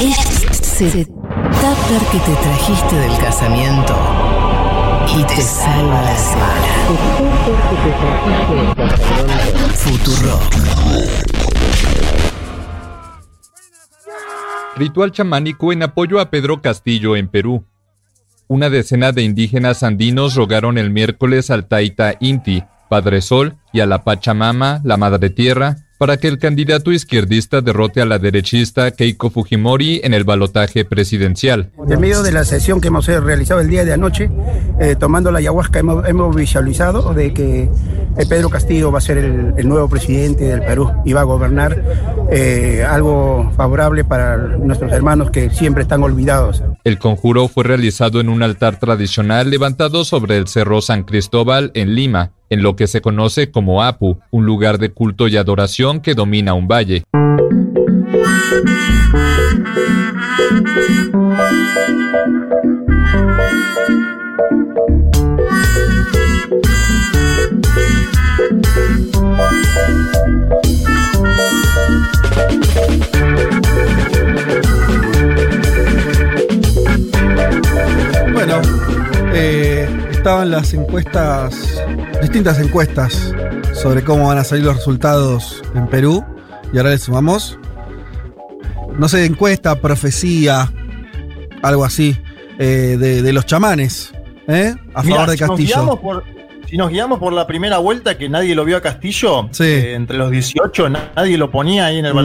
[0.00, 3.94] Ese tupper que te trajiste del casamiento
[5.16, 6.66] y te salva la semana.
[9.74, 10.40] Futuro.
[14.76, 17.64] Ritual chamánico en apoyo a Pedro Castillo en Perú.
[18.48, 23.86] Una decena de indígenas andinos rogaron el miércoles al Taita Inti, Padre Sol, y a
[23.86, 29.30] la Pachamama, la Madre Tierra, para que el candidato izquierdista derrote a la derechista Keiko
[29.30, 31.70] Fujimori en el balotaje presidencial.
[31.88, 34.28] En medio de la sesión que hemos realizado el día de anoche,
[34.78, 39.16] eh, tomando la ayahuasca, hemos, hemos visualizado de que eh, Pedro Castillo va a ser
[39.16, 41.82] el, el nuevo presidente del Perú y va a gobernar
[42.30, 46.62] eh, algo favorable para nuestros hermanos que siempre están olvidados.
[46.84, 51.94] El conjuro fue realizado en un altar tradicional levantado sobre el Cerro San Cristóbal en
[51.94, 56.14] Lima, en lo que se conoce como Apu, un lugar de culto y adoración que
[56.14, 57.04] domina un valle.
[78.32, 78.60] Bueno,
[79.32, 79.88] eh,
[80.24, 81.54] estaban las encuestas,
[82.22, 83.34] distintas encuestas
[83.74, 86.24] sobre cómo van a salir los resultados en Perú.
[86.72, 87.58] Y ahora le sumamos,
[88.98, 90.72] no sé, encuesta, profecía,
[91.62, 92.16] algo así,
[92.58, 94.14] eh, de, de los chamanes,
[94.48, 94.74] ¿eh?
[94.94, 96.00] A Mirá, favor de nos Castillo.
[96.00, 96.24] por-
[96.70, 99.64] si nos guiamos por la primera vuelta, que nadie lo vio a Castillo, Sí.
[99.64, 102.16] eh, entre los 18, na- nadie lo ponía ahí en el Mm.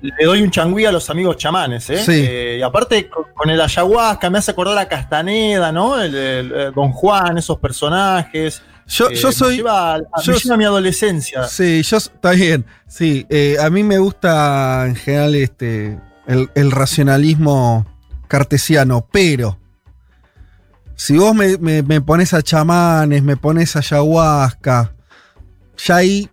[0.00, 1.98] Le doy un changüí a los amigos chamanes, ¿eh?
[1.98, 2.12] Sí.
[2.14, 6.00] Eh, y aparte, con, con el ayahuasca me hace acordar a Castaneda, ¿no?
[6.00, 8.62] El, el, Don Juan, esos personajes.
[8.86, 9.56] Yo, Eh, yo me soy.
[9.56, 11.44] lleva a- a- yo me lleva a mi adolescencia.
[11.48, 12.64] Sí, yo está bien.
[12.86, 17.84] Sí, eh, a mí me gusta en general este el, el racionalismo
[18.28, 19.58] cartesiano, pero
[20.94, 24.94] si vos me, me- me pones a chamanes, me pones a ayahuasca,
[25.84, 26.28] ya ahí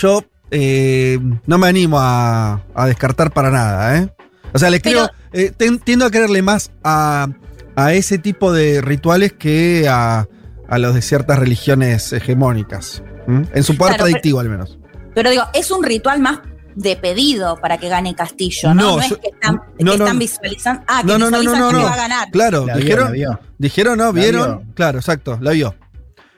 [0.00, 4.08] yo eh, no me animo a, a descartar para nada, ¿eh?
[4.52, 5.52] O sea, le creo, eh,
[5.84, 7.28] tiendo a creerle más a,
[7.74, 10.26] a ese tipo de rituales que a,
[10.68, 13.02] a los de ciertas religiones hegemónicas.
[13.28, 13.46] ¿m?
[13.52, 14.78] En su poder Claro, pero- predictivo, al menos.
[15.14, 16.40] Pero digo, es un ritual más
[16.74, 18.82] de pedido para que gane Castillo, ¿no?
[18.82, 20.20] No, No, es que están, que no, no, están no.
[20.20, 20.82] visualizando.
[20.86, 21.88] Ah, que No, no, no, visualizan no, no, quién no.
[21.88, 22.30] va a ganar.
[22.30, 23.40] Claro, La vio, dijeron, la vio.
[23.58, 24.12] dijeron, ¿no?
[24.12, 24.58] ¿Vieron?
[24.58, 24.74] vio.
[24.74, 25.74] Claro, exacto, la vio.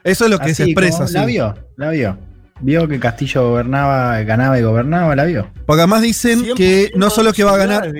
[0.04, 1.14] Eso es lo que se Así expresa, como- sí.
[1.14, 2.18] La vio, la vio.
[2.60, 5.48] Vio que Castillo gobernaba, ganaba y gobernaba, la vio.
[5.66, 7.92] Porque además dicen que no solo que va a ganar,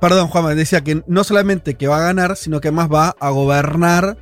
[0.00, 3.30] perdón, Juan, decía que no solamente que va a ganar, sino que además va a
[3.30, 4.16] gobernar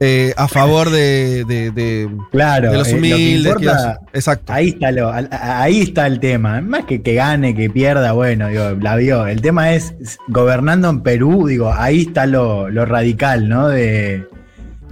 [0.00, 2.72] eh, a favor de, de- de- Claro.
[2.72, 3.54] de los eh, lo que humildes.
[3.56, 4.52] que importa- los- exacto.
[4.52, 6.60] Ahí está, lo, ahí está el tema.
[6.60, 9.26] Más que que gane, que pierda, bueno, digo, la vio.
[9.26, 13.68] El tema es, es gobernando en Perú, digo, ahí está lo, lo radical, ¿no?
[13.68, 14.26] De,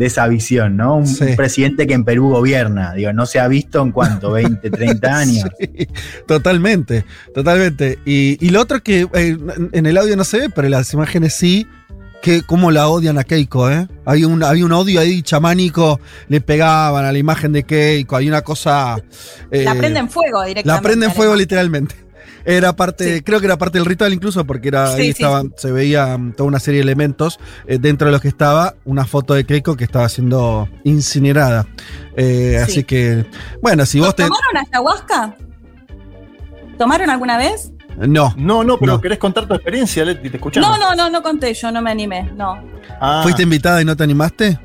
[0.02, 0.96] de esa visión, ¿no?
[0.96, 1.22] Un, Sí.
[1.24, 5.16] un presidente que en Perú gobierna, digo, no se ha visto en cuánto, 20, 30
[5.16, 5.48] años.
[5.60, 5.86] Sí,
[6.26, 7.04] totalmente,
[7.34, 7.98] totalmente.
[8.04, 9.36] Y, y lo otro que eh,
[9.72, 11.66] en el audio no se ve, pero en las imágenes sí,
[12.20, 13.86] que cómo la odian a Keiko, ¿eh?
[14.04, 18.28] Hay un, había un odio ahí chamánico, le pegaban a la imagen de Keiko, hay
[18.28, 18.96] una cosa...
[19.50, 20.66] eh, La prenden fuego directamente.
[20.66, 21.94] La prenden fuego literalmente.
[22.44, 23.22] Era parte, Sí.
[23.22, 26.16] creo que era parte del ritual incluso, porque era, Sí, ahí sí, estaban, se veía
[26.18, 27.38] mm, toda una serie de elementos.
[27.66, 31.66] eh, dentro de los que estaba una foto de Keiko que estaba siendo incinerada.
[32.16, 32.62] Eh, Sí.
[32.62, 33.26] Así que,
[33.62, 34.24] bueno, si vos te...
[34.24, 35.36] ¿Tomaron ayahuasca?
[36.78, 37.70] ¿Tomaron alguna vez?
[37.98, 38.34] No.
[38.36, 39.00] No, no, pero No.
[39.00, 40.68] querés contar tu experiencia, Leti, te escuchamos.
[40.68, 42.58] No, no, no, no conté, yo no me animé, no.
[43.00, 44.58] Ah, ¿Fuiste invitada y no te animaste?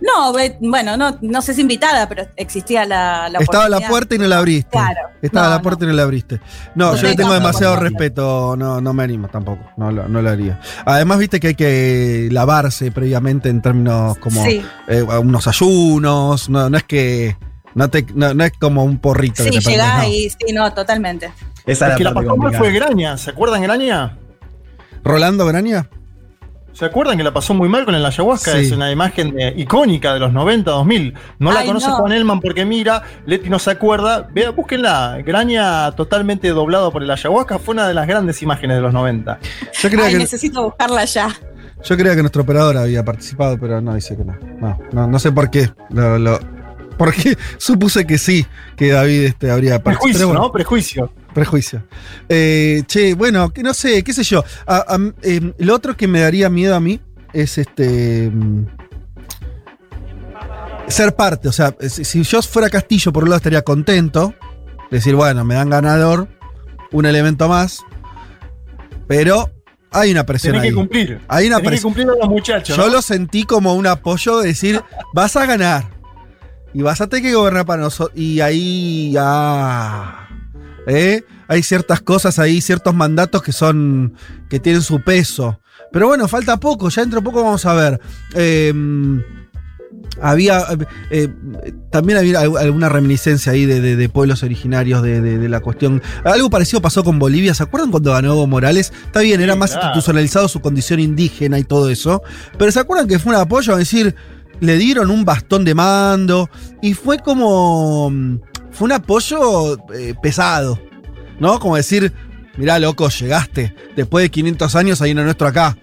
[0.00, 3.80] No, ve- bueno, no, no sé si invitada, pero existía la, la Estaba a la
[3.88, 4.70] puerta y no la abriste.
[4.70, 5.00] Claro.
[5.22, 6.40] Estaba No, la puerta y no la abriste.
[6.74, 10.20] No, No yo le tengo demasiado respeto, no, no me animo tampoco, no, lo- no
[10.20, 10.60] lo haría.
[10.84, 16.68] Además, viste que hay que lavarse previamente en términos como Sí, eh, unos ayunos, no,
[16.68, 17.36] no es que
[17.74, 20.08] no, te, no, no es como un porrito que sí, te prendes, llegá no.
[20.08, 21.32] y sí, no, totalmente.
[21.64, 24.18] Esa Es es que la la pasó mal fue Graña, ¿se acuerdan Graña?
[25.02, 25.88] ¿Rolando Graña?
[26.76, 28.52] ¿Se acuerdan que la pasó muy mal con el ayahuasca?
[28.52, 28.58] Sí.
[28.58, 31.14] Es una imagen de- icónica de los 90, 2000.
[31.38, 31.96] No la Ay, conoce no.
[31.96, 34.28] Juan Elman porque mira, Leti no se acuerda.
[34.30, 35.16] Vea, búsquenla.
[35.24, 39.38] Graña totalmente doblado por el ayahuasca fue una de las grandes imágenes de los 90.
[39.80, 41.28] Yo creía, Ay, que, necesito buscarla ya.
[41.82, 44.36] yo creía que nuestro operador había participado, pero no, dice que no.
[44.60, 45.70] No, no, no sé por qué.
[45.88, 46.40] Lo, lo-
[46.98, 48.44] ¿Por qué supuse que sí,
[48.76, 49.98] que David este, habría participado?
[50.00, 50.40] Prejuicio, bueno.
[50.42, 50.52] ¿no?
[50.52, 51.12] Prejuicio.
[51.36, 51.84] Prejuicio.
[52.30, 54.42] Eh, che, bueno, que no sé, qué sé yo.
[54.66, 56.98] A- a- em, lo otro que me daría miedo a mí
[57.34, 58.30] es este.
[58.32, 58.64] mm,
[60.88, 61.48] Ser parte.
[61.48, 64.32] O sea, si, si yo fuera Castillo, por un lado estaría contento.
[64.90, 66.26] Decir, bueno, me dan ganador,
[66.92, 67.80] un elemento más.
[69.06, 69.50] Pero
[69.90, 70.70] hay una presión Tenés ahí.
[70.70, 71.20] que cumplir.
[71.28, 71.92] Hay una Tenés que presión.
[71.92, 72.76] cumplir a los muchachos.
[72.76, 72.92] Yo ¿no?
[72.92, 74.80] lo sentí como un apoyo de decir,
[75.12, 75.90] vas a ganar.
[76.72, 78.16] Y vas a tener que gobernar para nosotros.
[78.16, 80.25] Y ahí ya.
[80.86, 81.24] ¿Eh?
[81.48, 84.14] Hay ciertas cosas ahí, ciertos mandatos que son.
[84.48, 85.60] que tienen su peso.
[85.92, 88.00] Pero bueno, falta poco, ya dentro de poco vamos a ver.
[88.34, 88.72] Eh,
[90.20, 90.64] había.
[91.10, 91.28] eh,
[91.90, 96.02] también había al- alguna reminiscencia ahí de, de- de pueblos originarios de, la cuestión.
[96.24, 97.54] Algo parecido pasó con Bolivia.
[97.54, 98.92] ¿Se acuerdan cuando ganó Evo Morales?
[99.06, 102.22] Está bien, era más institucionalizado su condición indígena y todo eso.
[102.58, 104.14] Pero ¿se acuerdan que fue un apoyo a decir,
[104.60, 106.48] le dieron un bastón de mando
[106.82, 108.10] y fue como...
[108.76, 110.78] Fue un apoyo eh, pesado,
[111.40, 111.58] ¿no?
[111.58, 112.12] Como decir,
[112.58, 113.74] mirá, loco, llegaste.
[113.96, 115.78] Después de 500 años hay uno nuestro acá.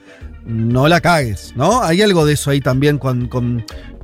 [0.45, 1.81] No la cagues, ¿no?
[1.81, 2.99] Hay algo de eso ahí también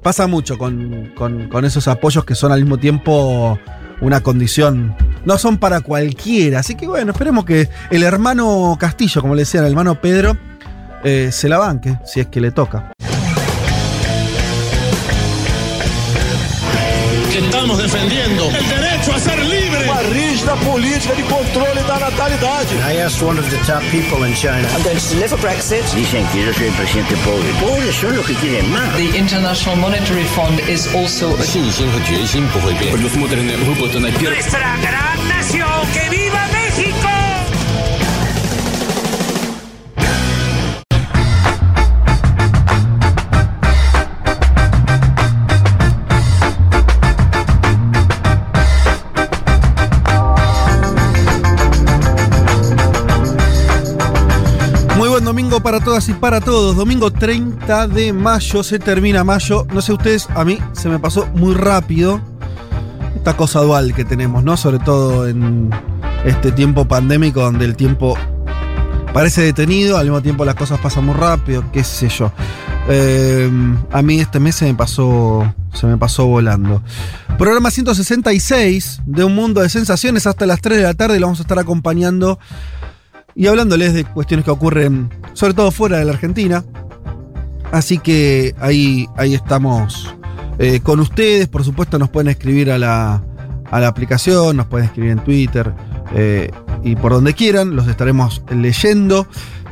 [0.02, 3.60] pasa mucho con, con- esos apoyos que son al mismo tiempo
[4.02, 4.96] una condición.
[5.26, 6.60] No son para cualquiera.
[6.62, 10.36] Así que bueno, esperemos que el hermano Castillo, como le decían, el hermano Pedro,
[11.04, 12.92] eh, se la banque, si es que le toca.
[17.40, 18.66] estamos defendiendo el
[19.99, 22.75] Uma rígida política de controle da natalidade.
[22.87, 24.67] I asked one of the top people in China.
[24.75, 25.85] I'm going to deliver Brexit.
[25.95, 27.49] Dicen que yo soy el presidente pobre.
[27.61, 28.97] Pobres son los que quieren más.
[28.97, 32.93] The International Monetary Fund is also a 信心和决心不会变。
[32.93, 36.58] Nuestra gran nación, que viva México.
[55.30, 56.76] Domingo para todas y para todos.
[56.76, 59.68] Domingo 30 de mayo, se termina mayo.
[59.72, 62.20] No sé ustedes, a mí se me pasó muy rápido
[63.16, 64.58] esta cosa dual que tenemos, ¿no?
[64.58, 65.70] Sobre todo en
[66.26, 68.18] este tiempo pandémico donde el tiempo
[69.14, 72.32] parece detenido, al mismo tiempo las cosas pasan muy rápido, qué sé yo.
[72.88, 73.52] Eh,
[73.92, 76.82] a mí este mes se me pasó, se me pasó volando.
[77.38, 81.20] Programa 166 de Un Mundo de Sensaciones hasta las 3 de la tarde.
[81.20, 82.40] Lo vamos a estar acompañando
[83.40, 86.66] y hablándoles de cuestiones que ocurren, sobre todo fuera de la Argentina.
[87.72, 90.14] Así que ahí, ahí estamos
[90.58, 91.48] eh, con ustedes.
[91.48, 93.24] Por supuesto, nos pueden escribir a la,
[93.72, 95.74] a la aplicación, nos pueden escribir en Twitter
[96.14, 96.52] eh,
[96.84, 97.78] y por donde quieran.
[97.78, 99.26] Los estaremos leyendo.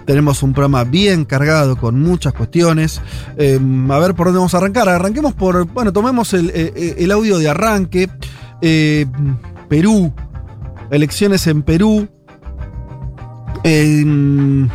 [0.06, 3.02] Tenemos un programa bien cargado con muchas cuestiones.
[3.38, 3.60] Eh,
[3.90, 4.88] a ver por dónde vamos a arrancar.
[4.88, 5.66] Arranquemos por.
[5.66, 8.10] Bueno, tomemos el, el- el audio de arranque.
[8.62, 9.08] Eh,
[9.68, 10.14] Perú.
[10.90, 12.08] Elecciones en Perú.
[13.64, 14.68] Eh,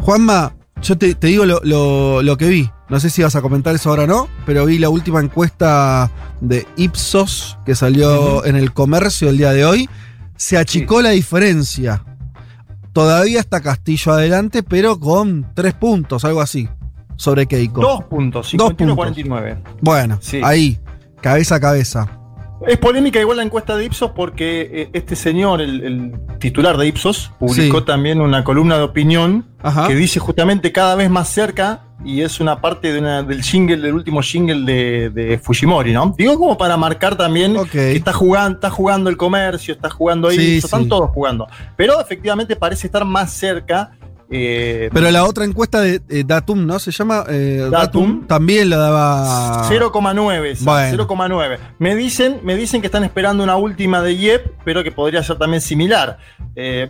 [0.00, 2.70] Juanma, yo te, te digo lo, lo- lo que vi.
[2.88, 6.10] No sé si vas a comentar eso ahora o no, pero vi la última encuesta
[6.40, 9.88] de Ipsos que salió en el comercio el día de hoy.
[10.36, 12.04] Se achicó la diferencia.
[12.92, 16.68] Todavía está Castillo adelante, pero con tres puntos, algo así,
[17.16, 17.80] sobre Keiko.
[17.80, 19.56] Dos puntos, Dos 51-49.
[19.80, 20.40] Bueno, Sí.
[20.44, 20.78] ahí,
[21.22, 22.10] cabeza a cabeza.
[22.66, 26.86] Es polémica igual la encuesta de Ipsos porque eh, este señor, el, el titular de
[26.86, 27.84] Ipsos, publicó Sí.
[27.86, 29.88] también una columna de opinión Ajá.
[29.88, 33.76] que dice justamente cada vez más cerca y es una parte de una- del jingle,
[33.78, 36.14] del último jingle de, de Fujimori, ¿no?
[36.18, 40.36] Digo como para marcar también que está jugando, está jugando el comercio, está jugando Sí,
[40.38, 40.56] sí.
[40.58, 41.46] están todos jugando.
[41.76, 43.92] Pero efectivamente parece estar más cerca.
[44.34, 46.78] Eh, Pero la otra encuesta de eh, Datum, ¿no?
[46.78, 48.26] Se llama eh, Datum.
[48.26, 49.68] también la daba.
[49.68, 51.06] 0,9, esa, Bueno.
[51.06, 51.58] 0,9.
[51.78, 55.36] Me dicen, me dicen que están esperando una última de IEP, pero que podría ser
[55.38, 56.18] también similar.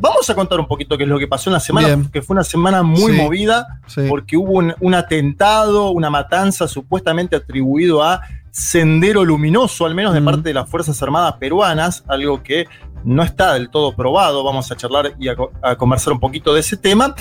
[0.00, 2.10] Vamos a contar un poquito qué es lo que pasó en la semana, Bien.
[2.10, 3.18] que fue una semana muy Sí.
[3.18, 4.02] movida, Sí.
[4.08, 10.20] porque hubo un, un atentado, una matanza supuestamente atribuido a Sendero Luminoso, al menos de
[10.20, 10.24] Mm.
[10.26, 12.66] parte de las Fuerzas Armadas peruanas, algo que
[13.04, 14.44] no está del todo probado.
[14.44, 17.14] Vamos a charlar y a, co- a conversar un poquito de ese tema.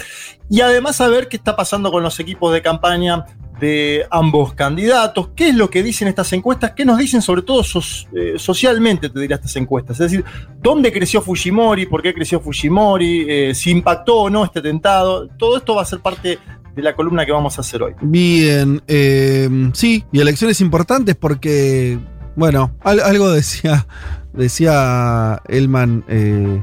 [0.50, 3.26] Y además a ver qué está pasando con los equipos de campaña
[3.60, 7.62] de ambos candidatos, qué es lo que dicen estas encuestas, qué nos dicen sobre todo
[8.16, 10.00] eh, socialmente, te diría estas encuestas.
[10.00, 10.26] Es decir,
[10.60, 11.86] ¿dónde creció Fujimori?
[11.86, 13.26] ¿Por qué creció Fujimori?
[13.30, 15.28] Eh, ¿Si impactó o no este atentado?
[15.38, 16.40] Todo esto va a ser parte
[16.76, 17.94] de la columna que vamos a hacer hoy.
[18.02, 22.00] Bien, eh, sí, y elecciones importantes porque,
[22.36, 23.86] bueno, al- algo decía,
[24.34, 26.62] decía Elman, eh,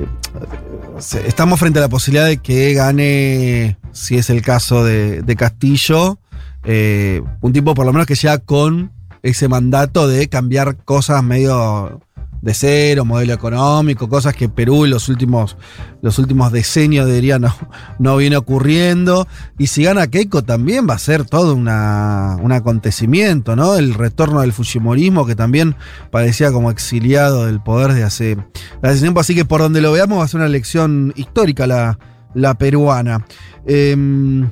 [0.00, 5.36] eh, estamos frente a la posibilidad de que gane, si es el caso de, de
[5.36, 6.18] Castillo,
[6.64, 8.92] eh, un tipo por lo menos que llega con
[9.22, 12.00] ese mandato de cambiar cosas medio
[12.42, 15.56] de cero, modelo económico, cosas que Perú en los últimos,
[16.02, 17.54] los últimos decenios diría no,
[17.98, 19.26] no viene ocurriendo.
[19.58, 23.76] Y si gana Keiko también va a ser todo una, un acontecimiento, ¿no?
[23.76, 25.76] El retorno del Fujimorismo que también
[26.10, 28.36] parecía como exiliado del poder de hace,
[28.82, 29.20] hace tiempo.
[29.20, 31.98] Así que por donde lo veamos va a ser una elección histórica la,
[32.34, 33.26] la peruana.
[33.66, 34.48] Em,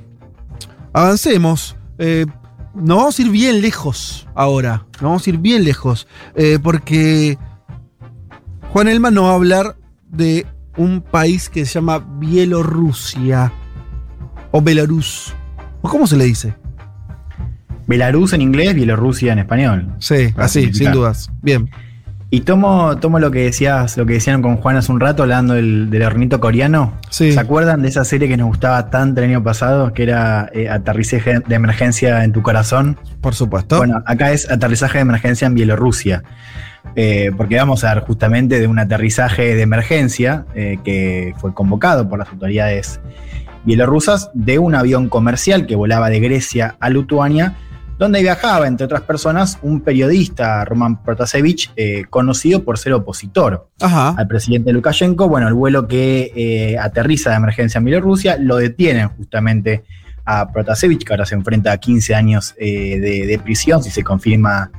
[0.92, 1.76] avancemos.
[1.98, 2.26] Eh,
[2.74, 4.84] nos vamos a ir bien lejos ahora.
[4.94, 6.08] Nos vamos a ir bien lejos.
[6.34, 7.38] eh, porque
[8.74, 9.76] Juan Elman nos va a hablar
[10.10, 13.52] de un país que se llama Bielorrusia.
[14.50, 15.32] O Belarus.
[15.80, 16.56] ¿O cómo se le dice?
[17.86, 19.94] Belarus en inglés, Bielorrusia en español.
[20.00, 21.30] Sí, así, sin dudas.
[21.40, 21.70] Bien.
[22.30, 25.54] Y tomo, tomo lo que decías, lo que decían con Juan hace un rato, hablando
[25.54, 26.98] del, del hornito coreano.
[27.10, 27.30] Sí.
[27.30, 30.68] ¿Se acuerdan de esa serie que nos gustaba tanto el año pasado, que era eh,
[30.68, 32.98] Aterrizaje de emergencia en tu corazón?
[33.20, 33.76] Por supuesto.
[33.76, 36.24] Bueno, acá es aterrizaje de emergencia en Bielorrusia.
[36.96, 42.08] Eh, porque vamos a ver justamente de un aterrizaje de emergencia eh, que fue convocado
[42.08, 43.00] por las autoridades
[43.64, 47.56] bielorrusas de un avión comercial que volaba de Grecia a Lituania,
[47.98, 54.14] donde viajaba, entre otras personas, un periodista, Roman Protasevich, eh, conocido por ser opositor Ajá.
[54.16, 55.28] al presidente Lukashenko.
[55.28, 59.84] Bueno, el vuelo que eh, aterriza de emergencia en Bielorrusia lo detienen justamente
[60.24, 64.02] a Protasevich, que ahora se enfrenta a 15 años eh, de, de prisión si se
[64.02, 64.70] confirma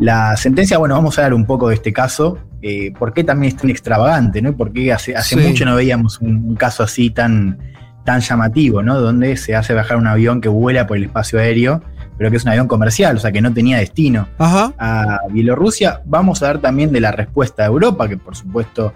[0.00, 0.78] la sentencia.
[0.78, 2.38] Bueno, vamos a hablar un poco de este caso.
[2.62, 4.42] Eh, ¿Por qué también es tan extravagante?
[4.42, 4.54] ¿no?
[4.56, 5.46] ¿Por qué hace, hace Sí.
[5.48, 7.58] mucho no veíamos un, un caso así tan,
[8.04, 8.98] tan llamativo, ¿no?
[9.00, 11.82] Donde se hace bajar un avión que vuela por el espacio aéreo,
[12.18, 14.74] pero que es un avión comercial, o sea, que no tenía destino Ajá.
[14.78, 16.00] a Bielorrusia.
[16.04, 18.92] Vamos a ver también de la respuesta de Europa, que por supuesto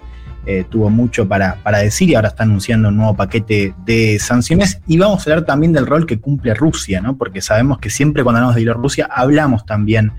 [0.46, 4.80] eh, tuvo mucho para, para decir y ahora está anunciando un nuevo paquete de sanciones.
[4.86, 7.16] Y vamos a hablar también del rol que cumple Rusia, ¿no?
[7.16, 10.12] Porque sabemos que siempre cuando hablamos de Bielorrusia hablamos también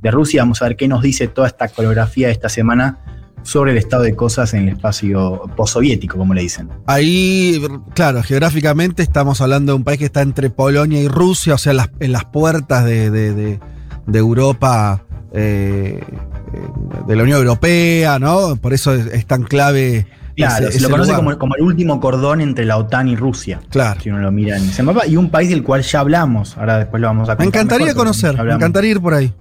[0.00, 0.42] de Rusia.
[0.42, 2.98] Vamos a ver qué nos dice toda esta coreografía de esta semana
[3.42, 6.68] sobre el estado de cosas en el espacio postsoviético, como le dicen.
[6.86, 7.62] Ahí,
[7.94, 11.72] claro, geográficamente estamos hablando de un país que está entre Polonia y Rusia, o sea,
[11.72, 13.60] las- en las puertas de, de- de-
[14.06, 15.02] de Europa,
[15.32, 16.60] eh, eh,
[17.06, 18.56] de la Unión Europea, ¿no?
[18.56, 20.06] Por eso es, es tan clave.
[20.36, 23.60] Claro, ese- se lo conoce como, como el último cordón entre la OTAN y Rusia.
[23.70, 24.00] Claro.
[24.00, 25.06] Si uno lo mira en ese mapa.
[25.06, 26.56] Y un país del cual ya hablamos.
[26.58, 29.14] Ahora después lo vamos a Me contar encantaría mejor, pero conocer, me encantaría ir por
[29.14, 29.32] ahí.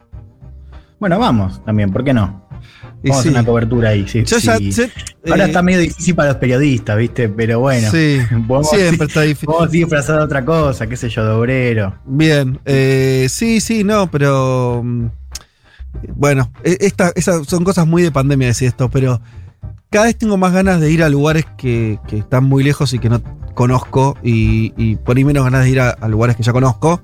[0.99, 2.47] Bueno, vamos también, ¿por qué no?
[3.03, 3.29] Vamos a sí.
[3.29, 4.07] hacer una cobertura ahí.
[4.07, 4.47] sí, Yo sí.
[4.47, 4.53] ya
[5.29, 7.29] Ahora eh, está medio difícil para los periodistas, ¿viste?
[7.29, 7.89] Pero bueno.
[7.91, 8.19] Sí,
[8.63, 9.49] siempre está difícil.
[9.55, 11.95] Seguir disfrazado de otra cosa, qué sé yo, de obrero.
[12.05, 15.05] Bien, eh, sí, sí, no, pero mm,
[16.15, 19.21] bueno, e- esta- esas son cosas muy de pandemia decir esto, pero
[19.91, 22.99] cada vez tengo más ganas de ir a lugares que, que están muy lejos y
[22.99, 23.21] que no
[23.53, 27.01] conozco y, y por ahí menos ganas de ir a, a lugares que ya conozco,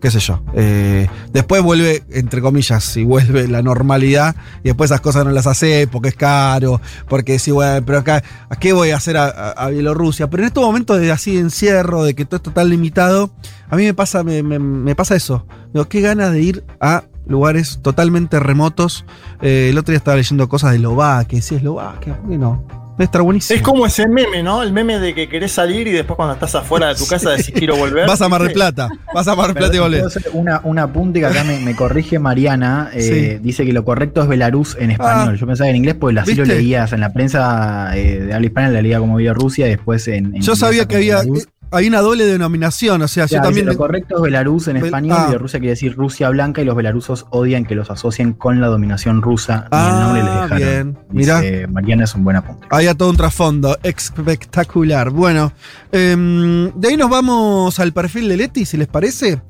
[0.00, 0.42] qué sé yo.
[0.54, 5.46] Eh, después vuelve, entre comillas, y vuelve la normalidad y después esas cosas no las
[5.46, 9.68] hace porque es caro, porque sí, bueno, pero acá, ¿a qué voy a hacer a,
[9.70, 10.28] Bielorrusia?
[10.28, 13.30] Pero en estos momentos de así de encierro, de que todo esto tan limitado,
[13.68, 15.46] a mí me pasa, me, me- pasa eso.
[15.72, 19.04] Digo, qué ganas de ir a lugares totalmente remotos.
[19.42, 22.85] Eh, el otro día estaba leyendo cosas de Eslovaquia, sí, Eslovaquia, ¿por qué no?
[22.96, 23.56] Debe estar buenísimo.
[23.56, 24.62] Es como ese meme, ¿no?
[24.62, 27.52] El meme de que querés salir y después cuando estás afuera de tu casa decís
[27.54, 28.06] quiero volver.
[28.06, 28.52] Vas a Mar del.
[28.52, 30.00] Plata, vas a Mar del Plata y volvés.
[30.00, 32.90] ¿puedo hacer Una, una apunte que acá me, me corrige Mariana.
[32.94, 33.02] eh,
[33.36, 33.38] Sí.
[33.42, 35.34] Dice que lo correcto es Belarus en español.
[35.34, 35.36] Ah.
[35.38, 36.56] Yo pensaba que en inglés, pues así lo ¿Viste?
[36.58, 40.34] leías en la prensa eh, de habla hispana, la leía como Bielorrusia y después en.
[40.34, 41.48] en Yo sabía que había, Belarus.
[41.70, 43.66] Hay una doble denominación, o sea, Claro, yo también...
[43.66, 45.24] lo correcto es Belarus en Bel- español, ah.
[45.26, 49.20] Bielorrusia quiere decir Rusia blanca y los belarusos odian que los asocien con la dominación
[49.22, 49.68] rusa.
[49.72, 50.58] Ni el Ah, nombre les dejaron.
[50.58, 50.98] bien.
[51.10, 52.66] Dice, Mariana es un buen apunte.
[52.70, 55.10] Había todo un trasfondo espectacular.
[55.10, 55.52] Bueno,
[55.92, 59.40] em, de ahí nos vamos al perfil de Leti, si les parece.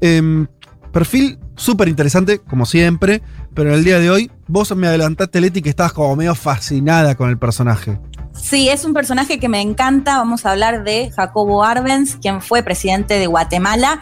[0.00, 0.46] Em,
[0.92, 3.22] perfil súper interesante, como siempre,
[3.54, 7.14] pero en el día de hoy vos me adelantaste, Leti, que estabas como medio fascinada
[7.14, 7.98] con el personaje.
[8.40, 10.18] Sí, es un personaje que me encanta.
[10.18, 14.00] Vamos a hablar de Jacobo Arbenz, quien fue presidente de Guatemala.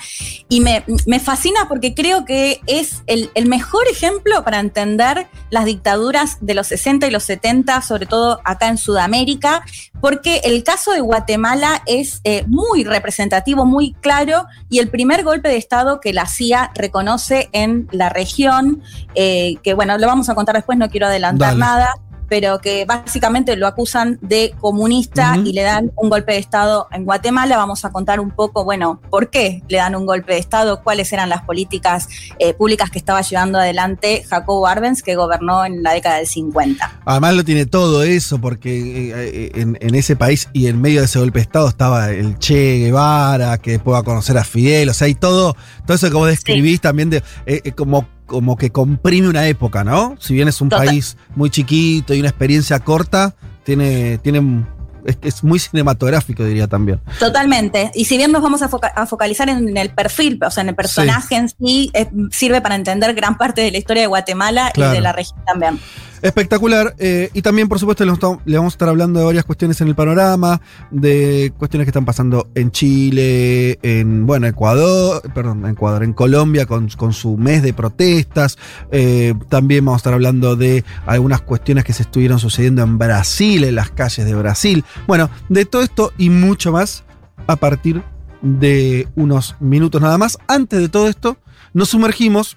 [0.48, 5.64] Y me, me fascina porque creo que es el, el mejor ejemplo para entender las
[5.64, 9.64] dictaduras de los 60 y los 70, sobre todo acá en Sudamérica,
[10.00, 15.48] porque el caso de Guatemala es eh, muy representativo, muy claro, y el primer golpe
[15.48, 18.82] de Estado que la CIA reconoce en la región,
[19.14, 21.60] eh, que bueno, lo vamos a contar después, no quiero adelantar Dale.
[21.60, 21.94] nada
[22.28, 27.04] pero que básicamente lo acusan de comunista y le dan un golpe de Estado en
[27.04, 27.56] Guatemala.
[27.56, 31.12] Vamos a contar un poco, bueno, por qué le dan un golpe de Estado, cuáles
[31.12, 35.92] eran las políticas eh, públicas que estaba llevando adelante Jacobo Arbenz, que gobernó en la
[35.92, 37.00] década del 50.
[37.04, 41.06] Además lo tiene todo eso, porque eh, en, en ese país y en medio de
[41.06, 44.88] ese golpe de Estado estaba el Che Guevara, que después va a conocer a Fidel,
[44.88, 48.56] o sea, y todo, todo eso que vos describís también de eh, eh, como, como
[48.56, 50.16] que comprime una época, ¿no?
[50.18, 50.88] Si bien es un Total.
[50.88, 54.64] país muy chiquito y una experiencia corta, tiene, tiene
[55.04, 56.98] es, es muy cinematográfico, diría también.
[57.20, 57.92] Totalmente.
[57.94, 60.70] Y si bien nos vamos a, foca- a focalizar en el perfil, o sea, en
[60.70, 64.72] el personaje en sí, eh, sirve para entender gran parte de la historia de Guatemala
[64.74, 64.92] Claro.
[64.92, 65.78] y de la región también.
[66.24, 66.94] Espectacular.
[66.98, 68.10] eh, y también, por supuesto, le
[68.56, 72.48] vamos, a estar- hablando de varias cuestiones en el panorama, de cuestiones que están pasando
[72.54, 77.74] en Chile, en, bueno, Ecuador, perdón, en Ecuador, en Colombia con, con su mes de
[77.74, 78.56] protestas.
[78.90, 83.62] Eh, también vamos a estar hablando de algunas cuestiones que se estuvieron sucediendo en Brasil,
[83.64, 84.82] en las calles de Brasil.
[85.06, 87.04] Bueno, de todo esto y mucho más
[87.46, 88.02] a partir
[88.40, 90.38] de unos minutos nada más.
[90.48, 91.36] Antes de todo esto,
[91.74, 92.56] nos sumergimos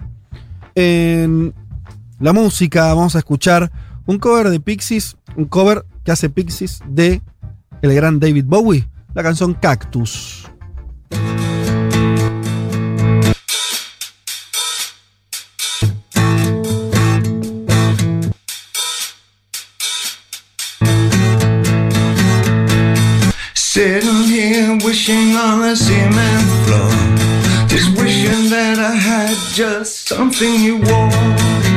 [0.76, 1.54] en
[2.20, 2.94] la música.
[2.94, 3.72] Vamos a escuchar
[4.06, 7.22] un cover de Pixies, un cover que hace Pixies de
[7.82, 10.48] el gran David Bowie, la canción Cactus.
[23.54, 26.90] Sitting here wishing on a cement floor.
[27.68, 31.77] Just wishing that I had just something you wore.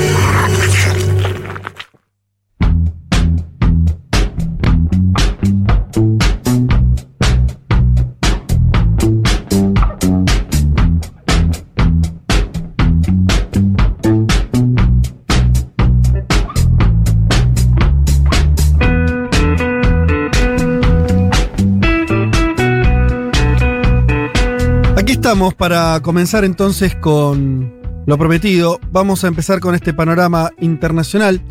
[25.31, 27.73] Estamos para comenzar entonces con
[28.05, 28.81] lo prometido.
[28.91, 31.41] Vamos a empezar con este panorama internacional.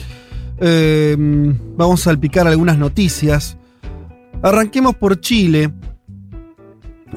[0.58, 3.56] Eh, vamos a salpicar algunas noticias.
[4.42, 5.72] Arranquemos por Chile.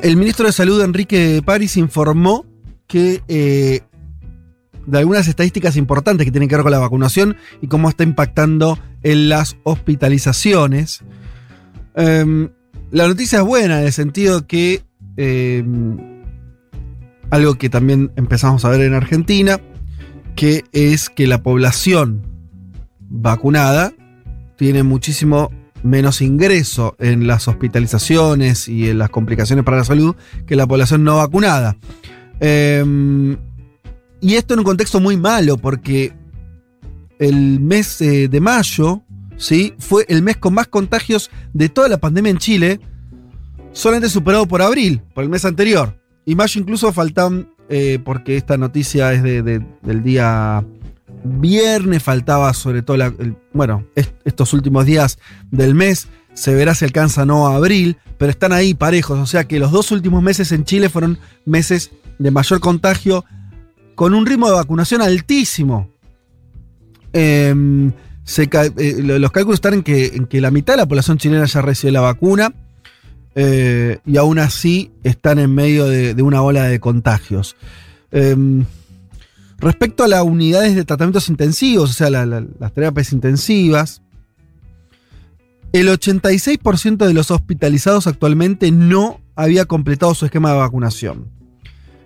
[0.01, 2.45] El ministro de Salud, Enrique París, informó
[2.87, 3.81] que eh,
[4.87, 8.79] de algunas estadísticas importantes que tienen que ver con la vacunación y cómo está impactando
[9.01, 11.01] en las hospitalizaciones.
[11.97, 12.49] Eh,
[12.91, 14.81] la noticia es buena en el sentido que
[15.17, 15.61] eh,
[17.33, 19.59] algo que también empezamos a ver en Argentina,
[20.35, 22.21] que es que la población
[22.99, 23.91] vacunada
[24.55, 25.49] tiene muchísimo
[25.81, 30.15] menos ingreso en las hospitalizaciones y en las complicaciones para la salud
[30.45, 31.75] que la población no vacunada.
[32.39, 33.35] Eh,
[34.21, 36.13] y esto en un contexto muy malo, porque
[37.17, 39.01] el mes eh, de mayo
[39.37, 39.73] ¿sí?
[39.79, 42.79] fue el mes con más contagios de toda la pandemia en Chile,
[43.71, 46.02] solamente superado por abril, por el mes anterior.
[46.25, 50.63] Y mayo incluso faltan, eh, porque esta noticia es de- de- del día
[51.23, 55.19] viernes, faltaba sobre todo, el- bueno, est- estos últimos días
[55.51, 59.43] del mes, se verá si alcanza no a abril, pero están ahí parejos, o sea
[59.45, 63.23] que los dos últimos meses en Chile fueron meses de mayor contagio,
[63.95, 65.89] con un ritmo de vacunación altísimo.
[67.13, 67.91] Em,
[68.37, 71.45] eh, lo- los cálculos están en que, en que la mitad de la población chilena
[71.45, 72.53] ya recibe la vacuna
[73.35, 77.55] eh, y aún así están en medio de, una ola de contagios.
[78.11, 78.65] Em,
[79.57, 84.01] respecto a las unidades de tratamientos intensivos, o sea, la- la- las terapias intensivas,
[85.71, 91.27] el 86% de los hospitalizados actualmente no había completado su esquema de vacunación.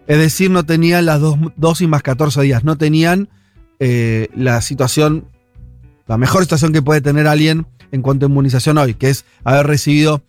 [0.07, 3.27] Es decir, no tenían las dos dosis más 14 días, no tenían
[3.79, 5.25] eh, la situación,
[6.07, 9.67] la mejor situación que puede tener alguien en cuanto a inmunización hoy, que es haber
[9.67, 10.23] recibido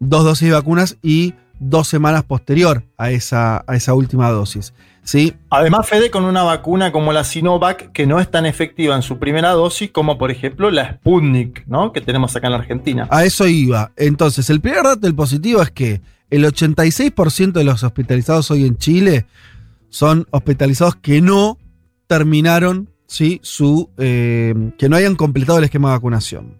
[0.00, 4.72] dos dosis de vacunas y dos semanas posterior a esa, a esa última dosis.
[5.04, 5.34] ¿sí?
[5.50, 9.18] Además, Fede, con una vacuna como la Sinovac, que no es tan efectiva en su
[9.18, 11.92] primera dosis como, por ejemplo, la Sputnik, ¿no?
[11.92, 13.08] Que tenemos acá en la Argentina.
[13.10, 13.92] A eso iba.
[13.96, 18.76] Entonces, el primer dato del positivo es que el 86% de los hospitalizados hoy en
[18.76, 19.26] Chile
[19.88, 21.58] son hospitalizados que no
[22.06, 23.40] terminaron, ¿sí?
[23.42, 26.59] Su, eh, que no hayan completado el esquema de vacunación.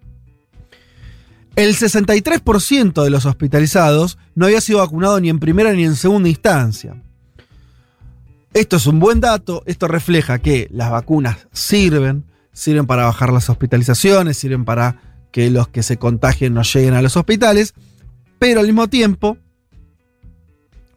[1.57, 6.29] El 63% de los hospitalizados no había sido vacunado ni en primera ni en segunda
[6.29, 7.03] instancia.
[8.53, 13.49] Esto es un buen dato, esto refleja que las vacunas sirven, sirven para bajar las
[13.49, 14.97] hospitalizaciones, sirven para
[15.31, 17.75] que los que se contagien no lleguen a los hospitales,
[18.39, 19.37] pero al mismo tiempo,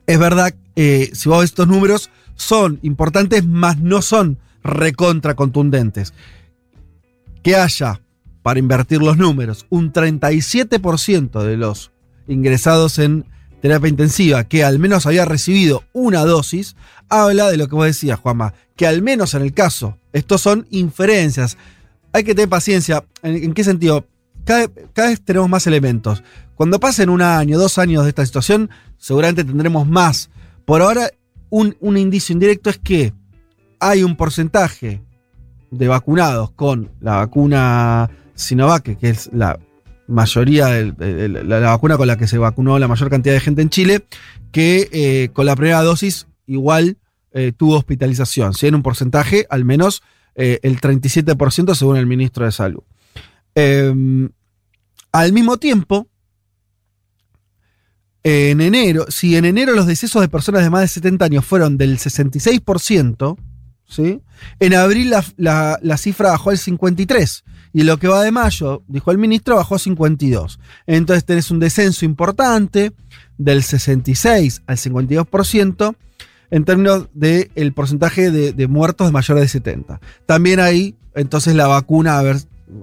[0.07, 6.13] es verdad, eh, si vos ves estos números, son importantes, mas no son recontra contundentes.
[7.43, 8.01] Que haya,
[8.43, 11.91] para invertir los números, un 37% de los
[12.27, 13.25] ingresados en
[13.61, 16.75] terapia intensiva que al menos había recibido una dosis,
[17.07, 20.67] habla de lo que vos decías, Juanma, que al menos en el caso, estos son
[20.69, 21.57] inferencias.
[22.11, 23.05] Hay que tener paciencia.
[23.23, 24.05] ¿En, qué sentido?
[24.43, 26.23] Cada, cada vez tenemos más elementos.
[26.55, 30.29] Cuando pasen un año, dos años de esta situación, seguramente tendremos más.
[30.65, 31.09] Por ahora,
[31.49, 33.13] un, un indicio indirecto es que
[33.79, 35.01] hay un porcentaje
[35.71, 39.59] de vacunados con la vacuna Sinovac, que es la
[40.07, 43.69] mayoría, de- la, vacuna con la que se vacunó la mayor cantidad de gente en
[43.69, 44.05] Chile,
[44.51, 46.97] que eh, con la primera dosis igual
[47.31, 50.03] eh, tuvo hospitalización, en un porcentaje al menos
[50.35, 52.83] eh, el 37% según el ministro de Salud.
[53.55, 53.93] Eh,
[55.11, 56.07] al mismo tiempo,
[58.23, 61.77] en enero, si en enero los decesos de personas de más de 70 años fueron
[61.77, 63.37] del 66%,
[63.87, 64.21] ¿sí?
[64.59, 67.43] en abril la- la cifra bajó al 53%.
[67.73, 70.57] Y lo que va de mayo, dijo el ministro, bajó a 52%.
[70.85, 72.93] Entonces tenés un descenso importante
[73.37, 75.95] del 66 al 52%
[76.51, 79.99] en términos del porcentaje de, muertos de mayores de 70.
[80.27, 82.21] También ahí, entonces la vacuna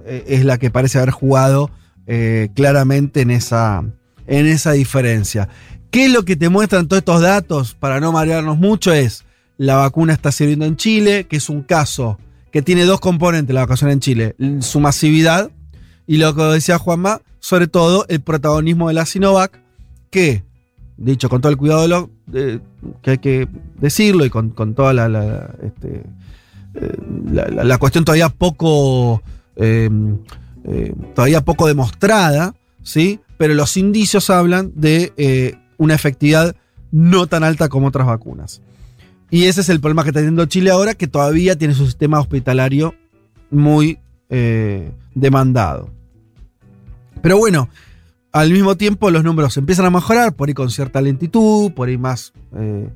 [0.05, 1.71] eh, es la que parece haber jugado
[2.05, 3.85] eh, claramente en esa,
[4.27, 5.47] en esa diferencia.
[5.89, 8.91] ¿Qué es lo que te muestran todos estos datos para no marearnos mucho?
[8.91, 9.23] Es
[9.57, 12.17] la vacuna está sirviendo en Chile, que es un caso
[12.51, 15.51] que tiene dos componentes la vacunación en Chile, su masividad
[16.07, 19.59] y lo que decía Juanma, sobre todo el protagonismo de la Sinovac,
[20.09, 20.43] que,
[20.97, 22.59] dicho con todo el cuidado de
[23.01, 23.47] que hay que
[23.79, 26.03] decirlo y con, con toda la, la, este,
[26.75, 26.97] eh,
[27.31, 29.21] la- cuestión todavía poco,
[29.55, 29.89] eh,
[30.65, 33.19] eh, todavía poco demostrada, ¿sí?
[33.37, 36.55] pero los indicios hablan de eh, una efectividad
[36.91, 38.61] no tan alta como otras vacunas.
[39.31, 42.19] Y ese es el problema que está teniendo Chile ahora, que todavía tiene su sistema
[42.19, 42.93] hospitalario
[43.49, 43.97] muy
[44.29, 45.89] eh, demandado.
[47.21, 47.69] Pero bueno,
[48.33, 51.97] al mismo tiempo los números empiezan a mejorar, por ahí con cierta lentitud, por ahí
[51.97, 52.33] más...
[52.55, 52.89] eh,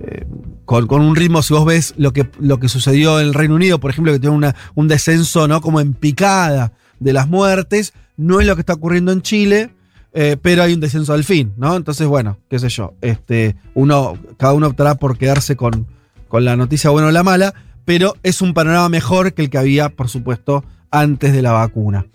[0.00, 0.26] eh,
[0.64, 3.80] con, un ritmo, si vos ves lo que, lo que sucedió en el Reino Unido,
[3.80, 5.60] por ejemplo, que tiene un descenso ¿no?
[5.60, 9.70] como en picada de las muertes, no es lo que está ocurriendo en Chile,
[10.12, 11.76] eh, pero hay un descenso al fin, ¿no?
[11.76, 15.86] Entonces, bueno, qué sé yo, este, uno, cada uno optará por quedarse con,
[16.28, 19.58] con la noticia buena o la mala, pero es un panorama mejor que el que
[19.58, 22.06] había, por supuesto, antes de la vacuna.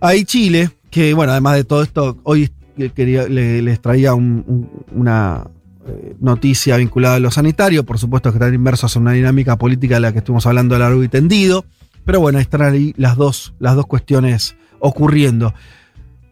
[0.00, 2.50] Ahí Chile, que bueno, además de todo esto, hoy
[2.94, 5.44] quería, le- les traía un- un- una
[5.86, 9.94] eh, noticia vinculada a lo sanitario, por supuesto que están inmersos en una dinámica política
[9.94, 11.64] de la que estuvimos hablando largo y tendido,
[12.04, 15.54] pero bueno, están ahí las dos, las dos cuestiones ocurriendo.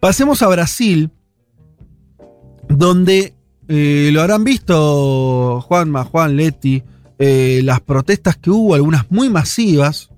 [0.00, 1.11] Pasemos a Brasil,
[2.68, 3.34] donde
[3.66, 6.84] eh, lo habrán visto Juanma, Juan, Leti,
[7.18, 10.11] eh, las protestas que hubo, algunas muy masivas,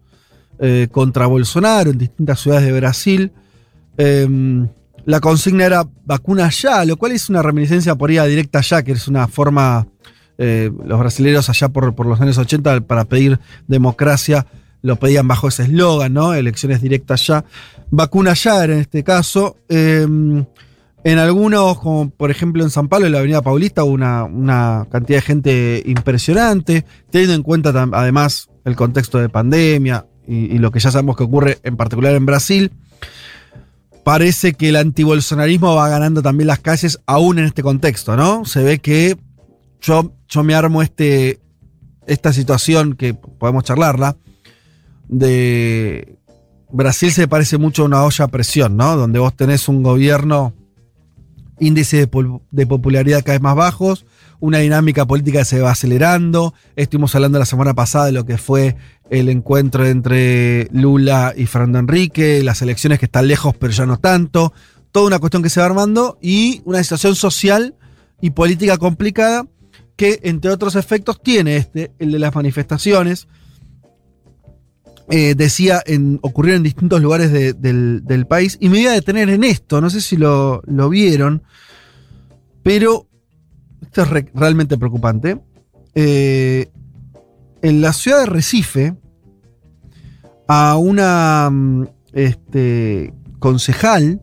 [0.58, 3.32] eh, contra Bolsonaro en distintas ciudades de Brasil.
[3.96, 4.68] Em,
[5.06, 8.82] la consigna era vacuna ya, lo cual es una reminiscencia por ahí a directa ya,
[8.82, 9.86] que es una forma,
[10.36, 14.46] los brasileños allá por, por los años 80 para pedir democracia,
[14.82, 16.34] lo pedían bajo ese eslogan, ¿no?
[16.34, 17.44] Elecciones directas ya.
[17.90, 19.56] Vacuna ya en este caso.
[19.68, 20.44] Em,
[21.02, 24.86] en algunos, como por ejemplo en San Pablo, en la Avenida Paulista, hubo una, una
[24.90, 30.70] cantidad de gente impresionante, teniendo en cuenta además el contexto de pandemia y, y lo
[30.70, 32.72] que ya sabemos que ocurre en particular en Brasil.
[34.04, 38.44] Parece que el antibolsonarismo va ganando también las calles, aún en este contexto, ¿no?
[38.44, 39.16] Se ve que
[39.80, 41.40] yo, yo me armo este,
[42.06, 44.16] esta situación que podemos charlarla,
[45.12, 46.18] de
[46.70, 48.96] Brasil se parece mucho a una olla a presión, ¿no?
[48.96, 50.54] Donde vos tenés un gobierno
[51.58, 54.06] índice de, pol- de popularidad cada vez más bajos,
[54.38, 56.54] una dinámica política que se va acelerando.
[56.76, 58.76] Estuvimos hablando la semana pasada de lo que fue
[59.10, 63.98] el encuentro entre Lula y Fernando Enrique, las elecciones que están lejos pero ya no
[63.98, 64.52] tanto,
[64.92, 67.74] toda una cuestión que se va armando y una situación social
[68.20, 69.44] y política complicada
[69.96, 73.26] que entre otros efectos tiene este, el de las manifestaciones.
[75.10, 78.56] Eh, decía, en, ocurrieron en distintos lugares de- del, país.
[78.60, 81.42] Y me voy a detener en esto, no sé si lo, vieron,
[82.62, 83.08] pero
[83.82, 85.40] esto es re- realmente preocupante.
[85.96, 86.70] Eh,
[87.62, 88.94] en la ciudad de Recife,
[90.46, 94.22] a una mm, este, concejal,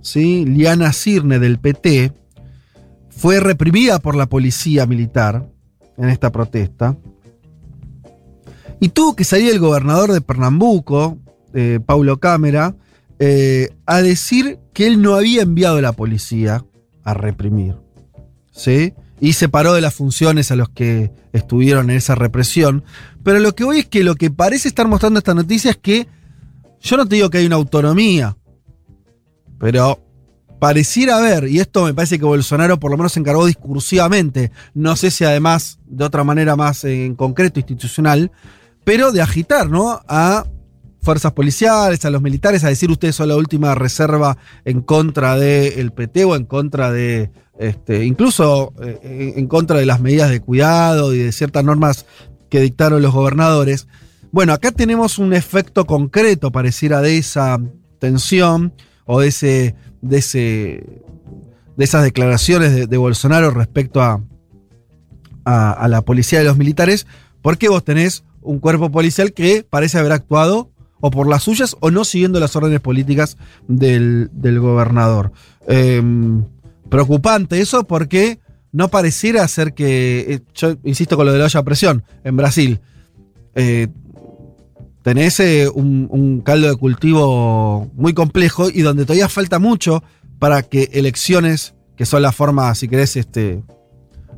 [0.00, 0.44] ¿sí?
[0.46, 2.12] Liana Cirne del PT,
[3.10, 5.48] fue reprimida por la policía militar
[5.96, 6.96] en esta protesta.
[8.80, 11.18] Y tuvo que salir el gobernador de Pernambuco,
[11.52, 12.74] eh, Paulo Cámara,
[13.18, 16.64] eh, a decir que él no había enviado a la policía
[17.04, 17.76] a reprimir.
[18.52, 18.94] ¿Sí?
[19.20, 22.84] Y se paró de las funciones a los que estuvieron en esa represión.
[23.22, 26.06] Pero lo que voy es que lo que parece estar mostrando esta noticia es que
[26.80, 28.36] yo no te digo que hay una autonomía,
[29.58, 30.04] pero
[30.58, 34.94] pareciera haber, y esto me parece que Bolsonaro por lo menos se encargó discursivamente, no
[34.96, 38.30] sé si además de otra manera más en concreto institucional,
[38.84, 40.00] pero de agitar, ¿no?
[40.06, 40.46] A
[41.00, 45.92] fuerzas policiales, a los militares, a decir ustedes son la última reserva en contra del
[45.92, 51.14] PT o en contra de, este, incluso eh, en contra de las medidas de cuidado
[51.14, 52.06] y de ciertas normas
[52.48, 53.86] que dictaron los gobernadores.
[54.32, 57.60] Bueno, acá tenemos un efecto concreto, pareciera, de esa
[58.00, 59.74] tensión o de ese.
[60.00, 61.02] de ese.
[61.76, 64.22] de esas declaraciones de, de Bolsonaro respecto a,
[65.44, 67.06] a, a la policía y los militares,
[67.42, 71.90] porque vos tenés un cuerpo policial que parece haber actuado o por las suyas o
[71.90, 74.30] no siguiendo las órdenes políticas del,
[74.60, 75.32] gobernador.
[75.66, 76.02] Eh,
[76.88, 78.38] preocupante eso porque
[78.74, 82.80] no pareciera ser que, eh, yo insisto con lo de la olla presión, en Brasil,
[83.54, 83.88] eh,
[85.02, 90.02] tenés eh, un, un caldo de cultivo muy complejo y donde todavía falta mucho
[90.38, 93.62] para que elecciones, que son la forma, si querés, este,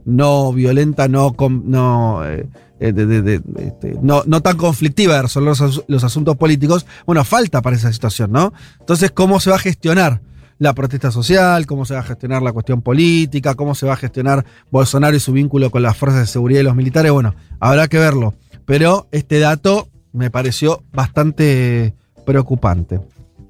[0.06, 2.46] no violenta, no, no, eh,
[2.80, 7.76] eh, este, no, no tan conflictiva de resolver los, los asuntos políticos, bueno, falta para
[7.76, 8.54] esa situación, ¿no?
[8.80, 10.22] Entonces, ¿cómo se va a gestionar
[10.58, 11.66] la protesta social?
[11.66, 13.54] ¿Cómo se va a gestionar la cuestión política?
[13.54, 16.64] ¿Cómo se va a gestionar Bolsonaro y su vínculo con las fuerzas de seguridad y
[16.64, 17.12] los militares?
[17.12, 18.34] Bueno, habrá que verlo.
[18.64, 23.00] Pero este dato me pareció bastante preocupante.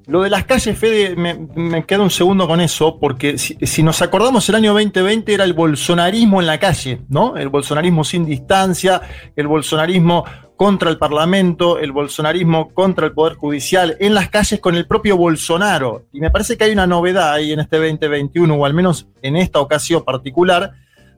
[0.07, 3.83] Lo de las calles, Fede, me, me quedo un segundo con eso, porque si, si
[3.83, 7.35] nos acordamos, el año 2020 era el bolsonarismo en la calle, ¿no?
[7.35, 9.01] El bolsonarismo sin distancia,
[9.35, 10.23] el bolsonarismo
[10.55, 15.17] contra el Parlamento, el bolsonarismo contra el Poder Judicial, en las calles con el propio
[15.17, 16.05] Bolsonaro.
[16.13, 19.35] Y me parece que hay una novedad ahí en este 2021, o al menos en
[19.35, 20.71] esta ocasión particular,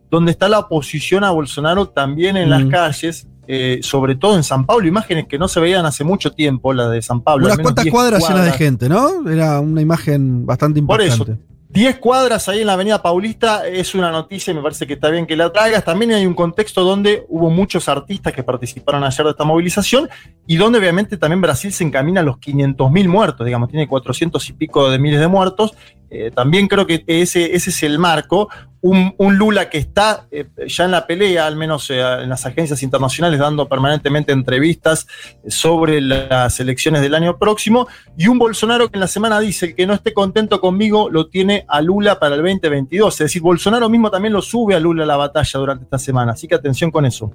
[0.09, 2.69] donde está la oposición a Bolsonaro también en las Mm.
[2.69, 6.71] calles, eh, sobre todo en San Pablo, imágenes que no se veían hace mucho tiempo,
[6.71, 7.47] la de San Pablo.
[7.47, 9.27] Unas cuantas 10 cuadras llenas de gente, ¿no?
[9.27, 11.49] Era una imagen bastante Por eso, importante.
[11.69, 15.09] 10 cuadras ahí en la Avenida Paulista es una noticia y me parece que está
[15.09, 15.83] bien que la traigas.
[15.83, 20.07] También hay un contexto donde hubo muchos artistas que participaron ayer de esta movilización
[20.45, 24.53] y donde obviamente también Brasil se encamina a los 500.000 muertos, digamos, tiene 400 y
[24.53, 25.73] pico de miles de muertos.
[26.11, 28.49] Eh, también creo que ese, ese es el marco.
[28.81, 32.45] Un, un Lula que está eh, ya en la pelea, al menos eh, en las
[32.45, 35.05] agencias internacionales, dando permanentemente entrevistas
[35.47, 37.87] sobre las elecciones del año próximo,
[38.17, 41.27] y un Bolsonaro que en la semana dice, el que no esté contento conmigo lo
[41.27, 43.13] tiene a Lula para el 2022.
[43.13, 46.31] Es decir, Bolsonaro mismo también lo sube a Lula a la batalla durante esta semana,
[46.31, 47.33] así que atención con eso.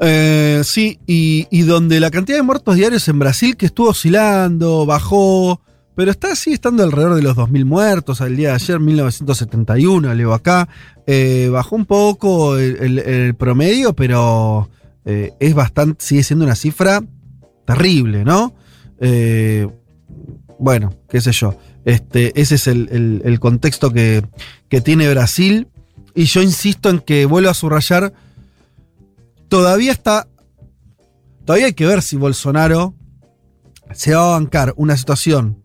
[0.00, 4.84] Eh, sí, y, y donde la cantidad de muertos diarios en Brasil que estuvo oscilando,
[4.84, 5.60] bajó,
[5.94, 10.32] pero está así estando alrededor de los 2.000 muertos al día de ayer, 1971, leo
[10.32, 10.68] acá.
[11.06, 14.70] Eh, bajó un poco el, promedio, pero
[15.04, 17.02] eh, es bastante, sigue siendo una cifra
[17.66, 18.54] terrible, ¿no?
[19.00, 19.68] Eh,
[20.58, 21.58] bueno, qué sé yo.
[21.84, 24.24] Este, ese es el- el contexto que,
[24.68, 25.68] que tiene Brasil.
[26.14, 28.12] Y yo insisto en que vuelvo a subrayar
[29.48, 30.28] todavía está.
[31.44, 32.94] Todavía hay que ver si Bolsonaro
[33.92, 35.61] se va a bancar una situación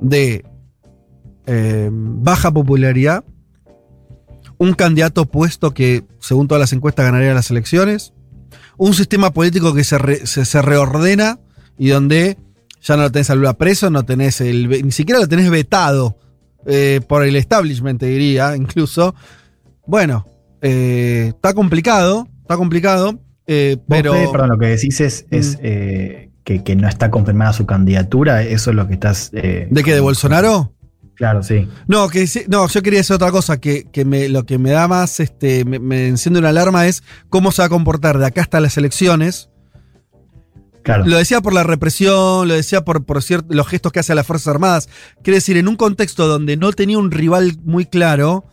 [0.00, 0.44] de
[1.46, 3.24] eh, baja popularidad,
[4.58, 8.12] un candidato puesto que, según todas las encuestas, ganaría las elecciones,
[8.76, 11.38] un sistema político que se, re- se- se reordena
[11.78, 12.36] y donde
[12.82, 16.18] ya no lo tenés a Lula preso, no tenés el, ni siquiera lo tenés vetado
[16.66, 19.14] eh, por el establishment, te diría, incluso.
[19.86, 20.26] Bueno,
[20.62, 24.12] eh, está complicado, está complicado, eh, pero...
[24.12, 26.29] Fede, perdón, lo que decís es, es, Mm.
[26.44, 28.42] Que, que no está confirmada su candidatura.
[28.42, 29.30] Eso es lo que estás.
[29.32, 29.94] eh, ¿De qué?
[29.94, 30.72] ¿De Bolsonaro?
[31.14, 31.68] Claro, sí.
[31.86, 34.70] No, que sí- no, yo quería decir otra cosa, que, que me, lo que me
[34.70, 38.24] da más, este, me, me enciende una alarma es cómo se va a comportar de
[38.26, 39.50] acá hasta las elecciones.
[40.82, 41.04] Claro.
[41.04, 44.14] Lo decía por la represión, lo decía por, por cier- los gestos que hace a
[44.14, 44.88] las Fuerzas Armadas.
[45.22, 48.46] Quiere decir, en un contexto donde no tenía un rival muy claro,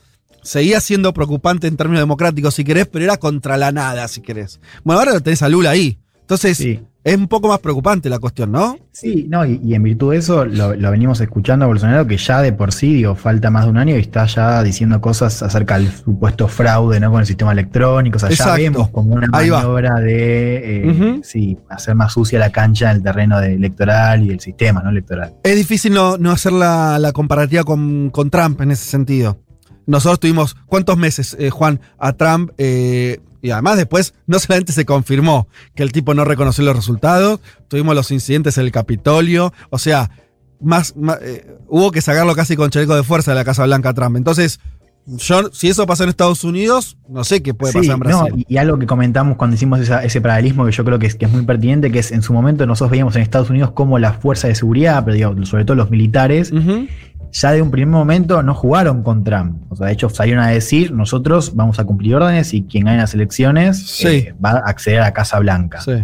[0.43, 4.59] seguía siendo preocupante en términos democráticos, si querés, pero era contra la nada, si querés.
[4.83, 5.99] Bueno, ahora lo tenés a Lula ahí.
[6.19, 6.57] Entonces,
[7.07, 8.77] es un poco más preocupante la cuestión, ¿no?
[8.91, 12.17] Sí, no, y, y en virtud de eso lo, lo venimos escuchando a Bolsonaro que
[12.17, 15.41] ya de por sí, digo, falta más de un año y está ya diciendo cosas
[15.43, 17.11] acerca del supuesto fraude ¿no?
[17.11, 18.17] con el sistema electrónico.
[18.17, 18.57] O sea, Exacto.
[18.57, 19.57] ya vemos como una Ahí va.
[19.59, 24.31] maniobra de eh, sí, hacer más sucia la cancha en el terreno de- electoral y
[24.31, 24.89] el sistema ¿no?
[24.89, 25.33] electoral.
[25.43, 29.37] Es difícil no, no hacer la, la comparativa con, con Trump en ese sentido.
[29.85, 32.51] Nosotros tuvimos, ¿cuántos meses, eh, Juan, a Trump?
[32.57, 37.39] eh, y además después no solamente se confirmó que el tipo no reconoció los resultados,
[37.67, 40.11] tuvimos los incidentes en el Capitolio, o sea,
[40.59, 43.93] más, más, eh, hubo que sacarlo casi con chaleco de fuerza de la Casa Blanca
[43.93, 44.15] Trump.
[44.17, 44.59] Entonces,
[45.05, 48.33] yo, si eso pasa en Estados Unidos, no sé qué puede Sí, pasar en Brasil.
[48.35, 51.15] no, y, algo que comentamos cuando hicimos esa- ese paralelismo que yo creo que es,
[51.15, 53.99] que es muy pertinente, que es en su momento nosotros veíamos en Estados Unidos como
[53.99, 56.51] las fuerzas de seguridad, pero digo, sobre todo los militares,
[57.31, 59.61] ya de un primer momento no jugaron con Trump.
[59.69, 62.97] O sea, de hecho salieron a decir, nosotros vamos a cumplir órdenes y quien gane
[62.97, 65.81] las elecciones eh, va a acceder a la Casa Blanca.
[65.81, 66.03] Sí.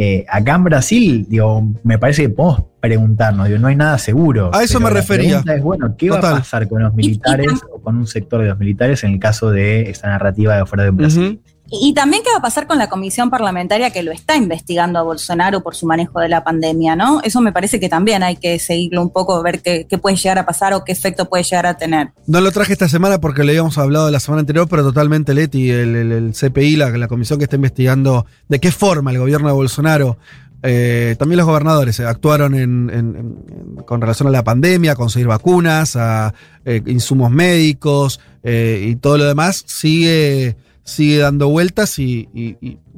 [0.00, 4.54] Eh, acá en Brasil, digo, me parece que podemos preguntarnos, digo, no hay nada seguro.
[4.54, 5.42] A eso me la refería.
[5.42, 8.48] pregunta Es, bueno, ¿qué va a pasar con los militares o con un sector de
[8.48, 11.40] los militares en el caso de esta narrativa de fuera de Brasil?
[11.70, 15.02] Y también qué va a pasar con la comisión parlamentaria que lo está investigando a
[15.02, 17.20] Bolsonaro por su manejo de la pandemia, ¿no?
[17.22, 20.46] Eso me parece que también hay que seguirlo un poco, ver qué, puede llegar a
[20.46, 22.10] pasar o qué efecto puede llegar a tener.
[22.26, 25.70] No lo traje esta semana porque le habíamos hablado la semana anterior, pero totalmente Leti,
[25.70, 30.16] el, CPI, la, comisión que está investigando de qué forma el gobierno de Bolsonaro,
[30.62, 35.96] eh, también los gobernadores eh, actuaron en- con relación a la pandemia, a conseguir vacunas,
[35.96, 40.56] a eh, insumos médicos eh, y todo lo demás, sigue,
[40.88, 42.28] sigue dando vueltas y,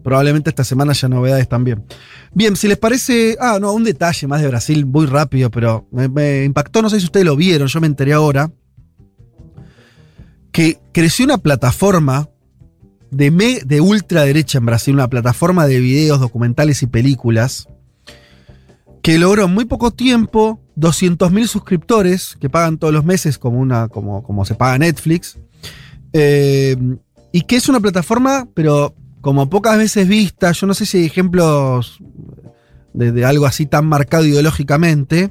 [0.03, 1.85] probablemente esta semana haya novedades también.
[2.33, 3.37] Bien, si les parece.
[3.41, 6.99] Ah, no, un detalle más de Brasil, muy rápido, pero me, me impactó, no sé
[7.01, 8.51] si ustedes lo vieron, yo me enteré ahora.
[10.53, 12.29] Que creció una plataforma
[13.11, 17.69] de, me- de ultraderecha en Brasil, una plataforma de videos, documentales y películas,
[19.03, 23.89] que logró en muy poco tiempo 200.000 suscriptores que pagan todos los meses como, una,
[23.89, 25.39] como, como se paga Netflix.
[26.13, 26.77] Eh,
[27.33, 31.05] y que es una plataforma, pero como pocas veces vista, yo no sé si hay
[31.07, 31.99] ejemplos
[32.93, 35.31] de, de algo así tan marcado ideológicamente.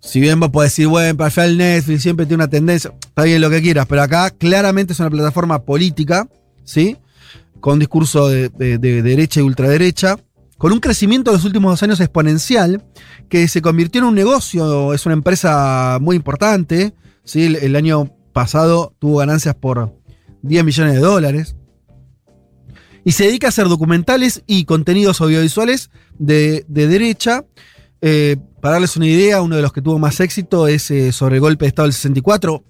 [0.00, 3.40] Si bien vos podés decir, bueno, para final Netflix siempre tiene una tendencia, está bien
[3.40, 6.28] lo que quieras, pero acá claramente es una plataforma política,
[6.64, 6.96] ¿sí?
[7.60, 10.16] Con discurso de, de- de derecha y ultraderecha,
[10.58, 12.84] con un crecimiento en los últimos dos años exponencial,
[13.28, 16.94] que se convirtió en un negocio, es una empresa muy importante,
[17.24, 17.44] ¿sí?
[17.44, 19.94] El, el año pasado tuvo ganancias por
[20.42, 21.56] 10 millones de dólares.
[23.04, 27.44] Y se dedica a hacer documentales y contenidos audiovisuales de, de derecha.
[28.04, 31.36] Eh, para darles una idea, uno de los que tuvo más éxito es eh, sobre
[31.36, 32.64] el golpe de Estado del 64,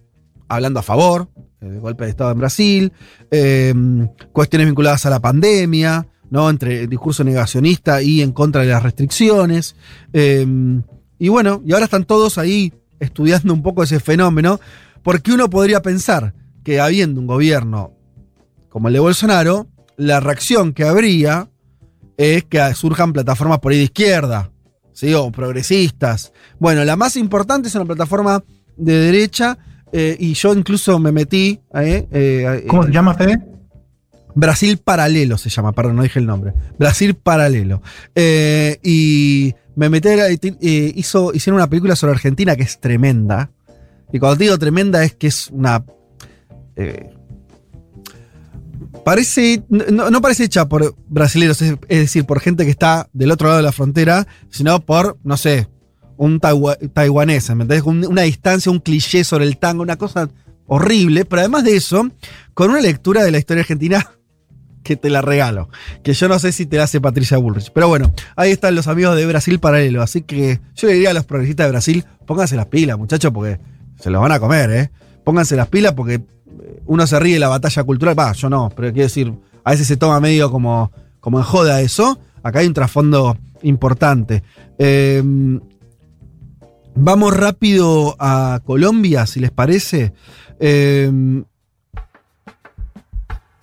[0.47, 1.31] hablando a favor
[1.61, 2.93] eh, del golpe de Estado en Brasil,
[4.33, 6.51] cuestiones vinculadas a la pandemia, ¿no?
[6.51, 9.75] entre discurso negacionista y en contra de las restricciones.
[10.13, 14.61] Y bueno, y ahora están todos ahí estudiando un poco ese fenómeno,
[15.03, 17.93] porque uno podría pensar que habiendo un gobierno
[18.69, 21.49] como el de Bolsonaro, la reacción que habría
[22.17, 24.51] es que surjan plataformas por ahí de izquierda,
[24.93, 25.13] ¿sí?
[25.15, 26.33] o progresistas.
[26.59, 28.43] Bueno, la más importante es una plataforma
[28.77, 29.59] de derecha,
[29.93, 31.61] eh, y yo incluso me metí.
[31.75, 33.39] eh, eh, ¿Cómo se llama, Fede?
[34.35, 36.55] Brasil Paralelo se llama, perdón, no dije el nombre.
[36.79, 37.83] Brasil Paralelo.
[38.83, 43.51] Y me metí, a- hizo, hicieron una película sobre Argentina que es tremenda.
[44.13, 45.85] Y cuando te digo tremenda es que es una.
[46.77, 47.11] Eh,
[49.05, 49.63] parece.
[49.69, 53.63] No, parece hecha por brasileños, es, decir, por gente que está del otro lado de
[53.65, 55.69] la frontera, sino por, no sé,
[56.17, 57.83] un taiwanés, ¿me entendés?
[57.83, 60.29] Un- Una distancia, un cliché sobre el tango, una cosa
[60.67, 62.09] horrible, pero además de eso,
[62.55, 64.11] con una lectura de la historia argentina
[64.85, 65.69] que te la regalo.
[66.03, 67.71] Que yo no sé si te la hace Patricia Bullrich.
[67.73, 70.03] Pero bueno, ahí están los amigos de Brasil Paralelo.
[70.03, 73.59] Así que yo le diría a los progresistas de Brasil, pónganse las pilas, muchachos, porque
[74.01, 74.91] se los van a comer, ¿eh?
[75.25, 76.21] Pónganse las pilas porque
[76.87, 78.19] uno se ríe de la batalla cultural.
[78.19, 79.33] Va, yo no, pero quiero decir,
[79.65, 80.91] a veces se toma medio como,
[81.21, 82.19] como en joda eso.
[82.43, 84.43] Acá hay un trasfondo importante.
[84.79, 85.23] Eh,
[86.95, 90.13] vamos rápido a Colombia, si les parece.
[90.59, 91.43] Eh,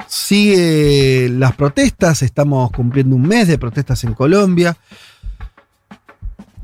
[0.10, 4.76] Sigue las protestas, estamos cumpliendo un mes de protestas en Colombia.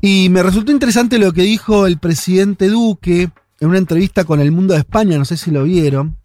[0.00, 4.50] Y me resultó interesante lo que dijo el presidente Duque en una entrevista con El
[4.50, 6.16] Mundo de España, no sé si lo vieron.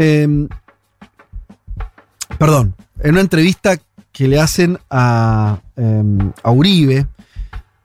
[0.00, 0.46] Eh,
[2.38, 3.76] perdón, en una entrevista
[4.12, 6.02] que le hacen a, eh,
[6.42, 7.08] a Uribe,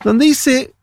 [0.04, 0.74] donde dice,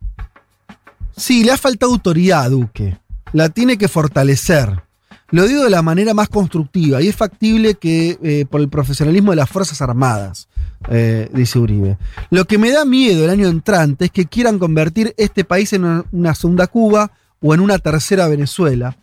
[1.17, 2.99] sí, le ha faltado autoridad a Duque,
[3.33, 4.83] la tiene que fortalecer.
[5.31, 9.31] Lo digo de la manera más constructiva y es factible que eh, por el profesionalismo
[9.31, 10.49] de las Fuerzas Armadas,
[10.89, 11.97] eh, dice Uribe.
[12.31, 16.05] Lo que me da miedo el año entrante es que quieran convertir este país en
[16.11, 18.97] una segunda Cuba o en una tercera Venezuela.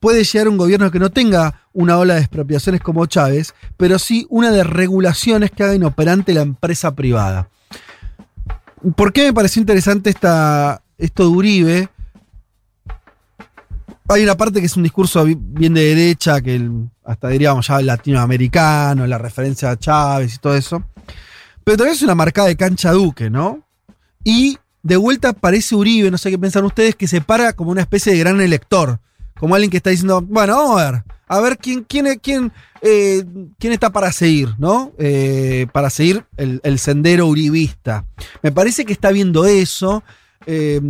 [0.00, 4.26] Puede llegar un gobierno que no tenga una ola de expropiaciones como Chávez, pero sí
[4.30, 7.48] una de regulaciones que haga inoperante la empresa privada.
[8.94, 11.88] ¿Por qué me pareció interesante esta, esto de Uribe?
[14.08, 16.70] Hay una parte que es un discurso bi- bien de derecha, que
[17.04, 20.82] hasta diríamos ya latinoamericano, la referencia a Chávez y todo eso.
[21.64, 23.64] Pero también es una marcada de cancha Duque, ¿no?
[24.24, 27.82] Y de vuelta aparece Uribe, no sé qué piensan ustedes, que se para como una
[27.82, 29.00] especie de gran elector.
[29.38, 33.24] Como alguien que está diciendo, bueno, vamos a ver, a ver quién, quién, quién, eh,
[33.58, 34.92] quién está para seguir, ¿no?
[34.98, 38.04] Eh, para seguir el, el sendero uribista.
[38.42, 40.02] Me parece que está viendo eso.
[40.46, 40.80] eh,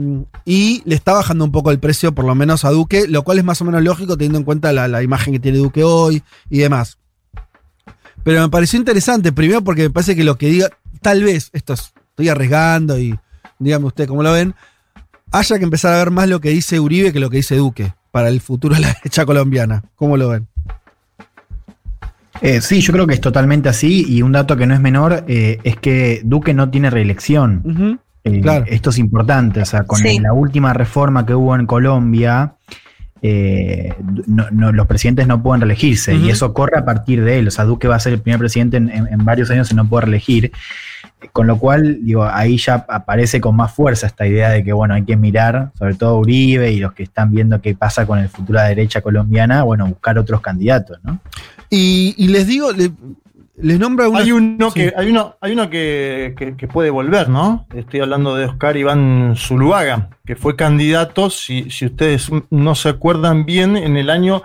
[0.45, 3.39] y le está bajando un poco el precio, por lo menos a Duque, lo cual
[3.39, 6.59] es más o menos lógico teniendo en cuenta la, imagen que tiene Duque hoy y
[6.59, 6.99] demás.
[8.25, 10.71] Pero me pareció interesante, primero porque me parece que lo que diga,
[11.03, 13.19] tal vez, esto es- estoy arriesgando y
[13.59, 14.55] dígame usted cómo lo ven,
[15.33, 17.95] haya que empezar a ver más lo que dice Uribe que lo que dice Duque
[18.11, 19.83] para el futuro de la derecha colombiana.
[19.97, 20.47] ¿Cómo lo ven?
[22.41, 25.25] Eh, sí, yo creo que es totalmente así y un dato que no es menor
[25.27, 27.99] eh, es que Duque no tiene reelección.
[28.25, 28.65] Eh, claro.
[28.69, 30.21] Esto es importante, o sea, con Sí.
[30.21, 32.53] la última reforma que hubo en Colombia,
[33.23, 33.93] eh,
[34.29, 37.49] no- no- los presidentes no pueden reelegirse y eso corre a partir de él.
[37.49, 39.75] O sea, Duque va a ser el primer presidente en, en- en varios años y
[39.75, 40.53] no puede reelegir.
[41.33, 44.95] Con lo cual, digo, ahí ya aparece con más fuerza esta idea de que, bueno,
[44.95, 48.29] hay que mirar, sobre todo Uribe y los que están viendo qué pasa con el
[48.29, 51.19] futuro de la derecha colombiana, bueno, buscar otros candidatos, ¿no?
[51.71, 52.93] Y, y les digo, le-
[53.61, 54.21] les nombra una.
[54.21, 54.81] Hay uno, Sí.
[54.83, 57.67] que, hay uno, hay uno que, que- que puede volver, ¿no?
[57.75, 63.45] Estoy hablando de Oscar Iván Zuluaga, que fue candidato, si, si ustedes no se acuerdan
[63.45, 64.43] bien, en el año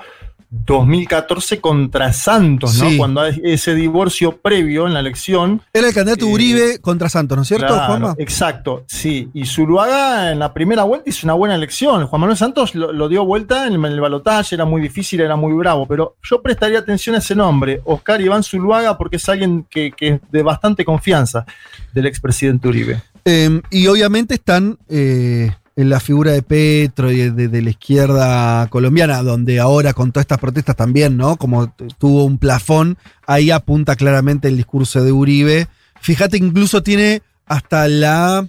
[0.65, 2.89] 2014 contra Santos, ¿no?
[2.89, 2.97] Sí.
[2.97, 5.61] Cuando hay ese divorcio previo en la elección.
[5.73, 8.15] Era el candidato Eh, Uribe contra Santos, ¿no es cierto, Claro, Juanma?
[8.17, 9.29] Exacto, sí.
[9.33, 12.05] Y Zuluaga en la primera vuelta hizo una buena elección.
[12.05, 15.53] Juan Manuel Santos lo, lo dio vuelta en el balotaje, era muy difícil, era muy
[15.53, 15.87] bravo.
[15.87, 20.07] Pero yo prestaría atención a ese nombre, Oscar Iván Zuluaga, porque es alguien que, que
[20.07, 21.45] es de bastante confianza
[21.93, 23.01] del expresidente Uribe.
[23.25, 29.23] Eh, y obviamente están eh, en la figura de Petro y de, la izquierda colombiana,
[29.23, 31.37] donde ahora con todas estas protestas también, ¿no?
[31.37, 35.67] Como tuvo un plafón, ahí apunta claramente el discurso de Uribe.
[35.99, 38.47] Fíjate, incluso tiene hasta la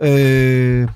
[0.00, 0.86] eh,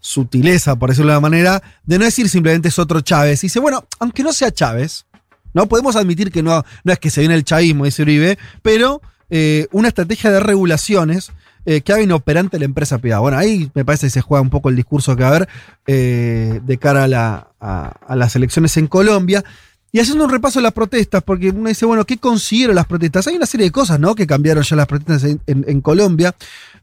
[0.00, 3.42] sutileza, por decirlo de una manera, de no decir simplemente es otro Chávez.
[3.42, 5.04] Dice, bueno, aunque no sea Chávez,
[5.52, 5.66] ¿no?
[5.66, 9.66] Podemos admitir que no, no es que se viene el chavismo, dice Uribe, pero eh,
[9.72, 11.32] una estrategia de regulaciones
[11.66, 13.20] eh, que haga inoperante la empresa privada.
[13.20, 15.48] Bueno, ahí me parece que se juega un poco el discurso que va a haber
[15.86, 19.44] eh, de cara a, la- a- a las elecciones en Colombia.
[19.92, 23.28] Y haciendo un repaso de las protestas, porque uno dice, bueno, ¿qué consiguieron las protestas?
[23.28, 24.16] Hay una serie de cosas, ¿no?
[24.16, 26.34] Que cambiaron ya las protestas en, Colombia.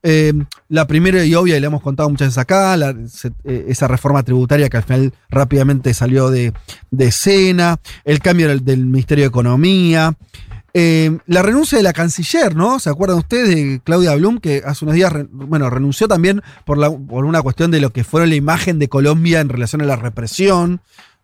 [0.02, 0.32] Eh,
[0.70, 2.78] la primera y obvia, y le hemos contado muchas veces acá,
[3.44, 6.54] esa reforma tributaria que al final rápidamente salió de,
[6.90, 10.16] de escena, el cambio del Ministerio de Economía,
[10.74, 12.80] eh, la renuncia de la canciller, ¿no?
[12.80, 17.26] ¿Se acuerdan ustedes de Claudia Blum, que hace unos días, bueno, renunció también por, por
[17.26, 20.82] una cuestión de lo que fueron la imagen de Colombia en relación a la represión?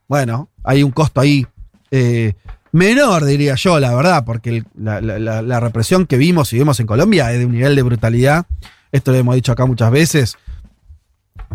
[0.07, 1.45] Bueno, hay un costo ahí
[1.91, 2.33] eh,
[2.71, 7.31] menor, diría yo, la verdad, porque la, la- represión que vimos y vemos en Colombia
[7.31, 8.45] es de un nivel de brutalidad.
[8.91, 10.37] Esto lo hemos dicho acá muchas veces.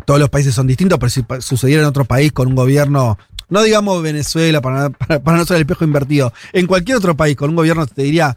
[0.07, 3.19] Todos los países son distintos, pero si sucediera en otro país con un gobierno,
[3.53, 7.37] no digamos Venezuela, para, para- para no ser el espejo invertido, en cualquier otro país
[7.37, 8.37] con un gobierno, te diría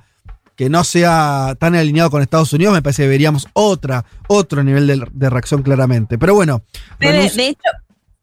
[0.55, 4.87] que no sea tan alineado con Estados Unidos, me parece que veríamos otra, otro nivel
[4.87, 6.17] de, de reacción claramente.
[6.17, 6.61] Pero bueno,
[7.13, 7.35] de hecho,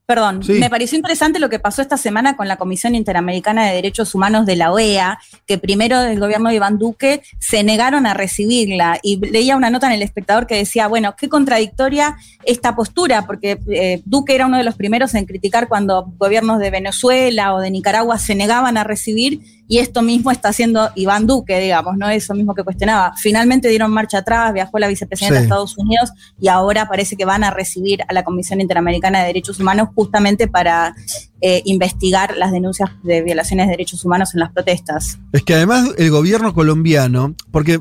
[0.07, 0.55] perdón, Sí.
[0.55, 4.47] me pareció interesante lo que pasó esta semana con la Comisión Interamericana de Derechos Humanos
[4.47, 8.99] de la OEA, que primero del gobierno de Iván Duque se negaron a recibirla.
[9.03, 13.59] Y leía una nota en El Espectador que decía, bueno, qué contradictoria esta postura, porque
[13.69, 17.71] eh, Duque era uno de los primeros en criticar cuando gobiernos de Venezuela o de
[17.71, 19.41] Nicaragua se negaban a recibir,
[19.73, 22.11] y esto mismo está haciendo Iván Duque, digamos, ¿no?
[22.11, 23.15] Eso mismo que cuestionaba.
[23.17, 25.39] Finalmente dieron marcha atrás, viajó la vicepresidenta Sí.
[25.41, 29.29] de Estados Unidos y ahora parece que van a recibir a la Comisión Interamericana de
[29.29, 30.95] Derechos Humanos justamente para
[31.41, 35.19] eh, investigar las denuncias de violaciones de derechos humanos en las protestas.
[35.33, 37.81] Es que además el gobierno colombiano, porque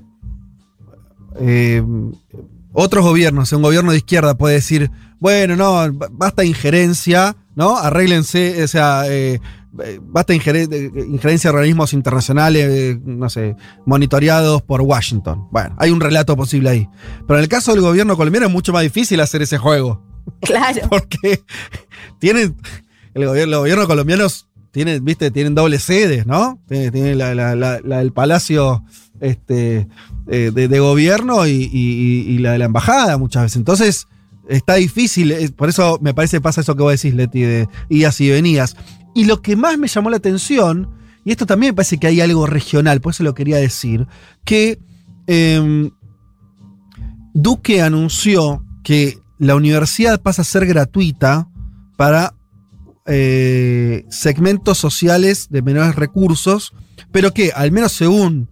[1.42, 1.84] eh,
[2.74, 7.78] otros gobiernos, un gobierno de izquierda puede decir, bueno, no, ba- basta injerencia, ¿no?
[7.78, 9.40] Arréglense, o sea, eh,
[10.02, 13.56] basta injerencia de organismos internacionales, eh, no sé,
[13.86, 15.48] monitoreados por Washington.
[15.52, 16.90] Bueno, hay un relato posible ahí.
[17.28, 20.04] Pero en el caso del gobierno colombiano es mucho más difícil hacer ese juego.
[20.42, 20.82] Claro.
[20.90, 21.44] Porque
[22.20, 22.56] tienen.
[23.14, 26.62] El gobierno, los gobiernos colombianos tienen, viste, tienen dobles sedes, ¿no?
[26.68, 28.84] Tienen, tienen la, la- la- la del palacio
[29.22, 29.88] este,
[30.28, 33.58] eh, de, de gobierno y, y- la de la embajada muchas veces.
[33.58, 34.08] Entonces,
[34.50, 35.32] está difícil.
[35.32, 38.30] es- por eso me parece que pasa eso que vos decís, Leti, de idas y
[38.30, 38.76] venidas.
[39.16, 40.90] Y lo que más me llamó la atención,
[41.24, 44.08] y esto también me parece que hay algo regional, por eso lo quería decir,
[44.44, 44.80] que
[45.28, 45.92] em,
[47.34, 51.48] Duque anunció que la universidad pasa a ser gratuita
[51.98, 52.34] para
[53.06, 56.74] eh, segmentos sociales de menores recursos,
[57.12, 58.50] pero que, al menos según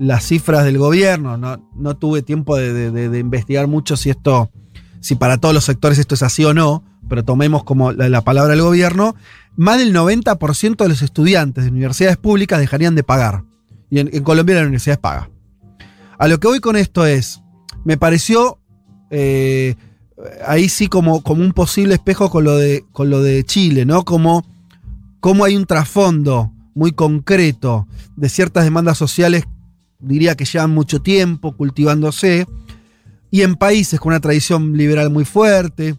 [0.00, 4.50] las cifras del gobierno, no, no tuve tiempo de, de- investigar mucho si esto,
[5.00, 8.22] si para todos los sectores esto es así o no, pero tomemos como la, la
[8.22, 9.14] palabra del gobierno,
[9.56, 13.44] más del 90% de los estudiantes de universidades públicas dejarían de pagar.
[13.90, 15.28] Y en, Colombia la universidad paga.
[16.18, 17.42] A lo que voy con esto es,
[17.84, 18.58] me pareció
[19.10, 19.74] eh,
[20.46, 24.06] ahí sí como, como un posible espejo con lo de, con lo de Chile, ¿no?
[24.06, 24.46] Como,
[25.20, 27.86] como hay un trasfondo muy concreto
[28.16, 29.44] de ciertas demandas sociales,
[30.00, 32.46] diría que llevan mucho tiempo cultivándose,
[33.30, 35.96] y en países con una tradición liberal muy fuerte,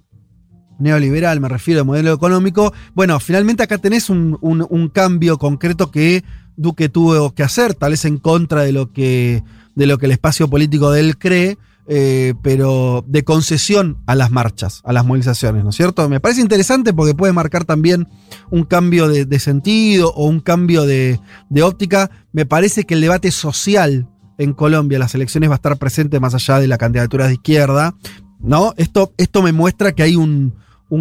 [0.79, 6.23] neoliberal, me refiero al modelo económico, bueno, finalmente acá tenés un, un- cambio concreto que
[6.57, 9.43] Duque tuvo que hacer, tal vez en contra de lo que,
[9.75, 11.57] de lo que el espacio político de él cree,
[11.93, 16.07] eh, pero de concesión a las marchas, a las movilizaciones, ¿no es cierto?
[16.07, 18.07] Me parece interesante porque puede marcar también
[18.49, 21.19] un cambio de, sentido o un cambio de,
[21.61, 22.09] óptica.
[22.31, 26.33] Me parece que el debate social en Colombia, las elecciones va a estar presente más
[26.33, 27.93] allá de la candidatura de izquierda,
[28.39, 28.73] ¿no?
[28.77, 30.55] Esto, esto me muestra que hay un,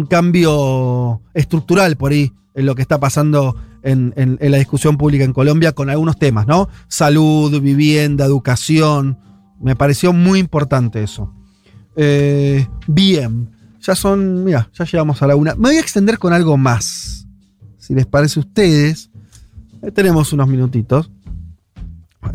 [0.09, 5.71] cambio estructural por ahí en lo que está pasando en la discusión pública en Colombia
[5.71, 6.67] con algunos temas, ¿no?
[6.89, 9.30] Salud, vivienda, educación.
[9.61, 11.33] Me pareció muy importante eso.
[11.95, 13.49] Eh, bien,
[13.81, 15.55] ya son, mira, ya llegamos a la una.
[15.55, 17.27] Me voy a extender con algo más.
[17.77, 19.09] Si les parece a ustedes,
[19.83, 21.09] Eh, tenemos unos minutitos.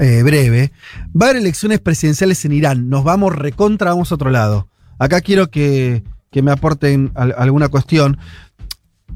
[0.01, 0.73] Eh, breve.
[1.15, 2.89] Va a haber elecciones presidenciales en Irán.
[2.89, 4.69] Nos vamos recontra, vamos a otro lado.
[4.99, 6.03] Acá quiero que,
[6.33, 8.19] que me aporten al- alguna cuestión.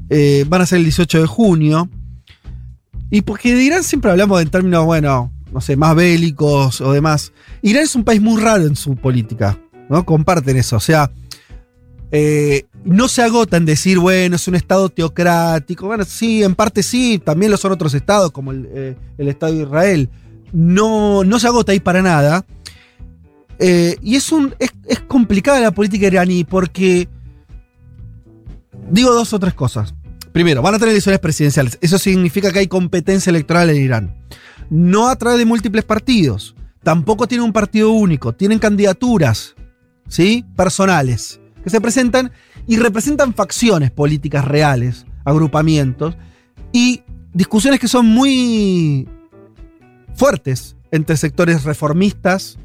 [0.09, 1.89] Eh, van a ser el 18 de junio.
[3.09, 7.33] Y porque de Irán siempre hablamos en términos, bueno, no sé, más bélicos o demás.
[7.61, 10.05] Irán es un país muy raro en su política, ¿no?
[10.05, 10.77] Comparten eso.
[10.77, 11.11] O sea,
[12.11, 15.87] eh, no se agota en decir, bueno, es un estado teocrático.
[15.87, 19.53] Bueno, sí, en parte sí, también lo son otros estados, como el, eh, el Estado
[19.53, 20.09] de Israel.
[20.51, 22.45] No, no se agota ahí para nada.
[23.59, 27.07] Eh, y es, un, es, es complicada la política iraní porque.
[28.89, 29.93] Digo dos o tres cosas.
[30.33, 31.77] Primero, van a tener elecciones presidenciales.
[31.81, 34.15] Eso significa que hay competencia electoral en Irán.
[34.71, 36.55] No a través de múltiples partidos.
[36.81, 38.31] Tampoco tiene un partido único.
[38.31, 39.53] Tienen candidaturas,
[40.07, 40.45] ¿sí?
[40.55, 42.31] Personales, que se presentan
[42.67, 46.15] y representan facciones políticas reales, agrupamientos
[46.71, 47.03] y
[47.33, 49.09] discusiones que son muy
[50.15, 52.57] fuertes entre sectores reformistas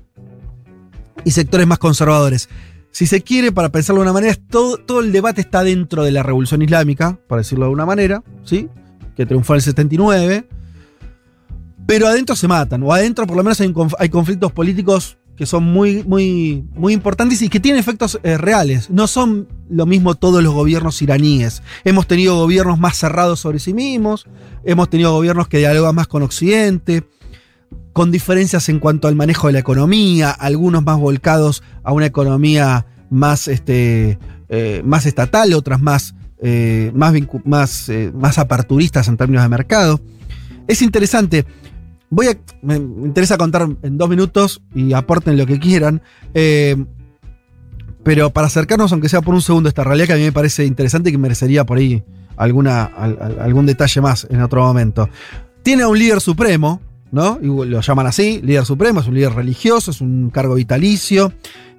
[1.25, 2.49] y sectores más conservadores.
[2.93, 6.13] Si se quiere, para pensarlo de una manera, todo, todo el debate está dentro de
[6.13, 8.69] la revolución islámica, para decirlo de una manera, ¿sí?
[9.17, 10.49] Que triunfó en el 79.
[11.87, 15.65] Pero adentro se matan, o adentro por lo menos hay, hay conflictos políticos que son
[15.65, 18.89] muy, muy, muy importantes y que tienen efectos eh, reales.
[18.89, 21.63] No son lo mismo todos los gobiernos iraníes.
[21.85, 24.27] Hemos tenido gobiernos más cerrados sobre sí mismos,
[24.65, 27.05] hemos tenido gobiernos que dialogan más con Occidente,
[27.93, 32.87] con diferencias en cuanto al manejo de la economía, algunos más volcados a una economía
[33.11, 34.19] más, este,
[34.49, 37.15] eh, más estatal, otras más, eh, más,
[37.45, 40.01] más, eh, más aperturistas en términos de mercado.
[40.69, 41.47] Es interesante.
[42.11, 42.27] Voy.
[42.63, 46.03] Me interesa contar en dos minutos y aporten lo que quieran.
[46.35, 46.77] eh,
[48.03, 50.31] pero para acercarnos, aunque sea por un segundo, a esta realidad que a mí me
[50.33, 52.05] parece interesante y que merecería por ahí
[52.37, 55.09] alguna, al- al- algún detalle más en otro momento.
[55.65, 56.81] Tiene a un líder supremo,
[57.11, 57.41] ¿no?
[57.43, 61.33] Lo llaman así, líder supremo, es un líder religioso, es un cargo vitalicio.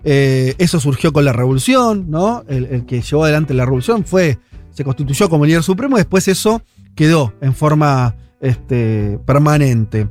[0.03, 2.43] Eh, eso surgió con la revolución, ¿no?
[2.49, 4.37] El, el que llevó adelante la revolución fue,
[4.71, 6.61] se constituyó como líder supremo, y después eso
[6.93, 10.07] quedó en forma este, permanente.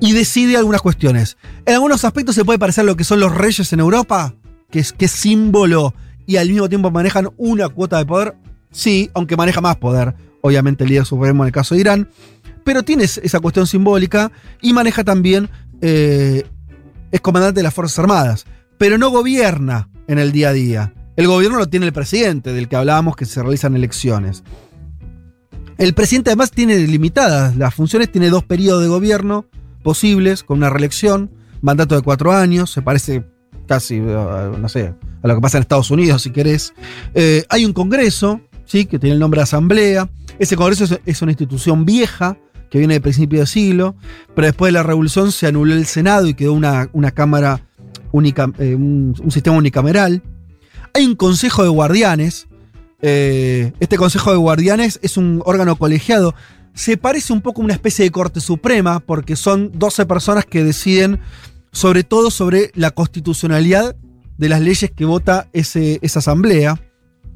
[0.00, 1.36] Y decide algunas cuestiones.
[1.64, 4.34] En algunos aspectos se puede parecer a lo que son los reyes en Europa,
[4.70, 5.94] que es, que símbolo
[6.26, 8.34] y al mismo tiempo manejan una cuota de poder.
[8.70, 12.08] Sí, aunque maneja más poder, obviamente el líder supremo en el caso de Irán,
[12.64, 14.30] pero tiene es- esa cuestión simbólica
[14.60, 15.48] y maneja también,
[15.80, 16.44] eh,
[17.10, 18.44] es comandante de las Fuerzas Armadas,
[18.76, 20.92] pero no gobierna en el día a día.
[21.16, 24.42] El gobierno lo tiene el presidente, del que hablábamos que se realizan elecciones.
[25.78, 29.46] El presidente además tiene limitadas las funciones, tiene dos periodos de gobierno
[29.82, 33.24] posibles con una reelección, mandato de cuatro años, se parece
[33.66, 34.00] casi, eh,
[34.58, 36.72] no sé, a lo que pasa en Estados Unidos, si querés.
[37.14, 38.86] Eh, hay un congreso, ¿sí?
[38.86, 40.08] que tiene el nombre de asamblea.
[40.38, 42.38] Ese congreso es, una institución vieja,
[42.70, 43.94] que viene de principio de siglo,
[44.34, 47.60] pero después de la revolución se anuló el Senado y quedó una, cámara
[48.12, 50.22] única, eh, un sistema unicameral.
[50.94, 52.48] Hay un consejo de guardianes.
[53.02, 56.34] Eh, este consejo de guardianes es un órgano colegiado.
[56.74, 60.64] Se parece un poco a una especie de corte suprema, porque son 12 personas que
[60.64, 61.20] deciden
[61.72, 63.96] sobre todo sobre la constitucionalidad
[64.38, 66.80] de las leyes que vota ese, esa asamblea.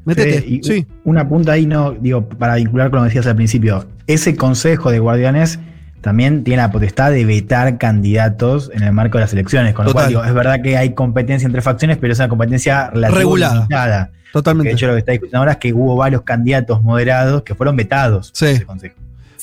[0.05, 0.39] Métete.
[0.39, 0.87] Eh, y sí.
[1.03, 3.85] Una punta ahí, no, digo, para vincular con lo que decías al principio.
[4.07, 5.59] Ese consejo de guardianes
[6.01, 9.73] también tiene la potestad de vetar candidatos en el marco de las elecciones.
[9.73, 10.05] Con lo Total.
[10.05, 13.53] cual, digo, es verdad que hay competencia entre facciones, pero es una competencia relativamente Regulada.
[13.55, 14.11] limitada.
[14.33, 14.69] Totalmente.
[14.69, 17.75] De hecho, lo que está discutiendo ahora es que hubo varios candidatos moderados que fueron
[17.75, 18.45] vetados Sí.
[18.47, 18.95] ese consejo.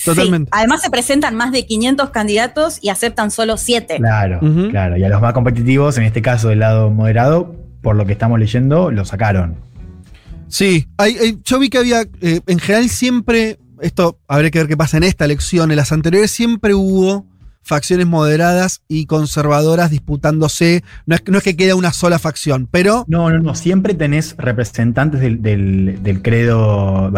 [0.04, 0.48] Totalmente.
[0.52, 3.96] Sí, Además se presentan más de 500 candidatos y aceptan solo 7.
[3.98, 4.40] Claro,
[4.70, 4.96] claro.
[4.96, 8.38] Y a los más competitivos, en este caso del lado moderado, por lo que estamos
[8.38, 9.56] leyendo, lo sacaron.
[10.48, 14.68] Sí, hay- hay- yo vi que había, eh, en general siempre, esto habría que ver
[14.68, 17.26] qué pasa en esta elección, en las anteriores siempre hubo
[17.62, 22.66] facciones moderadas y conservadoras disputándose, no es, que- no es que quede una sola facción,
[22.70, 23.54] pero No, no, no.
[23.54, 27.10] Siempre tenés representantes del, del- del credo,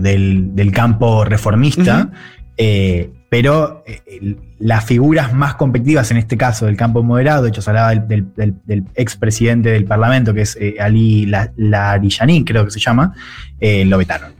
[0.00, 2.10] del, del campo reformista
[2.60, 7.62] Eh, pero eh, las figuras más competitivas en este caso del campo moderado, de hecho
[7.62, 12.44] se hablaba del, del- del- del expresidente del Parlamento, que es eh, Ali La- Larijani,
[12.44, 13.14] creo que se llama,
[13.60, 14.32] lo vetaron.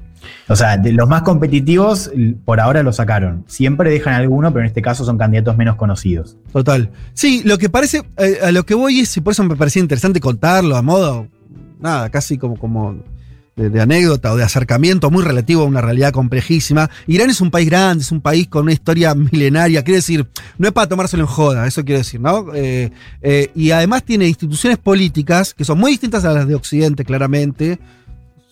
[0.49, 2.11] O sea, de los más competitivos,
[2.45, 3.45] por ahora lo sacaron.
[3.47, 6.37] Siempre dejan alguno, pero en este caso son candidatos menos conocidos.
[6.53, 6.91] Total.
[7.13, 9.83] Sí, lo que parece, eh, a lo que voy es, y por eso me parecía
[9.83, 11.29] interesante contarlo a modo,
[11.81, 12.97] nada, casi como, como
[13.57, 16.89] de, de anécdota o de acercamiento muy relativo a una realidad complejísima.
[17.07, 20.27] Irán es un país grande, es un país con una historia milenaria, quiere decir,
[20.57, 22.55] no es para tomárselo en joda, eso quiero decir, ¿no?
[22.55, 22.91] Eh,
[23.21, 27.79] eh, y además tiene instituciones políticas que son muy distintas a las de Occidente, claramente.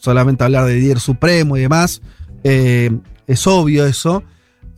[0.07, 2.01] Solamente hablar de líder supremo y demás,
[2.45, 2.91] eh,
[3.27, 4.23] es obvio eso,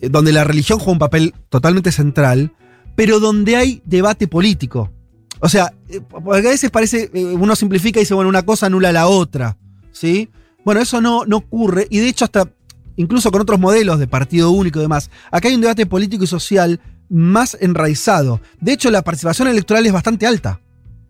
[0.01, 2.53] eh, donde la religión juega un papel totalmente central
[2.99, 4.91] pero donde hay debate político.
[5.39, 8.91] O sea, eh, porque a veces parece, uno simplifica y dice, bueno, una cosa anula
[8.91, 9.57] la otra,
[9.93, 10.31] ¿sí?
[10.65, 12.51] Bueno, eso no, no ocurre, y de hecho hasta,
[12.97, 16.27] incluso con otros modelos de partido único y demás, acá hay un debate político y
[16.27, 18.41] social más enraizado.
[18.61, 20.61] De hecho, la participación electoral es bastante alta.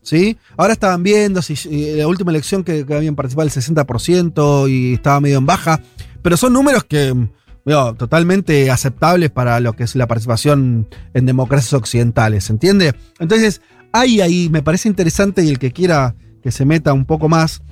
[0.02, 0.38] ¿Sí?
[0.56, 5.20] Ahora estaban viendo si si la última elección que, habían participado el 60% y estaba
[5.20, 5.80] medio en baja,
[6.22, 7.14] pero son números que
[7.68, 12.94] digo, totalmente aceptables para lo que es la participación en democracias occidentales, ¿se entiende?
[13.18, 13.60] Entonces,
[13.92, 17.62] hay ahí, me parece interesante y el que quiera que se meta un poco más,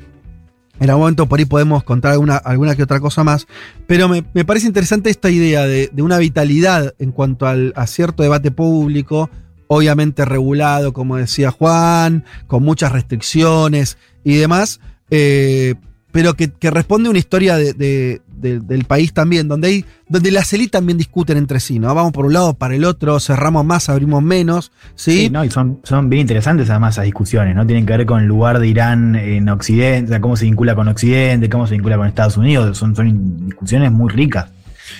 [0.78, 3.46] en algún momento por ahí podemos contar alguna, alguna que otra cosa más,
[3.86, 7.86] pero me, me parece interesante esta idea de, de una vitalidad en cuanto al, a
[7.86, 9.30] cierto debate público,
[9.68, 15.74] obviamente regulado, como decía Juan, con muchas restricciones y demás, eh,
[16.12, 19.84] pero que, que responde a una historia de- de- de- del país también, donde, hay,
[20.08, 21.94] donde las élites también discuten entre sí, ¿no?
[21.94, 25.30] Vamos por un lado, para el otro, cerramos más, abrimos menos, ¿sí?
[25.30, 27.66] No, y son, son bien interesantes además esas discusiones, ¿no?
[27.66, 31.48] Tienen que ver con el lugar de Irán en Occidente, cómo se vincula con Occidente,
[31.48, 32.76] cómo se vincula con Estados Unidos.
[32.78, 34.50] Son, son discusiones muy ricas.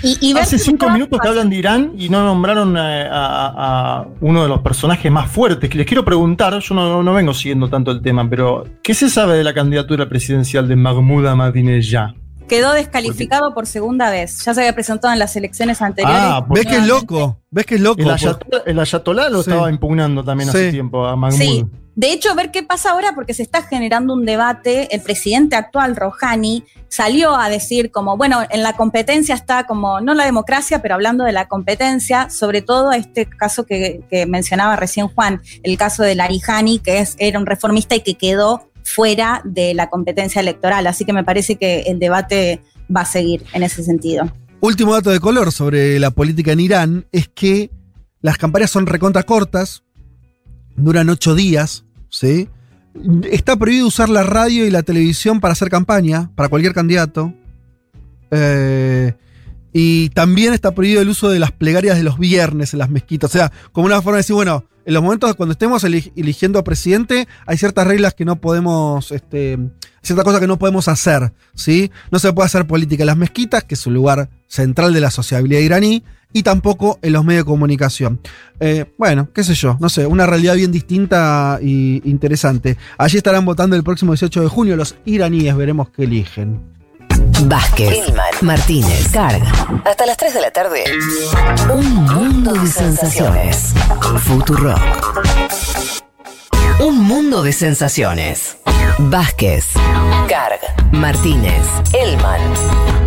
[0.02, 4.06] Y, y Hace cinco minutos que hablan de Irán y no nombraron a, a- a
[4.20, 5.74] uno de los personajes más fuertes.
[5.74, 9.36] Les quiero preguntar, yo no, no vengo siguiendo tanto el tema, pero ¿qué se sabe
[9.38, 12.10] de la candidatura presidencial de Mahmoud Ahmadinejad?
[12.48, 14.44] Quedó descalificado por segunda vez.
[14.44, 16.20] Ya se había presentado en las elecciones anteriores.
[16.22, 17.40] Ah, ¿Ves que es loco?
[17.50, 18.00] ¿Ves que es loco?
[18.02, 19.50] El ayatolá, el ayatolá lo Sí.
[19.50, 21.38] estaba impugnando también hace tiempo a Mahmoud.
[21.40, 21.66] Sí.
[21.96, 24.94] De hecho, ver qué pasa ahora, porque se está generando un debate.
[24.94, 30.12] El presidente actual, Rouhani, salió a decir como, bueno, en la competencia está como, no
[30.12, 35.08] la democracia, pero hablando de la competencia, sobre todo este caso que, que mencionaba recién
[35.08, 39.74] Juan, el caso de Larijani, que es, era un reformista y que quedó fuera de
[39.74, 40.86] la competencia electoral.
[40.86, 42.62] Así que me parece que el debate
[42.94, 44.30] va a seguir en ese sentido.
[44.60, 47.70] Último dato de color sobre la política en Irán es que
[48.22, 49.82] las campañas son recontra cortas,
[50.76, 52.48] duran ocho días, ¿sí?
[53.30, 57.34] Está prohibido usar la radio y la televisión para hacer campaña, para cualquier candidato.
[58.30, 59.12] Eh,
[59.72, 63.30] y también está prohibido el uso de las plegarias de los viernes en las mezquitas.
[63.30, 66.58] O sea, como una forma de decir, bueno, en los momentos cuando estemos eli- eligiendo
[66.58, 69.58] a presidente, hay ciertas reglas que no podemos, este,
[70.00, 71.90] ciertas cosas que no podemos hacer, ¿sí?
[72.10, 75.10] No se puede hacer política en las mezquitas, que es un lugar central de la
[75.10, 78.20] sociabilidad iraní, y tampoco en los medios de comunicación.
[78.60, 82.76] Eh, bueno, qué sé yo, no sé, una realidad bien distinta y interesante.
[82.98, 86.75] Allí estarán votando el próximo 18 de junio los iraníes, veremos qué eligen.
[87.42, 89.52] Vázquez, Martínez, Carga.
[89.84, 90.84] Hasta las 3 de la tarde.
[91.72, 93.74] Un mundo de sensaciones.
[94.24, 94.80] Futurock.
[96.80, 98.56] Un mundo de sensaciones.
[98.98, 99.66] Vázquez,
[100.28, 100.60] Carg,
[100.92, 101.62] Martínez,
[101.92, 102.40] Elman.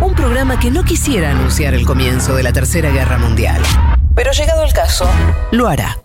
[0.00, 3.60] Un programa que no quisiera anunciar el comienzo de la Tercera Guerra Mundial.
[4.14, 5.08] Pero llegado el caso,
[5.50, 5.98] lo hará.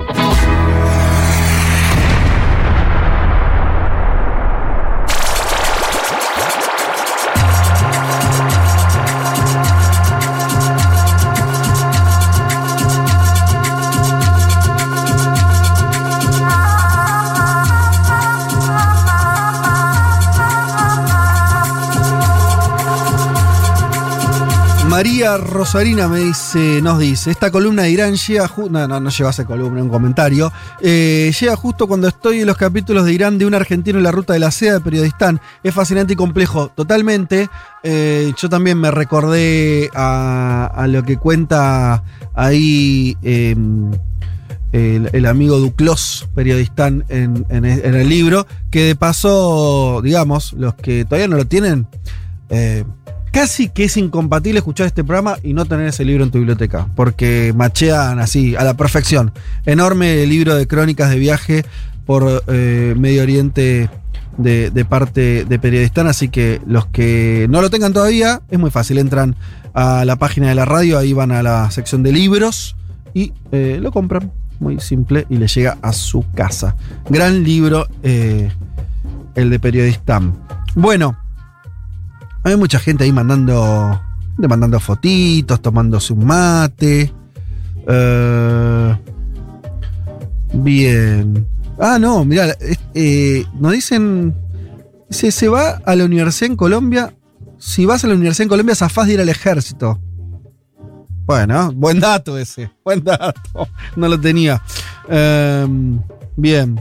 [24.95, 29.09] María Rosarina me dice, nos dice, esta columna de Irán llega ju- no, no, no
[29.09, 30.53] lleva esa columna, un comentario.
[30.79, 34.11] Eh, llega justo cuando estoy en los capítulos de Irán de un argentino en la
[34.13, 35.41] ruta de la seda de Periodistán.
[35.63, 37.49] Es fascinante y complejo, totalmente.
[37.83, 42.01] Eh, yo también me recordé a, lo que cuenta
[42.33, 43.53] ahí eh,
[44.71, 51.03] el, amigo Duclos, periodistán, en, en- en el libro, que de paso, digamos, los que
[51.03, 51.85] todavía no lo tienen,
[52.47, 52.85] eh,
[53.35, 56.87] casi que es incompatible escuchar este programa y no tener ese libro en tu biblioteca,
[56.95, 59.33] porque machean así, a la perfección.
[59.65, 61.65] Enorme libro de crónicas de viaje
[62.05, 63.89] por eh, Medio Oriente
[64.37, 68.71] de, de parte de Periodistán, así que los que no lo tengan todavía, es muy
[68.71, 69.35] fácil, entran
[69.73, 72.77] a la página de la radio, ahí van a la sección de libros
[73.13, 74.31] y eh, lo compran.
[74.61, 76.77] Muy simple y le llega a su casa.
[77.09, 78.49] Gran libro, eh,
[79.35, 80.35] el de Periodistam.
[80.73, 81.17] Bueno,
[82.45, 83.99] hay mucha gente ahí mandando,
[84.37, 87.11] mandando fotitos, tomándose un mate.
[87.87, 88.97] Eh,
[90.53, 91.47] bien.
[91.79, 92.55] Ah, no, mira,
[93.59, 94.35] nos dicen,
[95.09, 97.13] se, se va a la universidad en Colombia.
[97.57, 99.99] Si vas a la universidad en Colombia, zafás de ir al ejército.
[101.25, 102.71] Bueno, buen dato ese.
[102.83, 103.67] Buen dato.
[103.95, 104.61] No lo tenía.
[105.09, 105.99] Em,
[106.35, 106.79] bien.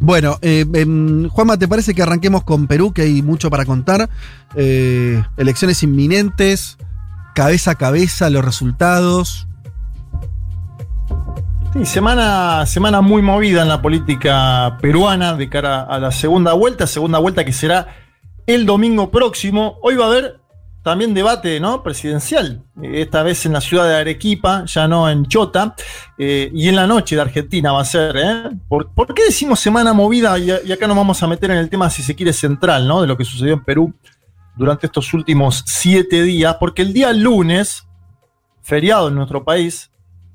[0.00, 4.08] Bueno, eh, em, Juanma, ¿te parece que arranquemos con Perú, que hay mucho para contar?
[4.54, 6.76] Eh, elecciones inminentes,
[7.34, 9.46] cabeza a cabeza, los resultados.
[11.72, 16.86] Sí, semana, semana muy movida en la política peruana de cara a la segunda vuelta,
[16.86, 17.88] segunda vuelta que será
[18.46, 19.78] el domingo próximo.
[19.82, 20.40] Hoy va a haber
[20.86, 21.82] también debate ¿no?
[21.82, 25.74] presidencial, esta vez en la ciudad de Arequipa, ya no en Chota,
[26.16, 28.16] eh, y en la noche de Argentina va a ser.
[28.16, 28.50] ¿eh?
[28.68, 30.38] ¿Por, qué decimos semana movida?
[30.38, 33.00] Y, acá nos vamos a meter en el tema, si se quiere, central, ¿no?
[33.00, 33.92] de lo que sucedió en Perú
[34.54, 37.84] durante estos últimos siete días, porque el día lunes,
[38.62, 39.90] feriado en nuestro país,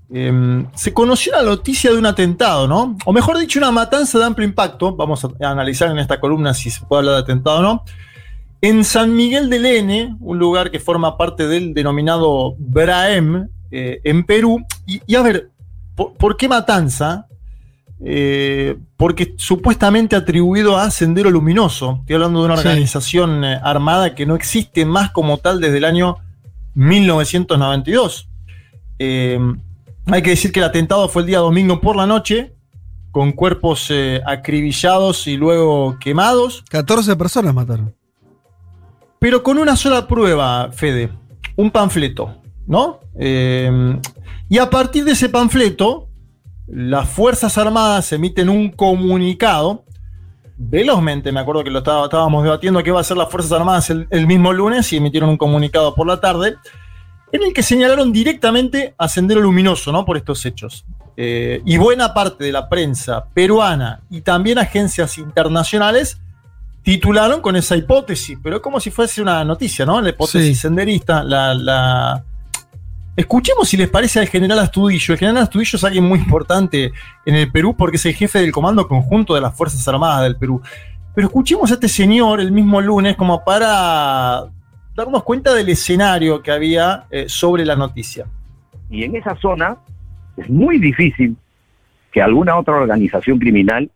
[0.10, 2.98] em, se conoció la noticia de un atentado, ¿no?
[3.06, 4.98] O mejor dicho, una matanza de amplio impacto.
[4.98, 7.86] Vamos a analizar en esta columna si se puede hablar de atentado o no
[8.62, 14.24] en San Miguel del N, un lugar que forma parte del denominado Braem, eh, en
[14.24, 14.64] Perú.
[14.86, 15.50] Y, a ver,
[15.96, 17.28] ¿por, qué matanza?
[18.04, 21.98] Eh, porque supuestamente atribuido a Sendero Luminoso.
[22.02, 25.86] Estoy hablando de una organización eh, armada que no existe más como tal desde el
[25.86, 26.18] año
[26.76, 28.30] 1992.
[29.00, 32.54] hay que decir que el atentado fue el día domingo por la noche,
[33.12, 33.92] con cuerpos
[34.26, 36.64] acribillados y luego quemados.
[36.70, 38.01] 14 personas mataron
[39.22, 41.12] pero con una sola prueba, Fede,
[41.56, 43.02] un panfleto, ¿no?
[43.20, 44.00] Eh,
[44.50, 46.08] y a partir de ese panfleto,
[46.66, 49.86] las Fuerzas Armadas emiten un comunicado,
[50.58, 54.26] velozmente, me acuerdo que lo estábamos debatiendo qué va a hacer las Fuerzas Armadas el,
[54.26, 56.56] mismo lunes y emitieron un comunicado por la tarde,
[57.32, 60.04] en el que señalaron directamente a Sendero Luminoso, ¿no?
[60.04, 60.84] Por estos hechos.
[61.16, 66.20] Eh, y buena parte de la prensa peruana y también agencias internacionales
[66.84, 70.02] titularon con esa hipótesis, pero como si fuese una noticia, ¿no?
[70.02, 72.24] La hipótesis senderista, la,
[73.14, 75.14] Escuchemos si les parece al general Astudillo.
[75.14, 76.92] El general Astudillo es alguien muy importante
[77.26, 80.38] en el Perú porque es el jefe del Comando Conjunto de las Fuerzas Armadas del
[80.38, 80.62] Perú.
[81.14, 84.46] Pero escuchemos a este señor el mismo lunes como para
[84.96, 88.26] darnos cuenta del escenario que había eh, sobre la noticia.
[88.90, 89.78] Y en esa zona
[90.38, 91.36] es muy difícil
[92.14, 93.92] que alguna otra organización criminal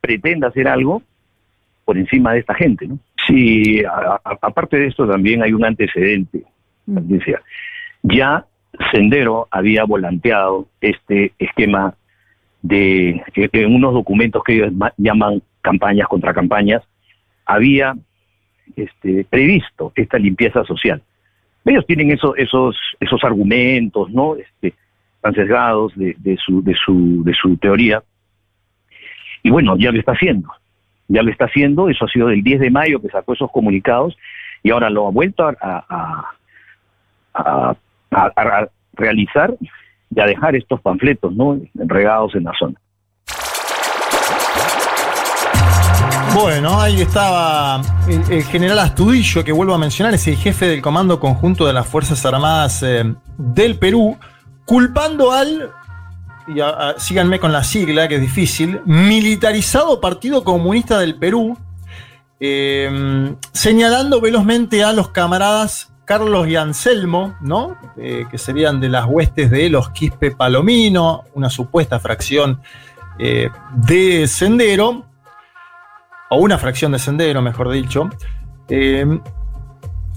[0.00, 1.02] pretenda hacer algo
[1.84, 2.98] por encima de esta gente, ¿no?
[3.26, 3.82] Sí,
[4.24, 6.44] aparte de esto también hay un antecedente,
[6.86, 6.98] mm.
[8.04, 8.44] Ya
[8.90, 11.94] Sendero había volanteado este esquema
[12.62, 16.82] de en unos documentos que ellos llaman campañas contra campañas,
[17.44, 17.94] había
[18.76, 21.02] este, previsto esta limpieza social.
[21.64, 24.36] Ellos tienen esos esos esos argumentos, ¿no?
[24.36, 24.74] Este,
[25.20, 28.02] tan sesgados de, de, su de su de su teoría.
[29.44, 30.48] Y bueno, ya lo está haciendo
[31.08, 34.16] ya lo está haciendo, eso ha sido del 10 de mayo que sacó esos comunicados
[34.62, 35.56] y ahora lo ha vuelto a,
[37.34, 39.54] a, realizar
[40.14, 41.58] y a dejar estos panfletos ¿no?
[41.74, 42.74] regados en la zona.
[46.34, 51.20] Bueno, ahí estaba el, general Astudillo, que vuelvo a mencionar, es el jefe del Comando
[51.20, 53.04] Conjunto de las Fuerzas Armadas eh,
[53.36, 54.16] del Perú,
[54.64, 55.70] culpando al
[56.48, 56.60] y
[56.98, 61.56] síganme con la sigla, que es difícil, militarizado Partido Comunista del Perú,
[62.40, 67.76] em, señalando velozmente a los camaradas Carlos y Anselmo, ¿no?
[67.96, 72.60] Eh, que serían de las huestes de los Quispe Palomino, una supuesta fracción
[73.18, 75.06] eh, de Sendero,
[76.30, 78.10] o una fracción de Sendero, mejor dicho.
[78.68, 79.20] Em,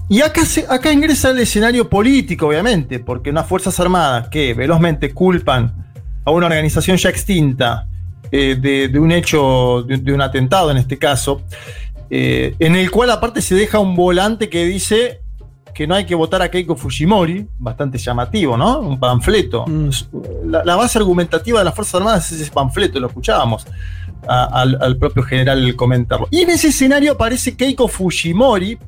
[0.08, 5.85] y acá, acá ingresa el escenario político, obviamente, porque unas Fuerzas Armadas que velozmente culpan
[6.26, 7.86] a una organización ya extinta
[8.32, 8.56] eh,
[8.90, 11.40] de, un hecho, de, un atentado en este caso,
[12.10, 15.20] eh, en el cual aparte se deja un volante que dice
[15.72, 18.80] que no hay que votar a Keiko Fujimori, bastante llamativo, ¿no?
[18.80, 19.66] Un panfleto.
[19.66, 19.90] Mm.
[20.46, 23.66] La, base argumentativa de las Fuerzas Armadas es ese panfleto, lo escuchábamos
[24.26, 26.26] al, al, propio general comentarlo.
[26.30, 28.78] Y en ese escenario aparece Keiko Fujimori,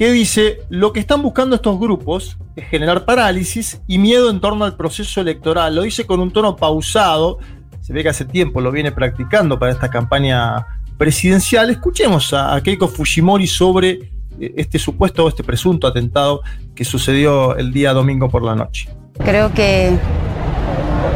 [0.00, 4.64] que dice, lo que están buscando estos grupos es generar parálisis y miedo en torno
[4.64, 5.74] al proceso electoral.
[5.74, 7.36] Lo dice con un tono pausado,
[7.82, 11.68] se ve que hace tiempo lo viene practicando para esta campaña presidencial.
[11.68, 13.90] Escuchemos a, Keiko Fujimori sobre
[14.40, 16.40] eh, este supuesto o este presunto atentado
[16.74, 18.88] que sucedió el día domingo por la noche.
[19.22, 19.98] Creo que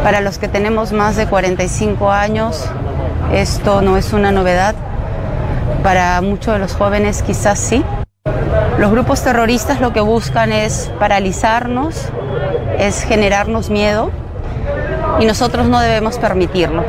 [0.02, 2.66] para los que tenemos más de 45 años,
[3.32, 4.74] esto no es una novedad.
[5.82, 7.82] Para muchos de los jóvenes quizás sí.
[8.78, 12.08] Los grupos terroristas lo que buscan es paralizarnos,
[12.76, 14.10] es generarnos miedo
[15.20, 16.84] y nosotros no debemos permitirlo.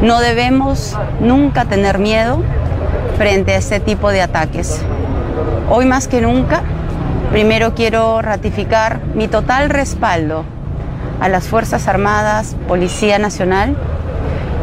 [0.00, 2.42] No debemos nunca tener miedo
[3.18, 4.80] frente a este tipo de ataques.
[5.68, 6.62] Hoy más que nunca,
[7.30, 10.44] primero quiero ratificar mi total respaldo
[11.20, 13.76] a las Fuerzas Armadas, Policía Nacional,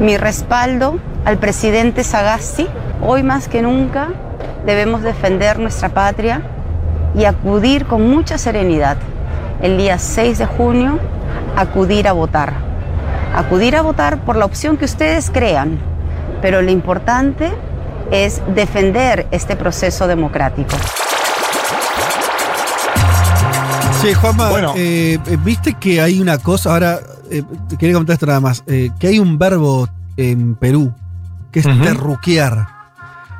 [0.02, 2.68] mi respaldo al presidente Sagasti.
[3.02, 4.10] Hoy más que nunca
[4.66, 6.42] debemos defender nuestra patria
[7.16, 8.98] y acudir con mucha serenidad
[9.62, 11.00] el día 6 de junio,
[11.56, 12.54] acudir a votar.
[13.36, 15.80] Acudir a votar por la opción que ustedes crean,
[16.42, 17.52] pero lo importante
[18.12, 20.76] es defender este proceso democrático.
[24.02, 27.44] Sí, Juanma, eh, eh, viste que hay una cosa, ahora eh,
[27.78, 30.94] quería comentar esto nada más, eh, que hay un verbo en Perú
[31.52, 31.82] que es Ujú.
[31.82, 32.68] terruquear,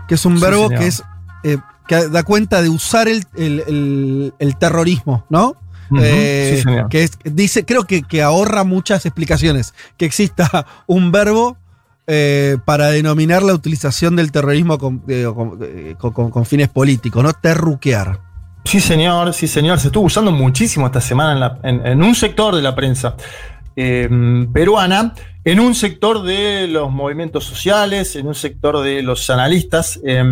[0.10, 0.82] que es un Sí, verbo señor.
[0.82, 1.04] que es
[1.46, 1.58] eh,
[1.88, 5.56] que da cuenta de usar el, el- el- el terrorismo, ¿no?
[5.92, 6.90] Ujú, Eh, sí, señor.
[6.90, 11.58] que es- dice, creo que, que ahorra muchas explicaciones, que exista un verbo
[12.12, 15.60] eh, para denominar la utilización del terrorismo con, con-
[15.98, 17.32] con- con- con fines políticos, ¿no?
[17.34, 18.20] Terruquear.
[18.66, 19.80] Sí, señor, sí, señor.
[19.80, 23.16] Se estuvo usando muchísimo esta semana en, la- en- en un sector de la prensa
[23.82, 24.10] eh,
[24.54, 25.14] peruana,
[25.46, 30.00] en un sector de los movimientos sociales, en un sector de los analistas.
[30.04, 30.24] Eh,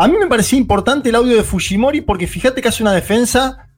[0.00, 3.68] a mí me parecía importante el audio de Fujimori porque fíjate que hace una defensa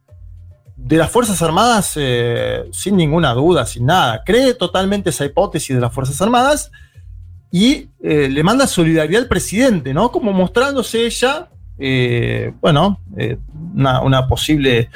[0.76, 4.22] de las Fuerzas Armadas eh, sin ninguna duda, sin nada.
[4.24, 6.70] Cree totalmente esa hipótesis de las Fuerzas Armadas
[7.50, 10.12] y eh, le manda solidaridad al presidente, ¿no?
[10.12, 11.48] Como mostrándose ella,
[11.78, 13.00] eh, bueno,
[13.74, 14.90] una, posible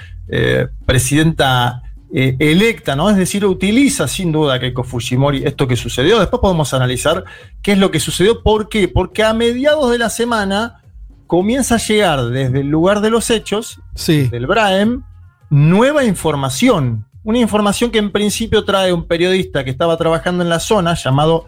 [0.84, 1.83] presidenta
[2.16, 3.10] eh, electa, ¿no?
[3.10, 6.20] Es decir, utiliza sin duda Keiko Fujimori esto que sucedió.
[6.20, 7.24] Después podemos analizar
[7.60, 8.40] qué es lo que sucedió.
[8.44, 8.86] ¿Por qué?
[8.86, 10.80] Porque a mediados de la semana
[11.26, 14.28] comienza a llegar desde el lugar de los hechos, Sí.
[14.28, 15.02] del Braem,
[15.50, 17.04] nueva información.
[17.24, 21.46] Una información que en principio trae un periodista que estaba trabajando en la zona llamado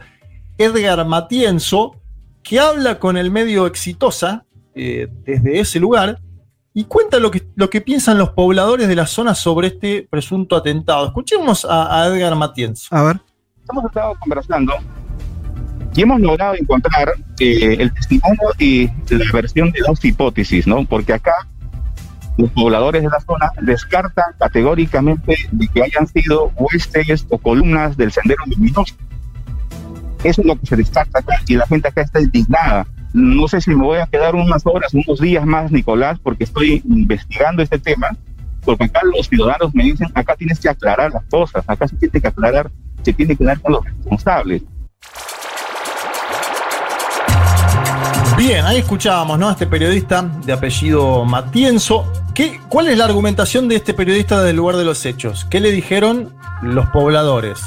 [0.58, 1.94] Edgar Matienzo,
[2.42, 4.44] que habla con el medio Exitosa
[4.74, 6.18] eh, desde ese lugar
[6.76, 10.56] y cuenta lo que, lo que piensan los pobladores de la zona sobre este presunto
[10.56, 11.06] atentado.
[11.06, 12.94] Escuchemos a, a Edgar Matienzo.
[12.94, 13.20] A ver.
[13.70, 14.74] Hemos estado conversando
[15.94, 20.84] y hemos logrado encontrar eh, el testimonio y la versión de dos hipótesis, ¿no?
[20.84, 21.32] Porque acá
[22.36, 28.12] los pobladores de la zona descartan categóricamente de que hayan sido huestes o columnas del
[28.12, 28.94] sendero luminoso.
[30.24, 32.86] Eso es lo que se descarta acá y la gente acá está indignada.
[33.16, 36.82] No sé si me voy a quedar unas horas, unos días más, Nicolás, porque estoy
[36.84, 38.14] investigando este tema,
[38.62, 42.20] porque acá los ciudadanos me dicen, acá tienes que aclarar las cosas, acá se tiene
[42.20, 42.70] que aclarar,
[43.02, 44.62] se tiene que dar con los responsables.
[48.36, 49.50] Bien, ahí escuchábamos, ¿no?
[49.50, 52.12] Este periodista de apellido Matienzo.
[52.34, 55.46] ¿Qué, ¿Cuál es la argumentación de este periodista del lugar de los hechos?
[55.46, 57.62] ¿Qué le dijeron los pobladores?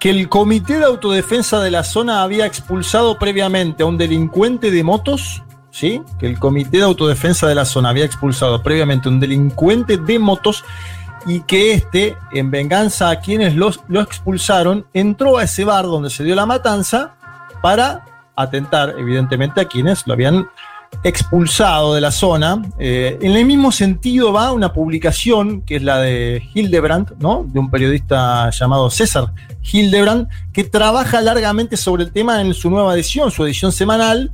[0.00, 4.82] Que el comité de autodefensa de la zona había expulsado previamente a un delincuente de
[4.82, 6.02] motos, ¿sí?
[6.18, 10.18] Que el comité de autodefensa de la zona había expulsado previamente a un delincuente de
[10.18, 10.64] motos
[11.26, 16.10] y que este, en venganza a quienes los, lo expulsaron, entró a ese bar donde
[16.10, 17.14] se dio la matanza
[17.62, 18.04] para
[18.36, 20.48] atentar, evidentemente, a quienes lo habían
[21.02, 22.62] expulsado de la zona.
[22.78, 27.44] Eh, en el mismo sentido va una publicación que es la de Hildebrand, ¿no?
[27.48, 29.32] De un periodista llamado César
[29.72, 34.32] Hildebrand, que trabaja largamente sobre el tema en su nueva edición, su edición semanal,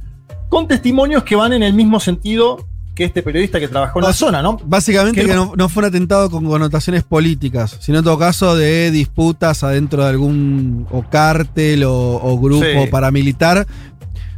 [0.49, 2.59] con testimonios que van en el mismo sentido
[2.95, 4.59] que este periodista que trabajó en la zona, ¿no?
[4.65, 8.19] Básicamente Que que no- no, no fue un atentado con connotaciones políticas, sino en todo
[8.19, 11.93] caso de disputas adentro de algún o cártel o,
[12.23, 12.89] o grupo Sí.
[12.91, 13.67] paramilitar.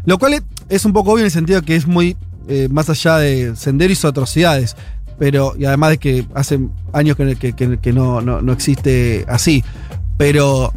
[0.04, 2.16] Lo cual es, un poco obvio en el sentido que es muy
[2.48, 4.76] eh, más allá de sendero y atrocidades.
[5.18, 6.60] Pero, y además de que hace
[6.92, 9.64] años que, que- que- no, no- no existe así.
[10.16, 10.72] Pero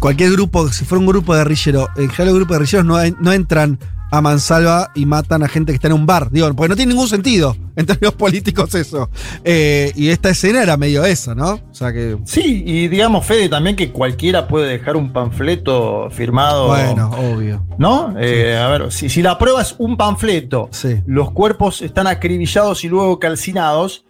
[0.00, 3.16] cualquier grupo, si fuera un grupo de guerrillero, en general los grupos de guerrilleros no,
[3.22, 3.78] no entran
[4.10, 6.30] a mansalva y matan a gente que está en un bar.
[6.30, 9.10] Digo, porque no tiene ningún sentido en términos políticos eso.
[9.44, 11.54] Eh, y esta escena era medio eso, ¿no?
[11.70, 12.16] O sea que.
[12.24, 16.68] Sí, y digamos, Fede, también que cualquiera puede dejar un panfleto firmado.
[16.68, 17.64] Bueno, obvio.
[17.78, 18.14] ¿No?
[18.18, 21.02] Eh, a ver, si, si la prueba es un panfleto, Sí.
[21.06, 24.04] los cuerpos están acribillados y luego calcinados,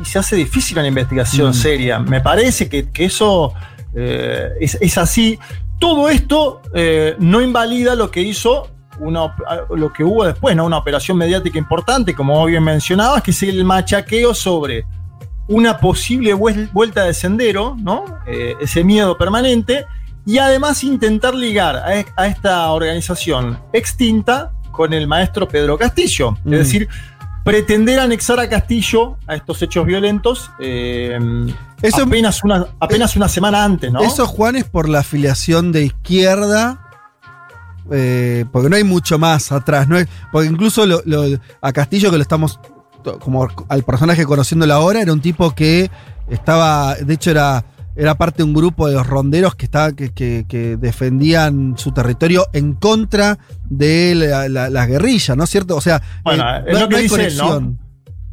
[0.00, 1.54] y se hace difícil una investigación Mm.
[1.54, 1.98] seria.
[1.98, 3.54] Me parece que, que eso
[3.94, 5.38] eh, es, es así.
[5.78, 8.68] Todo esto eh, no invalida lo que hizo
[9.00, 10.64] una op- a- lo que hubo después, ¿no?
[10.64, 14.84] Una operación mediática importante, como bien mencionabas, que es el machaqueo sobre
[15.48, 18.04] una posible vuel- vuelta de sendero, ¿no?
[18.26, 19.86] Eh, ese miedo permanente,
[20.24, 26.32] y además intentar ligar a, e- a esta organización extinta con el maestro Pedro Castillo.
[26.44, 26.52] Mm.
[26.54, 26.88] Es decir,
[27.44, 31.16] pretender anexar a Castillo a estos hechos violentos eh,
[31.80, 34.00] Eso- apenas, una, apenas una semana antes, ¿no?
[34.00, 36.80] Eso, Juan, es por la afiliación de izquierda.
[37.92, 39.88] Eh, porque no hay mucho más atrás.
[39.88, 41.24] No hay- porque incluso lo- lo-
[41.60, 42.58] a Castillo, que lo estamos
[43.20, 45.90] como al personaje conociéndolo ahora, era un tipo que
[46.28, 46.94] estaba.
[46.96, 47.64] De hecho, era.
[47.98, 51.92] Era parte de un grupo de los ronderos que, estaba, que, que- que defendían su
[51.92, 53.38] territorio en contra
[53.70, 55.76] de la, la- las guerrillas, ¿no es cierto?
[55.76, 57.76] O sea, Bueno, eh, es no- lo que no hay dice él, ¿no?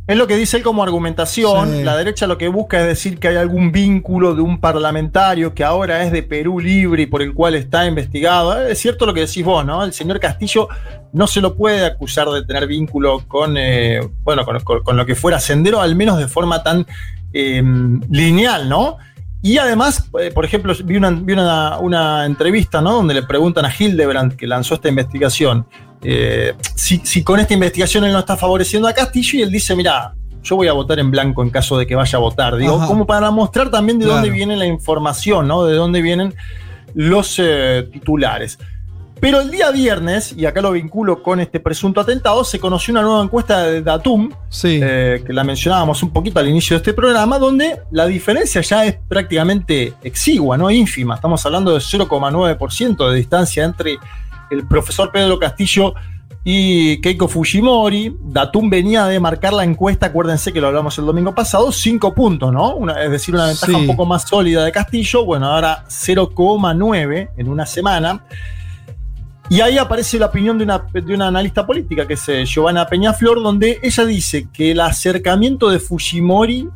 [0.05, 1.71] Es lo que dice él como argumentación.
[1.77, 1.83] Sí.
[1.83, 5.63] La derecha lo que busca es decir que hay algún vínculo de un parlamentario que
[5.63, 8.61] ahora es de Perú Libre y por el cual está investigado.
[8.67, 9.81] Es cierto lo que decís vos, ¿no?
[9.83, 10.67] El señor Castillo
[11.13, 15.05] no se lo puede acusar de tener vínculo con, eh, bueno, con, con- con lo
[15.05, 16.85] que fuera Sendero, al menos de forma tan
[17.31, 17.63] eh,
[18.09, 18.97] lineal, ¿no?
[19.41, 22.93] Y además, eh, por ejemplo, vi, una, vi una, una entrevista, ¿no?
[22.93, 25.65] Donde le preguntan a Hildebrand, que lanzó esta investigación,
[26.03, 29.75] eh, si, si con esta investigación él no está favoreciendo a Castillo, y él dice,
[29.75, 32.57] mira, yo voy a votar en blanco en caso de que vaya a votar.
[32.57, 32.87] Digo, Ajá.
[32.87, 34.19] como para mostrar también de Claro.
[34.21, 35.63] dónde viene la información, ¿no?
[35.65, 36.35] De dónde vienen
[36.93, 38.59] los eh, titulares.
[39.21, 43.03] Pero el día viernes, y acá lo vinculo con este presunto atentado, se conoció una
[43.03, 44.81] nueva encuesta de Datum, Sí.
[44.83, 48.83] eh, que la mencionábamos un poquito al inicio de este programa, donde la diferencia ya
[48.85, 51.15] es prácticamente exigua, no ínfima.
[51.15, 53.97] Estamos hablando de 0,9% de distancia entre
[54.53, 55.93] el profesor Pedro Castillo
[56.45, 58.15] y Keiko Fujimori.
[58.21, 62.51] Datum venía de marcar la encuesta, acuérdense que lo hablamos el domingo pasado, 5 puntos,
[62.53, 62.75] ¿no?
[62.75, 63.73] Una- es decir, una ventaja Sí.
[63.77, 65.25] un poco más sólida de Castillo.
[65.25, 68.23] Bueno, ahora 0,9 en una semana.
[69.49, 72.87] Y ahí aparece la opinión de una, de una analista política, que es eh, Giovanna
[72.87, 76.69] Peñaflor, donde ella dice que el acercamiento de Fujimori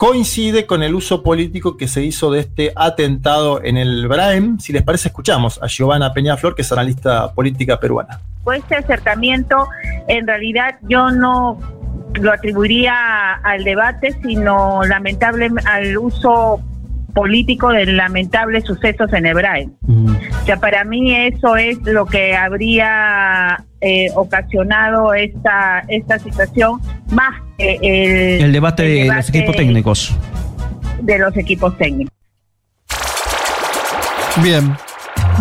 [0.00, 4.58] coincide con el uso político que se hizo de este atentado en el Braem.
[4.58, 8.18] Si les parece, escuchamos a Giovanna Peñaflor, que es analista política peruana.
[8.50, 9.68] Este acercamiento,
[10.08, 11.58] en realidad, yo no
[12.14, 16.62] lo atribuiría al debate, sino lamentable al uso
[17.14, 19.68] político de lamentables sucesos en Hebrae.
[19.86, 27.40] O sea, para mí eso es lo que habría eh, ocasionado esta, esta situación, más
[27.58, 30.14] que el, El debate de los equipos técnicos.
[31.00, 32.12] de los equipos técnicos.
[34.42, 34.74] Bien.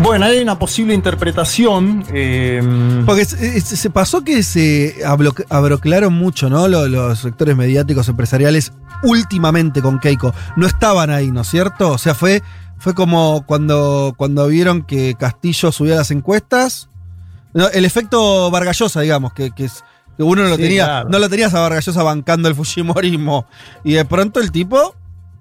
[0.02, 2.06] Bueno, hay una posible interpretación.
[2.14, 2.62] eh,
[3.06, 4.96] Porque se, se- se pasó que se
[5.50, 6.68] abroclaron mucho, ¿no?
[6.68, 8.72] Lo- Los, sectores mediáticos empresariales
[9.04, 10.34] últimamente con Keiko.
[10.56, 11.92] No estaban ahí, ¿no es cierto?
[11.92, 12.42] O sea, fue,
[12.78, 16.89] fue como cuando, cuando vieron que Castillo subía las encuestas.
[17.54, 19.84] No, el efecto Vargallosa, digamos, que, que es-
[20.18, 21.10] que uno no lo Sí, tenía, claro.
[21.10, 23.46] no lo tenías a Vargallosa bancando el Fujimorismo.
[23.84, 24.96] Y de pronto el tipo,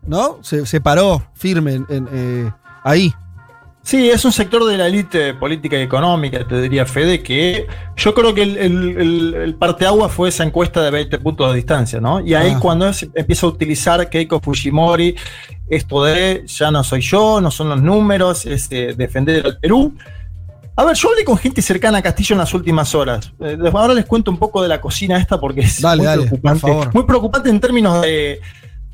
[0.06, 0.38] ¿no?
[0.42, 2.52] Se, se paró firme en- en, eh,
[2.84, 3.12] ahí.
[3.82, 8.12] Sí, es un sector de la élite política y económica, te diría Fede, que yo
[8.14, 11.98] creo que el, el, el- el parteagua fue esa encuesta de 20 puntos de distancia,
[12.00, 12.20] ¿no?
[12.20, 12.58] Y ahí Ah.
[12.60, 15.16] cuando empieza a utilizar Keiko Fujimori,
[15.70, 19.94] esto de ya no soy yo, no son los números, es eh, defender al Perú.
[20.80, 23.32] A ver, yo hablé con gente cercana a Castillo en las últimas horas.
[23.40, 26.20] Eh, ahora les cuento un poco de la cocina esta porque es Dale, muy dale,
[26.22, 26.60] por preocupante.
[26.60, 26.94] favor.
[26.94, 28.40] Muy preocupante en términos de,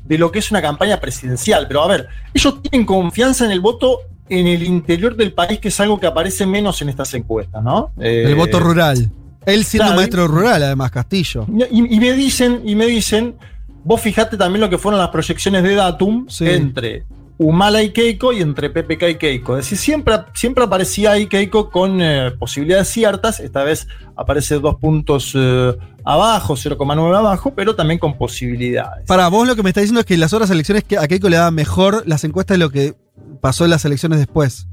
[0.03, 1.67] de lo que es una campaña presidencial.
[1.67, 5.67] Pero a ver, ellos tienen confianza en el voto en el interior del país, que
[5.67, 7.91] es algo que aparece menos en estas encuestas, ¿no?
[7.99, 9.11] Eh, El voto rural.
[9.45, 11.45] Él siendo claro, maestro rural, además, Castillo.
[11.69, 13.35] y, y me dicen, y me dicen,
[13.83, 16.49] vos fijate también lo que fueron las proyecciones de Datum Sí.
[16.49, 17.03] entre
[17.37, 19.57] Humala y Keiko y entre PPK y Keiko.
[19.57, 23.39] Es decir, siempre, siempre aparecía ahí Keiko con eh, posibilidades ciertas.
[23.39, 25.75] Esta vez aparece dos puntos eh,
[26.05, 29.05] abajo, 0,9 abajo, pero también con posibilidades.
[29.05, 31.27] Para vos lo que me está diciendo es que las otras elecciones que a Keiko
[31.27, 32.95] le daban mejor las encuestas de lo que
[33.41, 34.67] pasó en las elecciones después.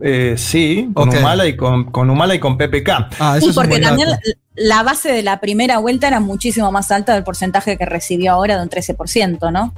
[0.00, 1.08] Eh, sí, con.
[1.08, 2.90] Humala y con, con Humala y con PPK.
[3.18, 4.18] Ah, Sí, porque también la,
[4.56, 8.56] la base de la primera vuelta era muchísimo más alta del porcentaje que recibió ahora
[8.56, 9.72] de un 13%, ¿no?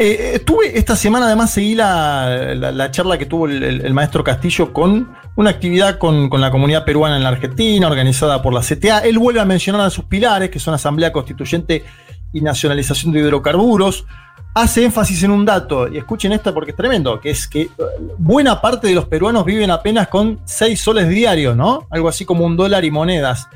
[0.00, 4.72] Eh, estuve esta semana, además, seguí la, la- la charla que tuvo el, maestro Castillo
[4.72, 9.00] con una actividad con, con la comunidad peruana en la Argentina, organizada por la CTA.
[9.00, 11.84] Él vuelve a mencionar a sus pilares, que son Asamblea Constituyente
[12.32, 14.06] y Nacionalización de Hidrocarburos.
[14.54, 17.70] Hace énfasis en un dato, y escuchen esto porque es tremendo, que es que eh,
[18.18, 21.86] buena parte de los peruanos viven apenas con 6 soles diarios, ¿no?
[21.90, 23.48] Algo así como un dólar y monedas.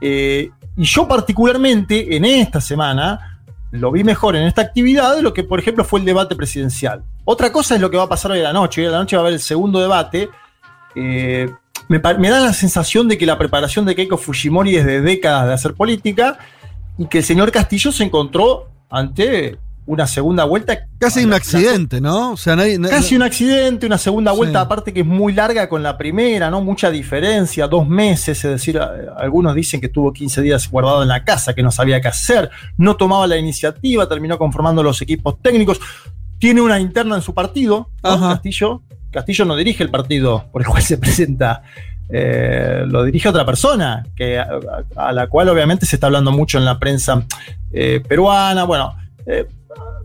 [0.00, 3.33] Eh, y yo particularmente en esta semana
[3.74, 7.02] lo vi mejor en esta actividad de lo que, por ejemplo, fue el debate presidencial.
[7.24, 8.82] Otra cosa es lo que va a pasar hoy a la noche.
[8.82, 10.28] Hoy a la noche va a haber el segundo debate.
[10.94, 11.50] Eh,
[11.88, 15.54] me, da la sensación de que la preparación de Keiko Fujimori es de décadas de
[15.54, 16.38] hacer política
[16.98, 20.86] y que el señor Castillo se encontró ante una segunda vuelta.
[20.98, 22.32] Casi un accidente, ¿no?
[22.32, 22.80] O sea, nadie.
[22.80, 24.64] Casi un accidente, una segunda vuelta, Sí.
[24.64, 26.62] aparte que es muy larga con la primera, ¿no?
[26.62, 31.08] Mucha diferencia, dos meses, es decir, a- algunos dicen que estuvo 15 días guardado en
[31.08, 35.40] la casa, que no sabía qué hacer, no tomaba la iniciativa, terminó conformando los equipos
[35.42, 35.78] técnicos,
[36.38, 38.20] tiene una interna en su partido, ¿no?
[38.20, 38.82] Castillo.
[39.10, 41.62] Castillo no dirige el partido por el cual se presenta.
[42.10, 44.48] eh, lo dirige otra persona, que, a,
[44.94, 47.24] a la cual obviamente se está hablando mucho en la prensa
[47.72, 48.64] eh, peruana.
[48.64, 48.94] Bueno,
[49.26, 49.46] eh,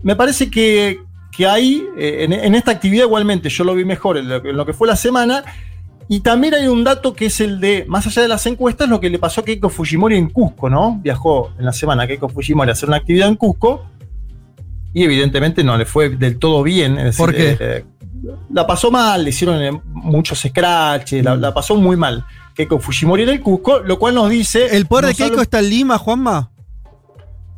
[0.02, 1.00] me parece que,
[1.32, 4.56] que ahí, eh, en, en esta actividad igualmente, yo lo vi mejor en lo, en
[4.56, 5.44] lo que fue la semana.
[6.12, 8.98] Y también hay un dato que es el de, más allá de las encuestas, lo
[8.98, 10.98] que le pasó a Keiko Fujimori en Cusco, ¿no?
[11.00, 13.86] Viajó en la semana Keiko Fujimori a hacer una actividad en Cusco
[14.92, 16.98] y evidentemente no le fue del todo bien.
[16.98, 17.76] es ¿Por decir, qué?
[17.76, 17.84] eh,
[18.52, 22.24] la pasó mal, le hicieron eh, muchos scratches, la, la pasó muy mal.
[22.56, 24.76] Keiko Fujimori en el Cusco, lo cual nos dice...
[24.76, 26.50] ¿El poder de Keiko está en Lima, Juanma?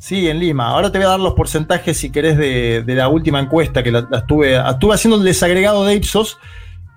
[0.02, 0.66] Sí, en Lima.
[0.66, 3.92] Ahora te voy a dar los porcentajes, si querés, de, de la última encuesta que
[3.92, 6.38] la, la estuve, estuve haciendo el desagregado de Ipsos.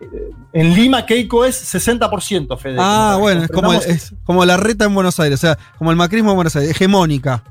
[0.02, 0.06] Eh,
[0.54, 2.78] En Lima, Keiko es 60%, Fede.
[2.80, 5.92] Ah, bueno, es como, comprendamos, es como la reta en Buenos Aires, o sea, como
[5.92, 7.44] el macrismo en Buenos Aires, hegemónica.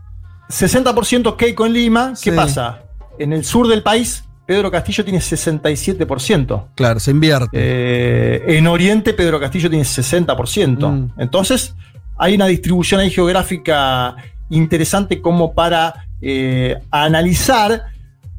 [0.49, 2.09] 60% Keiko en Lima.
[2.21, 2.37] ¿Qué Sí.
[2.37, 2.81] pasa?
[3.21, 6.69] En el sur del país, Pedro Castillo tiene 67%.
[6.75, 7.49] Claro, se invierte.
[7.53, 10.89] Eh, en Oriente, Pedro Castillo tiene 60%.
[10.91, 11.13] Mm.
[11.21, 11.75] Entonces,
[12.19, 14.17] hay una distribución ahí geográfica
[14.51, 17.83] interesante como para eh, analizar.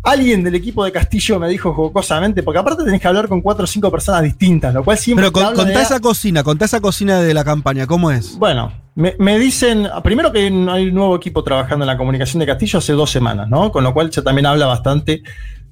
[0.04, 3.64] Alguien del equipo de Castillo me dijo jocosamente, porque aparte tenés que hablar con cuatro
[3.64, 6.80] o cinco personas distintas, lo cual siempre Pero con- de- contá esa cocina, contá esa
[6.80, 8.38] cocina de la campaña, ¿cómo es?
[8.38, 10.48] bueno, me, me dicen, primero que hay
[10.88, 13.72] un nuevo equipo trabajando en la comunicación de Castillo hace dos semanas, ¿no?
[13.72, 15.24] Con lo cual ya también habla bastante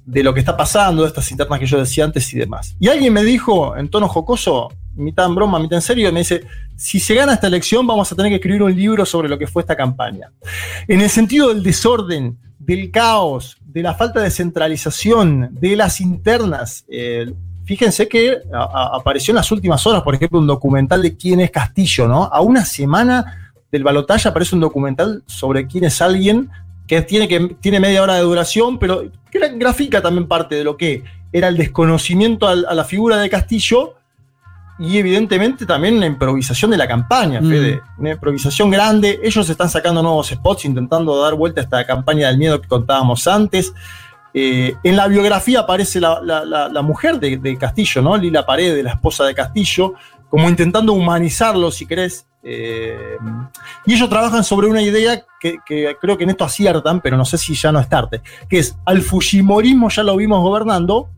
[0.04, 2.74] de lo que está pasando, de estas internas que yo decía antes y demás.
[2.80, 6.44] Y alguien me dijo, en tono jocoso, mitad en broma, mitad en serio, me dice,
[6.76, 9.46] si se gana esta elección vamos a tener que escribir un libro sobre lo que
[9.46, 10.30] fue esta campaña.
[10.88, 16.84] En el sentido del desorden, del caos, de la falta de centralización, de las internas,
[16.88, 17.32] eh,
[17.66, 22.06] Fíjense que apareció en las últimas horas, por ejemplo, un documental de quién es Castillo,
[22.06, 22.24] ¿no?
[22.24, 26.50] A una semana del balotaje aparece un documental sobre quién es alguien
[26.86, 30.62] que tiene, que tiene media hora de duración, pero que gra- grafica también parte de
[30.64, 33.94] lo que era el desconocimiento a la figura de Castillo
[34.78, 37.48] y evidentemente también una improvisación de la campaña, Mm.
[37.48, 37.82] Fede.
[37.98, 39.20] Una improvisación grande.
[39.22, 43.26] Ellos están sacando nuevos spots, intentando dar vuelta a esta campaña del miedo que contábamos
[43.28, 43.72] antes.
[44.32, 48.16] Eh, en la biografía aparece la, la- la- la mujer de, de Castillo, ¿no?
[48.16, 49.94] Lila Paredes, la esposa de Castillo,
[50.28, 52.26] como intentando humanizarlo, si querés.
[52.42, 53.16] Eh,
[53.86, 57.24] y ellos trabajan sobre una idea que, que creo que en esto aciertan, pero no
[57.24, 58.20] sé si ya no es tarde,
[58.50, 61.08] que es al Fujimorismo ya lo vimos gobernando,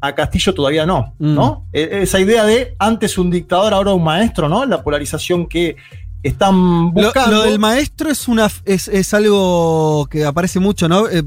[0.00, 1.66] a Castillo todavía no, ¿no?
[1.72, 4.64] E- Esa idea de antes un dictador, ahora un maestro, ¿no?
[4.66, 5.76] La polarización que
[6.22, 7.36] están Lo, buscando.
[7.36, 11.08] lo del maestro es una es, es algo que aparece mucho, ¿no?
[11.08, 11.22] Eh,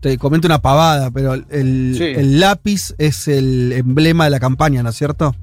[0.00, 2.04] te comento una pavada, pero el, Sí.
[2.04, 5.34] el lápiz es el emblema de la campaña, ¿no es cierto?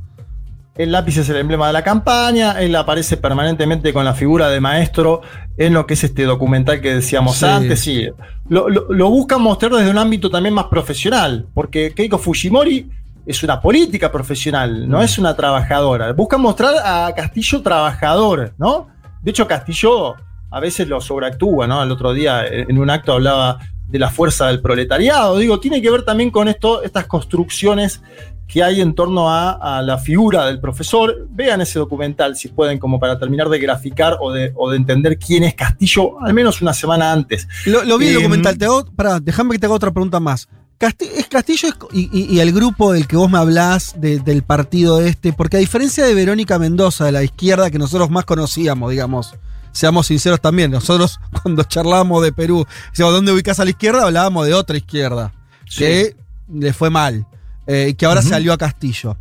[0.75, 4.59] El lápiz es el emblema de la campaña, él aparece permanentemente con la figura de
[4.61, 5.21] maestro
[5.57, 7.45] en lo que es este documental que decíamos Sí.
[7.45, 8.07] antes, sí.
[8.49, 12.89] Lo, lo- lo buscan mostrar desde un ámbito también más profesional, porque Keiko Fujimori
[13.25, 16.13] es una política profesional, no es una trabajadora.
[16.13, 18.87] Buscan mostrar a Castillo trabajador, ¿no?
[19.21, 20.15] De hecho, Castillo
[20.49, 21.83] a veces lo sobreactúa, ¿no?
[21.83, 23.57] El otro día en un acto hablaba
[23.89, 25.37] de la fuerza del proletariado.
[25.37, 28.01] Digo, tiene que ver también con esto, estas construcciones
[28.47, 31.27] que hay en torno a, a la figura del profesor.
[31.31, 35.17] Vean ese documental si pueden, como para terminar de graficar o de, o de entender
[35.19, 37.47] quién es Castillo, al menos una semana antes.
[37.65, 38.57] Lo, lo vi el Em, documental.
[38.57, 40.47] Te hago, pará, déjame que te haga otra pregunta más.
[40.79, 45.01] Es Castillo y, y- y el grupo del que vos me hablás, de- del partido
[45.01, 49.33] este, porque a diferencia de Verónica Mendoza, de la izquierda que nosotros más conocíamos, digamos,
[49.71, 54.03] seamos sinceros también, nosotros cuando charlábamos de Perú, decíamos, ¿dónde ubicás a la izquierda?
[54.03, 55.33] Hablábamos de otra izquierda,
[55.77, 56.15] que
[56.53, 57.25] le fue mal,
[57.67, 59.17] eh, que ahora salió a Castillo.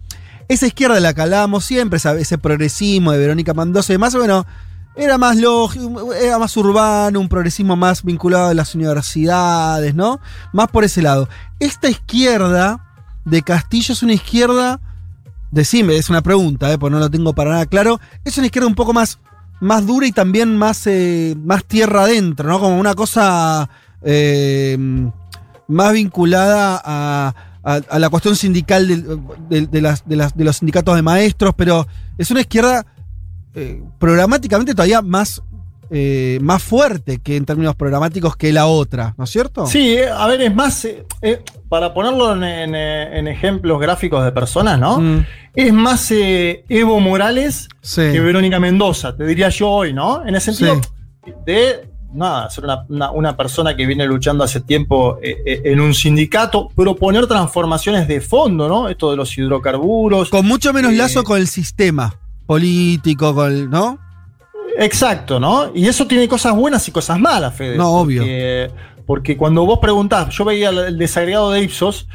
[0.48, 4.14] Esa izquierda de la que hablábamos siempre, esa- ese progresismo de Verónica Mendoza y demás,
[4.14, 4.46] bueno,
[4.94, 10.20] era más lógico, era más urbano, un progresismo más vinculado a las universidades, ¿no?
[10.52, 11.28] Más por ese lado.
[11.60, 12.80] Esta izquierda
[13.24, 14.80] de Castillo es una izquierda,
[15.50, 16.78] decime, es una pregunta, ¿eh?
[16.78, 19.18] porque no lo tengo para nada claro, es una izquierda un poco más,
[19.60, 22.60] más dura y también más, eh, más tierra adentro, ¿no?
[22.60, 23.68] Como una cosa
[24.02, 24.78] eh,
[25.68, 27.34] más vinculada a,
[27.66, 28.86] a- a la cuestión sindical
[29.48, 31.86] de, de las- de las- de los sindicatos de maestros, pero
[32.16, 32.86] es una izquierda
[33.54, 35.42] eh, programáticamente todavía más
[35.88, 39.68] eh, más fuerte que en términos programáticos que la otra, ¿no es cierto?
[39.68, 41.04] Sí, eh, a ver, es más, eh,
[41.68, 44.98] para ponerlo en, en, en ejemplos gráficos de personas, ¿no?
[45.00, 45.24] Mm.
[45.54, 48.00] Es más Evo Morales Sí.
[48.12, 50.26] que Verónica Mendoza, te diría yo hoy, ¿no?
[50.26, 50.80] En el sentido
[51.46, 55.80] de, nada, ser una, una- una persona que viene luchando hace tiempo eh, eh, en
[55.80, 58.88] un sindicato, proponer transformaciones de fondo, ¿no?
[58.88, 60.30] Esto de los hidrocarburos.
[60.30, 62.14] Con mucho menos Eh, lazo con el sistema
[62.46, 63.98] político, con el- ¿no?
[64.78, 65.70] Exacto, ¿no?
[65.74, 67.76] Y eso tiene cosas buenas y cosas malas, Fede.
[67.76, 68.22] No, obvio.
[68.22, 68.70] Porque,
[69.06, 72.08] porque cuando vos preguntás, yo veía el el desagregado de Ipsos,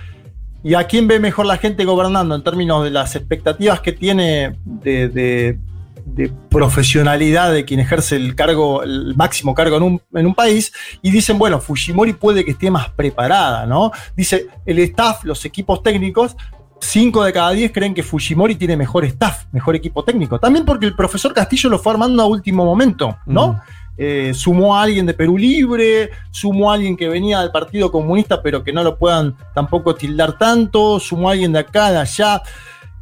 [0.64, 4.56] y a quién ve mejor la gente gobernando en términos de las expectativas que tiene
[4.64, 5.58] de, de-
[6.06, 10.74] de profesionalidad de quien ejerce el cargo, el máximo cargo en un, en un país,
[11.02, 13.92] y dicen, bueno, Fujimori puede que esté más preparada, ¿no?
[14.16, 16.36] Dice, el staff, los equipos técnicos,
[16.82, 20.40] 5 de cada 10 creen que Fujimori tiene mejor staff, mejor equipo técnico.
[20.40, 23.54] También porque el profesor Castillo lo fue armando a último momento, ¿no?
[23.54, 23.60] Mm.
[23.98, 28.42] Eh, sumó a alguien de Perú Libre, sumó a alguien que venía del Partido Comunista,
[28.42, 32.42] pero que no lo puedan tampoco tildar tanto, sumó a alguien de acá, de allá.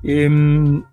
[0.04, 0.84] Em,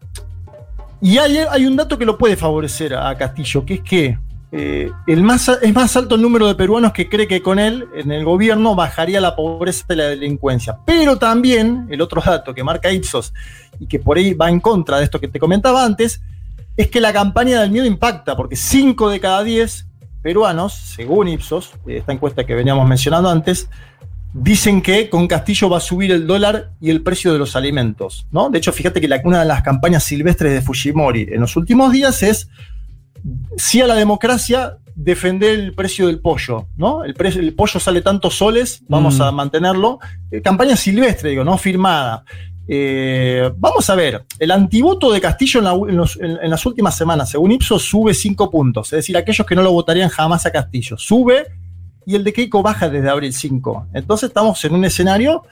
[1.00, 4.18] y hay, un dato que lo puede favorecer a Castillo, que es que
[4.52, 7.86] eh, el más, es más alto el número de peruanos que cree que con él,
[7.94, 10.78] en el gobierno, bajaría la pobreza y la delincuencia.
[10.86, 13.34] Pero también, el otro dato que marca Ipsos
[13.78, 16.22] y que por ahí va en contra de esto que te comentaba antes,
[16.76, 19.86] es que la campaña del miedo impacta, porque 5 de cada 10
[20.22, 23.68] peruanos, según Ipsos, esta encuesta que veníamos mencionando antes,
[24.42, 28.26] dicen que con Castillo va a subir el dólar y el precio de los alimentos.
[28.30, 28.50] ¿no?
[28.50, 31.90] De hecho, fíjate que la- una de las campañas silvestres de Fujimori en los últimos
[31.92, 32.48] días es
[33.56, 37.04] sí a la democracia, defender el precio del pollo, ¿no?
[37.04, 39.22] El, precio- el pollo sale tantos soles, vamos Mm.
[39.22, 39.98] a mantenerlo.
[40.30, 42.24] Eh, campaña silvestre, digo, no firmada.
[42.68, 46.50] Eh, vamos a ver, el antivoto de Castillo en, la u- en los- en- en
[46.50, 48.88] las últimas semanas, según Ipsos, sube 5 puntos.
[48.92, 50.96] Es decir, aquellos que no lo votarían jamás a Castillo.
[50.98, 51.46] Sube
[52.06, 53.88] y el de Keiko baja desde abril 5.
[53.92, 55.42] Entonces estamos en un escenario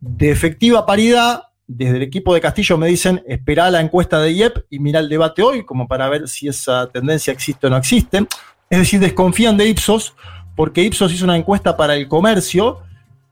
[0.00, 1.44] de efectiva paridad.
[1.68, 5.08] Desde el equipo de Castillo me dicen, espera la encuesta de IEP y mira el
[5.08, 8.26] debate hoy, como para ver si esa tendencia existe o no existe.
[8.68, 10.14] Es decir, desconfían de Ipsos,
[10.56, 12.80] porque Ipsos hizo una encuesta para el comercio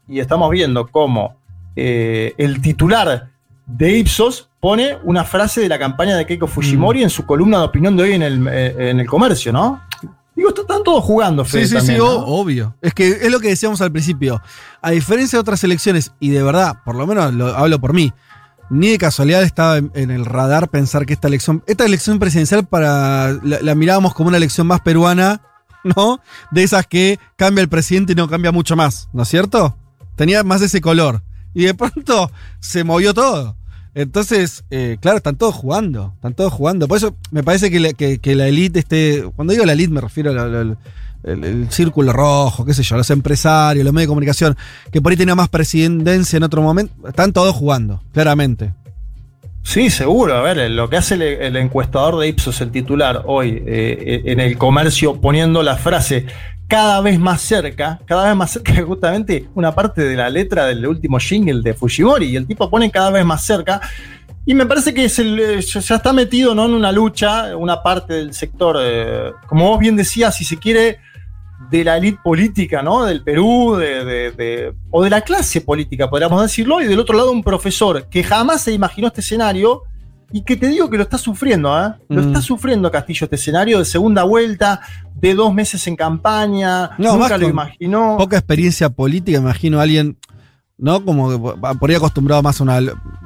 [0.07, 1.37] y estamos viendo cómo
[1.75, 3.31] eh, el titular
[3.67, 7.65] de Ipsos pone una frase de la campaña de Keiko Fujimori en su columna de
[7.65, 9.83] opinión de hoy en el, eh, en el comercio, ¿no?
[10.39, 12.77] Digo, están todos jugando, Fede, Sí, sí, también, sí, obvio.
[12.81, 14.41] Es que es lo que decíamos al principio.
[14.81, 18.13] A diferencia de otras elecciones, y de verdad, por lo menos lo hablo por mí,
[18.71, 22.65] ni de casualidad estaba en, en el radar pensar que esta elección, esta elección presidencial
[22.69, 25.43] para la, la mirábamos como una elección más peruana,
[25.83, 26.21] ¿no?
[26.53, 29.77] De esas que cambia el presidente y no cambia mucho más, ¿no es cierto?
[30.15, 31.21] Tenía más ese color.
[31.53, 33.57] Y de pronto se movió todo.
[33.99, 36.87] Entonces, eh, claro, están todos jugando, están todos jugando.
[36.87, 40.31] Por eso me parece que la, que, elite esté, cuando digo la elite me refiero
[40.31, 40.79] al,
[41.71, 44.57] círculo rojo, qué sé yo, los empresarios, los medios de comunicación,
[44.93, 48.73] que por ahí tenía más presidencia en otro momento, están todos jugando, claramente.
[49.65, 50.37] Sí, seguro.
[50.37, 54.57] A ver, lo que hace el, encuestador de Ipsos, el titular, hoy eh, en el
[54.57, 56.27] comercio, poniendo la frase
[56.69, 60.87] cada vez más cerca, cada vez más cerca, justamente una parte de la letra del
[60.87, 63.81] último jingle de Fujimori, y el tipo pone cada vez más cerca.
[64.47, 66.65] Y me parece que es el, eh, ya está metido ¿no?
[66.67, 70.99] en una lucha, una parte del sector, eh, como vos bien decías, si se quiere,
[71.71, 73.05] de la élite política, ¿no?
[73.05, 77.33] Del Perú, de- de- o de la clase política, podríamos decirlo, y del otro lado
[77.33, 79.83] un profesor que jamás se imaginó este escenario
[80.33, 81.95] y que te digo que lo está sufriendo, ¿eh?
[82.09, 82.27] Lo Mm.
[82.29, 84.81] está sufriendo Castillo este escenario de segunda vuelta,
[85.15, 88.17] de dos meses en campaña, No, nunca lo imaginó.
[88.19, 90.19] Poca experiencia política, imagino a alguien,
[90.77, 91.05] ¿no?
[91.05, 91.39] Como que
[91.79, 92.79] por ahí acostumbrado más a una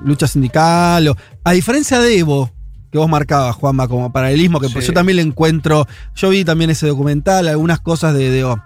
[0.04, 1.08] lucha sindical.
[1.08, 2.50] o- a diferencia de Evo,
[2.90, 4.88] que vos marcabas, Juanma, como paralelismo, que pues Sí.
[4.90, 5.86] yo también le encuentro.
[6.14, 8.30] Yo vi también ese documental, algunas cosas de.
[8.30, 8.62] de, oh,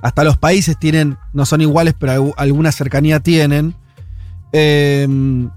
[0.00, 3.74] hasta los países tienen, no son iguales, pero algu- alguna cercanía tienen.
[4.52, 5.50] Em,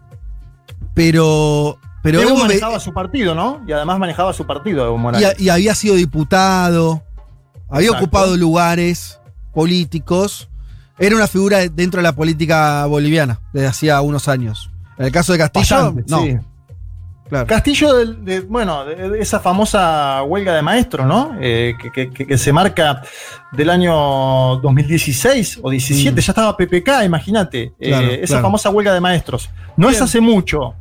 [0.93, 1.77] pero.
[2.03, 3.61] Pero Evo manejaba su partido, ¿no?
[3.67, 5.35] Y además manejaba su partido, Evo Morales.
[5.39, 7.03] y había sido diputado,
[7.69, 8.05] había Exacto.
[8.05, 9.19] ocupado lugares
[9.53, 10.49] políticos,
[10.97, 14.71] era una figura de- dentro de la política boliviana desde hacía unos años.
[14.97, 16.21] En el caso de Castillo, Bastante, no.
[16.23, 16.37] sí.
[17.29, 17.47] Claro.
[17.47, 21.37] Castillo, de, bueno, de, de esa famosa huelga de maestros, ¿no?
[21.39, 23.03] Eh, que, que- que- que se marca
[23.53, 28.23] del año 2016 o 17, ya estaba PPK, imagínate, eh, Mm.
[28.23, 28.43] Esa claro.
[28.43, 29.49] famosa huelga de maestros.
[29.77, 30.73] No es hace mucho,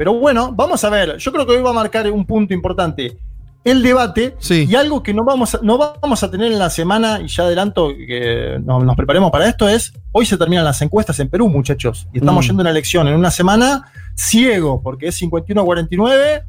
[0.00, 3.18] pero bueno, vamos a ver, yo creo que hoy va a marcar un punto importante.
[3.62, 7.20] El debate y algo que no vamos, a, no vamos a tener en la semana,
[7.22, 11.20] y ya adelanto que nos, nos preparemos para esto, es hoy se terminan las encuestas
[11.20, 12.48] en Perú, muchachos, y estamos Mm.
[12.48, 16.44] yendo a una elección en una semana ciego, porque es 51-49,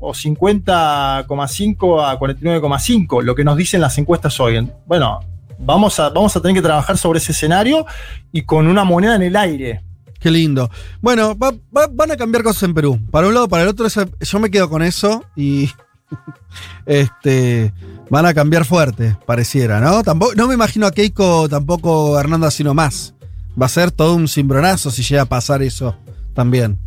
[0.00, 4.68] o 50,5 a 49,5, lo que nos dicen las encuestas hoy.
[4.86, 5.20] Bueno,
[5.56, 7.86] vamos a, vamos a tener que trabajar sobre ese escenario
[8.32, 9.84] y con una moneda en el aire.
[10.18, 10.68] Qué lindo.
[11.00, 12.98] Bueno, va- va- van a cambiar cosas en Perú.
[13.10, 15.70] Para un lado, para el otro, eso- yo me quedo con eso y.
[16.86, 17.72] este.
[18.10, 20.02] Van a cambiar fuerte, pareciera, ¿no?
[20.02, 23.12] Tampoco, no me imagino a Keiko tampoco gobernando así nomás.
[23.60, 25.94] Va a ser todo un cimbronazo si llega a pasar eso
[26.32, 26.78] también.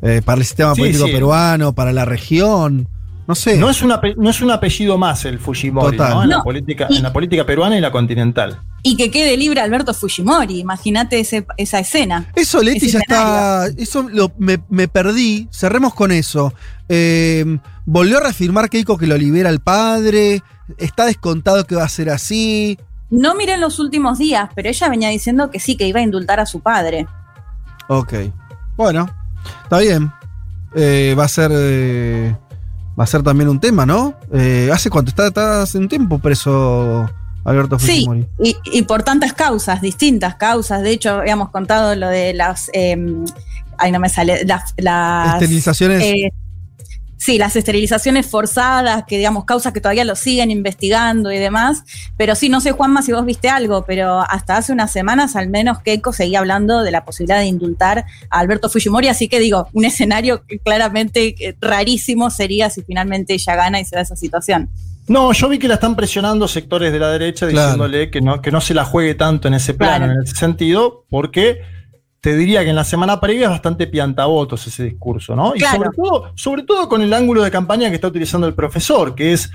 [0.00, 1.12] Eh, para el sistema Sí, político sí.
[1.12, 2.88] peruano, para la región.
[3.28, 3.58] No sé.
[3.58, 3.82] No es,
[4.16, 6.14] no es un apellido más el Fujimori, Total.
[6.14, 6.22] ¿no?
[6.22, 8.58] En, la política, Y- en la política peruana y la continental.
[8.82, 10.58] Y que quede libre Alberto Fujimori.
[10.60, 11.20] Imagínate
[11.56, 12.26] esa escena.
[12.34, 13.66] Eso, Leti, ya está.
[13.76, 15.48] Eso lo- me, me perdí.
[15.52, 16.54] Cerremos con eso.
[16.88, 20.42] Eh, volvió a reafirmar Keiko que lo libera el padre.
[20.78, 22.78] Está descontado que va a ser así.
[23.10, 26.02] No miré en los últimos días, pero ella venía diciendo que sí, que iba a
[26.02, 27.06] indultar a su padre.
[27.88, 28.14] Ok.
[28.76, 29.10] Bueno,
[29.64, 30.10] está bien.
[30.74, 31.50] Eh, va a ser.
[31.52, 32.36] eh,
[32.98, 34.14] va a ser también un tema, ¿no?
[34.72, 35.10] ¿Hace cuánto?
[35.10, 37.10] Está, está hace un tiempo preso
[37.44, 38.26] Alberto Sí, Fujimori.
[38.42, 40.82] y, y por tantas causas, distintas causas.
[40.82, 42.70] De hecho, habíamos contado lo de las.
[42.72, 42.96] eh,
[43.78, 44.44] ay, no me sale.
[44.44, 44.74] Las.
[44.76, 46.02] las, Esterilizaciones.
[46.02, 46.32] eh,
[47.16, 51.82] sí, las esterilizaciones forzadas, que digamos, causas que todavía lo siguen investigando y demás.
[52.16, 55.48] Pero sí, no sé, Juanma, si vos viste algo, pero hasta hace unas semanas al
[55.48, 59.08] menos Keiko seguía hablando de la posibilidad de indultar a Alberto Fujimori.
[59.08, 63.84] Así que digo, un escenario que claramente eh, rarísimo sería si finalmente ella gana y
[63.84, 64.68] se da esa situación.
[65.08, 67.66] No, yo vi que la están presionando sectores de la derecha Claro.
[67.68, 70.12] diciéndole que no, que no se la juegue tanto en ese plano, Claro.
[70.20, 71.62] en ese sentido, porque
[72.20, 75.54] te diría que en la semana previa es bastante piantabotos ese discurso, ¿no?
[75.56, 79.14] Y sobre todo, sobre todo con el ángulo de campaña que está utilizando el profesor,
[79.14, 79.50] que es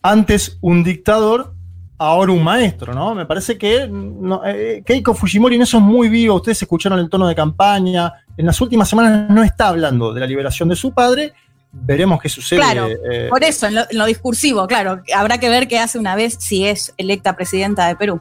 [0.00, 1.54] antes un dictador,
[1.98, 3.14] ahora un maestro, ¿no?
[3.16, 7.10] Me parece que no, eh, Keiko Fujimori en eso es muy vivo, ustedes escucharon el
[7.10, 10.92] tono de campaña, en las últimas semanas no está hablando de la liberación de su
[10.94, 11.32] padre,
[11.72, 12.60] veremos qué sucede.
[12.60, 15.98] Claro, eh, por eso, en lo, en lo discursivo, claro, habrá que ver qué hace
[15.98, 18.20] una vez si es electa presidenta de Perú.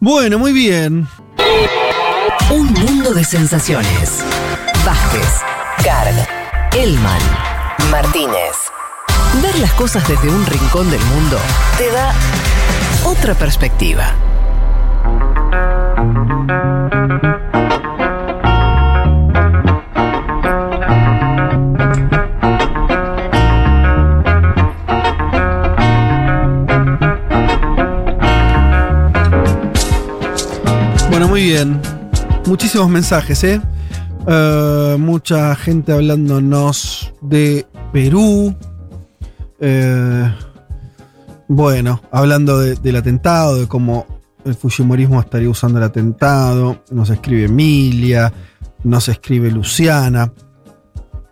[0.00, 1.06] Bueno, muy bien.
[2.50, 4.22] Un mundo de sensaciones.
[4.84, 5.40] Vázquez,
[5.82, 6.28] Carg,
[6.76, 7.22] Elman,
[7.90, 8.54] Martínez.
[9.42, 11.38] Ver las cosas desde un rincón del mundo
[11.78, 12.12] te da
[13.04, 14.14] otra perspectiva.
[31.14, 31.80] Bueno, muy bien.
[32.44, 33.60] Muchísimos mensajes, ¿eh?
[34.26, 38.52] Eh, mucha gente hablándonos de Perú.
[39.60, 40.34] Eh,
[41.46, 44.06] bueno, hablando de- del atentado, de cómo
[44.44, 46.82] el Fujimorismo estaría usando el atentado.
[46.90, 48.32] Nos escribe Emilia,
[48.82, 50.32] nos escribe Luciana.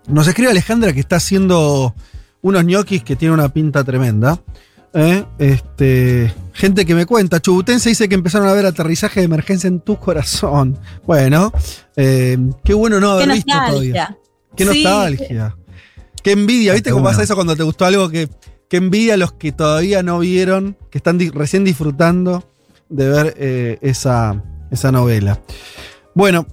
[0.07, 1.93] Nos escribe Alejandra que está haciendo
[2.41, 4.39] unos ñoquis que tiene una pinta tremenda.
[4.95, 5.25] ¿Eh?
[5.39, 9.81] Este, gente que me cuenta, Chubutense dice que empezaron a ver aterrizaje de emergencia en
[9.81, 10.79] tu corazón.
[11.07, 11.53] Bueno,
[11.97, 13.71] eh, qué bueno no Qué haber visto todavía.
[13.73, 14.19] nostalgia.
[14.57, 14.83] Qué Sí.
[14.85, 15.57] nostalgia.
[16.23, 17.15] Qué envidia, ¿viste Qué cómo bueno.
[17.17, 18.29] pasa eso cuando te gustó algo que,
[18.69, 22.45] que envidia a los que todavía no vieron, que están di- recién disfrutando
[22.89, 25.41] de ver eh, esa, esa novela?
[26.15, 26.47] Bueno,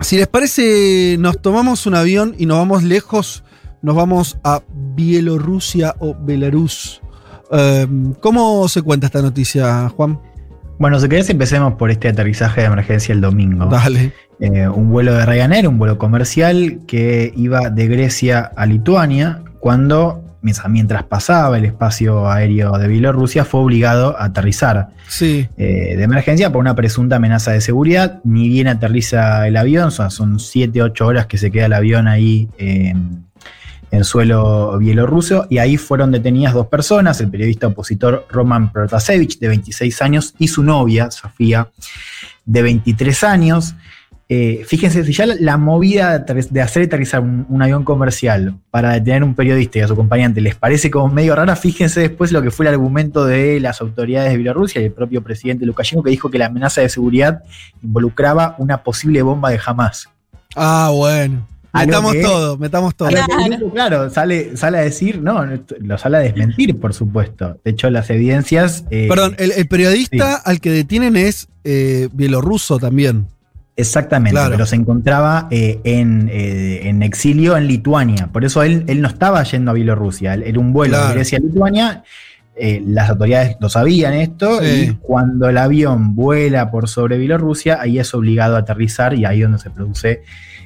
[0.00, 3.44] si les parece, nos tomamos un avión y nos vamos lejos,
[3.82, 4.62] nos vamos a
[4.96, 7.00] Bielorrusia o Belarus.
[7.52, 7.86] Eh,
[8.20, 10.18] ¿Cómo se cuenta esta noticia, Juan?
[10.78, 13.66] Bueno, si querés empecemos por este aterrizaje de emergencia el domingo.
[13.66, 14.12] Dale.
[14.40, 20.24] Eh, un vuelo de Ryanair, un vuelo comercial que iba de Grecia a Lituania cuando,
[20.68, 25.46] mientras- pasaba el espacio aéreo de Bielorrusia, fue obligado a aterrizar Sí.
[25.56, 28.18] eh, de emergencia por una presunta amenaza de seguridad.
[28.24, 32.94] Ni bien aterriza el avión, son 7-8 horas que se queda el avión ahí eh,
[33.92, 39.48] en suelo bielorruso y ahí fueron detenidas dos personas, el periodista opositor Roman Protasevich de
[39.48, 41.68] 26 años y su novia, Sofía,
[42.46, 43.74] de 23 años.
[44.30, 49.22] Eh, fíjense, si ya la, movida de hacer aterrizar un, un avión comercial para detener
[49.22, 52.40] a un periodista y a su acompañante les parece como medio rara, fíjense después lo
[52.40, 56.10] que fue el argumento de las autoridades de Bielorrusia y el propio presidente Lukashenko que
[56.10, 57.42] dijo que la amenaza de seguridad
[57.82, 60.08] involucraba una posible bomba de Hamas.
[60.56, 61.51] Ah, bueno.
[61.74, 63.08] Metamos que- todo, metamos todo.
[63.72, 65.44] Claro, sale, sale a decir, no,
[65.80, 67.58] lo sale a desmentir, por supuesto.
[67.64, 68.84] De hecho, las evidencias.
[68.90, 73.26] eh, Perdón, el, el periodista al que detienen es eh, bielorruso también.
[73.74, 74.50] Exactamente, Claro.
[74.52, 78.28] pero se encontraba eh, en, eh, en exilio en Lituania.
[78.30, 80.34] Por eso él, él no estaba yendo a Bielorrusia.
[80.34, 81.08] él- Era un vuelo Claro.
[81.08, 82.04] de Grecia a Lituania.
[82.54, 84.60] eh, las autoridades lo sabían esto.
[84.60, 84.66] Sí.
[84.90, 89.38] Y cuando el avión vuela por sobre Bielorrusia, ahí es obligado a aterrizar y ahí
[89.40, 90.22] es donde se produce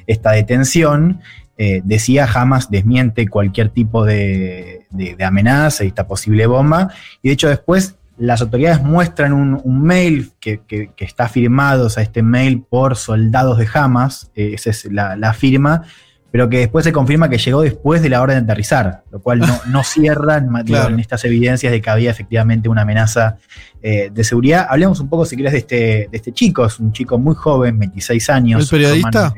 [0.07, 1.21] esta detención.
[1.59, 6.89] eh, decía jamás desmiente cualquier tipo de, de- de amenaza y esta posible bomba.
[7.23, 11.87] Y de hecho después las autoridades muestran un, un mail que, que- que está firmado,
[11.87, 15.81] o sea, este mail por soldados de Hamas, eh, esa es la, la firma,
[16.29, 19.39] pero que después se confirma que llegó después de la orden de aterrizar, lo cual
[19.39, 20.93] no, no cierra en, Claro.
[20.93, 23.37] en estas evidencias de que había efectivamente una amenaza
[23.81, 24.67] eh, de seguridad.
[24.69, 27.79] Hablemos un poco, si quieres, de este, de este chico, es un chico muy joven,
[27.79, 28.61] 26 años.
[28.61, 29.33] ¿El periodista?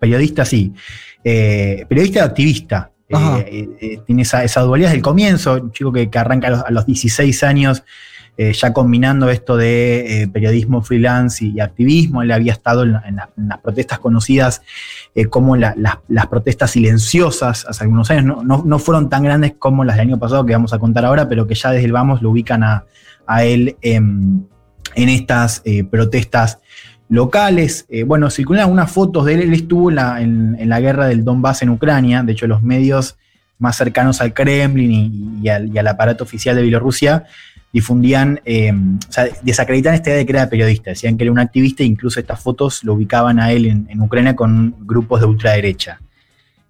[0.00, 0.72] Periodista, sí.
[1.22, 2.90] Eh, periodista activista.
[3.08, 6.50] Eh, eh, tiene esa, esa dualidad desde el comienzo, un chico que, que arranca a
[6.50, 7.82] los, a los 16 años,
[8.36, 12.22] eh, ya combinando esto de eh, periodismo freelance y, activismo.
[12.22, 14.62] Él había estado en, la- en la- en las protestas conocidas
[15.16, 18.24] eh, como la- las- las protestas silenciosas hace algunos años.
[18.24, 21.04] No, no- no fueron tan grandes como las del año pasado que vamos a contar
[21.04, 22.84] ahora, pero que ya desde el vamos lo ubican a,
[23.26, 24.46] a él en
[24.94, 26.58] estas protestas
[27.10, 27.84] locales.
[27.90, 29.40] Eh, bueno, circulan algunas fotos de él.
[29.42, 32.22] Él estuvo en la, en- en la guerra del Donbass en Ucrania.
[32.22, 33.16] De hecho, los medios
[33.58, 37.24] más cercanos al Kremlin y, y al, y al aparato oficial de Bielorrusia
[37.72, 40.90] difundían, eh, o sea, desacreditan esta idea de que era periodista.
[40.90, 44.00] Decían que era un activista e incluso estas fotos lo ubicaban a él en, en
[44.00, 46.00] Ucrania con grupos de ultraderecha.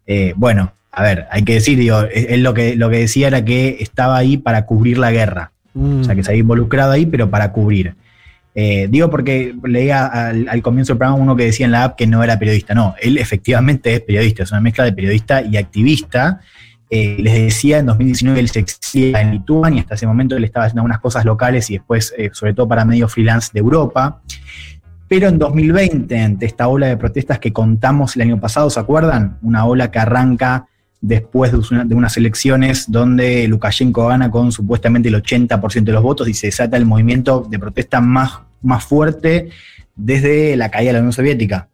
[0.07, 3.29] Eh, bueno, a ver, hay que decir, digo, él él lo que, lo que decía
[3.29, 5.53] era que estaba ahí para cubrir la guerra.
[5.75, 6.01] Mm.
[6.01, 7.95] O sea, que se había involucrado ahí, pero para cubrir.
[8.55, 12.07] Eh, digo porque leía al, comienzo del programa uno que decía en la app que
[12.07, 12.75] no era periodista.
[12.75, 16.41] No, él efectivamente es periodista, es una mezcla de periodista y activista.
[16.93, 20.67] Eh, les decía, en 2019 él se exilía en Lituania, hasta ese momento él estaba
[20.67, 24.21] haciendo algunas cosas locales y después, eh, sobre todo para medios freelance de Europa.
[25.07, 29.39] Pero en 2020, ante esta ola de protestas que contamos el año pasado, ¿se acuerdan?
[29.43, 30.67] Una ola que arranca
[31.01, 36.03] después de, una- de unas elecciones donde Lukashenko gana con supuestamente el 80% de los
[36.03, 39.49] votos y se desata el movimiento de protesta más, más fuerte
[39.97, 41.69] desde la caída de la Unión Soviética.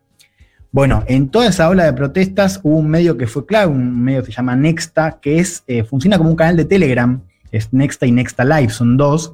[0.73, 4.21] Bueno, en toda esa ola de protestas hubo un medio que fue clave, un medio
[4.23, 7.21] que se llama Nexta, que es, eh, funciona como un canal de Telegram,
[7.51, 9.33] es Nexta y Nexta Live, son dos,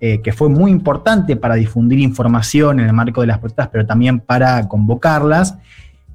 [0.00, 3.86] eh, que fue muy importante para difundir información en el marco de las protestas, pero
[3.86, 5.56] también para convocarlas.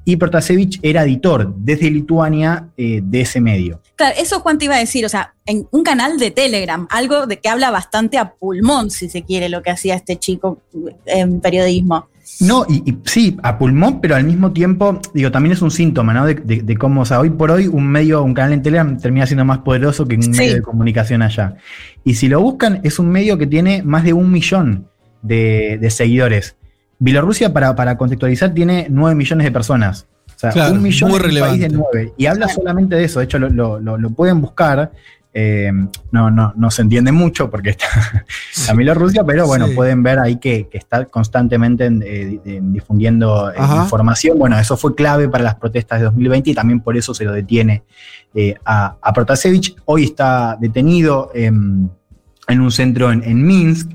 [0.05, 3.81] Y Protasevich era editor desde Lituania eh, de ese medio.
[3.95, 7.25] Claro, eso Juan te iba a decir, o sea, en un canal de Telegram, algo
[7.25, 10.59] de que habla bastante a pulmón, si se quiere, lo que hacía este chico
[11.07, 12.07] en periodismo.
[12.39, 16.13] No, y, y sí, a pulmón, pero al mismo tiempo, digo, también es un síntoma,
[16.13, 16.25] ¿no?
[16.25, 18.97] De, de- de cómo, o sea, hoy por hoy un medio, un canal en Telegram
[18.99, 20.29] termina siendo más poderoso que un Sí.
[20.31, 21.55] medio de comunicación allá.
[22.03, 24.87] Y si lo buscan, es un medio que tiene más de un millón
[25.21, 26.55] de, de seguidores.
[26.99, 30.07] Bielorrusia, para, para contextualizar, tiene 9 millones de personas.
[30.35, 31.69] O sea, Claro, un millón muy un país de relevante.
[31.93, 32.13] 9.
[32.17, 33.19] Y habla solamente de eso.
[33.19, 34.91] De hecho, lo, lo- lo- lo pueden buscar.
[35.37, 35.69] Eh,
[36.11, 37.87] no, no, no se entiende mucho porque está
[38.69, 39.73] en Bielorrusia, pero bueno, Sí.
[39.75, 43.83] pueden ver ahí que, que está constantemente en- eh, di- en difundiendo eh, Ajá.
[43.83, 44.39] información.
[44.39, 47.33] Bueno, eso fue clave para las protestas de 2020 y también por eso se lo
[47.33, 47.83] detiene
[48.33, 49.75] eh, a, a Protasevich.
[49.83, 51.91] Hoy está detenido en,
[52.47, 53.91] en un centro en, en Minsk.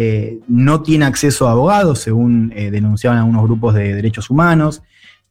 [0.00, 4.80] Eh, no tiene acceso a abogados, según eh, denunciaban algunos grupos de derechos humanos.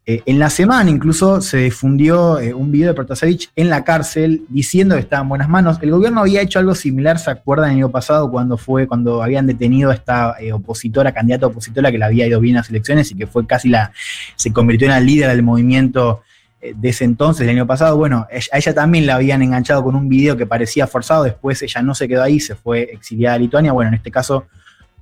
[0.05, 4.95] Eh, en la semana incluso se difundió un video de Protasevich en la cárcel diciendo
[4.95, 5.77] que estaba en buenas manos.
[5.81, 9.47] El gobierno había hecho algo similar, ¿se acuerdan el año pasado cuando fue, cuando habían
[9.47, 13.15] detenido a esta opositora, candidata opositora que le había ido bien a las elecciones y
[13.15, 13.93] que fue casi la,
[14.35, 16.23] se convirtió en la líder del movimiento
[16.61, 17.97] de ese entonces, el año pasado?
[17.97, 21.81] Bueno, a ella también la habían enganchado con un video que parecía forzado, después ella
[21.81, 23.71] no se quedó ahí, se fue exiliada a Lituania.
[23.71, 24.45] Bueno, en este caso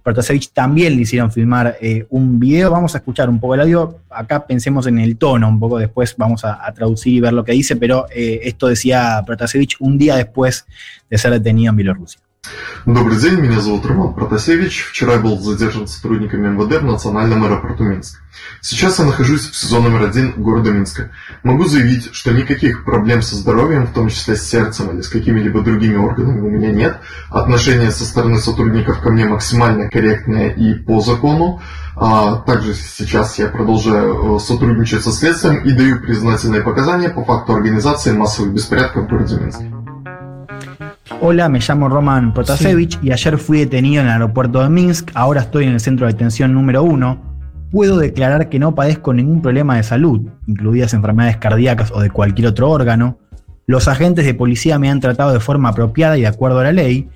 [0.06, 2.70] Protasevich también le hicieron filmar eh, un video.
[2.70, 4.02] Vamos a escuchar un poco el audio.
[4.12, 7.44] Acá pensemos en el tono, un poco después vamos a, a traducir y ver lo
[7.44, 10.68] que dice, pero eh, esto decía Protasevich un día después
[11.10, 12.22] de ser detenido en Bielorrusia.
[12.86, 14.86] Добрый день, меня зовут Роман Протасевич.
[14.90, 18.22] Вчера я был задержан сотрудниками МВД в национальном аэропорту Минск.
[18.62, 21.10] Сейчас я нахожусь в СИЗО номер один города Минска.
[21.44, 25.62] Могу заявить, что никаких проблем со здоровьем, в том числе с сердцем или с какими-либо
[25.62, 27.00] другими органами у меня нет.
[27.30, 31.62] Отношение со стороны сотрудников ко мне максимально корректное и по закону.
[31.96, 37.54] А также сейчас я продолжаю э, сотрудничать со следствием и даю признательные показания по факту
[37.54, 39.75] организации массовых беспорядков в городе Минске.
[41.22, 45.12] Hola, me llamo Roman Protasevich y ayer fui detenido en el aeropuerto de Minsk.
[45.14, 47.22] Ahora estoy en el centro de detención número uno.
[47.70, 52.48] Puedo declarar que no padezco ningún problema de salud, incluidas enfermedades cardíacas o de cualquier
[52.48, 53.20] otro órgano.
[53.68, 56.72] Los agentes de policía me han tratado de forma apropiada y de acuerdo a la
[56.72, 57.08] ley.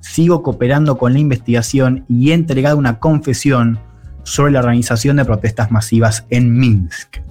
[0.00, 3.78] Sigo cooperando con la investigación y he entregado una confesión
[4.24, 7.27] sobre la organización de protestas masivas en Minsk.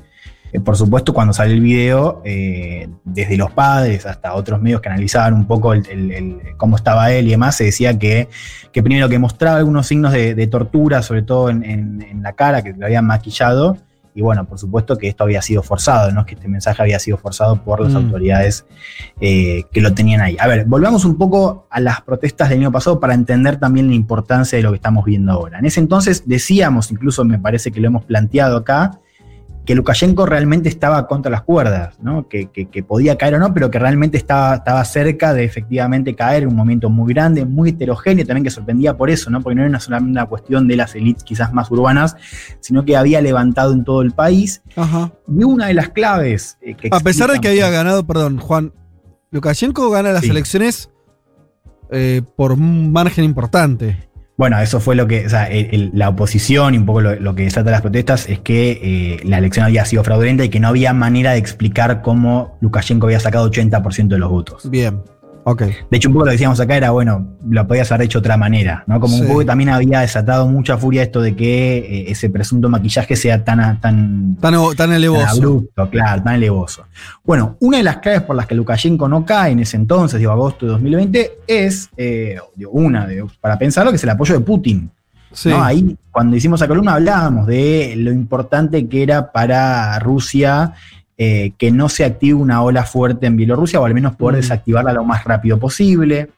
[0.58, 4.90] Eh, por supuesto, cuando salió el video, eh, desde los padres hasta otros medios que
[4.90, 8.28] analizaban un poco el- el- el- cómo estaba él y demás, se decía que,
[8.72, 12.34] que primero que mostraba algunos signos de, de tortura, sobre todo en, en- en la
[12.34, 13.78] cara, que lo habían maquillado,
[14.16, 16.26] y bueno, por supuesto que esto había sido forzado, ¿no?
[16.26, 17.98] Que este mensaje había sido forzado por las Mm.
[17.98, 18.66] autoridades
[19.22, 20.36] eh, que lo tenían ahí.
[20.40, 23.94] A ver, volvamos un poco a las protestas del año pasado para entender también la
[23.94, 25.60] importancia de lo que estamos viendo ahora.
[25.60, 29.00] En ese entonces decíamos, incluso me parece que lo hemos planteado acá,
[29.68, 32.28] que Lukashenko realmente estaba contra las cuerdas, ¿no?
[32.28, 36.16] que, que- que podía caer o no, pero que realmente estaba, estaba cerca de efectivamente
[36.16, 39.42] caer en un momento muy grande, muy heterogéneo, también que sorprendía por eso, ¿no?
[39.42, 42.16] porque no era una solamente una cuestión de las élites quizás más urbanas,
[42.62, 44.64] sino que había levantado en todo el país.
[44.76, 45.12] Ajá.
[45.28, 48.72] Y una de las claves eh, que A pesar de que había ganado, perdón, Juan,
[49.32, 50.30] Lukashenko gana las Sí.
[50.30, 50.90] elecciones
[51.92, 54.08] eh, por un margen importante.
[54.38, 57.34] Bueno, eso fue lo que, o sea, el- la oposición y un poco lo, lo
[57.34, 60.68] que desata las protestas es que eh, la elección había sido fraudulenta y que no
[60.68, 64.70] había manera de explicar cómo Lukashenko había sacado 80% de los votos.
[64.70, 65.02] Bien,
[65.56, 68.22] De hecho, un poco lo que decíamos acá era, bueno, lo podías haber hecho de
[68.22, 69.00] otra manera, ¿no?
[69.00, 69.22] Como Sí.
[69.22, 73.16] un poco que también había desatado mucha furia esto de que eh, ese presunto maquillaje
[73.16, 75.26] sea tan, tan, Tan, tan tan elevoso.
[75.26, 76.84] abrupto, claro, tan elevoso.
[77.24, 80.34] Bueno, una de las claves por las que Lukashenko no cae en ese entonces, digo,
[80.34, 84.42] agosto de 2020, es, eh, digo, una, digo, para pensarlo, que es el apoyo de
[84.42, 84.92] Putin.
[85.32, 85.50] Sí.
[85.50, 85.64] ¿no?
[85.64, 90.74] Ahí, cuando hicimos la columna, hablábamos de lo importante que era para Rusia
[91.18, 94.94] eh, que no se active una ola fuerte en Bielorrusia, o al menos poder desactivarla
[94.94, 96.30] lo más rápido posible.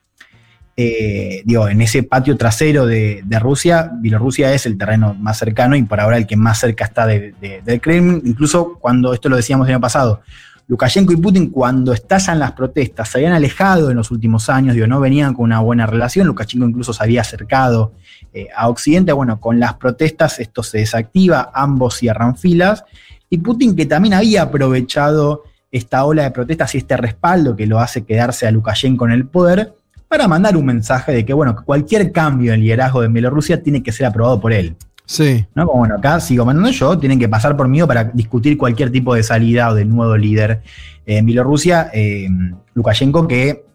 [0.82, 5.76] Eh, digo, en ese patio trasero de, de Rusia, Bielorrusia es el terreno más cercano
[5.76, 8.22] y por ahora el que más cerca está de- de- del Kremlin.
[8.24, 10.22] Incluso cuando esto lo decíamos el año pasado,
[10.68, 14.88] Lukashenko y Putin cuando estallan las protestas se habían alejado en los últimos años, digo,
[14.88, 17.92] no venían con una buena relación, Lukashenko incluso se había acercado
[18.34, 22.86] eh, a Occidente, bueno, con las protestas esto se desactiva, ambos cierran filas,
[23.30, 27.80] y Putin que también había aprovechado esta ola de protestas y este respaldo que lo
[27.80, 29.74] hace quedarse a Lukashenko en el poder,
[30.08, 33.84] para mandar un mensaje de que, bueno, cualquier cambio en el liderazgo de Bielorrusia tiene
[33.84, 34.76] que ser aprobado por él.
[35.06, 35.46] Sí.
[35.54, 35.68] ¿no?
[35.68, 39.14] Como bueno, acá sigo mandando yo, tienen que pasar por mí para discutir cualquier tipo
[39.14, 40.62] de salida o del nuevo líder
[41.06, 41.92] en Bielorrusia.
[41.94, 42.28] eh,
[42.74, 43.66] Lukashenko, que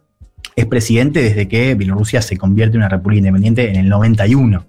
[0.56, 4.66] es presidente desde que Bielorrusia se convierte en una república independiente en el 91.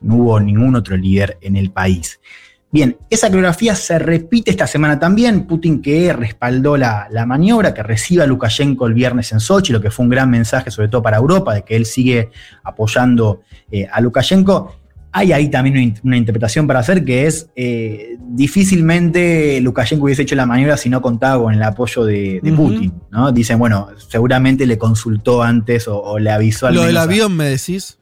[0.00, 2.20] No hubo ningún otro líder en el país.
[2.72, 5.46] Bien, esa coreografía se repite esta semana también.
[5.46, 9.80] Putin que respaldó la, la maniobra, que recibe a Lukashenko el viernes en Sochi, lo
[9.80, 12.28] que fue un gran mensaje, sobre todo para Europa, de que él sigue
[12.64, 13.40] apoyando
[13.70, 14.76] eh, a Lukashenko.
[15.12, 20.22] Hay ahí también una, in- una interpretación para hacer que es eh, difícilmente Lukashenko hubiese
[20.22, 22.40] hecho la maniobra si no contaba con el apoyo de.
[22.54, 22.92] Putin.
[23.10, 23.32] ¿no?
[23.32, 27.34] Dicen, bueno, seguramente le consultó antes o, o le avisó al Lo del a- avión,
[27.36, 27.98] me decís.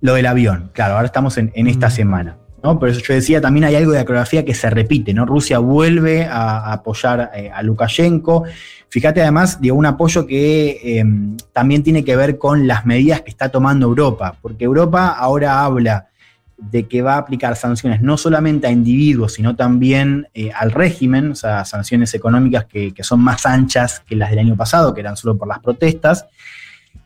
[0.00, 2.38] lo del avión, claro, ahora estamos en, en esta semana.
[2.66, 2.80] ¿No?
[2.80, 5.24] Por eso yo decía, también hay algo de la que se repite, ¿no?
[5.24, 8.42] Rusia vuelve a, apoyar eh, a Lukashenko.
[8.88, 11.04] Fíjate además, digo, un apoyo que eh,
[11.52, 16.08] también tiene que ver con las medidas que está tomando Europa, porque Europa ahora habla
[16.56, 21.32] de que va a aplicar sanciones no solamente a individuos, sino también eh, al régimen,
[21.32, 25.02] o sea, sanciones económicas que, que son más anchas que las del año pasado, que
[25.02, 26.26] eran solo por las protestas,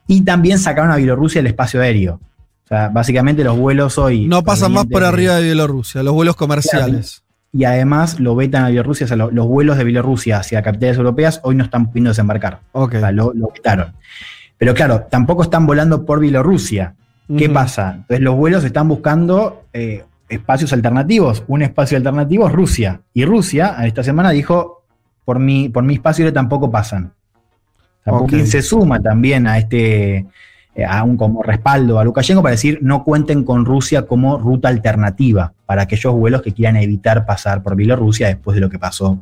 [0.07, 2.19] y también sacaron a Bielorrusia el espacio aéreo.
[2.71, 4.27] O sea, básicamente los vuelos hoy...
[4.29, 7.25] No pasan más por arriba de Bielorrusia, los vuelos comerciales.
[7.53, 10.97] Y además lo vetan a Bielorrusia, o sea, lo- los vuelos de Bielorrusia hacia capitales
[10.97, 12.61] europeas hoy no están pudiendo desembarcar.
[12.71, 12.95] Ok.
[12.95, 13.93] O sea, lo, lo vetaron.
[14.57, 16.95] Pero claro, tampoco están volando por Bielorrusia.
[17.37, 17.93] ¿Qué pasa?
[17.97, 21.43] Entonces los vuelos están buscando eh, espacios alternativos.
[21.49, 23.01] Un espacio alternativo es Rusia.
[23.15, 24.85] Y Rusia, esta semana, dijo,
[25.25, 27.13] por mi, por mi espacio tampoco pasan.
[28.01, 28.21] O sea, Ok.
[28.31, 30.27] Putin se suma también a este
[30.81, 34.69] eh, a un como respaldo a Lukashenko para decir no cuenten con Rusia como ruta
[34.69, 39.19] alternativa para aquellos vuelos que quieran evitar pasar por Bielorrusia después de lo que pasó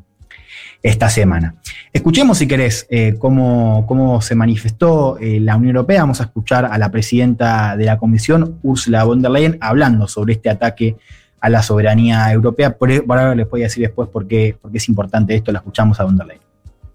[0.83, 1.57] esta semana.
[1.93, 6.03] Escuchemos, si querés, eh, cómo, cómo se manifestó eh, la Unión Europea.
[6.03, 10.35] Vamos a escuchar a la presidenta de la Comisión, Ursula von der Leyen, hablando sobre
[10.35, 10.97] este ataque
[11.41, 12.77] a la soberanía europea.
[12.77, 15.51] Por, por ahora les voy a decir después por qué, por qué es importante esto.
[15.51, 16.43] La escuchamos a von der Leyen.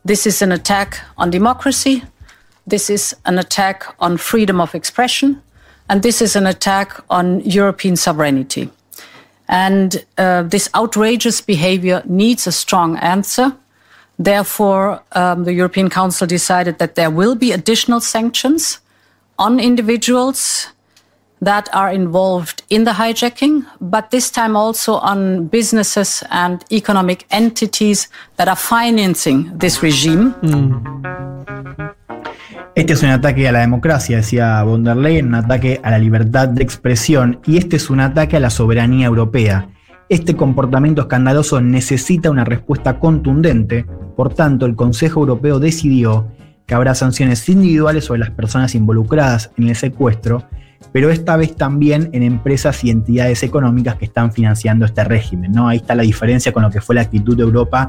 [0.05, 2.03] This is an attack on democracy.
[2.65, 5.41] This is an attack on freedom of expression.
[5.89, 8.69] And this is an attack on European sovereignty.
[9.47, 13.53] And uh, this outrageous behavior needs a strong answer.
[14.17, 18.79] Therefore, um, the European Council decided that there will be additional sanctions
[19.37, 20.67] on individuals
[21.41, 28.07] that are involved in the hijacking, but this time also on businesses and economic entities
[28.37, 30.33] that are financing this regime.
[32.75, 35.99] Este es un ataque a la democracia, decía von der Leyen, un ataque a la
[35.99, 39.69] libertad de expresión y este es un ataque a la soberanía europea.
[40.09, 43.85] Este comportamiento escandaloso necesita una respuesta contundente,
[44.17, 46.31] por tanto el Consejo Europeo decidió
[46.65, 50.43] que habrá sanciones individuales sobre las personas involucradas en el secuestro,
[50.91, 55.51] pero esta vez también en empresas y entidades económicas que están financiando este régimen.
[55.51, 55.67] ¿no?
[55.67, 57.87] Ahí está la diferencia con lo que fue la actitud de Europa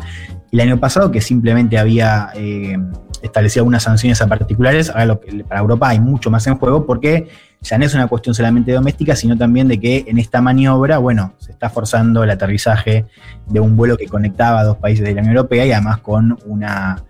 [0.52, 2.77] el año pasado, que simplemente había eh,
[3.24, 4.90] establecido algunas sanciones a particulares.
[4.90, 7.28] Ahora lo que, para Europa hay mucho más en juego porque
[7.60, 11.34] ya no es una cuestión solamente doméstica, sino también de que en esta maniobra, bueno,
[11.38, 13.06] se está forzando el aterrizaje
[13.46, 16.38] de un vuelo que conectaba a dos países de la Unión Europea y además con
[16.44, 17.02] una,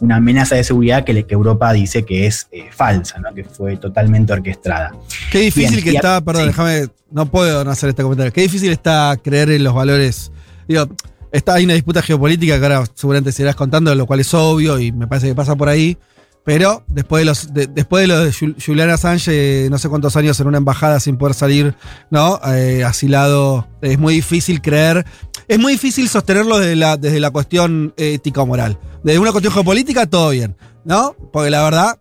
[0.00, 3.34] una amenaza de seguridad que, que Europa dice que es eh, falsa, ¿no?
[3.34, 4.92] que fue totalmente orquestada.
[5.32, 6.48] Qué difícil Bien, que está, perdón, sí.
[6.48, 8.32] déjame, no puedo no hacer este comentario.
[8.32, 10.30] Qué difícil está creer en los valores.
[10.68, 10.86] Digo,
[11.32, 14.78] está, hay una disputa geopolítica que ahora seguramente se irás contando, lo cual es obvio
[14.78, 15.96] y me parece que pasa por ahí.
[16.44, 19.32] Pero después de los de- después de lo de Jul- Julian Assange,
[19.64, 21.74] eh, no sé cuántos años en una embajada sin poder salir,
[22.10, 22.40] ¿no?
[22.46, 25.04] Eh, asilado, es muy difícil creer.
[25.48, 28.78] Es muy difícil sostenerlo desde la, desde la cuestión ética o moral.
[29.02, 31.16] Desde una cuestión geopolítica, todo bien, ¿no?
[31.32, 31.98] Porque la verdad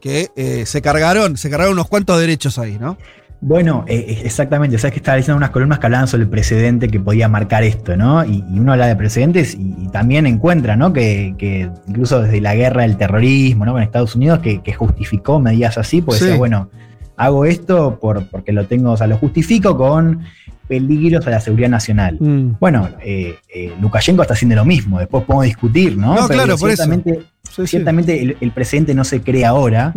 [0.00, 2.96] que eh, se cargaron, se cargaron unos cuantos derechos ahí, ¿no?
[3.44, 4.78] Bueno, eh, exactamente.
[4.78, 7.96] Sabes que estaba leyendo unas columnas que hablaban sobre el precedente que podía marcar esto,
[7.96, 8.24] ¿no?
[8.24, 10.92] Y, y uno habla de precedentes y, y también encuentra, ¿no?
[10.92, 13.72] Que, que incluso desde la guerra del terrorismo, ¿no?
[13.72, 16.24] Con Estados Unidos, que, que justificó medidas así, pues Sí.
[16.26, 16.70] decía, bueno,
[17.16, 20.20] hago esto por, porque lo tengo, o sea, lo justifico con
[20.68, 22.18] peligros a la seguridad nacional.
[22.20, 22.52] Mm.
[22.60, 26.14] Bueno, eh, eh, Lukashenko está haciendo lo mismo, después podemos discutir, ¿no?
[26.14, 26.84] No, claro, por eso.
[26.84, 29.92] ciertamente, Sí, el, el precedente no se crea ahora.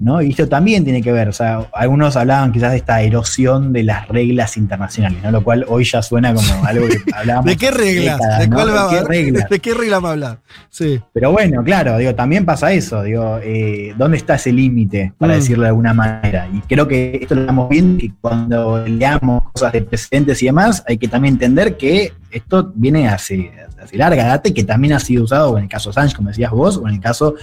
[0.00, 0.22] ¿No?
[0.22, 3.82] Y esto también tiene que ver, o sea, algunos hablaban quizás de esta erosión de
[3.82, 5.30] las reglas internacionales, ¿no?
[5.30, 7.44] Lo cual hoy ya suena como algo que hablábamos.
[7.44, 8.18] ¿De qué reglas?
[8.18, 8.56] décadas, ¿De ¿no?
[8.56, 9.48] cuál va qué reglas?
[9.50, 10.38] ¿De qué regla va a hablar?
[10.70, 10.98] Sí.
[11.12, 15.36] Pero bueno, claro, digo, también pasa eso, digo, eh, ¿dónde está ese límite, para Mm.
[15.36, 16.48] decirlo de alguna manera?
[16.52, 20.82] Y creo que esto lo estamos viendo y cuando leamos cosas de precedentes y demás,
[20.88, 23.52] hay que también entender que esto viene hace,
[23.82, 26.50] hace larga data y que también ha sido usado en el caso Sánchez, como decías
[26.52, 27.34] vos, o en el caso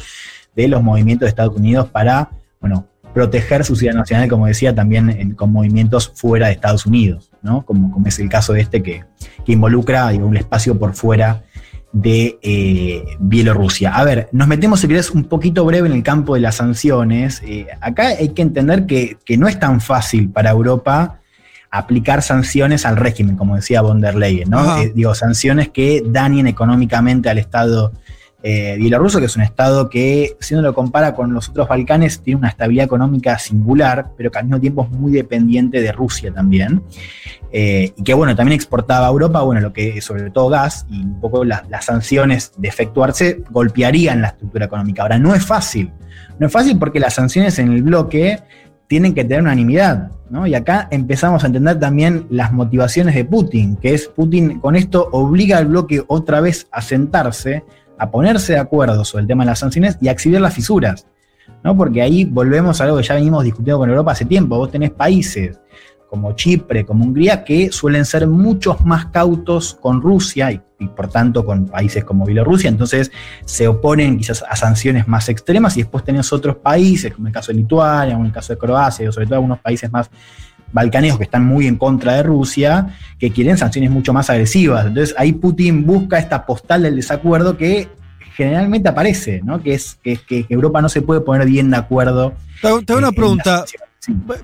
[0.55, 2.29] de los movimientos de Estados Unidos para,
[2.59, 7.31] bueno, proteger su ciudad nacional, como decía, también en- con movimientos fuera de Estados Unidos,
[7.41, 7.65] ¿no?
[7.65, 9.03] Como, como es el caso de este que,
[9.45, 11.43] que involucra digo, un espacio por fuera
[11.93, 13.95] de eh, Bielorrusia.
[13.95, 17.41] A ver, nos metemos, si querés, un poquito breve en el campo de las sanciones.
[17.45, 21.21] Eh, acá hay que entender que, que no es tan fácil para Europa
[21.71, 24.77] aplicar sanciones al régimen, como decía von der Leyen, ¿no?
[24.79, 27.93] Eh, digo, sanciones que dañen económicamente al Estado
[28.43, 32.21] eh, bielorruso, que es un Estado que, si uno lo compara con los otros Balcanes,
[32.21, 36.31] tiene una estabilidad económica singular, pero que al mismo tiempo es muy dependiente de Rusia
[36.31, 36.83] también.
[37.51, 41.01] Eh, y que bueno, también exportaba a Europa, bueno, lo que sobre todo gas, y
[41.01, 45.01] un poco la- las sanciones de efectuarse golpearían la estructura económica.
[45.01, 45.91] Ahora, no es fácil.
[46.39, 48.39] No es fácil porque las sanciones en el bloque
[48.87, 50.47] tienen que tener unanimidad, ¿no?
[50.47, 55.09] Y acá empezamos a entender también las motivaciones de Putin, que es Putin con esto
[55.11, 57.63] obliga al bloque otra vez a sentarse,
[57.97, 61.07] a ponerse de acuerdo sobre el tema de las sanciones y a exhibir las fisuras,
[61.63, 61.75] ¿no?
[61.75, 64.57] Porque ahí volvemos a algo que ya venimos discutiendo con Europa hace tiempo.
[64.57, 65.59] Vos tenés países
[66.09, 71.45] como Chipre, como Hungría, que suelen ser muchos más cautos con Rusia y, por tanto
[71.45, 73.11] con países como Bielorrusia, entonces
[73.45, 77.51] se oponen quizás a sanciones más extremas y después tenés otros países, como el caso
[77.51, 80.09] de Lituania, como el caso de Croacia, o sobre todo algunos países más
[80.71, 84.85] balcánicos que están muy en contra de Rusia, que quieren sanciones mucho más agresivas.
[84.85, 87.89] Entonces ahí Putin busca esta postal del desacuerdo que
[88.35, 89.61] generalmente aparece, ¿no?
[89.61, 92.33] que es que, que Europa no se puede poner bien de acuerdo.
[92.61, 93.65] Te hago, una en pregunta.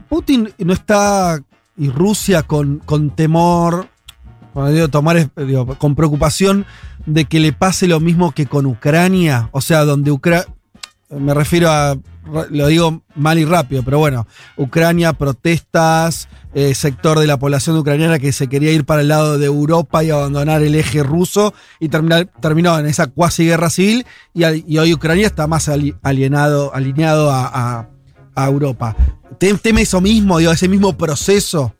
[0.09, 1.39] Putin no está,
[1.77, 3.87] y Rusia con, con temor,
[4.53, 6.65] cuando digo tomar, es, digo, con preocupación
[7.05, 9.49] de que le pase lo mismo que con Ucrania.
[9.51, 10.45] O sea, donde Ucrania.
[11.19, 11.97] Me refiero a.
[12.51, 14.27] Lo digo mal y rápido, pero bueno.
[14.55, 19.37] Ucrania, protestas, eh, sector de la población ucraniana que se quería ir para el lado
[19.37, 24.05] de Europa y abandonar el eje ruso y terminar, terminó en esa cuasi guerra civil.
[24.33, 27.87] Y, hoy Ucrania está más alineado a,
[28.35, 28.95] Europa.
[29.39, 31.73] ¿Tem- ¿Teme eso mismo, digo, ese mismo proceso?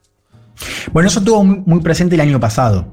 [0.91, 2.85] Bueno, eso estuvo muy presente el año pasado.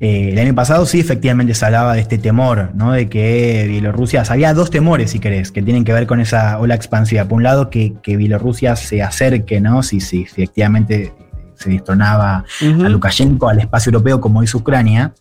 [0.00, 2.92] Eh, el año pasado sí, efectivamente se hablaba de este temor, ¿no?
[2.92, 6.74] De que Bielorrusia, había dos temores, si querés, que tienen que ver con esa ola
[6.74, 7.26] expansiva.
[7.26, 9.82] Por un lado, que, que Bielorrusia se acerque, ¿no?
[9.82, 11.12] Si, si, efectivamente
[11.54, 15.12] se destronaba a Lukashenko al espacio europeo como hizo Ucrania.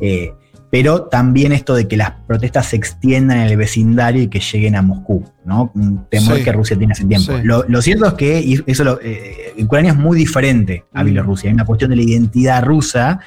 [0.00, 0.32] Eh,
[0.70, 4.74] pero también esto de que las protestas se extiendan en el vecindario y que lleguen
[4.74, 5.70] a Moscú, ¿no?
[5.74, 6.42] Un temor Sí.
[6.44, 7.36] que Rusia tiene hace tiempo.
[7.36, 7.42] Sí.
[7.44, 11.04] Lo, lo cierto es que eso lo- eh, Ucrania es muy diferente a.
[11.04, 11.48] Bielorrusia.
[11.50, 13.20] Hay una cuestión de la identidad rusa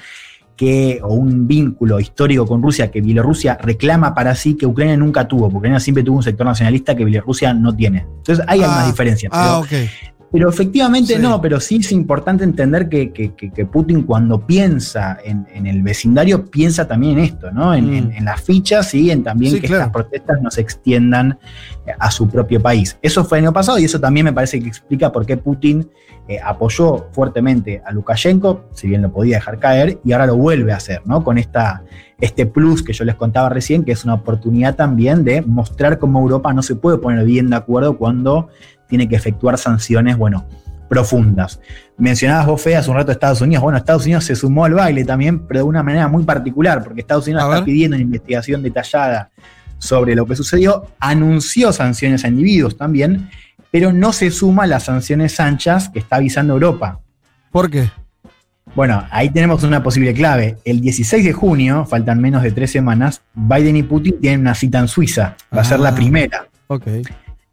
[0.57, 5.27] que, o un vínculo histórico con Rusia que Bielorrusia reclama para sí que Ucrania nunca
[5.27, 7.99] tuvo, porque Ucrania siempre tuvo un sector nacionalista que Bielorrusia no tiene.
[8.17, 9.31] Entonces hay Ah, algunas diferencias.
[9.33, 9.89] Ah, pero ok.
[10.31, 11.21] Pero efectivamente Sí.
[11.21, 15.81] no, pero sí es importante entender que, que- que- Putin cuando piensa en, en el
[15.83, 17.73] vecindario piensa también en esto, ¿no?
[17.73, 17.93] En, Mm.
[17.93, 19.83] en- en las fichas y en también Sí, que claro.
[19.83, 21.37] estas protestas no se extiendan
[21.85, 22.97] eh, a su propio país.
[23.01, 25.87] Eso fue el año pasado y eso también me parece que explica por qué Putin
[26.29, 30.73] eh, apoyó fuertemente a Lukashenko, si bien lo podía dejar caer, y ahora lo vuelve
[30.73, 31.23] a hacer, ¿no?
[31.23, 31.83] Con esta,
[32.19, 36.19] este plus que yo les contaba recién, que es una oportunidad también de mostrar cómo
[36.19, 38.49] Europa no se puede poner bien de acuerdo cuando
[38.87, 40.45] tiene que efectuar sanciones, bueno,
[40.89, 41.59] profundas.
[41.97, 43.61] Mencionabas vos, Fede, hace un rato Estados Unidos.
[43.63, 47.01] Bueno, Estados Unidos se sumó al baile también, pero de una manera muy particular, porque
[47.01, 49.29] Estados Unidos está pidiendo una investigación detallada
[49.79, 53.29] sobre lo que sucedió, anunció sanciones a individuos también,
[53.69, 56.99] pero no se suma a las sanciones anchas que está avisando Europa.
[57.51, 57.89] ¿Por qué?
[58.75, 60.57] Bueno, ahí tenemos una posible clave.
[60.63, 64.79] El 16 de junio, faltan menos de tres semanas, Biden y Putin tienen una cita
[64.79, 65.35] en Suiza.
[65.55, 65.95] Va a ser la Ah.
[65.95, 66.47] primera.
[66.67, 66.83] Ok.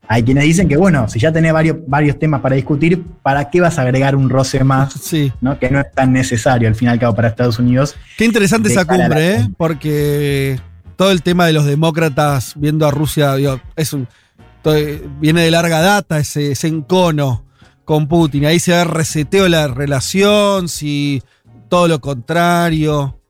[0.06, 3.60] Hay quienes dicen que, bueno, si ya tenés varios, varios temas para discutir, ¿para qué
[3.60, 4.92] vas a agregar un roce más?
[4.94, 5.32] Sí.
[5.40, 5.58] ¿no?
[5.58, 7.94] Que no es tan necesario al fin y al cabo para Estados Unidos.
[8.18, 9.48] Qué interesante esa cumbre, ¿eh?
[9.56, 10.60] Porque
[10.96, 14.06] todo el tema de los demócratas viendo a Rusia, digo, es un,
[14.62, 14.76] todo-
[15.20, 17.44] viene de larga data ese, ese encono
[17.84, 18.44] con Putin.
[18.44, 21.22] Ahí se ve reseteo la relación, si
[21.70, 23.20] todo lo contrario.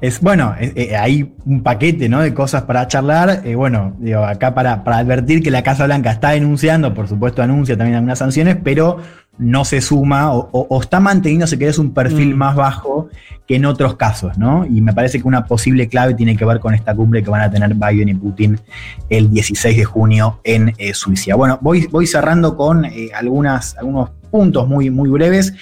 [0.00, 2.20] Es bueno, eh, eh, hay un paquete ¿no?
[2.20, 3.40] de cosas para charlar.
[3.44, 7.42] Eh, bueno, digo, acá para, para advertir que la Casa Blanca está denunciando, por supuesto
[7.42, 8.98] anuncia también algunas sanciones, pero
[9.38, 12.38] no se suma o, o- o está manteniendo, si querés, un perfil Mm.
[12.38, 13.08] más bajo
[13.46, 14.66] que en otros casos, ¿no?
[14.66, 17.40] Y me parece que una posible clave tiene que ver con esta cumbre que van
[17.40, 18.60] a tener Biden y Putin
[19.08, 21.34] el 16 de junio en Suiza.
[21.34, 25.54] Bueno, voy, voy cerrando con algunas, algunos puntos muy, muy breves.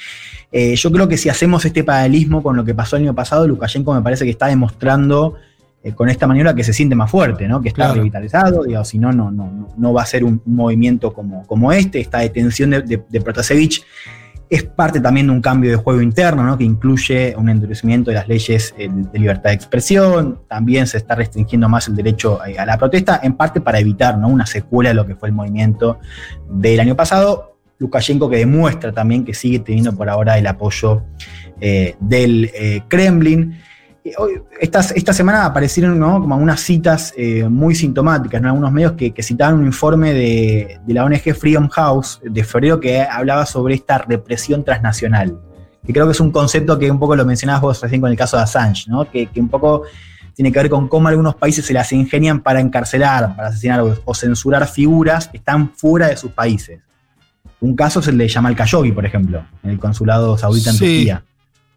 [0.53, 3.49] Eh, yo creo que si hacemos este paralelismo con lo que pasó el año pasado,
[3.49, 5.37] Lukashenko me parece que está demostrando
[5.83, 7.61] eh, con esta maniobra que se siente más fuerte, ¿no?
[7.63, 7.95] que está Claro.
[7.95, 11.45] revitalizado, digo, si no, no, no, no- no va a ser un, un movimiento como,
[11.47, 13.83] como este, esta detención de, de, de Protasevich
[14.51, 16.59] es parte también de un cambio de juego interno, ¿no?
[16.59, 21.15] que incluye un endurecimiento de las leyes eh, de libertad de expresión, también se está
[21.15, 24.29] restringiendo más el derecho eh, a la protesta, en parte para evitar ¿no?
[24.29, 25.99] una secuela de lo que fue el movimiento
[26.51, 27.52] del año pasado.
[27.83, 31.03] Lukashenko que demuestra también que sigue teniendo por ahora el apoyo
[31.61, 33.59] eh, del eh, Kremlin.
[34.61, 36.21] Esta semana aparecieron ¿no?
[36.21, 41.05] como unas citas eh, muy sintomáticas en algunos medios que, citaban un informe de, la
[41.05, 45.39] ONG Freedom House de febrero que hablaba sobre esta represión transnacional.
[45.87, 48.17] Que creo que es un concepto que un poco lo mencionabas vos recién con el
[48.17, 49.09] caso de Assange, ¿no?
[49.11, 49.83] que, que un poco
[50.35, 53.97] tiene que ver con cómo algunos países se las ingenian para encarcelar, para asesinar o,
[54.05, 56.81] o censurar figuras que están fuera de sus países.
[57.63, 60.85] Un caso es el de Jamal Khashoggi, por ejemplo, en el consulado saudita en Sí.
[60.85, 61.25] Turquía.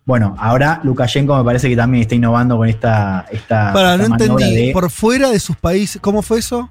[0.05, 3.25] Bueno, ahora Lukashenko me parece que también está innovando con esta.
[3.31, 4.67] esta Para, esta no entendí.
[4.67, 6.69] de- Por fuera de sus países, ¿cómo fue eso?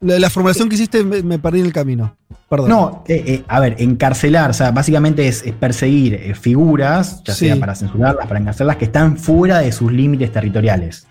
[0.00, 2.16] La, la formulación que hiciste me, me perdí en el camino.
[2.50, 2.68] Perdón.
[2.68, 7.34] No, eh, eh, a ver, encarcelar, o sea, básicamente es, es perseguir eh, figuras, ya
[7.34, 7.46] Sí.
[7.46, 11.06] sea para censurarlas, para encarcelarlas, que están fuera de sus límites territoriales.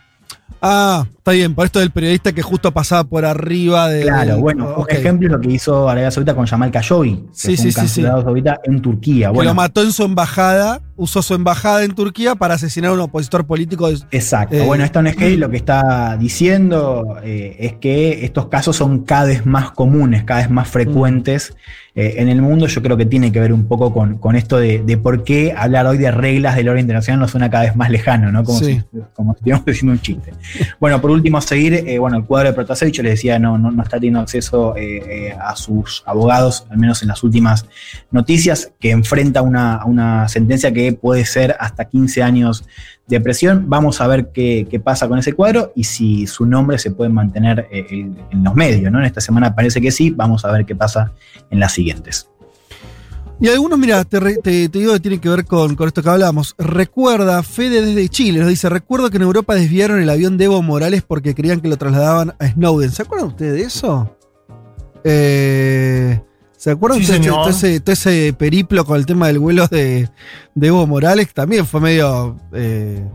[0.61, 4.02] Ah, está bien, por esto del periodista que justo pasaba por arriba de.
[4.03, 4.88] Claro, bueno, ok.
[4.90, 7.80] un ejemplo es lo que hizo Arabia Saudita con Jamal Khashoggi, que Sí, fue sí,
[7.82, 9.27] un sí, saudita en Turquía.
[9.27, 12.94] Que Bueno, lo mató en su embajada, usó su embajada en Turquía para asesinar a
[12.95, 13.90] un opositor político.
[13.91, 14.56] de- Exacto.
[14.56, 19.26] Eh, bueno, esta ONG lo que está diciendo eh, es que estos casos son cada
[19.26, 21.56] vez más comunes, cada vez más frecuentes
[21.95, 22.67] eh, en el mundo.
[22.67, 25.53] Yo creo que tiene que ver un poco con, con esto de, de por qué
[25.57, 28.43] hablar hoy de reglas del orden internacional nos suena cada vez más lejano, ¿no?
[28.43, 28.81] Como, Sí.
[28.91, 30.34] si, como si estuviéramos diciendo un chiste.
[30.80, 33.72] Bueno, por último, seguir, eh, bueno, el cuadro de Protasevich, yo les decía, no, no,
[33.72, 37.65] no está teniendo acceso eh, eh, a sus abogados, al menos en las últimas
[38.11, 42.65] noticias, que enfrenta una, una sentencia que puede ser hasta 15 años
[43.07, 43.65] de presión.
[43.68, 47.10] Vamos a ver qué, qué pasa con ese cuadro y si su nombre se puede
[47.10, 48.99] mantener eh, en, los medios, ¿no?
[48.99, 51.11] En esta semana parece que sí, vamos a ver qué pasa
[51.49, 52.30] en las siguientes.
[53.40, 56.56] Y algunos, mira, te digo que tiene que ver con, con esto que hablábamos.
[56.57, 60.61] Recuerda, Fede desde Chile nos dice: Recuerdo que en Europa desviaron el avión de Evo
[60.61, 62.91] Morales porque creían que lo trasladaban a Snowden.
[62.91, 64.15] ¿Se acuerdan ustedes de eso?
[65.03, 66.22] Eh,
[66.65, 70.09] ¿Se acuerdan Sí, de todo ese, todo ese periplo con el tema del vuelo de,
[70.55, 71.31] de Evo Morales?
[71.31, 72.37] También fue medio.
[72.53, 73.07] eh,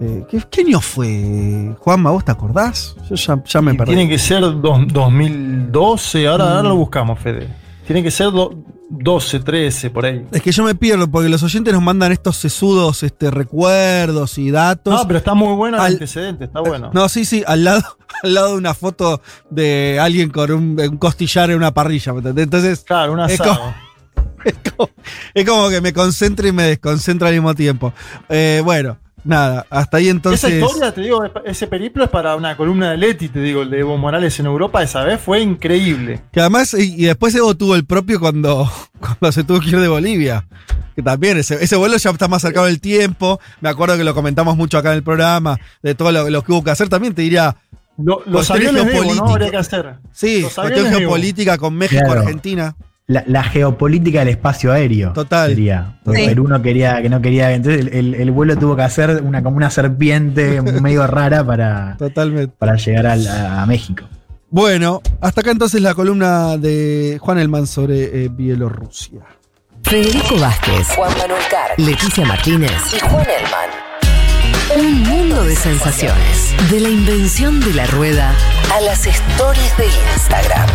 [0.00, 1.72] eh, ¿qué, qué año fue?
[1.78, 2.96] Juanma, ¿vos te acordás?
[3.08, 3.94] Yo ya, ya me perdí.
[3.94, 6.48] Tiene que ser dos- 2012, ahora, Mm.
[6.48, 7.46] ahora lo buscamos, Fede.
[7.86, 8.52] Tiene que ser do-
[8.90, 10.26] 12, 13, por ahí.
[10.32, 14.50] Es que yo me pierdo porque los oyentes nos mandan estos sesudos este, recuerdos y
[14.50, 14.94] datos.
[14.94, 16.90] No, pero está muy bueno el Al- antecedente, está bueno.
[16.94, 17.82] No, sí, sí, al lado,
[18.22, 19.20] al lado de una foto
[19.50, 22.12] de alguien con un, un costillar en una parrilla.
[22.12, 22.44] ¿me entendés?
[22.44, 23.56] Entonces, Claro, un es asado.
[23.58, 23.74] como,
[24.44, 24.90] es como-
[25.34, 27.92] es como que me concentro y me desconcentro al mismo tiempo.
[28.30, 30.44] Eh, bueno, nada, hasta ahí entonces.
[30.52, 33.70] Esa historia, te digo, ese periplo es para una columna de Leti, te digo, el
[33.70, 36.20] de Evo Morales en Europa esa vez fue increíble.
[36.32, 38.70] Que además, y, y después Evo tuvo el propio cuando,
[39.00, 40.46] cuando se tuvo que ir de Bolivia.
[40.96, 43.38] Que también, ese, ese vuelo ya está más cercano del tiempo.
[43.60, 46.50] Me acuerdo que lo comentamos mucho acá en el programa, de todo lo, lo que
[46.52, 46.88] hubo que hacer.
[46.88, 47.56] También te diría.
[47.96, 49.26] Lo- los aviones de Evo, ¿no?
[49.28, 49.94] Habría que hacer.
[50.12, 52.20] Sí, cuestión geopolítica con México, Claro.
[52.22, 52.74] Argentina.
[53.08, 55.14] La, la geopolítica del espacio aéreo.
[55.14, 55.48] Total.
[55.48, 55.98] Sería.
[56.04, 56.26] Porque Sí.
[56.26, 57.52] Perú no quería, que no quería.
[57.52, 61.96] Entonces el, el- el vuelo tuvo que hacer una, como una serpiente medio rara para,
[61.98, 62.54] Totalmente.
[62.58, 64.04] para llegar al- a, a México.
[64.50, 69.20] Bueno, hasta acá entonces la columna de Juan Elman sobre eh, Bielorrusia.
[69.84, 74.84] Federico Vázquez, Juan Manuel Carr, Leticia Martínez y Juan Elman.
[74.86, 76.54] Un mundo de sensaciones.
[76.70, 78.34] De la invención de la rueda
[78.76, 80.68] a las stories de Instagram.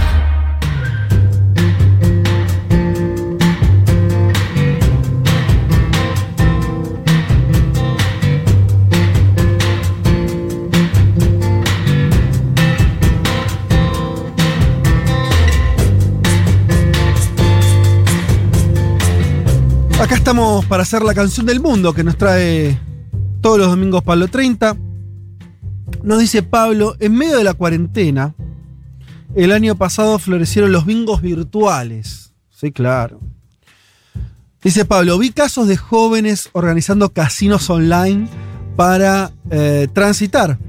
[20.03, 22.77] Acá estamos para hacer la canción del mundo que nos trae
[23.39, 24.75] todos los domingos Pablo 30.
[26.03, 28.35] Nos dice Pablo, en medio de la cuarentena,
[29.34, 32.34] el año pasado florecieron los bingos virtuales.
[32.49, 33.21] Sí, claro.
[34.61, 38.27] Dice Pablo, vi casos de jóvenes organizando casinos online
[38.75, 40.59] para eh, transitar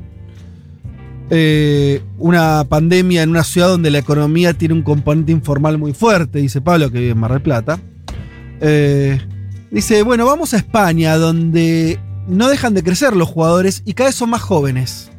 [1.30, 6.38] eh, una pandemia en una ciudad donde la economía tiene un componente informal muy fuerte,
[6.38, 7.80] dice Pablo, que vive en Mar del Plata.
[8.60, 9.20] Eh,
[9.70, 11.98] dice, bueno, vamos a España, donde
[12.28, 15.10] no dejan de crecer los jugadores y cada vez son más jóvenes.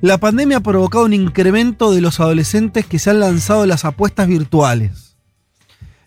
[0.00, 4.26] La pandemia ha provocado un incremento de los adolescentes que se han lanzado las apuestas
[4.26, 5.16] virtuales.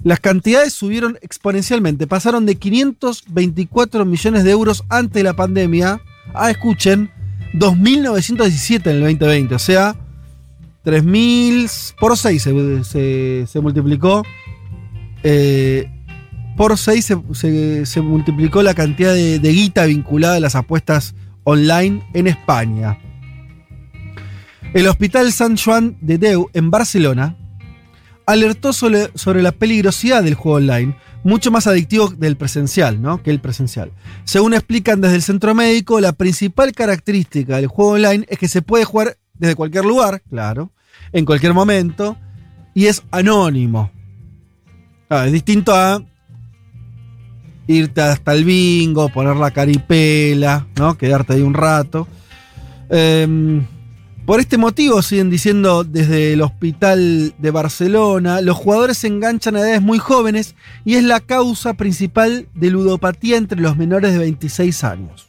[0.04, 6.02] Las cantidades subieron exponencialmente, pasaron de 524 millones de euros antes de la pandemia
[6.34, 7.10] a, escuchen,
[7.54, 9.96] 2.917 en el 2020, o sea,
[10.84, 14.24] 3.000 por 6 se, se- se multiplicó.
[15.24, 15.90] Eh,
[16.56, 17.14] por 6
[17.84, 22.98] se, multiplicó la cantidad de, guita vinculada a las apuestas online en España.
[24.74, 27.38] El Hospital San Juan de Deu en Barcelona
[28.26, 33.22] alertó sobre, sobre la peligrosidad del juego online, mucho más adictivo del presencial, ¿no?
[33.22, 33.92] Que el presencial.
[34.24, 38.62] Según explican desde el centro médico, la principal característica del juego online es que se
[38.62, 40.72] puede jugar desde cualquier lugar, claro,
[41.12, 42.18] en cualquier momento,
[42.74, 43.92] y es anónimo.
[45.10, 46.04] Ah, es distinto a
[47.68, 50.98] irte hasta el bingo, poner la caripela, ¿no?
[50.98, 52.08] Quedarte ahí un rato.
[52.90, 53.66] Em,
[54.26, 59.60] por este motivo, siguen diciendo desde el hospital de Barcelona, los jugadores se enganchan a
[59.60, 64.84] edades muy jóvenes y es la causa principal de ludopatía entre los menores de 26
[64.84, 65.28] años.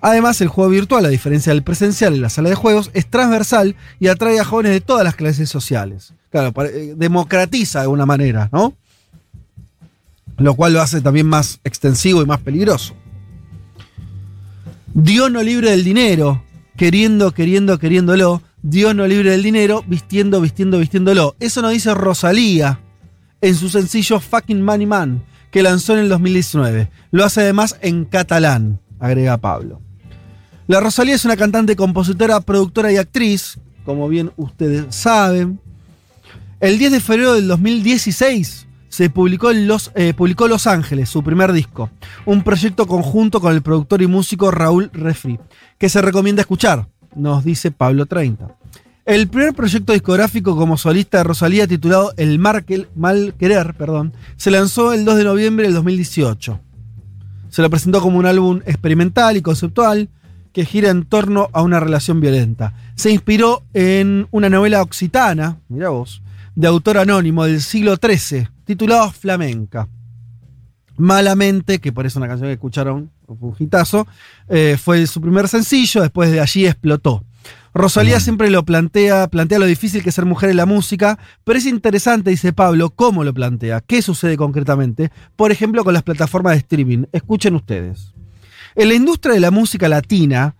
[0.00, 3.74] Además, el juego virtual, a diferencia del presencial en la sala de juegos, es transversal
[3.98, 6.14] y atrae a jóvenes de todas las clases sociales.
[6.30, 8.74] Claro, eh, democratiza de alguna manera, ¿no?
[10.38, 12.94] Lo cual lo hace también más extensivo y más peligroso.
[14.94, 16.42] Dios no libre del dinero,
[16.76, 18.42] queriendo, queriendo, queriéndolo.
[18.62, 21.36] Dios no libre del dinero, vistiendo, vistiendo, vistiéndolo.
[21.40, 22.80] Eso nos dice Rosalía
[23.40, 26.90] en su sencillo Fucking Money Man, que lanzó en el 2019.
[27.10, 29.80] Lo hace además en catalán, agrega Pablo.
[30.66, 35.60] La Rosalía es una cantante, compositora, productora y actriz, como bien ustedes saben.
[36.60, 38.67] El 10 de febrero del 2016
[38.98, 41.88] se publicó en Los, eh, publicó Los Ángeles, su primer disco,
[42.26, 45.38] un proyecto conjunto con el productor y músico Raúl Refri,
[45.78, 48.56] que se recomienda escuchar, nos dice Pablo 30.
[49.04, 54.50] El primer proyecto discográfico como solista de Rosalía, titulado El Markel, Mal Querer, perdón, se
[54.50, 56.58] lanzó el 2 de noviembre del 2018.
[57.50, 60.08] Se lo presentó como un álbum experimental y conceptual
[60.52, 62.74] que gira en torno a una relación violenta.
[62.96, 66.20] Se inspiró en una novela occitana, mira vos,
[66.56, 69.88] de autor anónimo del siglo XIII, titulado Flamenca.
[70.98, 74.06] Malamente, que por eso una canción que escucharon, fue un hitazo,
[74.46, 77.24] eh, fue su primer sencillo, después de allí explotó.
[77.72, 81.58] Rosalía siempre lo plantea, plantea lo difícil que es ser mujer en la música, pero
[81.58, 86.52] es interesante, dice Pablo, cómo lo plantea, qué sucede concretamente, por ejemplo con las plataformas
[86.52, 87.04] de streaming.
[87.12, 88.12] Escuchen ustedes.
[88.74, 90.56] En la industria de la música latina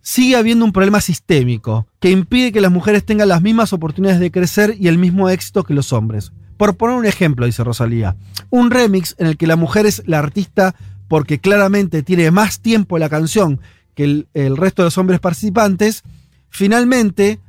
[0.00, 4.30] sigue habiendo un problema sistémico que impide que las mujeres tengan las mismas oportunidades de
[4.30, 6.30] crecer y el mismo éxito que los hombres.
[6.58, 8.16] Por poner un ejemplo, dice Rosalía,
[8.50, 10.74] un remix en el que la mujer es la artista
[11.08, 13.60] porque claramente tiene más tiempo la canción
[13.94, 16.02] que el, resto de los hombres participantes,
[16.50, 17.40] finalmente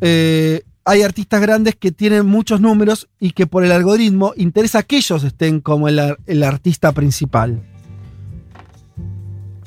[0.00, 4.98] eh, hay artistas grandes que tienen muchos números y que por el algoritmo interesa que
[4.98, 7.62] ellos estén como el, ar- el artista principal.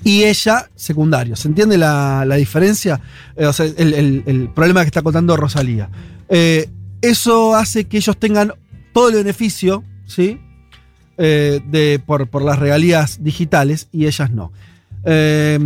[0.04, 1.36] y ella secundario.
[1.36, 3.02] ¿Se entiende la, diferencia?
[3.36, 5.90] Eh, o sea, el problema que está contando Rosalía.
[6.30, 6.70] Eh,
[7.02, 8.54] eso hace que ellos tengan
[8.98, 10.40] todo el beneficio, ¿sí?
[11.20, 14.52] Eh, de, por, por las regalías digitales y ellas no.
[15.06, 15.60] Eh,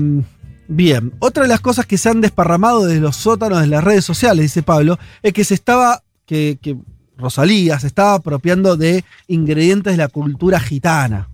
[0.67, 4.03] bien, otra de las cosas que se han desparramado desde los sótanos de las redes
[4.03, 6.75] sociales, dice Pablo, es que se estaba, que, que
[7.17, 11.29] Rosalía se estaba apropiando de ingredientes de la cultura gitana.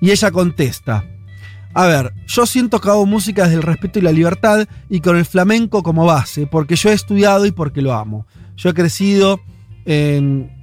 [0.00, 1.04] Y ella contesta,
[1.74, 5.18] a ver, yo siento que hago música desde el respeto y la libertad y con
[5.18, 8.26] el flamenco como base, porque yo he estudiado y porque lo amo.
[8.56, 9.38] Yo he crecido
[9.84, 10.59] en,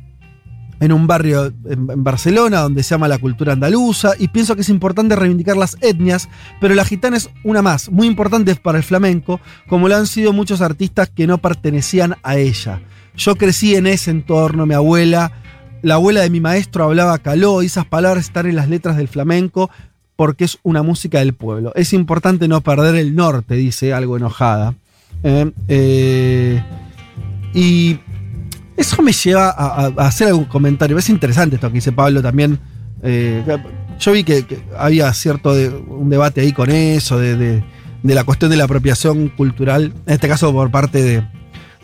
[0.80, 4.70] en un barrio en, Barcelona donde se llama la cultura andaluza y pienso que es
[4.70, 6.30] importante reivindicar las etnias,
[6.60, 10.34] pero la gitana es una más, muy importante para el flamenco, como lo han sido
[10.34, 12.82] muchos artistas que no pertenecían a ella.
[13.16, 15.32] Yo crecí en ese entorno, mi abuela,
[15.82, 19.08] la abuela de mi maestro hablaba caló y esas palabras están en las letras del
[19.08, 19.70] flamenco
[20.16, 21.72] porque es una música del pueblo.
[21.76, 24.76] Es importante no perder el norte, dice algo enojada.
[25.24, 26.64] Eh, eh,
[27.54, 28.00] y
[28.78, 30.98] eso me lleva a, hacer algún comentario.
[30.98, 32.60] Es interesante esto que dice Pablo también.
[33.02, 33.44] Eh,
[34.00, 34.46] yo vi que,
[34.78, 35.52] había cierto
[35.88, 37.64] un debate ahí con eso, de,
[38.04, 41.02] la cuestión de la apropiación cultural, en este caso por parte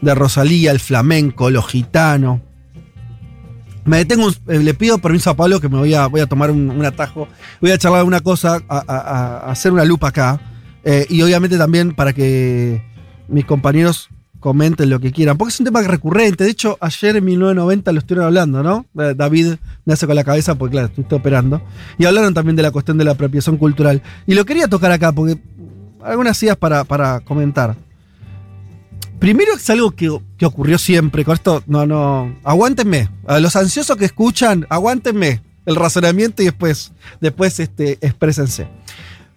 [0.01, 2.41] de, Rosalía, el flamenco, lo gitano.
[3.85, 7.27] Me detengo, eh, le pido permiso a Pablo que me voy a, tomar un, atajo.
[7.59, 10.39] Voy a charlar una cosa, a hacer una lupa acá.
[10.83, 12.83] eh, y obviamente también para que
[13.27, 14.09] mis compañeros
[14.43, 15.37] comenten lo que quieran.
[15.37, 16.43] Porque es un tema recurrente.
[16.43, 18.85] De hecho, ayer en 1990 lo estuvieron hablando, ¿no?
[19.01, 19.53] Eh, David
[19.85, 21.61] me hace con la cabeza porque, claro, estoy operando.
[21.97, 24.01] Y hablaron también de la cuestión de la apropiación cultural.
[24.27, 25.37] Y lo quería tocar acá porque
[26.03, 27.77] algunas ideas para, para comentar.
[29.17, 31.23] Primero es algo que, que ocurrió siempre.
[31.23, 32.35] Con esto, no, no.
[32.43, 33.07] Aguántenme.
[33.25, 36.91] A los ansiosos que escuchan, aguántenme el razonamiento y después,
[37.21, 38.67] después este, exprésense.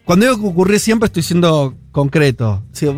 [0.05, 2.65] Cuando digo que ocurrió siempre, estoy siendo concreto.
[2.73, 2.89] Si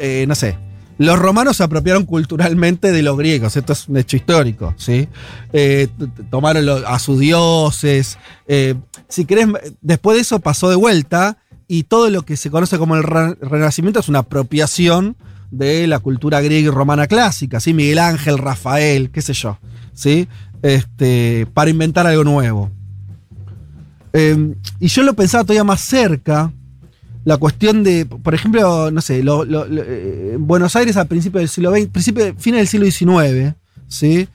[0.00, 0.71] eh, no sé.
[1.04, 5.08] Los romanos se apropiaron culturalmente de los griegos, esto es un hecho histórico, ¿sí?
[5.52, 5.88] Eh,
[6.30, 8.18] tomaron a sus dioses.
[8.46, 8.74] eh,
[9.08, 9.48] si querés,
[9.80, 13.34] después de eso pasó de vuelta y todo lo que se conoce como el re-
[13.40, 15.16] renacimiento es una apropiación
[15.50, 17.74] de la cultura griega y romana clásica, ¿sí?
[17.74, 19.58] Miguel Ángel, Rafael, qué sé yo,
[19.94, 20.28] ¿sí?
[20.62, 22.70] Este, para inventar algo nuevo.
[24.12, 26.52] Eh, y yo lo pensaba todavía más cerca,
[27.24, 31.70] la cuestión de, por ejemplo, no sé, lo- eh, Buenos Aires a principios del siglo
[31.70, 33.54] XX, principio, fines del siglo XIX,
[33.88, 34.28] ¿sí?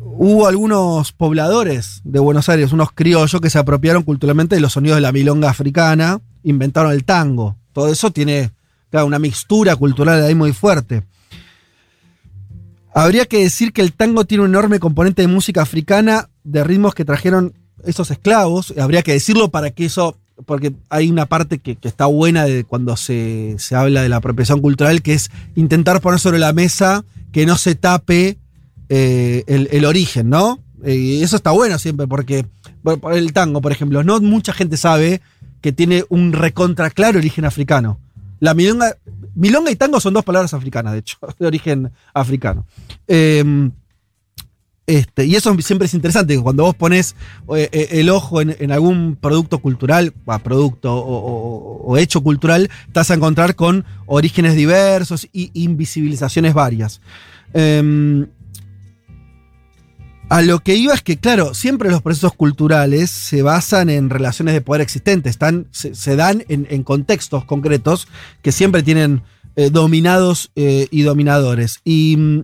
[0.00, 4.96] Hubo algunos pobladores de Buenos Aires, unos criollos que se apropiaron culturalmente de los sonidos
[4.98, 7.56] de la milonga africana, inventaron el tango.
[7.72, 8.52] Todo eso tiene
[8.92, 11.02] una mixtura cultural ahí muy fuerte.
[12.94, 16.94] Habría que decir que el tango tiene un enorme componente de música africana, de ritmos
[16.94, 17.54] que trajeron
[17.84, 18.74] esos esclavos.
[18.78, 22.64] Habría que decirlo para que eso, porque hay una parte que, que está buena de
[22.64, 27.04] cuando se, se habla de la apropiación cultural, que es intentar poner sobre la mesa
[27.32, 28.38] que no se tape
[28.88, 30.58] eh, el, el origen, ¿no?
[30.84, 32.44] Eh, Y eso está bueno siempre, porque
[32.82, 35.20] por- el tango, por ejemplo, no mucha gente sabe
[35.60, 37.98] que tiene un recontra claro origen africano.
[38.40, 38.96] La milonga,
[39.36, 42.66] milonga y tango son dos palabras africanas, de hecho, de origen africano.
[43.06, 43.70] Eh,
[44.86, 47.14] este, y eso siempre es interesante, cuando vos pones
[47.54, 52.68] eh, eh, el ojo en, algún producto cultural, bah, producto o, o- o hecho cultural,
[52.92, 57.00] vas a encontrar con orígenes diversos y invisibilizaciones varias.
[57.54, 58.26] Em,
[60.28, 64.54] a lo que iba es que, claro, siempre los procesos culturales se basan en relaciones
[64.54, 68.08] de poder existentes, están, se, dan en, contextos concretos
[68.40, 69.22] que siempre tienen
[69.56, 71.80] eh, dominados y dominadores.
[71.84, 72.40] Y, mm,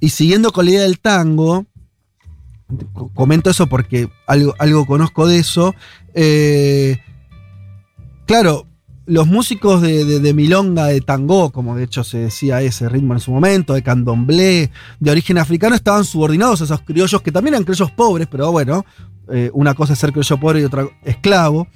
[0.00, 1.66] y siguiendo con la idea del tango,
[2.92, 5.74] co- comento eso porque algo, algo conozco de eso.
[6.14, 6.98] eh,
[8.26, 8.66] claro,
[9.06, 13.30] los músicos de milonga, de tango, como de hecho se decía ese ritmo en su
[13.30, 17.92] momento, de candomblé, de origen africano, estaban subordinados a esos criollos que también eran criollos
[17.92, 18.84] pobres, pero bueno,
[19.32, 21.68] eh, una cosa es ser criollo pobre y otra esclavo.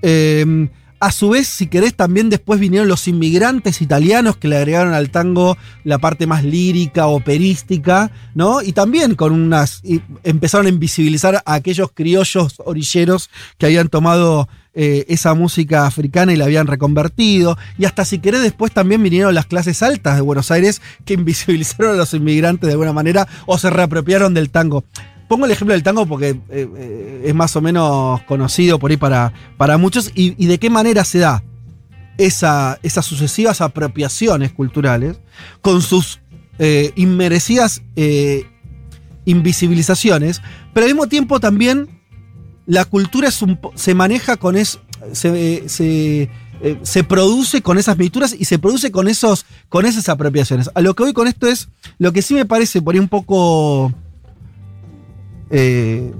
[0.00, 0.68] Eh,
[1.00, 5.10] a su vez, si querés, también después vinieron los inmigrantes italianos que le agregaron al
[5.10, 8.62] tango la parte más lírica, operística, ¿no?
[8.62, 9.82] Y también con unas.
[10.24, 16.36] empezaron a invisibilizar a aquellos criollos orilleros que habían tomado eh, esa música africana y
[16.36, 17.56] la habían reconvertido.
[17.78, 21.94] Y hasta si querés, después también vinieron las clases altas de Buenos Aires que invisibilizaron
[21.94, 24.84] a los inmigrantes de alguna manera o se reapropiaron del tango.
[25.28, 28.96] Pongo el ejemplo del tango porque eh, eh, es más o menos conocido por ahí
[28.96, 31.42] para, para muchos y, de qué manera se da
[32.16, 35.20] esa- esas sucesivas apropiaciones culturales
[35.60, 36.20] con sus
[36.58, 37.82] eh, inmerecidas
[39.24, 40.40] invisibilizaciones,
[40.72, 41.88] pero al mismo tiempo también
[42.66, 44.78] la cultura se maneja con es,
[45.12, 45.68] se,
[46.82, 50.70] se produce con esas mixturas y se produce con, esos, con esas apropiaciones.
[50.74, 51.68] A lo que voy con esto es,
[51.98, 53.92] lo que sí me parece por ahí un poco
[55.50, 56.12] eh,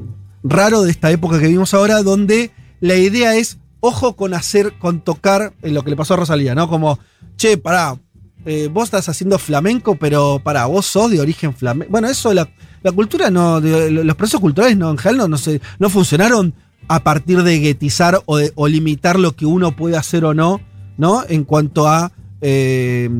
[0.42, 2.50] raro de esta época que vivimos ahora, donde
[2.80, 6.54] la idea es, ojo con hacer, con tocar en lo que le pasó a Rosalía,
[6.54, 6.68] ¿no?
[6.68, 6.98] Como,
[7.36, 7.96] che, pará,
[8.44, 11.90] eh, vos estás haciendo flamenco, pero pará, vos sos de origen flamenco.
[11.90, 12.48] Bueno, eso, la,
[12.82, 16.54] la cultura no, los procesos culturales no, en general no, no, se- no funcionaron
[16.86, 20.60] a partir de guetizar o limitar lo que uno puede hacer o no,
[20.96, 21.22] ¿no?
[21.28, 23.10] En cuanto a eh,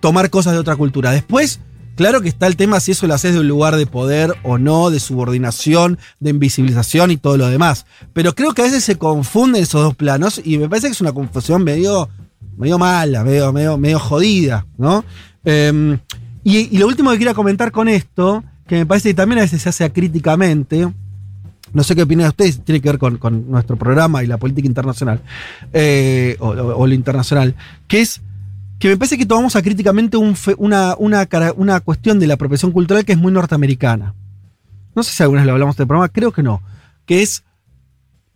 [0.00, 1.10] tomar cosas de otra cultura.
[1.10, 1.60] Después,
[2.00, 4.56] claro que está el tema si eso lo haces de un lugar de poder o
[4.56, 7.84] no, de subordinación, de invisibilización y todo lo demás.
[8.14, 11.02] Pero creo que a veces se confunden esos dos planos y me parece que es
[11.02, 12.08] una confusión medio,
[12.56, 15.04] medio mala, medio, medio, medio jodida, ¿no?
[15.44, 15.98] Eh,
[16.42, 19.60] y, lo último que quería comentar con esto, que me parece que también a veces
[19.60, 20.90] se hace acríticamente,
[21.74, 25.20] no sé qué opinan ustedes, tiene que ver con, nuestro programa y la política internacional,
[25.74, 27.54] eh, o- o lo internacional,
[27.86, 28.22] que es
[28.80, 32.72] que me parece que tomamos acríticamente un fe- una, una, una cuestión de la apropiación
[32.72, 34.14] cultural que es muy norteamericana.
[34.96, 36.62] No sé si alguna vez lo hablamos del programa, creo que no.
[37.04, 37.44] Que es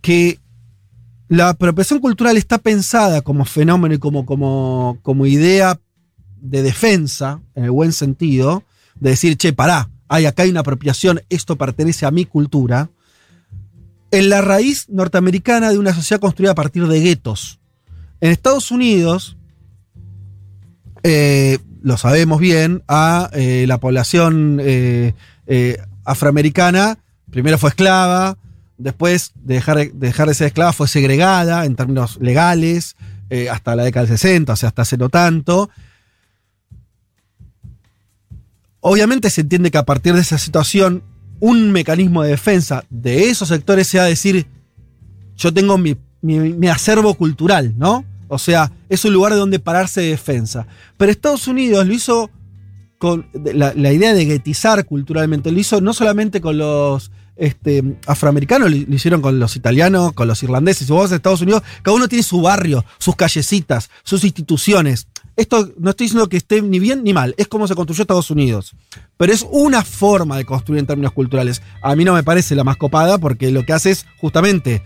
[0.03, 0.39] que
[1.29, 5.81] la apropiación cultural está pensada como fenómeno y como, como, como idea
[6.43, 8.65] de defensa, en el buen sentido,
[9.01, 12.91] de decir, che, pará, hay, acá hay una apropiación, esto pertenece a mi cultura,
[14.11, 17.61] en la raíz norteamericana de una sociedad construida a partir de guetos.
[18.21, 19.39] En Estados Unidos,
[21.05, 25.12] eh, lo sabemos bien, a eh, la población eh,
[26.05, 26.98] afroamericana,
[27.31, 28.36] primero fue esclava,
[28.78, 32.97] después de dejar, de dejar de ser esclava fue segregada en términos legales,
[33.51, 35.68] hasta la década del 60, o sea, hasta hace no tanto.
[38.81, 41.02] Obviamente se entiende que a partir de esa situación,
[41.40, 44.47] un mecanismo de defensa de esos sectores sea decir,
[45.36, 48.05] yo tengo mi- mi acervo cultural, ¿no?
[48.35, 50.66] O sea, es un lugar de donde pararse de defensa.
[50.97, 52.31] Pero Estados Unidos lo hizo
[52.98, 58.77] con la, idea de guetizar culturalmente, lo hizo no solamente con los este, afroamericanos, lo,
[58.77, 60.86] hicieron con los italianos, con los irlandeses.
[60.86, 65.06] Si vos Estados Unidos, cada uno tiene su barrio, sus callecitas, sus instituciones.
[65.36, 68.31] Esto no estoy diciendo que esté ni bien ni mal, es como se construyó Estados
[68.31, 68.74] Unidos.
[69.16, 71.61] Pero es una forma de construir en términos culturales.
[71.82, 74.82] A mí no me parece la más copada porque lo que hace es justamente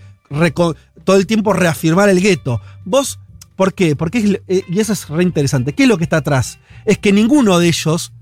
[1.04, 2.60] todo el tiempo reafirmar el gueto.
[2.84, 3.18] Vos,
[3.58, 3.94] ¿por qué?
[3.96, 5.74] Porque es- eh, y eso es re interesante.
[5.74, 6.58] ¿Qué es lo que está atrás?
[6.86, 8.12] Es que ninguno de ellos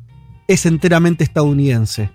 [0.48, 2.10] es enteramente estadounidense.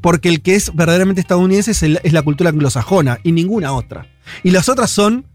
[0.00, 4.06] Porque el que es verdaderamente estadounidense es, la cultura anglosajona y ninguna otra.
[4.42, 5.26] Y las otras son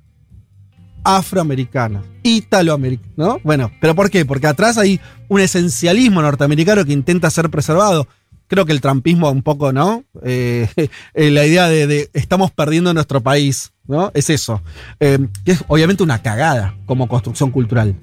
[1.03, 3.39] afroamericanas, italoamericanas, ¿no?
[3.43, 4.25] Bueno, ¿pero por qué?
[4.25, 8.07] Porque atrás hay un esencialismo norteamericano que intenta ser preservado.
[8.47, 10.03] Creo que el trampismo un poco, ¿no?
[10.23, 10.67] Eh,
[11.13, 14.11] eh, la idea de, de estamos perdiendo nuestro país, ¿no?
[14.13, 14.61] Es eso.
[15.01, 17.95] Eh, que es obviamente una cagada como construcción cultural.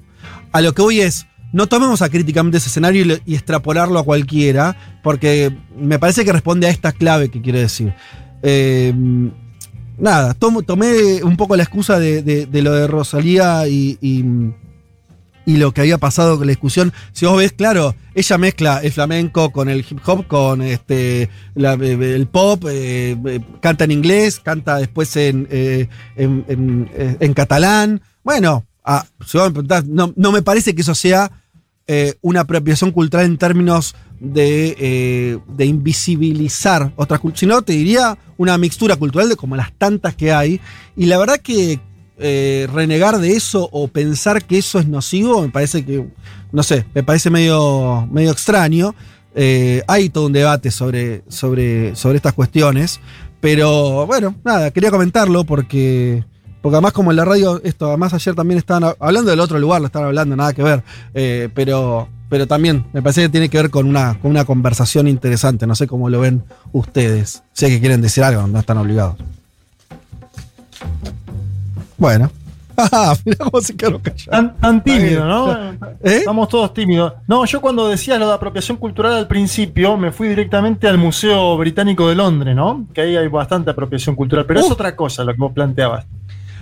[0.51, 5.55] A lo que voy es, no tomemos acríticamente ese escenario y, extrapolarlo a cualquiera, porque
[5.75, 7.93] me parece que responde a esta clave que quiero decir.
[8.43, 8.93] Eh,
[9.97, 13.97] nada, tomé un poco la excusa de, lo de Rosalía y-
[15.47, 16.91] y lo que había pasado con la discusión.
[17.13, 21.73] Si vos ves, claro, ella mezcla el flamenco con el hip hop, con este la-
[21.75, 25.87] el pop, eh, eh, canta en inglés, canta después en, eh,
[26.17, 28.01] en, eh, catalán.
[28.25, 31.31] Bueno, ah, si vos me preguntás, no, no me parece que eso sea
[31.87, 38.17] eh, una apropiación cultural en términos de, eh, de invisibilizar otras culturas, sino te diría
[38.35, 40.59] una mixtura cultural de como las tantas que hay.
[40.97, 41.79] Y la verdad que
[42.19, 46.07] eh, renegar de eso o pensar que eso es nocivo, me parece que,
[46.51, 48.95] no sé, me parece medio, medio extraño.
[49.35, 52.99] Eh, hay todo un debate sobre, sobre, sobre estas cuestiones,
[53.39, 56.23] pero bueno, nada, quería comentarlo porque,
[56.61, 59.81] porque además como en la radio, esto, además ayer también estaban hablando del otro lugar,
[59.81, 60.83] lo estaban hablando, nada que ver,
[61.13, 65.07] eh, pero, pero también me parece que tiene que ver con una, con una conversación
[65.07, 69.17] interesante, no sé cómo lo ven ustedes, sé que quieren decir algo, no están obligados.
[71.97, 72.31] Bueno.
[72.79, 74.27] Ah, mirá cómo se quedaron callados.
[74.27, 75.51] Tan, tan tímido, ¿no?
[76.03, 76.17] ¿Eh?
[76.19, 77.11] Estamos todos tímidos.
[77.27, 81.57] No, yo cuando decías lo de apropiación cultural al principio, me fui directamente al Museo
[81.57, 82.85] Británico de Londres, ¿no?
[82.93, 86.05] Que ahí hay bastante apropiación cultural, pero es otra cosa lo que vos planteabas.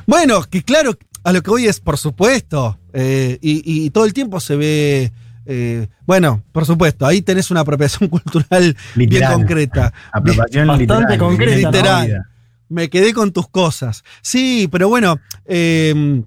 [0.08, 0.94] Bueno, que claro,
[1.26, 5.12] a lo que voy es, por supuesto, eh, y, y todo el tiempo se ve,
[5.46, 9.34] eh, bueno, por supuesto, ahí tenés una apropiación cultural bien Literal.
[9.34, 9.92] concreta.
[10.14, 11.18] Apropiación Bastante literal.
[11.20, 11.72] concreta,
[12.08, 12.24] ¿no?
[12.70, 14.04] Me quedé con tus cosas.
[14.22, 16.24] Sí, pero bueno, eh,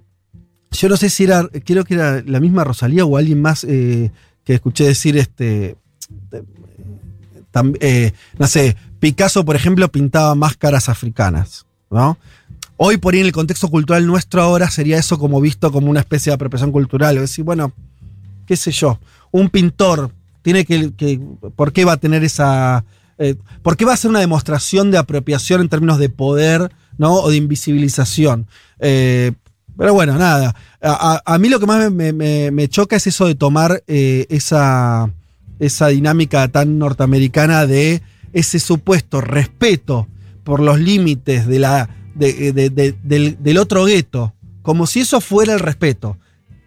[0.71, 4.11] yo no sé si era, creo que era la misma Rosalía o alguien más eh,
[4.43, 5.75] que escuché decir este.
[7.81, 12.17] eh, no sé, Picasso, por ejemplo, pintaba máscaras africanas, ¿no?
[12.81, 15.99] hoy por ahí en el contexto cultural nuestro ahora sería eso como visto como una
[15.99, 17.17] especie de apropiación cultural.
[17.17, 17.73] Es decir, bueno,
[18.47, 18.99] qué sé yo,
[19.31, 20.11] un pintor
[20.41, 21.19] tiene que, que
[21.55, 22.85] ¿por qué va a tener esa...
[23.19, 26.71] eh, ¿Por qué va a ser una demostración de apropiación en términos de poder.
[27.01, 28.47] O de invisibilización.
[28.79, 29.31] Eh,
[29.77, 30.53] pero bueno, nada.
[30.81, 35.09] A, mí lo que más me, choca es eso de tomar eh, esa,
[35.59, 38.01] esa dinámica tan norteamericana de
[38.33, 40.09] ese supuesto respeto
[40.43, 45.53] por los límites de la, de- de- de- del, otro gueto, como si eso fuera
[45.53, 46.17] el respeto.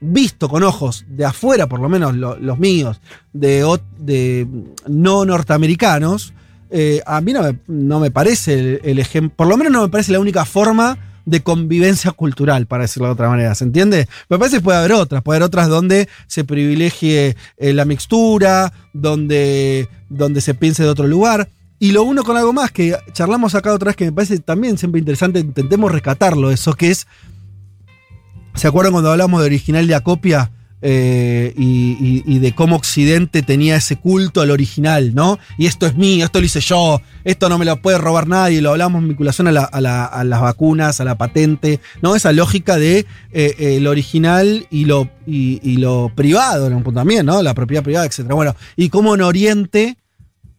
[0.00, 3.02] Visto con ojos de afuera, por lo menos lo- los míos,
[3.34, 4.46] de
[4.88, 6.32] no norteamericanos,
[6.72, 9.88] eh, a mí no me, no me parece el, ejemplo, por lo menos no me
[9.88, 14.08] parece la única forma de convivencia cultural, para decirlo de otra manera, ¿se entiende?
[14.28, 18.72] Me parece que puede haber otras, puede haber otras donde se privilegie eh, la mixtura,
[18.92, 21.48] donde, donde se piense de otro lugar.
[21.78, 24.78] Y lo uno con algo más que charlamos acá otra vez que me parece también
[24.78, 27.06] siempre interesante, intentemos rescatarlo, eso que es,
[28.54, 30.50] ¿se acuerdan cuando hablamos de original de acopia?
[30.84, 35.38] Eh, y, de cómo Occidente tenía ese culto al original, ¿no?
[35.56, 38.60] Y esto es mío, esto lo hice yo, esto no me lo puede robar nadie,
[38.60, 42.16] lo hablamos en vinculación a, la- a la- las vacunas, a la patente, ¿no?
[42.16, 47.42] Esa lógica de eh, eh, lo original y lo, y, lo privado, también, ¿no?
[47.42, 48.22] La propiedad privada, etc.
[48.32, 49.96] Bueno, y cómo en Oriente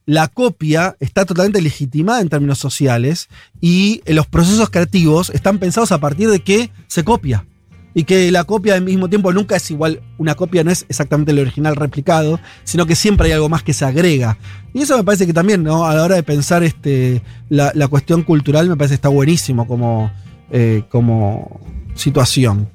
[0.05, 3.27] la copia está totalmente legitimada en términos sociales
[3.61, 7.45] y los procesos creativos están pensados a partir de que se copia.
[7.93, 11.31] Y que la copia al mismo tiempo nunca es igual, una copia no es exactamente
[11.31, 14.37] el original replicado, sino que siempre hay algo más que se agrega.
[14.73, 15.85] Y eso me parece que también, ¿no?
[15.85, 19.67] A la hora de pensar este, la, la cuestión cultural, me parece que está buenísimo
[19.67, 20.11] como,
[20.51, 21.61] eh, como
[21.95, 22.69] situación.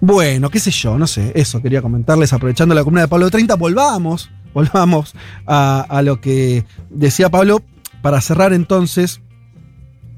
[0.00, 3.56] Bueno, qué sé yo, no sé, eso quería comentarles, aprovechando la columna de Pablo 30,
[3.56, 5.14] volvamos, volvamos
[5.46, 7.62] a, a lo que decía Pablo,
[8.02, 9.20] para cerrar entonces,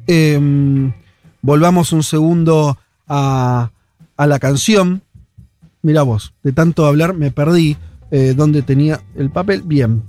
[0.07, 0.93] em,
[1.41, 3.71] volvamos un segundo a,
[4.23, 5.03] a la canción.
[5.83, 7.77] Mira vos, de tanto hablar me perdí
[8.11, 9.63] eh, dónde tenía el papel.
[9.63, 10.03] Bien.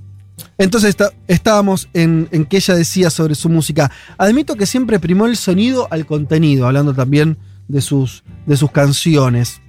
[0.57, 3.91] Entonces está- estábamos en, en que ella decía sobre su música.
[4.17, 7.37] Admito que siempre primó el sonido al contenido, hablando también
[7.67, 9.61] de sus, de sus canciones.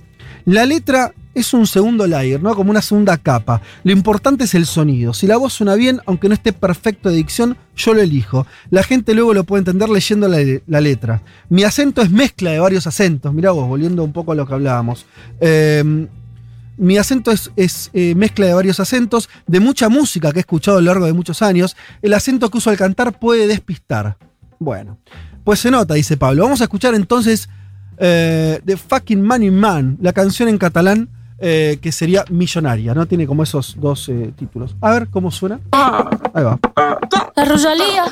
[0.44, 2.54] La letra es un segundo layer, ¿no?
[2.54, 3.60] Como una segunda capa.
[3.82, 5.14] Lo importante es el sonido.
[5.14, 8.46] Si la voz suena bien, aunque no esté perfecto de dicción, yo lo elijo.
[8.70, 11.22] La gente luego lo puede entender leyendo la, letra.
[11.48, 13.32] Mi acento es mezcla de varios acentos.
[13.32, 15.06] Mirá vos, volviendo un poco a lo que hablábamos.
[15.40, 16.06] Eh,
[16.76, 20.78] mi acento es, es, eh, mezcla de varios acentos, de mucha música que he escuchado
[20.78, 21.76] a lo largo de muchos años.
[22.02, 24.16] El acento que uso al cantar puede despistar.
[24.58, 24.98] Bueno,
[25.44, 26.42] pues se nota, dice Pablo.
[26.44, 27.48] Vamos a escuchar entonces
[27.98, 31.08] eh, The Fucking Money Man, la canción en catalán
[31.38, 33.06] eh, que sería Millonaria, ¿no?
[33.06, 34.76] Tiene como esos dos eh, títulos.
[34.80, 35.60] A ver cómo suena.
[35.72, 36.58] Ahí va.
[37.34, 38.04] La Rosalia.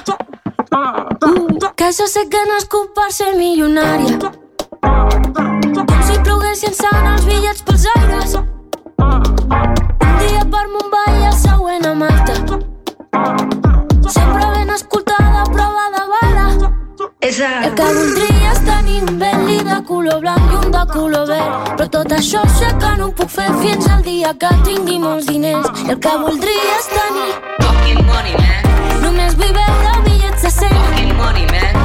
[1.76, 4.18] Que jo sé que no és culp per ser milionària.
[4.82, 7.62] Com si ploguessin sant els bitllets.
[9.02, 12.58] Un dia per Mumbai i el següent a Malta.
[14.08, 15.32] Sempre ben escoltada.
[17.22, 17.62] Esa.
[17.62, 21.68] El que voldria és tenir un Bentley de color blanc i un de color verd.
[21.78, 25.28] Però tot això sé que no ho puc fer fins al dia que tingui molts
[25.30, 25.68] diners.
[25.84, 27.30] I el que voldria és tenir
[27.60, 28.66] Fucking money, man.
[29.04, 31.78] Només vull veure bitllets de 100 Fucking money, man.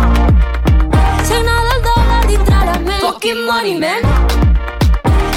[1.29, 4.01] Signada el dòlar dintre la ment Fucking money, man.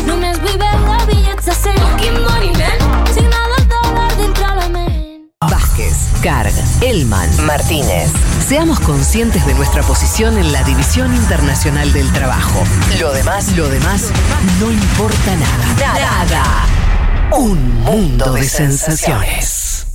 [0.09, 2.89] Només vull veure bitllets de 100 Fucking money, man.
[3.12, 8.39] Signada el dòlar dintre la ment Vázquez, Carg, Elman, Martínez.
[8.51, 12.64] Seamos conscientes de nuestra posición en la División Internacional del Trabajo.
[12.98, 14.10] Lo demás, lo demás,
[14.59, 16.27] no importa nada.
[16.27, 16.66] Nada.
[17.39, 19.86] Un mundo de sensaciones.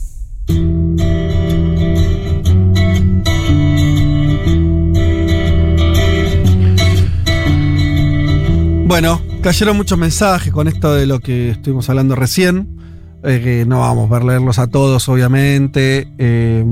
[8.87, 12.79] Bueno, cayeron muchos mensajes con esto de lo que estuvimos hablando recién.
[13.21, 16.07] eh, no vamos a leerlos a todos, obviamente.
[16.17, 16.63] Eh,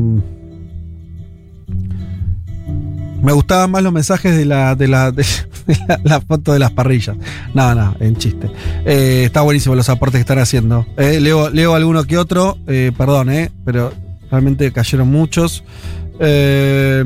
[3.23, 5.25] me gustaban más los mensajes de la, de la, de
[6.03, 7.15] la, foto de las parrillas.
[7.53, 8.51] No, no, en chiste.
[8.85, 10.85] Eh, está buenísimo los aportes que están haciendo.
[10.97, 13.91] Eh, leo, leo alguno que otro, eh, perdón, eh, pero
[14.29, 15.63] realmente cayeron muchos.
[16.19, 17.03] Eh,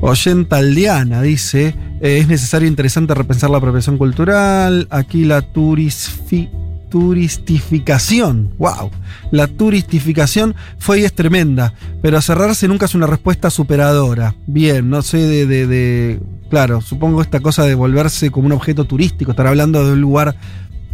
[0.00, 4.86] Oyenta Aldeana dice: Es necesario e interesante repensar la apropiación cultural.
[4.90, 6.48] Aquí la turisfi-
[6.88, 8.52] turistificación.
[8.58, 8.90] ¡Wow!
[9.30, 11.74] La turistificación fue y es tremenda.
[12.02, 14.34] Pero cerrarse nunca es una respuesta superadora.
[14.46, 15.46] Bien, no sé de.
[15.66, 16.20] de-
[16.50, 19.30] claro, supongo esta cosa de volverse como un objeto turístico.
[19.32, 20.34] Estar hablando de un lugar,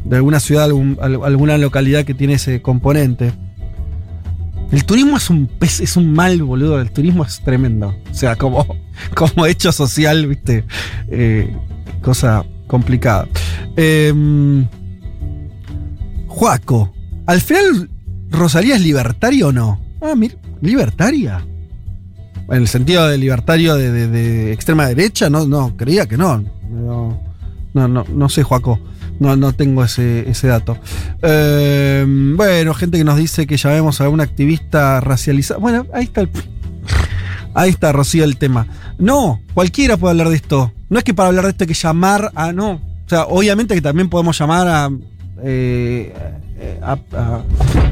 [0.04, 0.68] de alguna ciudad,
[1.00, 3.32] alguna localidad que tiene ese componente.
[4.72, 6.80] El turismo es un pez, es un mal, boludo.
[6.80, 7.94] El turismo es tremendo.
[8.10, 8.66] O sea, como,
[9.14, 10.64] como hecho social, viste.
[11.08, 11.54] Eh,
[12.02, 13.28] cosa complicada.
[13.76, 14.66] Em,
[16.34, 16.92] Juaco,
[17.26, 17.88] ¿al final
[18.30, 19.80] Rosalía es libertaria o no?
[20.02, 21.46] Ah, mira, libertaria.
[22.50, 26.44] En el sentido de libertario de, de- de extrema derecha, no, no, creía que no.
[26.70, 27.18] No,
[27.72, 28.80] no, no, sé, Juaco.
[29.20, 30.76] No, no tengo ese, ese dato.
[31.22, 32.04] Eh,
[32.36, 35.60] bueno, gente que nos dice que llamemos a un activista racializado.
[35.60, 36.30] Bueno, ahí está el.
[37.54, 38.66] Ahí está, Rocío, el tema.
[38.98, 40.72] No, cualquiera puede hablar de esto.
[40.90, 42.52] No es que para hablar de esto hay que llamar a.
[42.52, 42.72] No.
[42.72, 44.90] O sea, obviamente que también podemos llamar a.
[45.42, 46.12] eh,
[46.82, 46.98] a,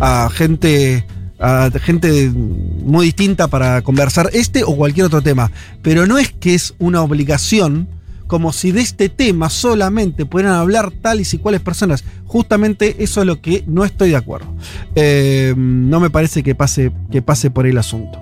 [0.01, 1.05] a- a gente.
[1.45, 5.51] A gente muy distinta para conversar este o cualquier otro tema.
[5.83, 7.89] Pero no es que es una obligación
[8.29, 12.05] como si de este tema solamente pudieran hablar tales y cuales personas.
[12.27, 14.47] Justamente eso es lo que no estoy de acuerdo.
[14.95, 18.21] Eh, no me parece que pase, que pase por ahí el asunto.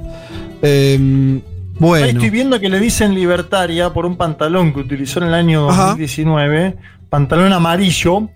[0.63, 1.43] Eh, Ahí
[1.79, 2.07] bueno.
[2.07, 5.83] estoy viendo que le dicen libertaria por un pantalón que utilizó en el año Ajá.
[5.89, 6.75] 2019,
[7.11, 8.31] pantalón amarillo,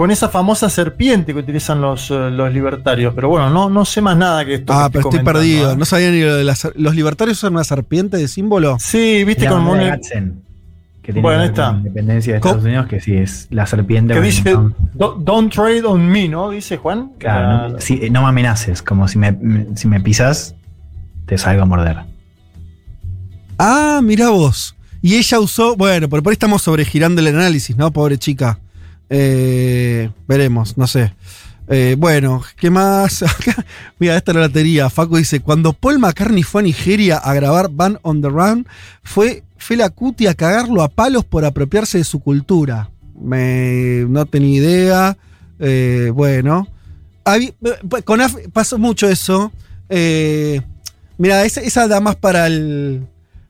[0.00, 3.12] con esa famosa serpiente que utilizan los, eh, los libertarios.
[3.14, 4.72] Pero bueno, no, no sé más nada que esto.
[4.72, 5.72] Ah, que pero estoy perdido.
[5.72, 5.76] ¿eh?
[5.76, 6.66] No sabía ni lo de las.
[6.74, 8.78] ¿Los libertarios usan una serpiente de símbolo?
[8.80, 11.72] Sí, viste La como un- que tiene Bueno, con está.
[11.72, 14.14] la independencia de Estados Unidos, que sí es la serpiente.
[14.14, 16.48] que con- dice con- "Do- Don't trade on me, ¿no?
[16.48, 17.12] Dice Juan.
[17.18, 19.36] Claro, no, sí, no me amenaces, como si me,
[19.74, 20.54] si me pisas,
[21.26, 21.98] te salgo a morder.
[23.58, 24.74] Ah, mira vos.
[25.02, 25.76] Y ella usó.
[25.76, 27.90] Bueno, por por ahí estamos sobregirando el análisis, ¿no?
[27.90, 28.58] Pobre chica.
[29.10, 31.12] Eh, veremos, no sé.
[31.68, 33.24] Eh, bueno, ¿qué más?
[33.98, 34.88] Mira, esta era la teoría.
[34.88, 38.66] Facu dice: Cuando Paul McCartney fue a Nigeria a grabar Van on the Run,
[39.02, 42.90] fue Fela Kuti a cagarlo a palos por apropiarse de su cultura.
[43.20, 45.18] Me, no tenía idea.
[45.58, 46.66] Eh, bueno.
[48.04, 49.52] Con Af- pasó mucho eso.
[51.18, 53.06] Mira, esa, esa da más para el,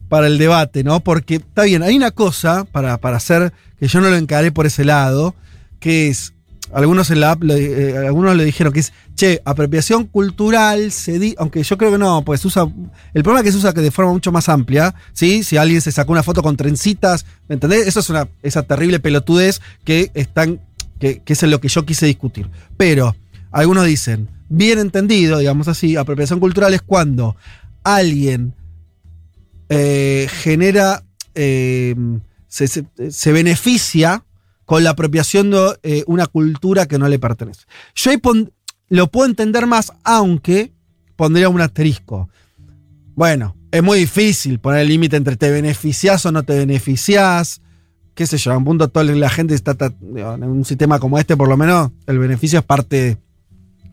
[0.09, 1.01] para el debate, ¿no?
[1.01, 4.66] Porque está bien, hay una cosa para, para hacer que yo no lo encaré por
[4.66, 5.35] ese lado,
[5.81, 6.35] que es.
[6.73, 11.19] Algunos en la app, le- eh, algunos le dijeron que es, che, apropiación cultural, se
[11.19, 12.62] di, aunque yo creo que no, pues usa,
[13.12, 15.43] el problema es que se usa de forma mucho más amplia, ¿sí?
[15.43, 17.89] Si alguien se sacó una foto con trencitas, ¿me entendés?
[17.89, 20.61] Eso es una, esa terrible pelotudez que están,
[21.01, 22.48] que, que es en lo que yo quise discutir.
[22.77, 23.16] Pero,
[23.51, 27.35] algunos dicen, bien entendido, digamos así, apropiación cultural es cuando
[27.82, 28.55] alguien
[29.69, 31.02] eh, genera,
[31.35, 31.97] eh,
[32.47, 32.69] se-
[33.11, 34.23] se beneficia
[34.70, 37.62] con la apropiación de eh, una cultura que no le pertenece.
[37.97, 38.20] Yo ahí
[38.88, 40.72] lo puedo entender más, aunque
[41.16, 42.28] pondría un asterisco.
[43.16, 47.62] Bueno, es muy difícil poner el límite entre te beneficias o no te beneficias.
[48.14, 51.36] Qué sé yo, a un punto toda la gente está, en un sistema como este,
[51.36, 53.18] por lo menos, el beneficio es parte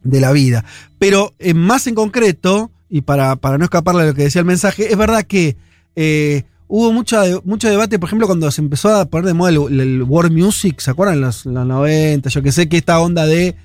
[0.03, 0.63] de la vida.
[0.99, 4.45] Pero eh, más en concreto, y para, para no escaparle de lo que decía el
[4.45, 5.57] mensaje, es verdad que
[5.95, 10.03] eh, hubo mucho, mucho debate, por ejemplo, cuando se empezó a poner de moda el,
[10.03, 11.15] world music, ¿se acuerdan?
[11.15, 13.55] En los, los 90, yo que sé, que esta onda de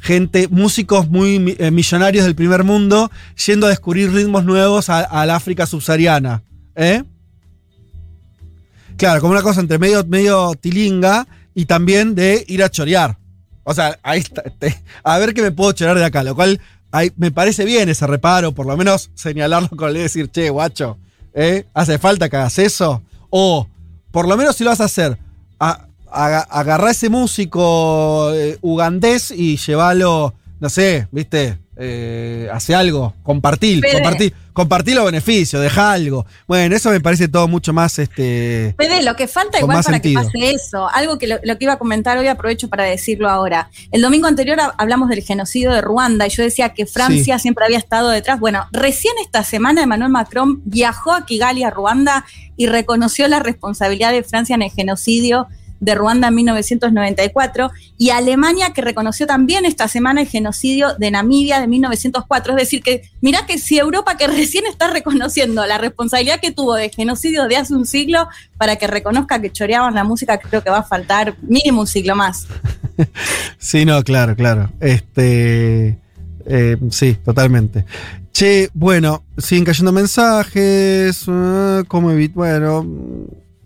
[0.00, 3.10] gente, músicos muy eh, millonarios del primer mundo,
[3.46, 6.42] yendo a descubrir ritmos nuevos al África subsahariana.
[6.74, 7.02] ¿Eh?
[8.96, 13.18] Claro, como una cosa entre medio, medio tilinga y también de ir a chorear.
[13.64, 14.22] O sea, ahí
[15.02, 16.22] a ver qué me puedo chorar de acá.
[16.22, 16.60] Lo cual
[16.92, 20.50] ahí me parece bien ese reparo, por lo menos señalarlo con el de decir, che,
[20.50, 20.98] guacho,
[21.36, 21.66] ¿eh?
[21.72, 23.02] ¿hace falta que hagas eso?
[23.30, 23.68] O,
[24.10, 25.16] por lo menos si lo vas a hacer,
[25.60, 26.46] a, a-
[26.90, 31.58] ese músico eh, ugandés y llevalo, no sé, ¿viste?
[31.78, 33.92] Eh, hace algo, compartir, Fede.
[33.92, 36.24] compartir, compartir los beneficios, deja algo.
[36.48, 38.74] Bueno, eso me parece todo mucho más este.
[38.78, 40.22] Fede, lo que falta igual para sentido.
[40.22, 43.28] que pase eso, algo que lo, lo que iba a comentar hoy aprovecho para decirlo
[43.28, 43.68] ahora.
[43.92, 47.42] El domingo anterior ha- hablamos del genocidio de Ruanda y yo decía que Francia Sí.
[47.42, 48.40] siempre había estado detrás.
[48.40, 52.24] Bueno, recién esta semana Emmanuel Macron viajó a Kigali, a Ruanda,
[52.56, 55.46] y reconoció la responsabilidad de Francia en el genocidio
[55.80, 61.60] de Ruanda en 1994 y Alemania que reconoció también esta semana el genocidio de Namibia
[61.60, 62.52] de 1904.
[62.52, 66.74] Es decir, que mirá que si Europa que recién está reconociendo la responsabilidad que tuvo
[66.74, 68.28] de genocidio de hace un siglo
[68.58, 72.16] para que reconozca que choreaban la música, creo que va a faltar mínimo un siglo
[72.16, 72.46] más.
[73.58, 74.70] Sí, no, claro, claro.
[74.80, 75.98] Este.
[76.46, 77.84] eh, sí, totalmente.
[78.32, 81.24] Che, bueno, siguen cayendo mensajes.
[81.28, 82.36] ah, ¿Cómo evitar?
[82.36, 82.86] Bueno,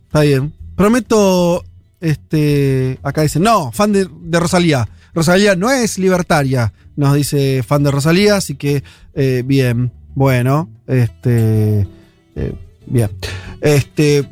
[0.06, 0.52] está bien.
[0.76, 1.64] Prometo.
[2.00, 2.98] Este.
[3.02, 4.88] Acá dicen, no, fan de, de Rosalía.
[5.12, 8.82] Rosalía no es libertaria, nos dice fan de Rosalía, así que
[9.14, 9.92] eh, bien.
[10.14, 11.86] Bueno, este.
[12.36, 12.54] eh,
[12.86, 13.10] bien.
[13.60, 14.28] Este.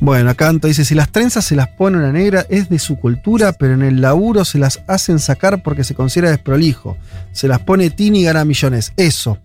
[0.00, 2.98] Bueno, acá Anto dice, si las trenzas se las pone una negra es de su
[2.98, 6.96] cultura, pero en el laburo se las hacen sacar porque se considera desprolijo.
[7.30, 8.92] Se las pone Tini y gana millones.
[8.96, 9.38] Eso.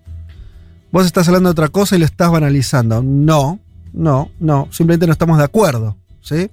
[0.90, 3.02] Vos estás hablando de otra cosa y lo estás banalizando.
[3.02, 3.60] No,
[3.92, 4.68] no, no.
[4.70, 5.96] Simplemente no estamos de acuerdo.
[6.22, 6.50] ¿Sí?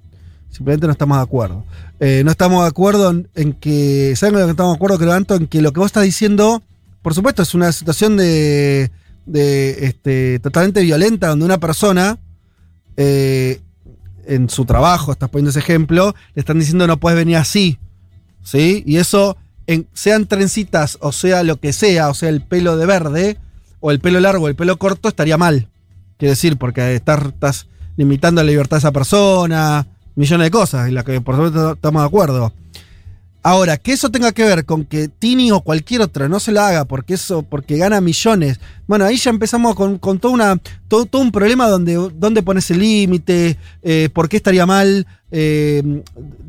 [0.50, 1.64] Simplemente no estamos de acuerdo.
[2.00, 4.16] Eh, no estamos de acuerdo en, que.
[4.16, 5.16] ¿Saben lo que estamos de acuerdo, creo?
[5.16, 6.64] En que lo que vos estás diciendo,
[7.02, 8.92] por supuesto, es una situación de.
[9.26, 12.20] de este, totalmente violenta, donde una persona.
[12.98, 13.62] eh,
[14.28, 17.78] en su trabajo, estás poniendo ese ejemplo, le están diciendo no puedes venir así.
[18.44, 18.84] ¿Sí?
[18.86, 19.38] Y eso,
[19.68, 23.38] en, sean trencitas o sea lo que sea, o sea el pelo de verde,
[23.80, 25.68] o el pelo largo el pelo corto, estaría mal.
[26.18, 27.68] Quiero decir, porque estás, estás
[27.98, 32.02] limitando la libertad de esa persona, millones de cosas, y la que por supuesto estamos
[32.02, 32.54] de acuerdo.
[33.48, 36.68] Ahora, que eso tenga que ver con que Tini o cualquier otra no se la
[36.68, 38.60] haga porque eso, porque gana millones.
[38.88, 44.10] Bueno, ahí ya empezamos con, una, todo un problema donde, donde pones el límite, eh,
[44.12, 45.06] por qué estaría mal.
[45.30, 46.02] eh,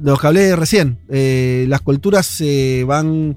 [0.03, 0.97] lo que hablé recién.
[1.11, 3.37] eh, las culturas se van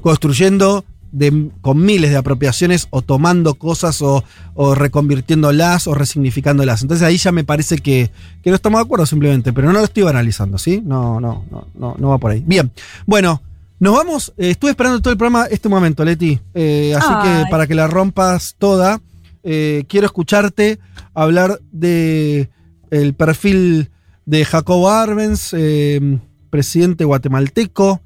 [0.00, 4.22] construyendo de- con miles de apropiaciones o tomando cosas o,
[4.54, 6.82] o reconvirtiéndolas o resignificándolas.
[6.82, 8.10] Entonces ahí ya me parece que,
[8.42, 10.82] que no estamos de acuerdo simplemente, pero no lo estoy analizando, ¿sí?
[10.84, 12.42] No, no, no, no, no va por ahí.
[12.46, 12.70] Bien,
[13.06, 13.42] bueno,
[13.80, 14.32] nos vamos.
[14.36, 16.38] eh, estuve esperando todo el programa este momento, Leti.
[16.54, 17.44] eh, así Ay.
[17.44, 19.00] que para que la rompas toda,
[19.44, 20.78] eh, quiero escucharte
[21.14, 22.50] hablar de
[22.90, 23.90] el perfil
[24.26, 25.54] de Jacobo Arbenz,
[26.50, 28.00] presidente guatemalteco,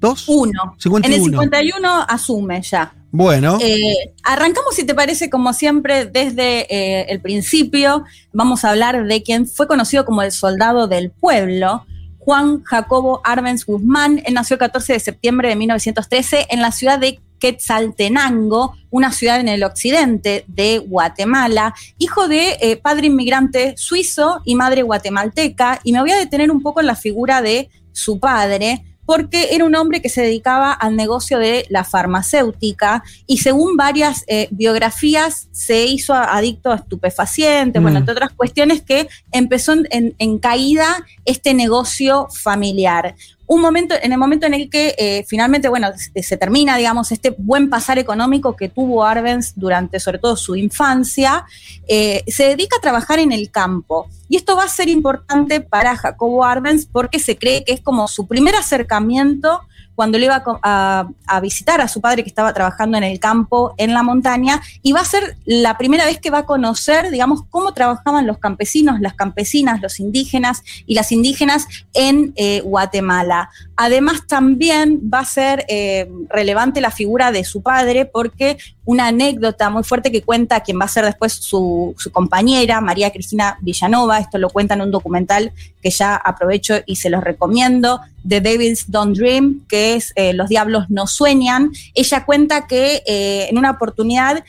[0.00, 0.28] 52.
[0.28, 0.74] Uno.
[0.78, 1.06] 51.
[1.06, 2.94] En el 51 asume ya.
[3.10, 8.04] Bueno, Eh, arrancamos, si te parece, como siempre, desde eh, el principio.
[8.32, 11.86] Vamos a hablar de quien fue conocido como el soldado del pueblo,
[12.18, 14.22] Juan Jacobo Arbenz Guzmán.
[14.26, 19.40] Él nació el 14 de septiembre de 1913 en la ciudad de Quetzaltenango, una ciudad
[19.40, 25.80] en el occidente de Guatemala, hijo de eh, padre inmigrante suizo y madre guatemalteca.
[25.84, 29.64] Y me voy a detener un poco en la figura de su padre, porque era
[29.64, 35.48] un hombre que se dedicaba al negocio de la farmacéutica y según varias eh, biografías
[35.50, 37.82] se hizo adicto a estupefacientes, Mm.
[37.82, 43.14] bueno, entre otras cuestiones que empezó en, en- en caída este negocio familiar.
[43.48, 47.34] Un momento, en el momento en el que eh, finalmente, bueno, se, termina, digamos, este
[47.38, 51.46] buen pasar económico que tuvo Arbenz durante sobre todo su infancia,
[51.88, 54.06] eh, se dedica a trabajar en el campo.
[54.28, 58.06] Y esto va a ser importante para Jacobo Arbenz porque se cree que es como
[58.06, 59.62] su primer acercamiento
[59.98, 63.94] cuando le iba a visitar a su padre que estaba trabajando en el campo, en
[63.94, 67.74] la montaña, y va a ser la primera vez que va a conocer, digamos, cómo
[67.74, 73.50] trabajaban los campesinos, las campesinas, los indígenas y las indígenas en eh, Guatemala.
[73.80, 79.70] Además, también va a ser eh, relevante la figura de su padre porque una anécdota
[79.70, 84.36] muy fuerte que cuenta quien va a ser después su, compañera, María Cristina Villanova, esto
[84.38, 89.16] lo cuenta en un documental que ya aprovecho y se los recomiendo, The Devils Don't
[89.16, 91.70] Dream, que es eh, Los Diablos No Sueñan.
[91.94, 94.42] Ella cuenta que eh, en una oportunidad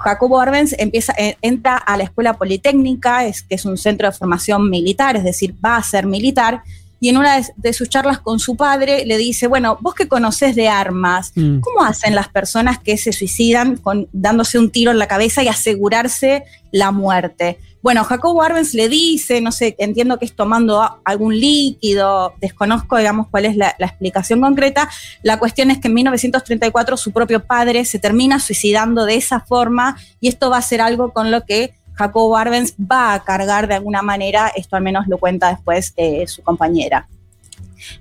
[0.00, 4.68] Jacobo Arbenz empieza, entra a la escuela politécnica, es, que es un centro de formación
[4.68, 6.64] militar, es decir, va a ser militar,
[7.00, 10.54] y en una de, sus charlas con su padre le dice, bueno, vos que conocés
[10.54, 11.60] de armas, Mm.
[11.60, 15.48] ¿cómo hacen las personas que se suicidan con, dándose un tiro en la cabeza y
[15.48, 17.58] asegurarse la muerte?
[17.82, 23.28] Bueno, Jacobo Arbenz le dice, no sé, entiendo que es tomando algún líquido, desconozco, digamos,
[23.28, 24.88] cuál es la, la explicación concreta.
[25.22, 29.98] La cuestión es que en 1934 su propio padre se termina suicidando de esa forma
[30.20, 33.74] y esto va a ser algo con lo que Jacobo Arbenz va a cargar de
[33.74, 37.08] alguna manera, esto al menos lo cuenta después eh, su compañera.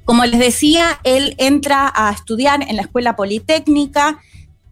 [0.06, 4.20] Como les decía, él entra a estudiar en la escuela politécnica,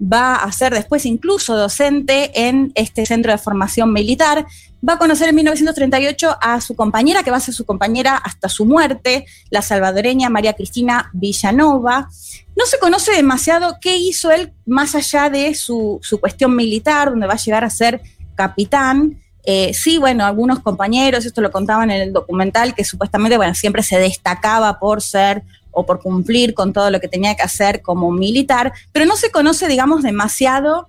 [0.02, 4.48] va a ser después incluso docente en este centro de formación militar,
[4.88, 8.49] va a conocer en 1938 a su compañera, que va a ser su compañera hasta
[8.49, 12.10] su muerte, la salvadoreña María Cristina Villanova.
[12.56, 17.27] No se conoce demasiado qué hizo él más allá de su, su cuestión militar, donde
[17.27, 18.02] va a llegar a ser
[18.41, 18.95] capitán.
[19.43, 23.84] Eh, sí, bueno, algunos compañeros, esto lo contaban en el documental, que supuestamente, bueno, siempre
[23.84, 28.11] se destacaba por ser o por cumplir con todo lo que tenía que hacer como
[28.11, 30.88] militar, pero no se conoce, digamos, demasiado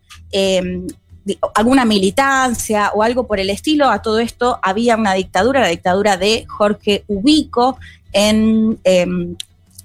[1.24, 3.88] di- alguna militancia o algo por el estilo.
[3.90, 7.78] A todo esto había una dictadura, la dictadura de Jorge Ubico
[8.12, 9.36] en, em,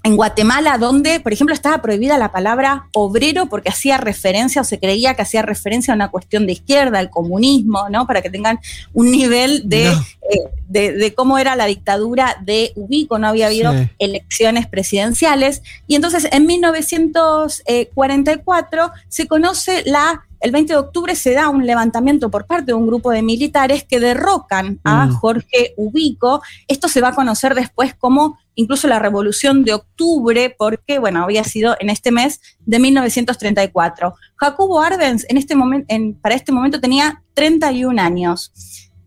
[0.07, 4.79] en Guatemala, donde, por ejemplo, estaba prohibida la palabra obrero porque hacía referencia o se
[4.79, 8.07] creía que hacía referencia a una cuestión de izquierda, al comunismo, ¿no?
[8.07, 8.59] Para que tengan
[8.93, 9.91] un nivel de, No.
[10.31, 10.39] eh,
[10.69, 13.89] de, de cómo era la dictadura de Ubico, no había habido Sí.
[13.99, 15.61] elecciones presidenciales.
[15.87, 22.29] Y entonces en 1944 se conoce la el 20 de octubre se da un levantamiento
[22.29, 25.13] por parte de un grupo de militares que derrocan a Mm.
[25.15, 26.41] Jorge Ubico.
[26.67, 31.43] Esto se va a conocer después como incluso la Revolución de Octubre, porque, bueno, había
[31.43, 34.15] sido en este mes de 1934.
[34.35, 38.51] Jacobo Arbenz en este momento, en- para este momento tenía 31 años.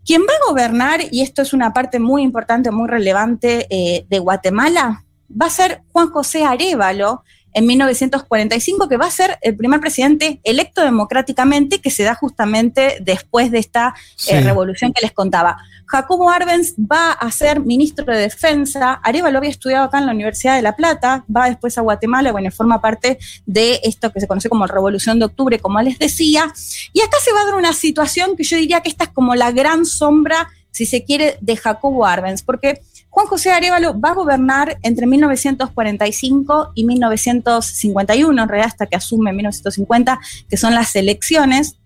[0.05, 4.19] Quien va a gobernar, y esto es una parte muy importante, muy relevante eh, de
[4.19, 9.81] Guatemala, va a ser Juan José Arevalo en 1945, que va a ser el primer
[9.81, 14.33] presidente electo democráticamente que se da justamente después de esta Sí.
[14.35, 15.59] eh, revolución que les contaba.
[15.87, 19.01] Jacobo Arbenz va a ser ministro de Defensa.
[19.03, 22.51] Arevalo había estudiado acá en la Universidad de La Plata, va después a Guatemala, bueno,
[22.53, 26.53] forma parte de esto que se conoce como Revolución de Octubre, como les decía.
[26.93, 29.35] Y acá se va a dar una situación que yo diría que esta es como
[29.35, 34.15] la gran sombra, si se quiere, de Jacobo Arbenz, porque Juan José Arevalo va a
[34.15, 40.95] gobernar entre 1945 y 1951, en realidad hasta que asume en 1950, que son las
[40.95, 41.77] elecciones.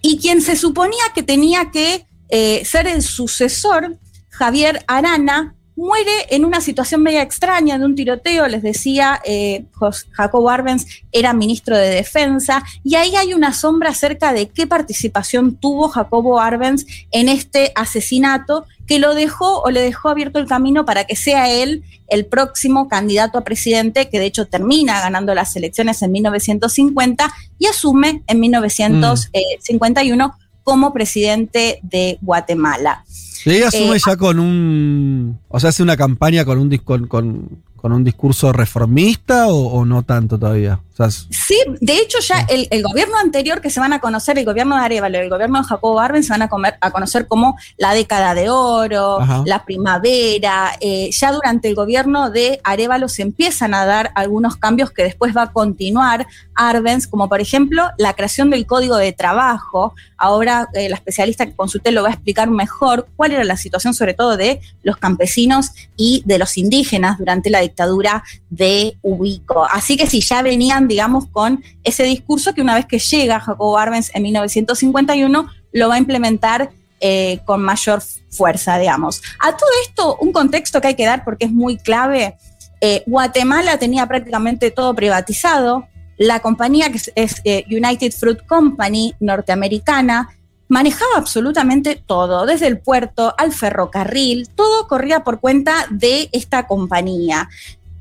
[0.00, 3.98] Y quien se suponía que tenía que eh, ser el sucesor,
[4.30, 9.64] Javier Arana, muere en una situación media extraña de un tiroteo, les decía, eh,
[10.10, 15.56] Jacobo Arbenz era ministro de Defensa, y ahí hay una sombra acerca de qué participación
[15.56, 20.84] tuvo Jacobo Arbenz en este asesinato que lo dejó o le dejó abierto el camino
[20.84, 25.56] para que sea él el próximo candidato a presidente, que de hecho termina ganando las
[25.56, 33.04] elecciones en 1950 y asume en 1951 como presidente de Guatemala.
[33.44, 35.38] Y ella asume Eh, ya con un.
[35.48, 39.84] O sea, hace una campaña con un, con, con- con un discurso reformista o, o
[39.84, 40.78] no tanto todavía.
[40.92, 43.98] O sea, es- Sí, de hecho ya el, el gobierno anterior que se van a
[44.00, 46.76] conocer, el gobierno de Arevalo y el gobierno de Jacobo Arben se van a, comer-
[46.80, 49.42] a conocer como la década de oro, Ajá.
[49.46, 50.72] la primavera.
[50.80, 55.36] eh, ya durante el gobierno de Arevalo se empiezan a dar algunos cambios que después
[55.36, 59.94] va a continuar Arbenz, como por ejemplo la creación del código de trabajo.
[60.18, 63.94] Ahora eh, la especialista que consulté lo va a explicar mejor cuál era la situación
[63.94, 69.64] sobre todo de los campesinos y de los indígenas durante la dictadura de Ubico.
[69.64, 73.78] Así que sí, ya venían, digamos, con ese discurso que una vez que llega Jacobo
[73.78, 76.70] Arbenz en 1951, lo va a implementar
[77.00, 79.22] eh, con mayor fuerza, digamos.
[79.38, 82.36] A todo esto, un contexto que hay que dar porque es muy clave.
[82.82, 85.86] eh, Guatemala tenía prácticamente todo privatizado.
[86.18, 90.28] La compañía que es, eh, United Fruit Company norteamericana
[90.70, 97.48] manejaba absolutamente todo, desde el puerto al ferrocarril, todo corría por cuenta de esta compañía.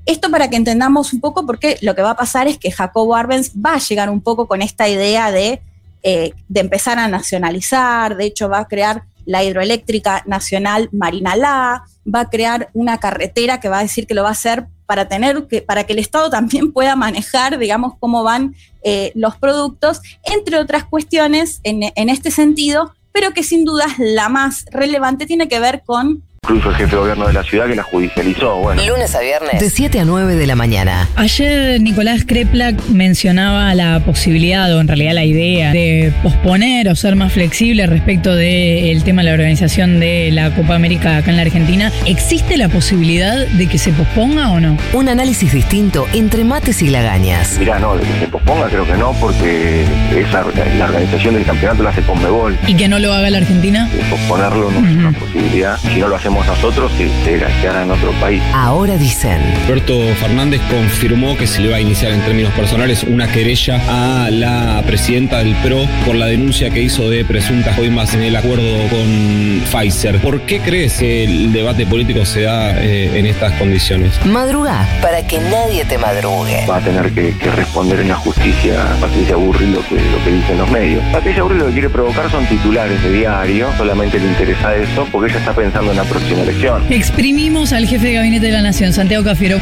[0.05, 3.15] Esto para que entendamos un poco porque lo que va a pasar es que Jacobo
[3.15, 5.61] Arbenz va a llegar un poco con esta idea de,
[6.03, 12.19] eh, de empezar a nacionalizar, de hecho va a crear la hidroeléctrica nacional Marinalá, va
[12.19, 15.45] a crear una carretera que va a decir que lo va a hacer para tener
[15.45, 20.57] que, para que el Estado también pueda manejar, digamos, cómo van eh, los productos, entre
[20.57, 25.59] otras cuestiones en, en este sentido, pero que sin duda la más relevante tiene que
[25.59, 28.55] ver con Incluso el jefe de gobierno de la ciudad que la judicializó.
[28.57, 28.81] Bueno.
[28.85, 29.59] Lunes a viernes.
[29.59, 31.07] De 7 a 9 de la mañana.
[31.15, 37.15] Ayer Nicolás Kreplak mencionaba la posibilidad, o en realidad la idea, de posponer o ser
[37.15, 41.43] más flexible respecto del tema de la organización de la Copa América acá en la
[41.43, 41.91] Argentina.
[42.05, 44.77] ¿Existe la posibilidad de que se posponga o no?
[44.93, 47.57] Un análisis distinto entre mates y lagañas.
[47.59, 49.83] Mirá, no, de que se posponga creo que no, porque
[50.15, 50.45] esa,
[50.77, 52.57] la organización del campeonato la hace Conmebol.
[52.65, 53.89] ¿Y que no lo haga la Argentina?
[54.09, 55.77] Posponerlo no es una posibilidad.
[55.77, 58.41] Si no lo hacemos nosotros, se, se, se hará en otro país.
[58.53, 59.41] Ahora dicen.
[59.67, 64.29] Roberto Fernández confirmó que se le va a iniciar en términos personales una querella a
[64.29, 68.63] la presidenta del PRO por la denuncia que hizo de presuntas coimas en el acuerdo
[68.89, 70.19] con Pfizer.
[70.19, 74.23] ¿Por qué crees que el debate político se da eh, en estas condiciones?
[74.25, 76.65] Madruga para que nadie te madrugue.
[76.69, 80.31] Va a tener que, que responder en la justicia Patricia Burri lo que, lo que
[80.31, 81.03] dicen los medios.
[81.11, 85.31] Patricia Burri lo que quiere provocar son titulares de diario, solamente le interesa eso porque
[85.31, 86.93] ella está pensando en la próxima elección.
[86.93, 89.59] Exprimimos al jefe de gabinete de la Nación, Santiago Cafiero.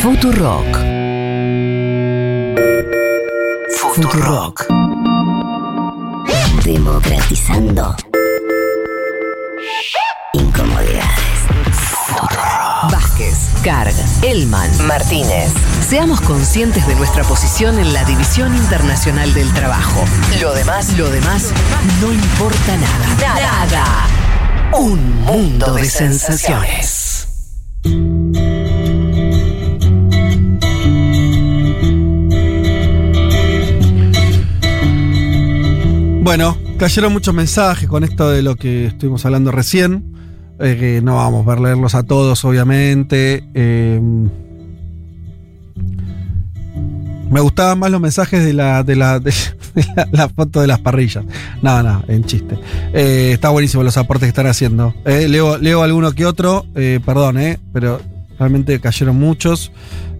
[0.00, 0.78] Futurock.
[3.94, 4.66] Futurock.
[6.64, 7.94] Democratizando
[10.34, 11.02] incomodidades.
[12.90, 15.52] Vázquez, Carg, Elman, Martínez.
[15.88, 20.04] Seamos conscientes de nuestra posición en la División Internacional del Trabajo.
[20.40, 21.52] Lo demás, lo demás,
[22.00, 23.36] no importa nada.
[23.38, 24.21] Nada.
[24.74, 27.28] Un mundo de sensaciones.
[36.22, 40.14] Bueno, cayeron muchos mensajes con esto de lo que estuvimos hablando recién.
[40.58, 43.44] Eh, que no vamos a ver leerlos a todos, obviamente.
[43.54, 44.00] Eh,
[47.32, 49.20] Me gustaban más los mensajes de la, de la,
[50.12, 51.24] la, foto de las parrillas.
[51.62, 52.58] No, no, en chiste.
[52.92, 54.94] Eh, está buenísimo los aportes que están haciendo.
[55.04, 58.00] Eh, leo, leo alguno que otro, eh, perdón, eh, pero
[58.38, 59.72] realmente cayeron muchos.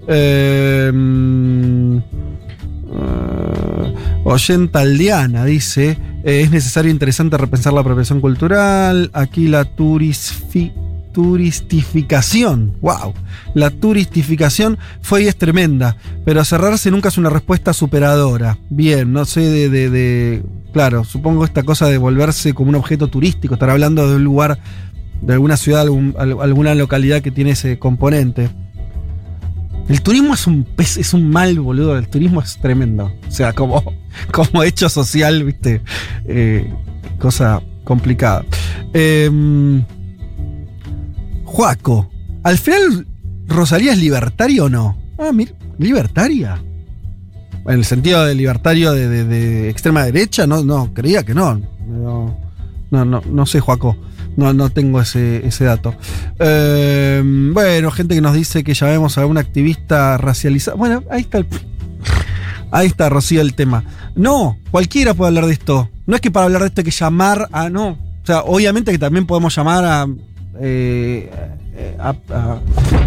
[0.08, 0.90] Eh,
[2.94, 3.94] eh,
[4.24, 9.10] Oyenta Aldeana dice: Es necesario e interesante repensar la apropiación cultural.
[9.12, 10.72] Aquí la turisfi-
[11.12, 12.74] turistificación.
[12.80, 13.14] ¡Wow!
[13.54, 15.96] La turistificación fue y es tremenda.
[16.24, 18.58] Pero cerrarse nunca es una respuesta superadora.
[18.70, 20.42] Bien, no sé de.
[20.72, 23.54] claro, supongo esta cosa de volverse como un objeto turístico.
[23.54, 24.58] Estar hablando de un lugar,
[25.20, 25.86] de alguna ciudad,
[26.16, 28.50] alguna localidad que tiene ese componente.
[29.88, 31.98] El turismo es un pez- es un mal, boludo.
[31.98, 33.12] El turismo es tremendo.
[33.28, 33.82] O sea, como,
[34.32, 35.80] como hecho social, viste.
[36.26, 36.72] Eh,
[37.18, 38.44] cosa complicada.
[38.94, 39.82] Em,
[41.52, 42.10] Juaco,
[42.44, 43.06] ¿al final
[43.46, 44.96] Rosalía es libertaria o no?
[45.18, 46.62] Ah, mira, ¿libertaria?
[47.66, 51.60] En el sentido de libertario de, de- de extrema derecha, no, no, creía que no.
[51.86, 52.36] No,
[52.90, 53.96] no, no, sé, Juaco.
[54.36, 55.94] No, no tengo ese, ese dato.
[56.38, 57.22] Eh,
[57.52, 60.78] bueno, gente que nos dice que llamemos a algún activista racializado.
[60.78, 61.46] Bueno, ahí está el.
[62.70, 63.84] Ahí está, Rocío, el tema.
[64.16, 65.90] No, cualquiera puede hablar de esto.
[66.06, 67.68] No es que para hablar de esto hay que llamar a.
[67.68, 67.88] No.
[67.90, 70.06] O sea, obviamente que también podemos llamar a.
[70.60, 71.30] eh,
[71.98, 72.14] a,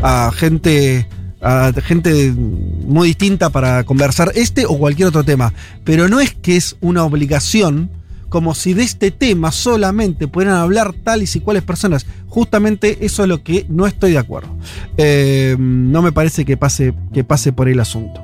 [0.02, 1.08] a- a gente.
[1.42, 5.54] A gente muy distinta para conversar este o cualquier otro tema.
[5.84, 7.92] Pero no es que es una obligación
[8.30, 12.08] como si de este tema solamente pudieran hablar tales y cuales personas.
[12.30, 14.50] Justamente eso es lo que no estoy de acuerdo.
[14.98, 18.24] Eh, no me parece que pase, que pase por ahí el asunto.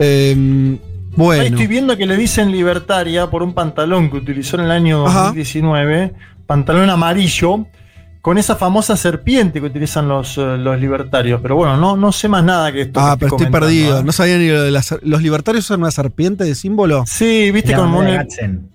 [0.00, 0.78] Eh, Ahí
[1.16, 1.42] bueno.
[1.44, 5.18] estoy viendo que le dicen libertaria por un pantalón que utilizó en el año Ajá.
[5.26, 6.12] 2019,
[6.46, 7.66] pantalón amarillo,
[8.28, 11.40] con esa famosa serpiente que utilizan los, eh, los libertarios.
[11.40, 13.00] Pero bueno, no, no sé más nada que esto.
[13.00, 14.00] Ah, que pero estoy perdido.
[14.00, 14.04] ¿eh?
[14.04, 14.94] No sabía ni lo de las.
[15.00, 17.04] ¿Los libertarios usan una serpiente de símbolo?
[17.06, 18.68] Sí, viste bandera un- Gadsden,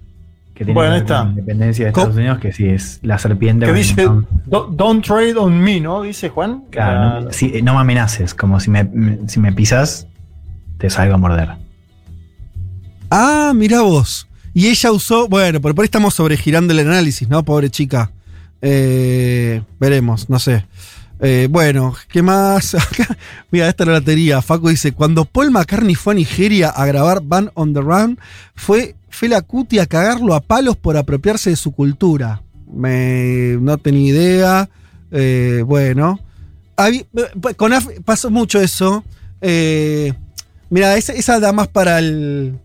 [0.55, 1.23] que tiene Bueno, con está.
[1.25, 3.67] la independencia de Estados Unidos, que sí es la serpiente.
[3.67, 4.07] que con- dice
[4.47, 6.01] "Do- Don't trade on me, ¿no?
[6.01, 6.63] Dice Juan.
[6.71, 8.89] Claro, no, sí, no me amenaces, como si me,
[9.27, 10.07] si me pisas,
[10.79, 11.49] te salgo a morder.
[13.11, 14.27] Ah, mira vos.
[14.55, 15.27] Y ella usó.
[15.27, 17.43] Bueno, pero por ahí estamos sobregirando el análisis, ¿no?
[17.43, 18.09] Pobre chica.
[18.65, 20.65] Eh, veremos, no sé.
[21.19, 22.75] Eh, bueno, ¿qué más?
[23.51, 24.41] Mira, esta es la lotería.
[24.41, 28.17] Facu dice: Cuando Paul McCartney fue a Nigeria a grabar Van on the Run,
[28.55, 32.41] fue Fela Kuti a cagarlo a palos por apropiarse de su cultura.
[32.73, 34.69] Me, no tenía idea.
[35.11, 36.19] Eh, bueno.
[37.57, 39.03] Con Af- pasó mucho eso.
[40.69, 42.57] Mira, esa, esa da más para el,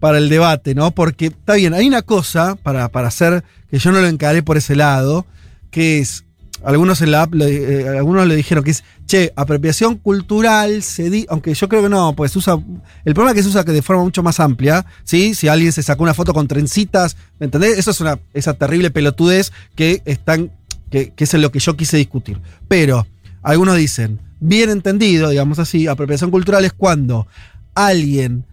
[0.00, 0.90] para el debate, ¿no?
[0.90, 4.56] Porque está bien, hay una cosa para, para hacer que yo no lo encaré por
[4.56, 5.26] ese lado,
[5.72, 6.24] que es.
[6.64, 11.26] Algunos en la le- eh, algunos le dijeron que es, che, apropiación cultural, se di,
[11.28, 12.56] aunque yo creo que no, pues usa,
[13.04, 15.34] el problema es que se usa que de forma mucho más amplia, ¿sí?
[15.34, 17.78] Si alguien se sacó una foto con trencitas, ¿me entendés?
[17.78, 20.52] Eso es una, esa terrible pelotudez que están,
[20.88, 22.40] que, es en lo que yo quise discutir.
[22.68, 23.08] Pero,
[23.42, 27.26] algunos dicen, bien entendido, digamos así, apropiación cultural es cuando
[27.74, 28.44] alguien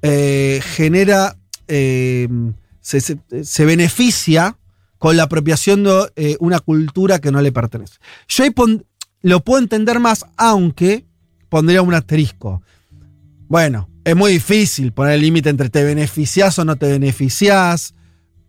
[0.00, 1.36] eh, genera,
[1.68, 2.28] eh,
[2.80, 4.56] se- se beneficia
[5.04, 7.98] con la apropiación de eh, una cultura que no le pertenece.
[8.26, 8.54] Yo ahí
[9.20, 11.04] lo puedo entender más, aunque
[11.50, 12.62] pondría un asterisco.
[13.46, 17.94] Bueno, es muy difícil poner el límite entre te beneficias o no te beneficias.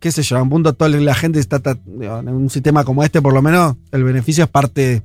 [0.00, 1.60] Qué sé yo, a un punto toda la gente está,
[2.00, 5.02] en un sistema como este, por lo menos, el beneficio es parte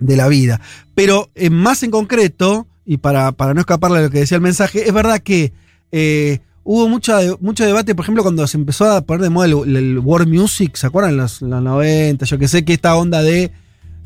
[0.00, 0.60] de la vida.
[0.96, 4.88] Pero eh, más en concreto, y para, no escaparle a lo que decía el mensaje,
[4.88, 5.52] es verdad que
[5.92, 9.98] eh, hubo mucha, mucho debate, por ejemplo, cuando se empezó a poner de moda el,
[9.98, 11.12] world music, ¿se acuerdan?
[11.12, 13.52] En los, los 90, yo que sé, que esta onda de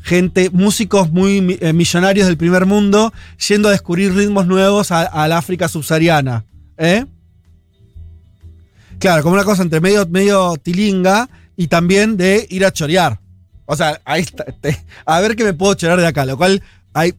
[0.01, 3.13] gente, músicos muy eh, millonarios del primer mundo,
[3.47, 6.45] yendo a descubrir ritmos nuevos al África subsahariana.
[6.77, 7.05] ¿Eh?
[8.99, 13.19] Claro, como una cosa entre medio, medio tilinga y también de ir a chorear.
[13.65, 14.25] O sea, ahí
[15.05, 16.61] a ver qué me puedo chorar de acá, lo cual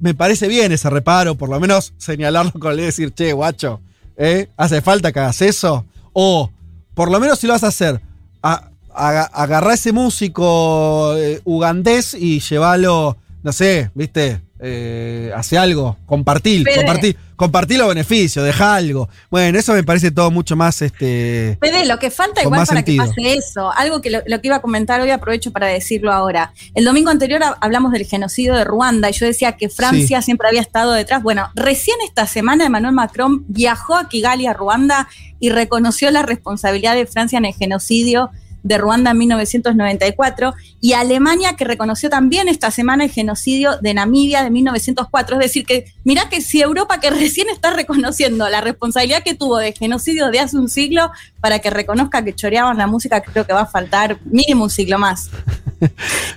[0.01, 3.81] me parece bien ese reparo, por lo menos señalarlo con el decir, che, guacho,
[4.21, 4.51] ¿eh?
[4.57, 5.85] ¿hace falta que hagas eso?
[6.13, 6.51] O,
[6.95, 8.01] por lo menos si lo vas a hacer,
[8.43, 9.31] a, a-
[9.73, 17.79] ese músico eh, ugandés y llevalo, no sé, viste, eh, hace algo, compartir, compartir, compartir
[17.79, 19.09] los beneficios, deja algo.
[19.31, 21.57] Bueno, eso me parece todo mucho más, este...
[21.61, 23.05] Fede, lo que falta igual para sentido.
[23.05, 26.13] que pase eso, algo que lo, lo que iba a comentar hoy aprovecho para decirlo
[26.13, 26.53] ahora.
[26.75, 30.25] El domingo anterior ha- hablamos del genocidio de Ruanda y yo decía que Francia Sí.
[30.27, 31.23] siempre había estado detrás.
[31.23, 35.09] Bueno, recién esta semana Emmanuel Macron viajó a Kigali, a Ruanda,
[35.43, 38.31] y reconoció la responsabilidad de Francia en el genocidio
[38.63, 44.43] de Ruanda en 1994 y Alemania que reconoció también esta semana el genocidio de Namibia
[44.43, 45.37] de 1904.
[45.37, 49.59] Es decir, que mirá que si Europa que recién está reconociendo la responsabilidad que tuvo
[49.59, 53.53] de genocidio de hace un siglo para que reconozca que choreaban la música, creo que
[53.53, 55.31] va a faltar mínimo un siglo más.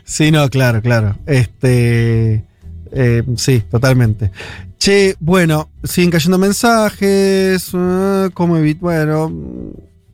[0.05, 1.17] Sí, no, claro, claro.
[1.25, 2.45] Este.
[2.93, 4.31] eh, sí, totalmente.
[4.77, 7.71] Che, bueno, siguen cayendo mensajes.
[7.73, 8.81] ah, ¿Cómo evitar?
[8.81, 9.31] Bueno,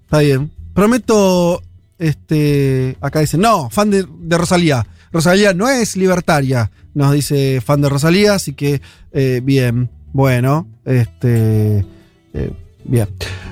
[0.05, 0.51] está bien.
[0.73, 1.61] Prometo.
[1.99, 2.97] Este.
[3.01, 4.05] Acá dicen, no, fan de,
[4.37, 4.87] Rosalía.
[5.11, 9.89] Rosalía no es libertaria, nos dice fan de Rosalía, así que eh, bien.
[10.11, 11.85] Bueno, este.
[12.33, 12.53] eh,
[12.85, 13.07] bien.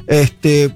[0.08, 0.74] Este.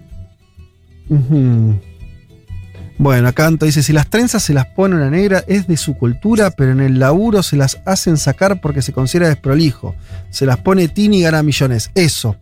[2.98, 5.96] Bueno, acá Anto dice, si las trenzas se las pone una negra es de su
[5.98, 9.96] cultura, pero en el laburo se las hacen sacar porque se considera desprolijo.
[10.30, 11.90] Se las pone Tini y gana millones.
[11.96, 12.36] Eso.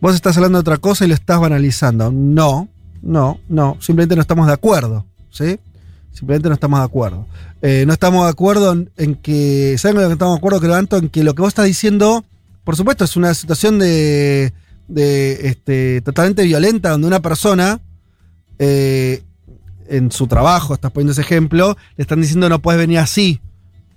[0.00, 2.10] Vos estás hablando de otra cosa y lo estás banalizando.
[2.10, 2.68] No,
[3.02, 3.76] no, no.
[3.80, 5.04] Simplemente no estamos de acuerdo.
[5.30, 5.58] ¿Sí?
[6.12, 7.26] Simplemente no estamos de acuerdo.
[7.62, 9.76] Eh, no estamos de acuerdo en, en que.
[9.78, 10.76] ¿Saben lo que estamos de acuerdo, creo?
[10.76, 12.24] En que lo que vos estás diciendo,
[12.64, 14.52] por supuesto, es una situación de.
[14.88, 17.80] de este, totalmente violenta, donde una persona.
[18.58, 19.22] eh,
[19.88, 23.40] en su trabajo, estás poniendo ese ejemplo, le están diciendo no puedes venir así.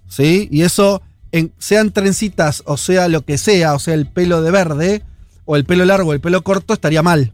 [0.07, 0.47] ¿Sí?
[0.51, 4.51] Y eso, en, sean trencitas o sea lo que sea, o sea el pelo de
[4.51, 5.03] verde,
[5.45, 7.33] o el pelo largo o el pelo corto, estaría mal.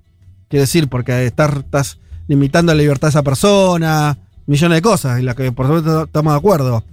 [0.49, 5.23] Quiero decir, porque estar- estás limitando la libertad de esa persona, millones de cosas, y
[5.23, 6.83] la que por supuesto estamos de acuerdo.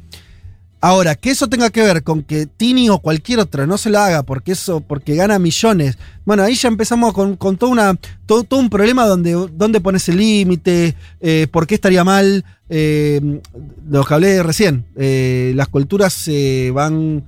[0.80, 4.04] Ahora, que eso tenga que ver con que Tini o cualquier otra no se la
[4.04, 5.96] haga porque eso, porque gana millones.
[6.26, 10.18] Bueno, ahí ya empezamos con, con todo, una, todo, un problema donde, donde pones el
[10.18, 12.44] límite, eh, por qué estaría mal.
[12.68, 13.40] eh,
[13.88, 14.84] lo que hablé recién.
[14.96, 17.24] eh, las culturas se van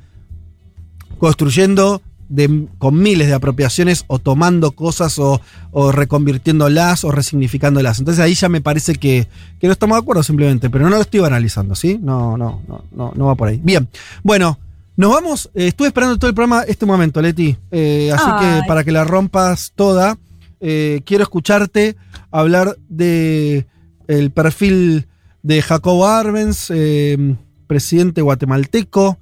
[1.18, 5.40] construyendo de- con miles de apropiaciones o tomando cosas o,
[5.70, 7.98] o reconvirtiéndolas o resignificándolas.
[7.98, 9.28] Entonces ahí ya me parece que,
[9.60, 11.98] que no estamos de acuerdo simplemente, pero no lo estoy analizando, ¿sí?
[12.02, 13.60] No, no, no, no, no va por ahí.
[13.62, 13.88] Bien,
[14.22, 14.58] bueno,
[14.96, 15.50] nos vamos.
[15.54, 17.56] eh, estuve esperando todo el programa este momento, Leti.
[17.70, 18.60] eh, así Ay.
[18.62, 20.18] que para que la rompas toda,
[20.60, 21.96] eh, quiero escucharte
[22.30, 23.66] hablar de
[24.08, 25.06] el perfil
[25.42, 26.70] de Jacobo Arbenz,
[27.66, 29.18] presidente guatemalteco,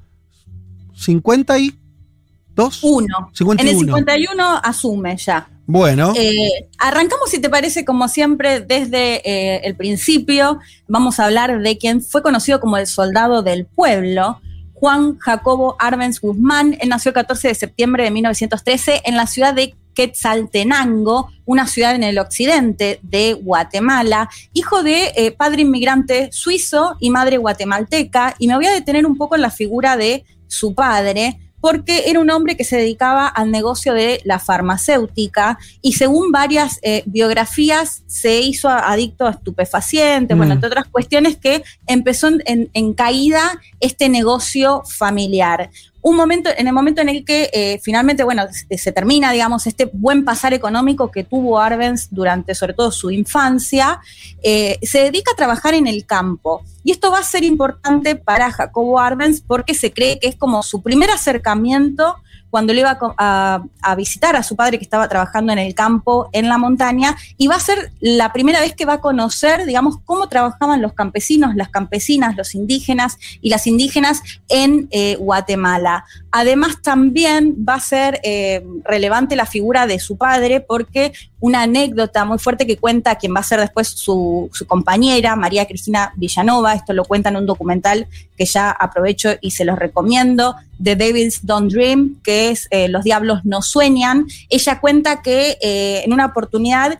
[2.55, 2.81] 52.
[2.83, 3.31] Uno.
[3.33, 3.61] 51.
[3.61, 5.49] En el 51 asume ya.
[5.67, 10.59] Bueno, Eh, arrancamos, si te parece, como siempre, desde eh, el principio.
[10.89, 14.41] Vamos a hablar de quien fue conocido como el soldado del pueblo,
[14.75, 16.77] Juan Jacobo Arbenz Guzmán.
[16.81, 21.95] Él nació el 14 de septiembre de 1913 en la ciudad de Quetzaltenango, una ciudad
[21.95, 28.35] en el occidente de Guatemala, hijo de eh, padre inmigrante suizo y madre guatemalteca.
[28.39, 32.21] Y me voy a detener un poco en la figura de su padre, porque era
[32.21, 38.03] un hombre que se dedicaba al negocio de la farmacéutica y según varias eh, biografías
[38.07, 40.39] se hizo adicto a estupefacientes, Mm.
[40.39, 45.71] bueno, entre otras cuestiones que empezó en, en- en caída este negocio familiar.
[46.07, 49.89] Un momento, en el momento en el que eh, finalmente, bueno, se, termina, digamos, este
[49.91, 54.01] buen pasar económico que tuvo Arbenz durante sobre todo su infancia,
[54.43, 56.63] eh, se dedica a trabajar en el campo.
[56.85, 60.63] Y esto va a ser importante para Jacobo Arbenz porque se cree que es como
[60.63, 62.17] su primer acercamiento
[62.55, 66.49] cuando le iba a visitar a su padre que estaba trabajando en el campo, en
[66.49, 70.29] la montaña, y va a ser la primera vez que va a conocer, digamos, cómo
[70.29, 76.05] trabajaban los campesinos, las campesinas, los indígenas y las indígenas en eh, Guatemala.
[76.37, 82.25] Además, también va a ser eh, relevante la figura de su padre porque una anécdota
[82.25, 86.93] muy fuerte que cuenta quien va a ser después su, compañera, María Cristina Villanova, esto
[86.93, 91.71] lo cuenta en un documental que ya aprovecho y se los recomiendo, The Devils Don't
[91.71, 94.27] Dream, que es eh, Los Diablos No Sueñan.
[94.51, 96.99] Ella cuenta que eh, en una oportunidad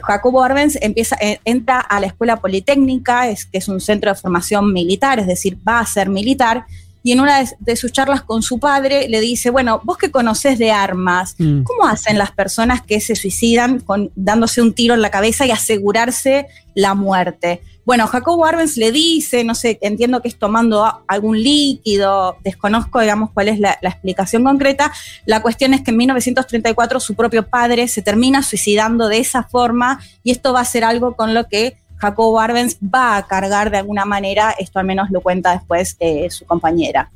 [0.00, 4.72] Jacobo Arbenz empieza, entra a la escuela politécnica, es, que es un centro de formación
[4.72, 6.64] militar, es decir, va a ser militar,
[7.02, 10.58] y en una de, sus charlas con su padre le dice, bueno, vos que conocés
[10.58, 11.62] de armas, Mm.
[11.62, 15.50] ¿cómo hacen las personas que se suicidan con, dándose un tiro en la cabeza y
[15.50, 17.62] asegurarse la muerte?
[17.84, 23.30] Bueno, Jacobo Arbenz le dice, no sé, entiendo que es tomando algún líquido, desconozco, digamos,
[23.32, 24.92] cuál es la, la explicación concreta.
[25.24, 30.00] La cuestión es que en 1934 su propio padre se termina suicidando de esa forma
[30.22, 33.78] y esto va a ser algo con lo que Jacobo Arbenz va a cargar de
[33.78, 37.10] alguna manera, esto al menos lo cuenta después eh, su compañera.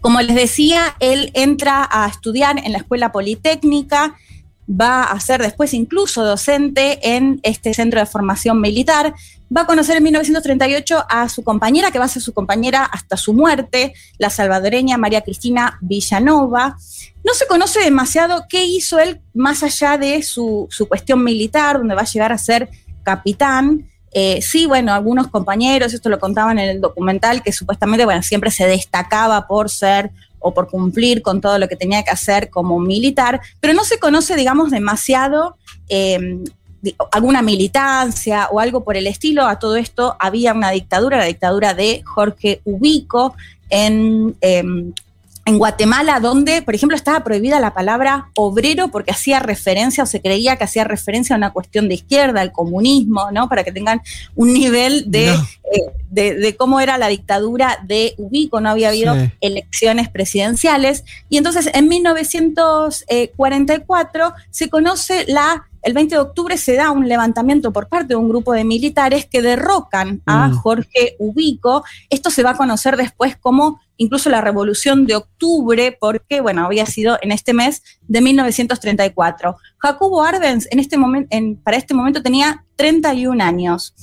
[0.00, 4.16] Como les decía, él entra a estudiar en la escuela politécnica,
[4.70, 9.14] va a ser después incluso docente en este centro de formación militar,
[9.54, 13.16] va a conocer en 1938 a su compañera, que va a ser su compañera hasta
[13.16, 16.76] su muerte, la salvadoreña María Cristina Villanova.
[17.24, 21.94] No se conoce demasiado qué hizo él más allá de su, su cuestión militar, donde
[21.94, 22.70] va a llegar a ser
[23.02, 23.86] capitán.
[24.12, 28.50] Eh, sí, bueno, algunos compañeros, esto lo contaban en el documental, que supuestamente, bueno, siempre
[28.50, 32.80] se destacaba por ser o por cumplir con todo lo que tenía que hacer como
[32.80, 35.56] militar, pero no se conoce, digamos, demasiado
[36.82, 39.46] di- alguna militancia o algo por el estilo.
[39.46, 43.34] A todo esto había una dictadura, la dictadura de Jorge Ubico
[43.68, 44.92] en, em,
[45.46, 50.20] en Guatemala, donde, por ejemplo, estaba prohibida la palabra obrero porque hacía referencia o se
[50.20, 53.48] creía que hacía referencia a una cuestión de izquierda, al comunismo, ¿no?
[53.48, 54.00] Para que tengan
[54.36, 55.48] un nivel de, No.
[55.72, 59.30] eh, de, de cómo era la dictadura de Ubico, no había habido Sí.
[59.40, 61.04] elecciones presidenciales.
[61.28, 67.72] Y entonces en 1944 se conoce la, el 20 de octubre se da un levantamiento
[67.72, 70.56] por parte de un grupo de militares que derrocan a Mm.
[70.56, 71.84] Jorge Ubico.
[72.08, 76.86] Esto se va a conocer después como incluso la revolución de octubre, porque, bueno, había
[76.86, 79.56] sido en este mes de 1934.
[79.78, 83.94] Jacobo Arbenz en este momento, en, para este momento tenía 31 años.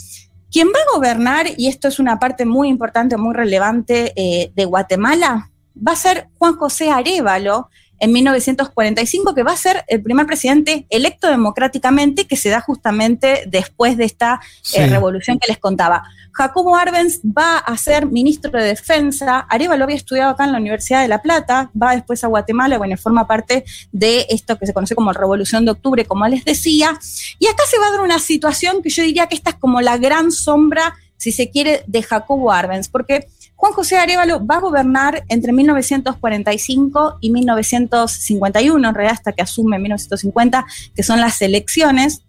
[0.51, 4.65] Quien va a gobernar, y esto es una parte muy importante, muy relevante eh, de
[4.65, 7.69] Guatemala, va a ser Juan José Arevalo
[8.00, 13.43] en 1945, que va a ser el primer presidente electo democráticamente que se da justamente
[13.48, 14.40] después de esta
[14.74, 16.03] eh, revolución que les contaba.
[16.38, 19.40] Jacobo Arbenz va a ser ministro de Defensa.
[19.50, 22.95] Arevalo había estudiado acá en la Universidad de La Plata, va después a Guatemala, bueno,
[22.95, 26.98] forma parte de esto que se conoce como Revolución de Octubre, como les decía.
[27.40, 29.82] Y acá se va a dar una situación que yo diría que esta es como
[29.82, 34.59] la gran sombra, si se quiere, de Jacobo Arbenz, porque Juan José Arevalo va a
[34.59, 42.21] gobernar entre 1945 y 1951, en realidad hasta que asume 1950, que son las elecciones.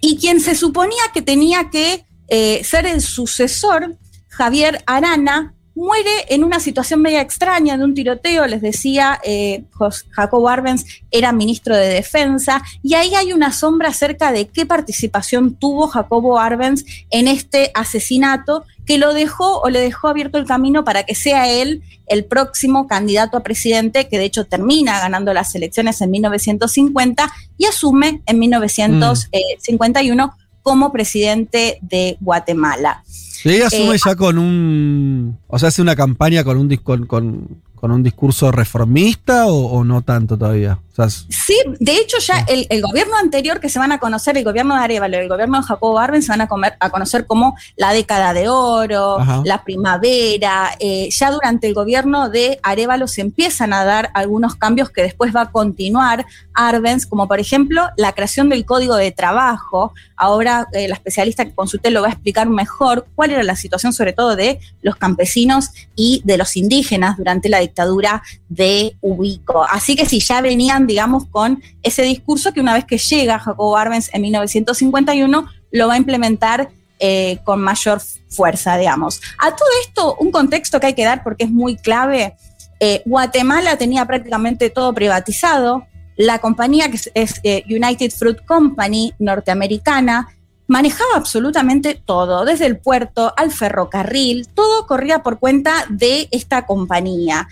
[0.00, 3.96] Y quien se suponía que tenía que eh, ser el sucesor,
[4.28, 9.64] Javier Arana, muere en una situación media extraña de un tiroteo, les decía, eh,
[10.10, 15.54] Jacobo Arbenz era ministro de Defensa, y ahí hay una sombra acerca de qué participación
[15.54, 20.82] tuvo Jacobo Arbenz en este asesinato que lo dejó o le dejó abierto el camino
[20.84, 25.54] para que sea él el próximo candidato a presidente, que de hecho termina ganando las
[25.54, 33.04] elecciones en 1950 y asume en 1951 como presidente de Guatemala.
[33.44, 35.38] Y ella asume Eh, ya con un.
[35.46, 39.84] O sea, hace una campaña con un, con, con- con un discurso reformista o, o
[39.84, 40.78] no tanto todavía.
[40.92, 43.98] O sea, es- Sí, de hecho ya el, el gobierno anterior que se van a
[43.98, 46.76] conocer, el gobierno de Arevalo y el gobierno de Jacobo Arben se van a, comer-
[46.78, 49.40] a conocer como la década de oro, Ajá.
[49.44, 50.72] la primavera.
[50.78, 55.34] eh, ya durante el gobierno de Arevalo se empiezan a dar algunos cambios que después
[55.34, 56.26] va a continuar
[56.68, 59.92] Arbenz, como por ejemplo la creación del código de trabajo.
[60.16, 63.92] Ahora eh, la especialista que consulté lo va a explicar mejor cuál era la situación
[63.92, 69.64] sobre todo de los campesinos y de los indígenas durante la dictadura de Ubico.
[69.64, 73.76] Así que si ya venían, digamos, con ese discurso que una vez que llega Jacobo
[73.76, 79.22] Arbenz en 1951, lo va a implementar eh, con mayor fuerza, digamos.
[79.38, 82.36] A todo esto, un contexto que hay que dar porque es muy clave.
[82.78, 85.86] eh, Guatemala tenía prácticamente todo privatizado.
[86.20, 90.28] La compañía que es, eh, United Fruit Company norteamericana
[90.66, 97.48] manejaba absolutamente todo, desde el puerto al ferrocarril, todo corría por cuenta de esta compañía.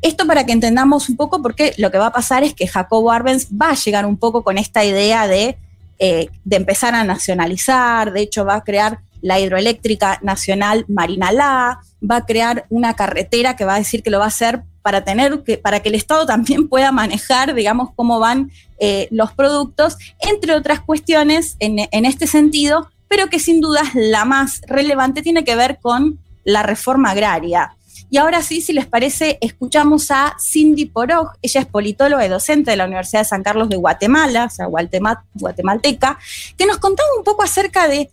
[0.00, 3.12] Esto para que entendamos un poco porque lo que va a pasar es que Jacobo
[3.12, 5.58] Arbenz va a llegar un poco con esta idea de,
[5.98, 12.16] eh, de empezar a nacionalizar, de hecho va a crear la hidroeléctrica nacional Marinalá, va
[12.16, 15.42] a crear una carretera que va a decir que lo va a hacer para tener
[15.42, 20.54] que, para que el Estado también pueda manejar, digamos, cómo van eh, los productos, entre
[20.54, 25.56] otras cuestiones en, en este sentido, pero que sin duda la más relevante tiene que
[25.56, 27.74] ver con la reforma agraria.
[28.10, 31.30] Y ahora sí, si les parece, escuchamos a Cindy Poroj.
[31.42, 34.68] Ella es politóloga y docente de la Universidad de San Carlos de Guatemala, o sea,
[34.68, 36.16] guatema- guatemalteca,
[36.56, 38.08] que nos contaba un poco acerca de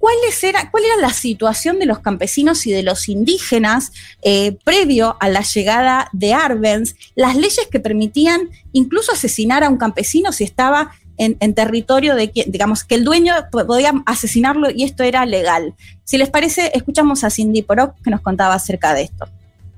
[0.00, 5.42] cuál era la situación de los campesinos y de los indígenas eh, previo a la
[5.42, 11.36] llegada de Arbenz, las leyes que permitían incluso asesinar a un campesino si estaba en,
[11.40, 15.74] en territorio de quien, digamos, que el dueño po- podía asesinarlo y esto era legal.
[16.04, 19.28] Si les parece, escuchamos a Cindy Porok que nos contaba acerca de esto.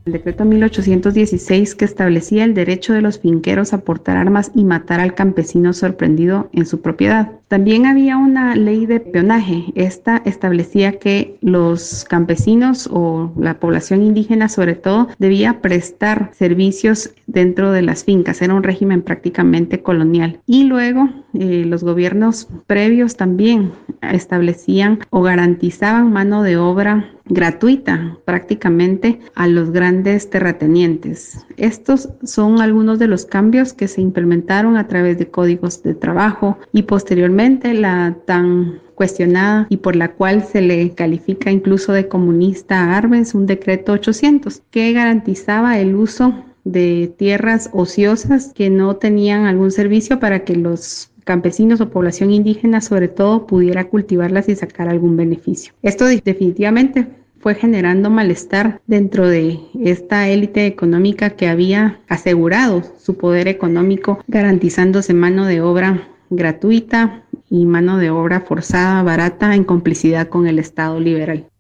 [0.05, 4.99] El decreto 1816 que establecía el derecho de los finqueros a portar armas y matar
[5.01, 7.31] al campesino sorprendido en su propiedad.
[7.53, 9.67] También había una ley de peonaje.
[9.75, 17.71] Esta establecía que los campesinos o la población indígena sobre todo debía prestar servicios dentro
[17.71, 18.41] de las fincas.
[18.41, 20.41] Era un régimen prácticamente colonial.
[20.47, 29.21] Y luego eh, los gobiernos previos también establecían o garantizaban mano de obra gratuita prácticamente
[29.35, 31.47] a los grandes terratenientes.
[31.57, 36.59] Estos son algunos de los cambios que se implementaron a través de códigos de trabajo
[36.73, 42.79] y posteriormente la tan cuestionada y por la cual se le califica incluso de comunista
[42.85, 49.47] a Arbenz, un decreto 800 que garantizaba el uso de tierras ociosas que no tenían
[49.47, 54.89] algún servicio para que los campesinos o población indígena sobre todo pudiera cultivarlas y sacar
[54.89, 55.73] algún beneficio.
[55.83, 57.09] Esto de- definitivamente
[57.41, 65.13] fue generando malestar dentro de esta élite económica que había asegurado su poder económico garantizándose
[65.13, 67.22] mano de obra gratuita
[67.53, 71.52] y mano de obra forzada, barata, en complicidad con el Estado liberal.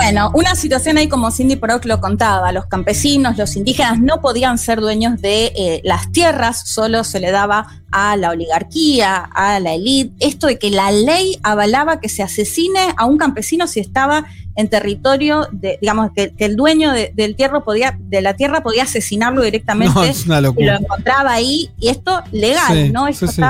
[0.00, 4.56] Bueno, una situación ahí como Cindy Proc lo contaba, los campesinos, los indígenas no podían
[4.56, 9.74] ser dueños de eh, las tierras, solo se le daba a la oligarquía, a la
[9.74, 14.24] élite, esto de que la ley avalaba que se asesine a un campesino si estaba
[14.54, 18.62] en territorio de, digamos, que, que el dueño de, del tierra podía, de la tierra
[18.62, 23.08] podía asesinarlo directamente No, es una y lo encontraba ahí, y esto legal, Sí, ¿no?
[23.08, 23.42] Esto sí, sí.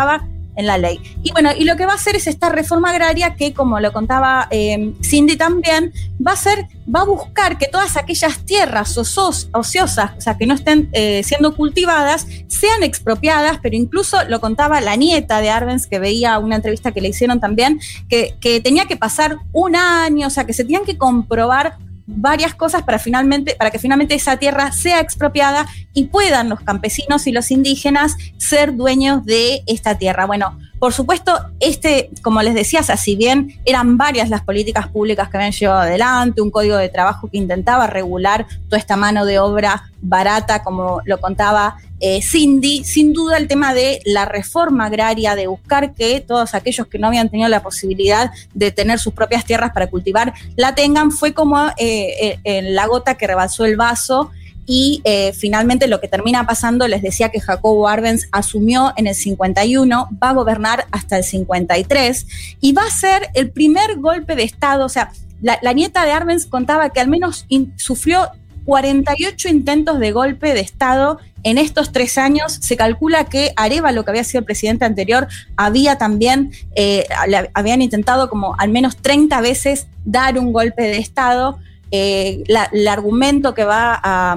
[0.59, 1.01] En la ley.
[1.23, 3.93] Y bueno, y lo que va a hacer es esta reforma agraria que, como lo
[3.93, 5.93] contaba eh, Cindy también,
[6.25, 10.47] va a ser, va a buscar que todas aquellas tierras osos- ociosas, o sea, que
[10.47, 15.87] no estén eh, siendo cultivadas, sean expropiadas, pero incluso lo contaba la nieta de Arbenz,
[15.87, 20.27] que veía una entrevista que le hicieron también, que, que tenía que pasar un año,
[20.27, 21.79] o sea, que se tenían que comprobar
[22.11, 27.27] varias cosas para finalmente para que finalmente esa tierra sea expropiada y puedan los campesinos
[27.27, 30.25] y los indígenas ser dueños de esta tierra.
[30.25, 35.37] Bueno, por supuesto, este, como les decía, si bien eran varias las políticas públicas que
[35.37, 39.91] habían llevado adelante, un código de trabajo que intentaba regular toda esta mano de obra
[40.01, 45.49] barata, como lo contaba eh, Cindy, sin duda el tema de la reforma agraria, de
[45.49, 49.73] buscar que todos aquellos que no habían tenido la posibilidad de tener sus propias tierras
[49.73, 54.31] para cultivar, la tengan, fue como eh, eh, la gota que rebalsó el vaso
[54.71, 59.15] y eh, finalmente lo que termina pasando, les decía que Jacobo Arbenz asumió en el
[59.15, 62.27] 51, va a gobernar hasta el 53
[62.61, 66.45] y va a ser el primer golpe de Estado, o sea, la, nieta de Arbenz
[66.47, 68.29] contaba que al menos in- sufrió
[68.67, 72.59] 48 intentos de golpe de Estado en estos tres años.
[72.61, 77.07] Se calcula que Arevalo, que había sido el presidente anterior, había también, eh,
[77.55, 81.59] habían intentado como al menos 30 veces dar un golpe de Estado.
[81.91, 84.37] Eh, la- el argumento que va a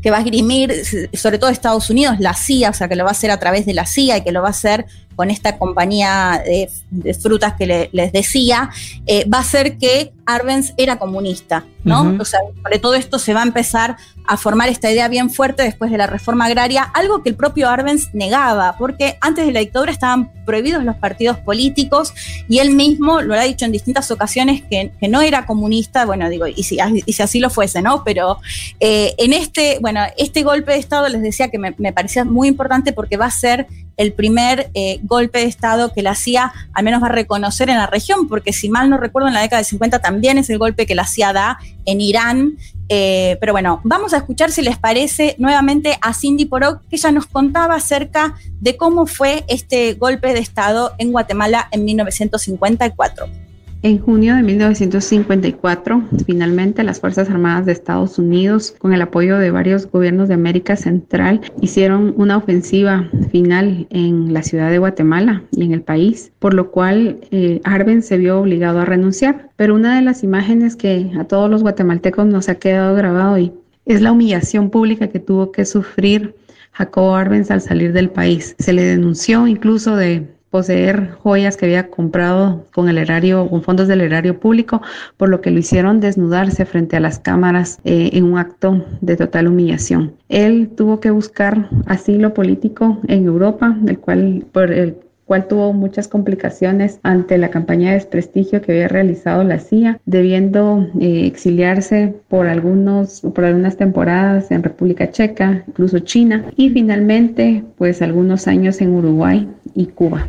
[0.00, 0.72] que va a esgrimir,
[1.12, 3.66] sobre todo Estados Unidos, la CIA, o sea, que lo va a hacer a través
[3.66, 4.86] de la CIA y que lo va a hacer
[5.18, 8.70] con esta compañía de, de frutas que le- les decía,
[9.04, 12.04] eh, va a ser que Arbenz era comunista, ¿no?
[12.20, 15.62] O sea, sobre todo esto se va a empezar a formar esta idea bien fuerte
[15.64, 19.60] después de la reforma agraria, algo que el propio Arbenz negaba, porque antes de la
[19.60, 22.12] dictadura estaban prohibidos los partidos políticos
[22.48, 26.28] y él mismo lo ha dicho en distintas ocasiones que, que no era comunista, bueno,
[26.28, 28.04] digo, y si, y si así lo fuese, ¿no?
[28.04, 28.38] Pero
[28.80, 32.48] eh, en este, bueno, este golpe de Estado les decía que me, me parecía muy
[32.48, 33.66] importante porque va a ser
[33.98, 37.76] el primer eh, golpe de Estado que la CIA al menos va a reconocer en
[37.76, 40.56] la región, porque si mal no recuerdo, en la década del 50 también es el
[40.56, 42.56] golpe que la CIA da en Irán.
[42.88, 47.12] Eh, pero bueno, vamos a escuchar si les parece nuevamente a Cindy Porok, que ella
[47.12, 53.47] nos contaba acerca de cómo fue este golpe de Estado en Guatemala en 1954.
[53.80, 59.52] En junio de 1954, finalmente las Fuerzas Armadas de Estados Unidos, con el apoyo de
[59.52, 65.62] varios gobiernos de América Central, hicieron una ofensiva final en la ciudad de Guatemala y
[65.62, 69.50] en el país, por lo cual eh, Arbenz se vio obligado a renunciar.
[69.54, 73.52] Pero una de las imágenes que a todos los guatemaltecos nos ha quedado grabado y
[73.86, 76.34] es la humillación pública que tuvo que sufrir
[76.72, 78.56] Jacobo Arbenz al salir del país.
[78.58, 83.88] Se le denunció incluso de poseer joyas que había comprado con el erario, con fondos
[83.88, 84.82] del erario público,
[85.16, 89.16] por lo que lo hicieron desnudarse frente a las cámaras eh, en un acto de
[89.16, 90.14] total humillación.
[90.28, 94.96] Él tuvo que buscar asilo político en Europa, el cual por el
[95.28, 100.88] cual tuvo muchas complicaciones ante la campaña de desprestigio que había realizado la CIA, debiendo
[100.98, 108.00] eh, exiliarse por algunos por algunas temporadas en República Checa, incluso China y finalmente pues
[108.00, 110.28] algunos años en Uruguay y Cuba.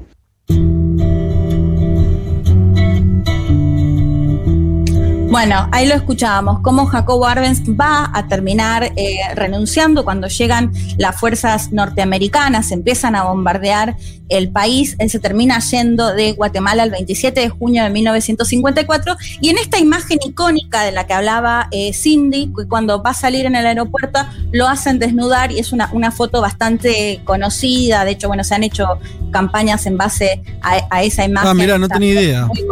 [5.29, 11.19] Bueno, ahí lo escuchábamos, cómo Jacobo Arbenz va a terminar eh, renunciando cuando llegan las
[11.19, 13.95] fuerzas norteamericanas, empiezan a bombardear
[14.29, 19.49] el país, él se termina yendo de Guatemala el 27 de junio de 1954 y
[19.49, 23.55] en esta imagen icónica de la que hablaba eh, Cindy, cuando va a salir en
[23.55, 24.19] el aeropuerto
[24.51, 28.63] lo hacen desnudar y es una, una foto bastante conocida, de hecho, bueno, se han
[28.63, 28.99] hecho
[29.31, 31.49] campañas en base a, a esa imagen.
[31.49, 32.45] Ah, mira, no tenía idea.
[32.47, 32.63] muy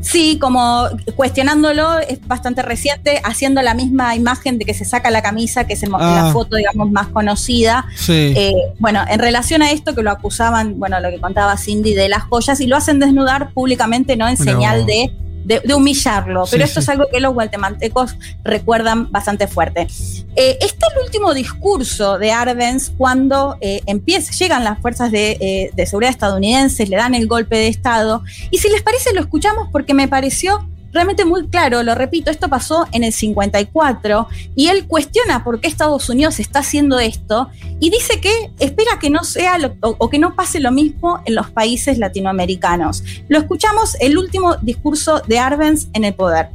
[0.00, 0.84] Sí, como
[1.16, 5.74] cuestionándolo, es bastante reciente, haciendo la misma imagen de que se saca la camisa, que
[5.74, 6.22] es el mo- Ah.
[6.26, 7.84] la foto, digamos, más conocida.
[7.96, 8.32] Sí.
[8.36, 12.08] Eh, bueno, en relación a esto que lo acusaban, bueno, lo que contaba Cindy de
[12.08, 14.28] las joyas, y lo hacen desnudar públicamente, ¿no?
[14.28, 15.10] En señal de,
[15.48, 16.44] de, de humillarlo.
[16.44, 16.84] Sí, Pero esto sí.
[16.84, 19.88] es algo que los guatemaltecos recuerdan bastante fuerte.
[20.36, 25.70] Eh, está el último discurso de Arbenz cuando eh, empieza, llegan las fuerzas de, eh,
[25.74, 28.22] de seguridad estadounidenses, le dan el golpe de Estado.
[28.50, 30.68] Y si les parece, lo escuchamos porque me pareció
[30.98, 35.68] realmente muy claro, lo repito, esto pasó en el 54 y él cuestiona por qué
[35.68, 40.10] Estados Unidos está haciendo esto y dice que espera que no sea lo- o, o
[40.10, 43.04] que no pase lo mismo en los países latinoamericanos.
[43.28, 46.48] Lo escuchamos el último discurso de Arbenz en el poder.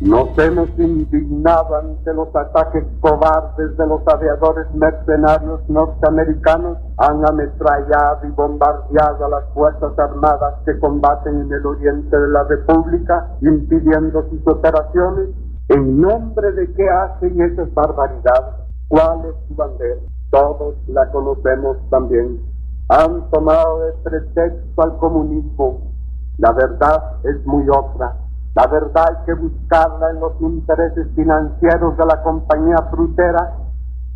[0.00, 6.78] Nos hemos indignado ante los ataques cobardes de los aviadores mercenarios norteamericanos.
[6.98, 12.44] Han ametrallado y bombardeado a las Fuerzas Armadas que combaten en el oriente de la
[12.44, 15.30] República, impidiendo sus operaciones.
[15.68, 18.54] ¿En nombre de qué hacen esas barbaridades?
[18.86, 20.00] ¿Cuál es su bandera?
[20.30, 22.40] Todos la conocemos también.
[22.88, 25.90] Han tomado de pretexto al comunismo.
[26.36, 28.27] La verdad es muy otra.
[28.58, 33.54] La verdad hay que buscarla en los intereses financieros de la compañía frutera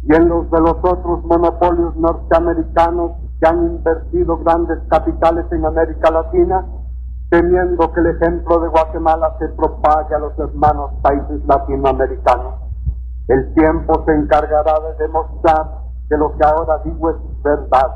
[0.03, 6.11] y en los de los otros monopolios norteamericanos que han invertido grandes capitales en América
[6.11, 6.67] Latina,
[7.31, 12.55] temiendo que el ejemplo de Guatemala se propague a los hermanos países latinoamericanos.
[13.29, 15.71] El tiempo se encargará de demostrar
[16.09, 17.95] que lo que ahora digo es verdad.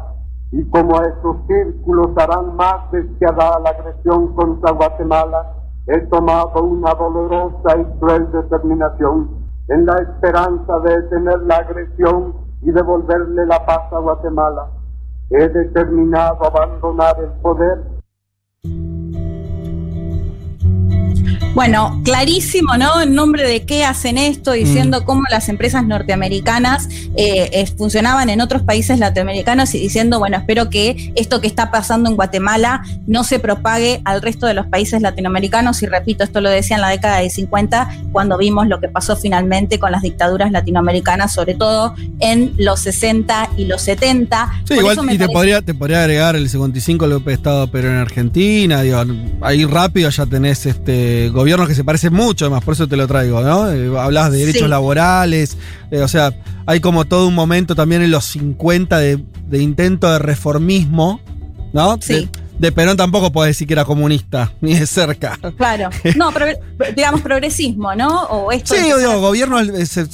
[0.53, 5.56] Y como estos círculos harán más despiadada la agresión contra Guatemala,
[5.87, 12.71] he tomado una dolorosa y cruel determinación en la esperanza de detener la agresión y
[12.71, 14.69] devolverle la paz a Guatemala.
[15.31, 17.96] He determinado abandonar el poder
[21.55, 23.01] Bueno, clarísimo, ¿no?
[23.01, 28.41] En nombre de qué hacen esto, diciendo cómo las empresas norteamericanas eh, eh, funcionaban en
[28.41, 33.25] otros países latinoamericanos y diciendo, bueno, espero que esto que está pasando en Guatemala no
[33.25, 35.83] se propague al resto de los países latinoamericanos.
[35.83, 39.17] Y repito, esto lo decía en la década de 50, cuando vimos lo que pasó
[39.17, 44.51] finalmente con las dictaduras latinoamericanas, sobre todo en los 60 y los 70.
[44.65, 47.35] Sí, Por igual y te parece- podría, te podría agregar el 55 el golpe de
[47.37, 49.03] Estado pero en Argentina, digo,
[49.43, 53.07] ahí rápido ya tenés este gobiernos que se parecen mucho, además por eso te lo
[53.07, 53.71] traigo, ¿no?
[53.71, 54.69] Eh, hablabas de derechos Sí.
[54.69, 55.57] laborales,
[55.91, 56.33] eh, o sea,
[56.67, 61.21] hay como todo un momento también en los 50 de, de intento de reformismo,
[61.73, 61.99] ¿no?
[62.01, 62.15] Sí.
[62.15, 65.39] De, de Perón tampoco podés decir que era comunista, ni de cerca.
[65.59, 66.47] Claro, no, pero
[66.97, 68.23] digamos progresismo, ¿no?
[68.25, 70.07] O esto Sí, yo digo, gobiernos eh,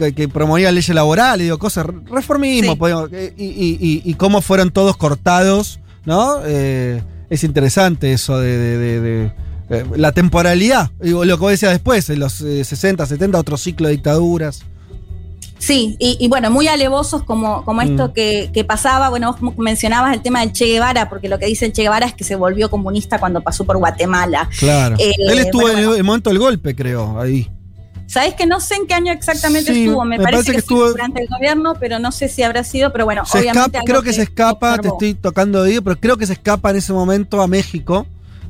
[0.00, 2.78] eh, que, promovía leyes laborales, digo, cosas, reformismo, Sí.
[2.78, 6.38] podemos- y, y- y- y cómo fueron todos cortados, ¿no?
[6.46, 9.32] Eh, es interesante eso de, de- de- de,
[9.70, 13.56] eh, la temporalidad, digo, lo que vos decías después, en los eh, 60, 70, otro
[13.56, 14.62] ciclo de dictaduras.
[15.58, 18.12] Sí, y, y bueno, muy alevosos como, como esto Mm.
[18.14, 19.10] que, que pasaba.
[19.10, 22.06] Bueno, vos mencionabas el tema del Che Guevara, porque lo que dice el Che Guevara
[22.06, 24.48] es que se volvió comunista cuando pasó por Guatemala.
[24.58, 24.96] Claro.
[24.98, 27.46] Eh, Él estuvo bueno, en el- momento del golpe, creo, ahí.
[28.06, 30.58] Sabés que no sé en qué año exactamente Sí, estuvo, me, me parece, parece que,
[30.58, 33.68] estuvo- durante el gobierno, pero no sé si habrá sido, pero bueno, Se obviamente.
[33.78, 36.76] escapa, creo que, se escapa, te estoy tocando de pero creo que se escapa en
[36.76, 38.06] ese momento a México.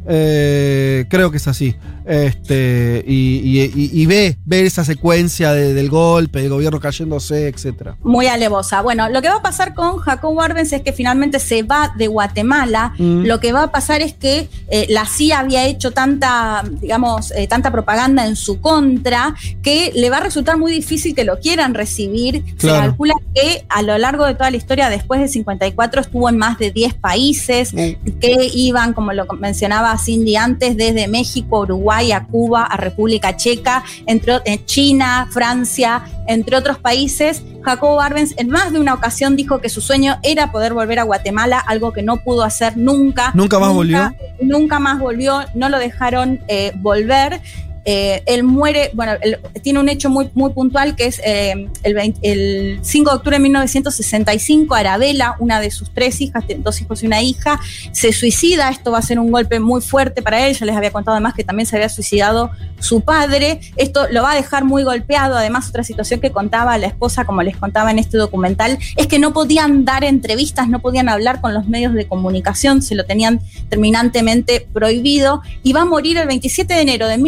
[0.09, 1.75] Eh, creo que es así.
[2.07, 7.47] Este, y, y- y- y ve, ve esa secuencia de- del golpe, del gobierno cayéndose,
[7.47, 7.97] etcétera.
[8.03, 8.81] Muy alevosa.
[8.83, 12.09] Bueno, lo que va a pasar con Jacob Arbenz es que finalmente se va de
[12.09, 12.95] Guatemala.
[12.99, 13.27] Mm.
[13.27, 17.47] Lo que va a pasar es que eh, la CIA había hecho tanta, digamos, eh,
[17.47, 21.75] tanta propaganda en su contra que le va a resultar muy difícil que lo quieran
[21.75, 22.43] recibir.
[22.59, 26.39] Se calcula que a lo largo de toda la historia, después del 54, estuvo en
[26.39, 32.27] más de 10 países que iban, como lo mencionaba Cindy antes, desde México, Uruguay, a
[32.27, 37.43] Cuba, a República Checa, entre China, Francia, entre otros países.
[37.62, 41.02] Jacobo Arbenz en más de una ocasión dijo que su sueño era poder volver a
[41.02, 43.33] Guatemala, algo que no pudo hacer nunca.
[43.35, 44.15] ¿Nunca más volvió?
[44.41, 47.41] Nunca más volvió, no lo dejaron eh, volver.
[47.84, 51.94] Eh, él muere, bueno, él tiene un hecho muy, muy puntual que es eh, el,
[51.94, 57.02] 20 el 5 de octubre de 1965, Arabella, una de sus tres hijas, dos hijos
[57.02, 57.60] y una hija,
[57.92, 58.68] se suicida.
[58.70, 60.55] Esto va a ser un golpe muy fuerte para él.
[60.55, 63.60] Ya les había contado además que también se había suicidado su padre.
[63.76, 65.36] Esto lo va a dejar muy golpeado.
[65.36, 69.18] Además, otra situación que contaba la esposa, como les contaba en este documental, es que
[69.18, 73.41] no podían dar entrevistas, no podían hablar con los medios de comunicación, se lo tenían
[73.68, 75.42] terminantemente prohibido.
[75.62, 77.18] Y va a morir el 27 de enero de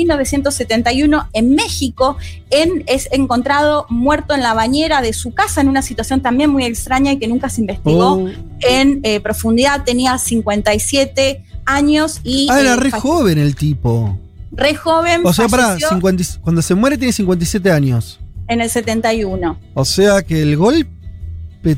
[0.50, 2.16] 1971 en México.
[2.50, 6.64] En, es encontrado muerto en la bañera de su casa en una situación también muy
[6.64, 8.28] extraña y que nunca se investigó Oh.
[8.60, 9.84] en eh, profundidad.
[9.84, 12.48] Tenía 57 años y.
[12.50, 14.18] Ah, era eh, re joven el tipo.
[14.50, 15.22] re joven.
[15.24, 16.00] O sea, para falleció
[16.42, 18.18] cuando se muere tiene 57 años.
[18.48, 19.58] en el 71.
[19.74, 20.90] O sea que el golpe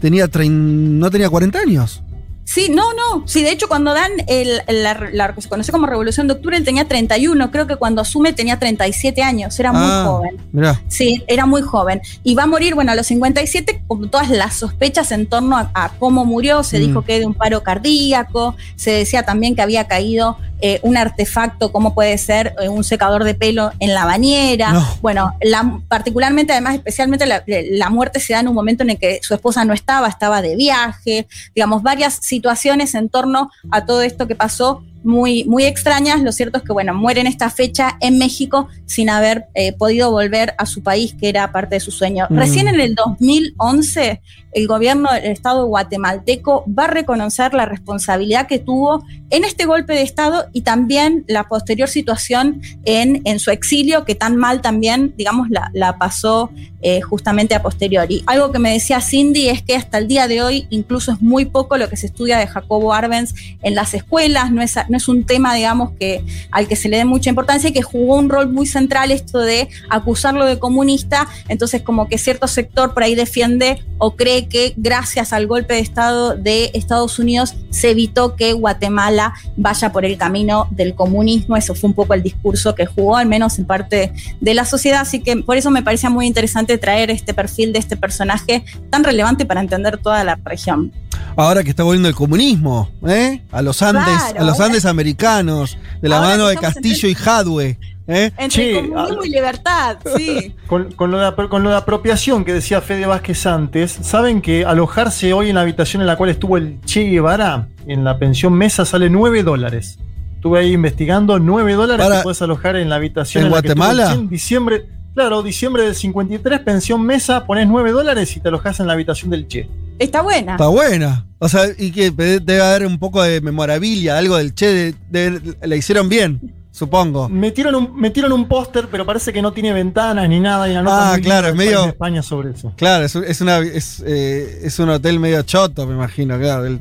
[0.01, 2.03] tenía trein- no tenía 40 años.
[2.45, 3.27] Sí, no, no.
[3.27, 6.87] Sí, de hecho, cuando dan el, la, se conoce como Revolución de Octubre, él tenía
[6.87, 7.51] 31.
[7.51, 9.59] Creo que cuando asume tenía 37 años.
[9.59, 10.37] Era muy Ah, joven.
[10.53, 10.81] Mirá.
[10.89, 12.01] Sí, era muy joven.
[12.23, 15.71] Y va a morir, bueno, a los 57, con todas las sospechas en torno a,
[15.75, 16.63] a cómo murió.
[16.63, 16.81] Se Mm.
[16.87, 18.55] dijo que de un paro cardíaco.
[18.77, 23.25] Se decía también que había caído eh, un artefacto, como puede ser eh, un secador
[23.25, 24.73] de pelo en la bañera.
[24.73, 24.87] No.
[25.03, 28.99] Bueno, la- particularmente, además, especialmente la, la muerte se da en un momento en el
[28.99, 31.27] que su esposa no estaba, estaba de viaje.
[31.55, 36.23] Digamos, varias situaciones en torno a todo esto que pasó muy, muy extrañas.
[36.23, 40.13] Lo cierto es que, bueno, muere en esta fecha en México sin haber eh, podido
[40.13, 42.27] volver a su país, que era parte de su sueño.
[42.31, 42.37] Mm.
[42.37, 44.21] Recién en el 2011,
[44.53, 49.95] el gobierno del Estado guatemalteco va a reconocer la responsabilidad que tuvo en este golpe
[49.95, 55.13] de Estado y también la posterior situación en, en su exilio, que tan mal también,
[55.17, 56.51] digamos, la, la pasó
[56.87, 58.23] eh, justamente a posteriori.
[58.27, 61.47] Algo que me decía Cindy es que hasta el día de hoy incluso es muy
[61.47, 65.09] poco lo que se estudia de Jacobo Arbenz en las escuelas, no es, no es
[65.09, 68.29] un tema, digamos, que, al que se le dé mucha importancia y que jugó un
[68.29, 73.15] rol muy central esto de acusarlo de comunista, entonces como que cierto sector por ahí
[73.15, 78.53] defiende o cree que gracias al golpe de Estado de Estados Unidos se evitó que
[78.53, 83.17] Guatemala vaya por el camino del comunismo, eso fue un poco el discurso que jugó,
[83.17, 86.79] al menos en parte de la sociedad, así que por eso me parecía muy interesante
[86.79, 90.93] traer este perfil de este personaje tan relevante para entender toda la región.
[91.37, 93.43] Ahora que está volviendo el comunismo, ¿eh?
[93.51, 97.15] A los Andes, Claro, a los ahora- Andes americanos, de la mano de Castillo y
[97.15, 97.79] Jadwe.
[98.07, 98.31] ¿Eh?
[98.37, 100.55] Entre Che, comunismo y libertad, sí.
[100.67, 104.65] Con, con lo de, con lo de apropiación que decía Fede Vázquez antes, ¿saben que
[104.65, 108.53] alojarse hoy en la habitación en la cual estuvo el Che Guevara, en la pensión
[108.55, 109.99] mesa, sale 9 dólares?
[110.37, 113.69] Estuve ahí investigando, 9 dólares Para- te puedes alojar en la habitación ¿En la que
[113.69, 114.13] estuvo el Guatemala?
[114.15, 114.85] En diciembre,
[115.15, 119.31] claro, diciembre del 53, pensión mesa, pones 9 dólares y te alojas en la habitación
[119.31, 119.69] del Che.
[119.99, 120.53] Está buena.
[120.53, 121.25] Está buena.
[121.39, 124.95] O sea, y que debe haber un poco de memorabilia, algo del Che, de-
[125.31, 127.29] de- le hicieron bien, supongo.
[127.29, 130.69] Metieron un, metieron un póster, pero parece que no tiene ventanas ni nada.
[130.69, 132.73] Y Ah, muy claro, es medio- España sobre eso.
[132.77, 136.65] Claro, es, un- es una, es, eh, es un hotel medio choto, me imagino, claro.
[136.67, 136.81] El-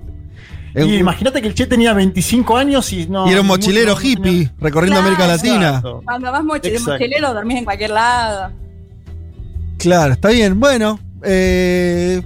[0.76, 3.28] Y imagínate que el Che tenía 25 años y no.
[3.30, 5.16] y era un mochilero no- no tenía- hippie recorriendo Claro.
[5.16, 5.68] América Latina.
[5.68, 6.02] Exacto.
[6.04, 6.92] Cuando vas mochi- de Exacto.
[6.94, 8.52] mochilero dormís en cualquier lado.
[9.78, 10.60] Claro, está bien.
[10.60, 12.24] Bueno, eh,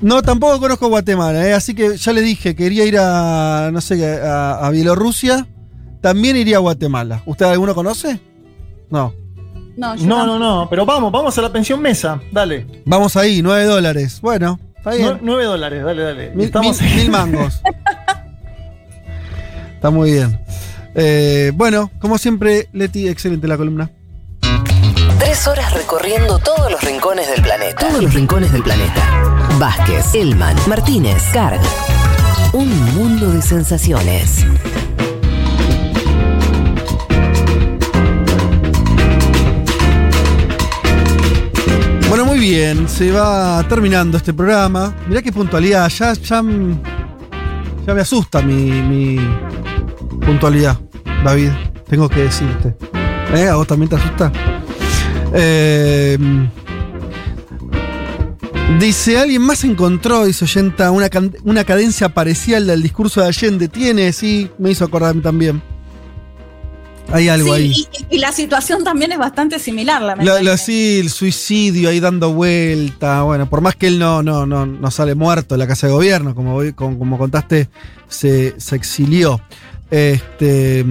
[0.00, 4.20] no, tampoco conozco Guatemala, eh, así que ya le dije, quería ir a, no sé,
[4.20, 5.46] a, a Bielorrusia.
[6.00, 7.22] También iría a Guatemala.
[7.26, 8.20] ¿Usted alguno conoce?
[8.90, 9.12] No.
[9.76, 12.66] No, yo No, no, no, pero vamos, vamos a la pensión mesa, dale.
[12.86, 14.20] Vamos ahí, 9 dólares.
[14.22, 15.18] Bueno, está bien.
[15.20, 16.30] 9 dólares, dale, dale.
[16.30, 17.60] Mil, Estamos mil- mil mangos.
[19.74, 20.40] Está muy bien.
[20.94, 23.90] Eh, bueno, como siempre, Leti, excelente la columna.
[25.18, 27.86] Tres horas recorriendo todos los rincones del planeta.
[27.88, 29.34] Todos los rincones del planeta.
[29.58, 31.60] Vázquez, Elman, Martínez, Carg.
[32.52, 34.46] Un mundo de sensaciones.
[42.36, 44.94] Muy bien, se va terminando este programa.
[45.08, 46.42] Mirá qué puntualidad, ya, ya,
[47.86, 49.16] ya me asusta mi,
[50.20, 50.78] puntualidad,
[51.24, 51.50] David.
[51.88, 52.76] Tengo que decirte.
[53.34, 53.48] ¿Eh?
[53.48, 54.30] ¿A vos también te asusta?
[55.32, 56.18] Eh,
[58.78, 61.08] dice, alguien más encontró, dice oyenta, una,
[61.44, 63.68] una cadencia parecida al del discurso de Allende.
[63.68, 65.62] Tiene, sí, me hizo acordarme también.
[67.12, 67.86] Hay algo Sí, ahí.
[68.10, 70.50] Y, y la situación también es bastante similar, Lo, lamentablemente.
[70.50, 73.22] lo- sí, el suicidio ahí dando vuelta.
[73.22, 75.92] Bueno, por más que él no, no, no, no sale muerto en la casa de
[75.92, 77.68] gobierno, como, como contaste,
[78.08, 79.40] se, se exilió.
[79.90, 80.84] Este,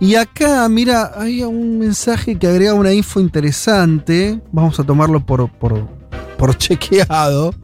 [0.00, 4.40] y acá, mira, hay un mensaje que agrega una info interesante.
[4.52, 5.88] Vamos a tomarlo por, por,
[6.38, 7.54] por chequeado.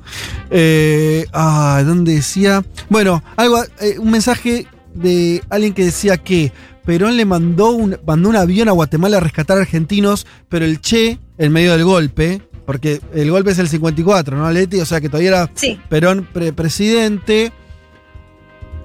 [0.50, 2.64] Eh, ah, ¿dónde decía?
[2.88, 6.52] Bueno, algo, eh, un mensaje de alguien que decía que
[6.88, 11.18] Perón le mandó un, mandó un avión a Guatemala a rescatar argentinos, pero el Che,
[11.36, 14.80] en medio del golpe, porque el golpe es el 54, ¿no, Leti?
[14.80, 15.78] O sea que todavía era Sí.
[15.90, 17.52] Perón pre- presidente,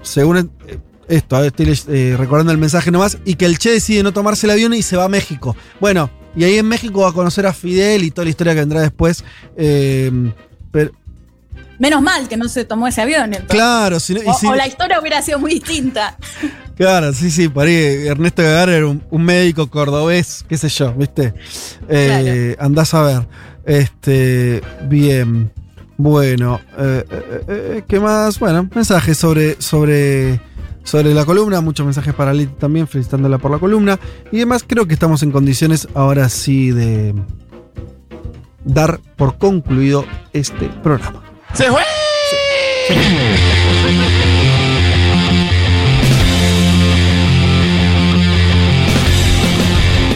[0.02, 4.02] según eh, esto, a estoy eh, recordando el mensaje nomás, y que el Che decide
[4.02, 5.56] no tomarse el avión y se va a México.
[5.80, 8.60] Bueno, y ahí en México va a conocer a Fidel y toda la historia que
[8.60, 9.24] vendrá después.
[9.56, 10.12] eh,
[10.70, 10.90] pero,
[11.78, 13.24] Menos mal que no se tomó ese avión.
[13.34, 13.48] entonces.
[13.50, 16.16] claro, si no- y o, si- o la historia hubiera sido muy distinta.
[16.76, 17.74] Claro, sí, sí, por ahí
[18.06, 21.32] Ernesto Gagar era un, un médico cordobés, qué sé yo, ¿viste?
[21.88, 23.28] Eh, Andás a ver.
[23.64, 25.52] Este, bien.
[25.96, 28.38] Bueno, eh, eh, eh, ¿qué más?
[28.40, 30.40] Bueno, mensajes sobre, sobre
[30.82, 33.98] sobre la columna, muchos mensajes para Leti también, felicitándola por la columna.
[34.32, 37.14] Y además creo que estamos en condiciones ahora sí de
[38.64, 41.22] dar por concluido este programa.
[41.54, 41.82] ¡Se fue!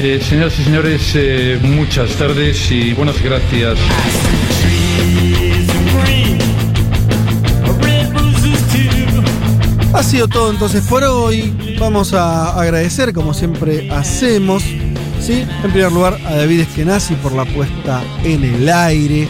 [0.01, 3.79] Eh, señoras y señores, eh, muchas tardes y buenas gracias.
[9.95, 11.77] Ha sido todo entonces por hoy.
[11.79, 14.65] Vamos a agradecer, como siempre hacemos,
[15.21, 15.47] ¿sí?
[15.63, 19.29] En primer lugar, a David Eskenazi por la puesta en el aire,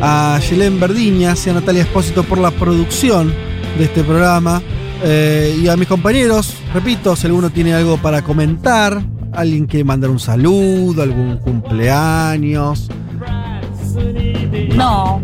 [0.00, 3.32] a Yelén Verdiñas y a Natalia Espósito por la producción
[3.76, 4.62] de este programa,
[5.02, 9.00] eh, y a mis compañeros, repito, si alguno tiene algo para comentar,
[9.32, 12.88] alguien quiere mandar un saludo, algún cumpleaños,
[14.74, 15.20] No.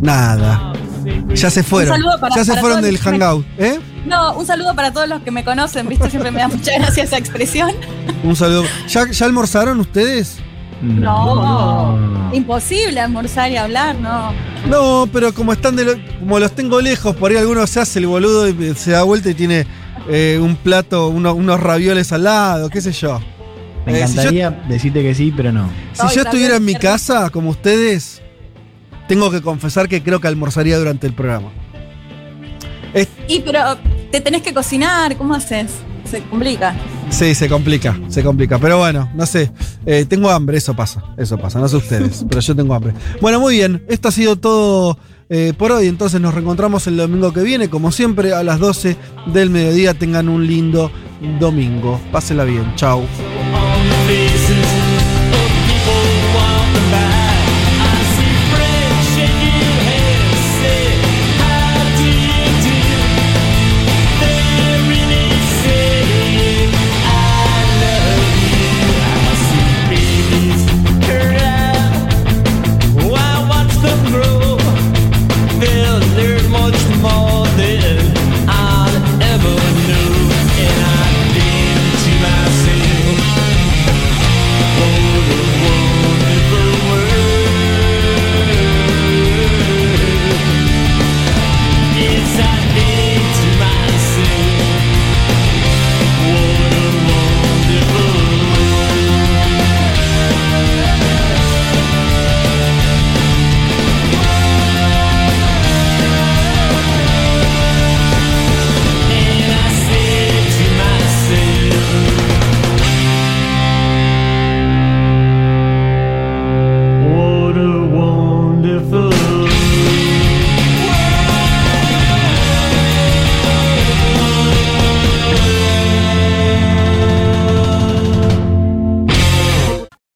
[0.00, 0.72] nada.
[1.34, 1.94] Ya se fueron.
[1.96, 3.78] Un saludo para- ya se fueron del me- hangout, ¿eh?
[4.06, 6.10] No, un saludo para todos los que me conocen, ¿viste?
[6.10, 7.70] Siempre me da mucha gracia esa expresión.
[8.24, 8.64] Un saludo.
[8.88, 10.38] ¿Ya, ya almorzaron ustedes?
[10.82, 11.98] No,
[12.32, 14.32] imposible almorzar y hablar, no.
[14.68, 17.98] No, pero como están de lo- como los tengo lejos, por ahí alguno se hace
[17.98, 19.66] el boludo y se da vuelta y tiene
[20.08, 23.20] eh, un plato, uno- unos ravioles al lado, qué sé yo.
[23.84, 25.68] Me Eh, si yo- encantaría decirte que sí, pero no.
[25.94, 28.22] Si yo estuviera en mi casa, como ustedes,
[29.08, 31.48] tengo que confesar que creo que almorzaría durante el programa.
[33.28, 33.76] Y pero
[34.10, 35.72] te tenés que cocinar, ¿cómo haces?
[36.04, 36.74] Se complica.
[37.10, 38.58] Sí, se complica, se complica.
[38.58, 39.50] Pero bueno, no sé.
[39.86, 41.02] eh, tengo hambre, eso pasa.
[41.16, 42.92] Eso pasa, no sé ustedes, pero yo tengo hambre.
[43.20, 43.84] Bueno, muy bien.
[43.88, 45.86] Esto ha sido todo eh, por hoy.
[45.86, 48.96] Entonces nos reencontramos el domingo que viene, como siempre, a las 12
[49.32, 49.94] del mediodía.
[49.94, 50.90] Tengan un lindo
[51.40, 52.00] domingo.
[52.12, 52.74] Pásenla bien.
[52.76, 53.02] Chau.
[53.16, 53.45] Feel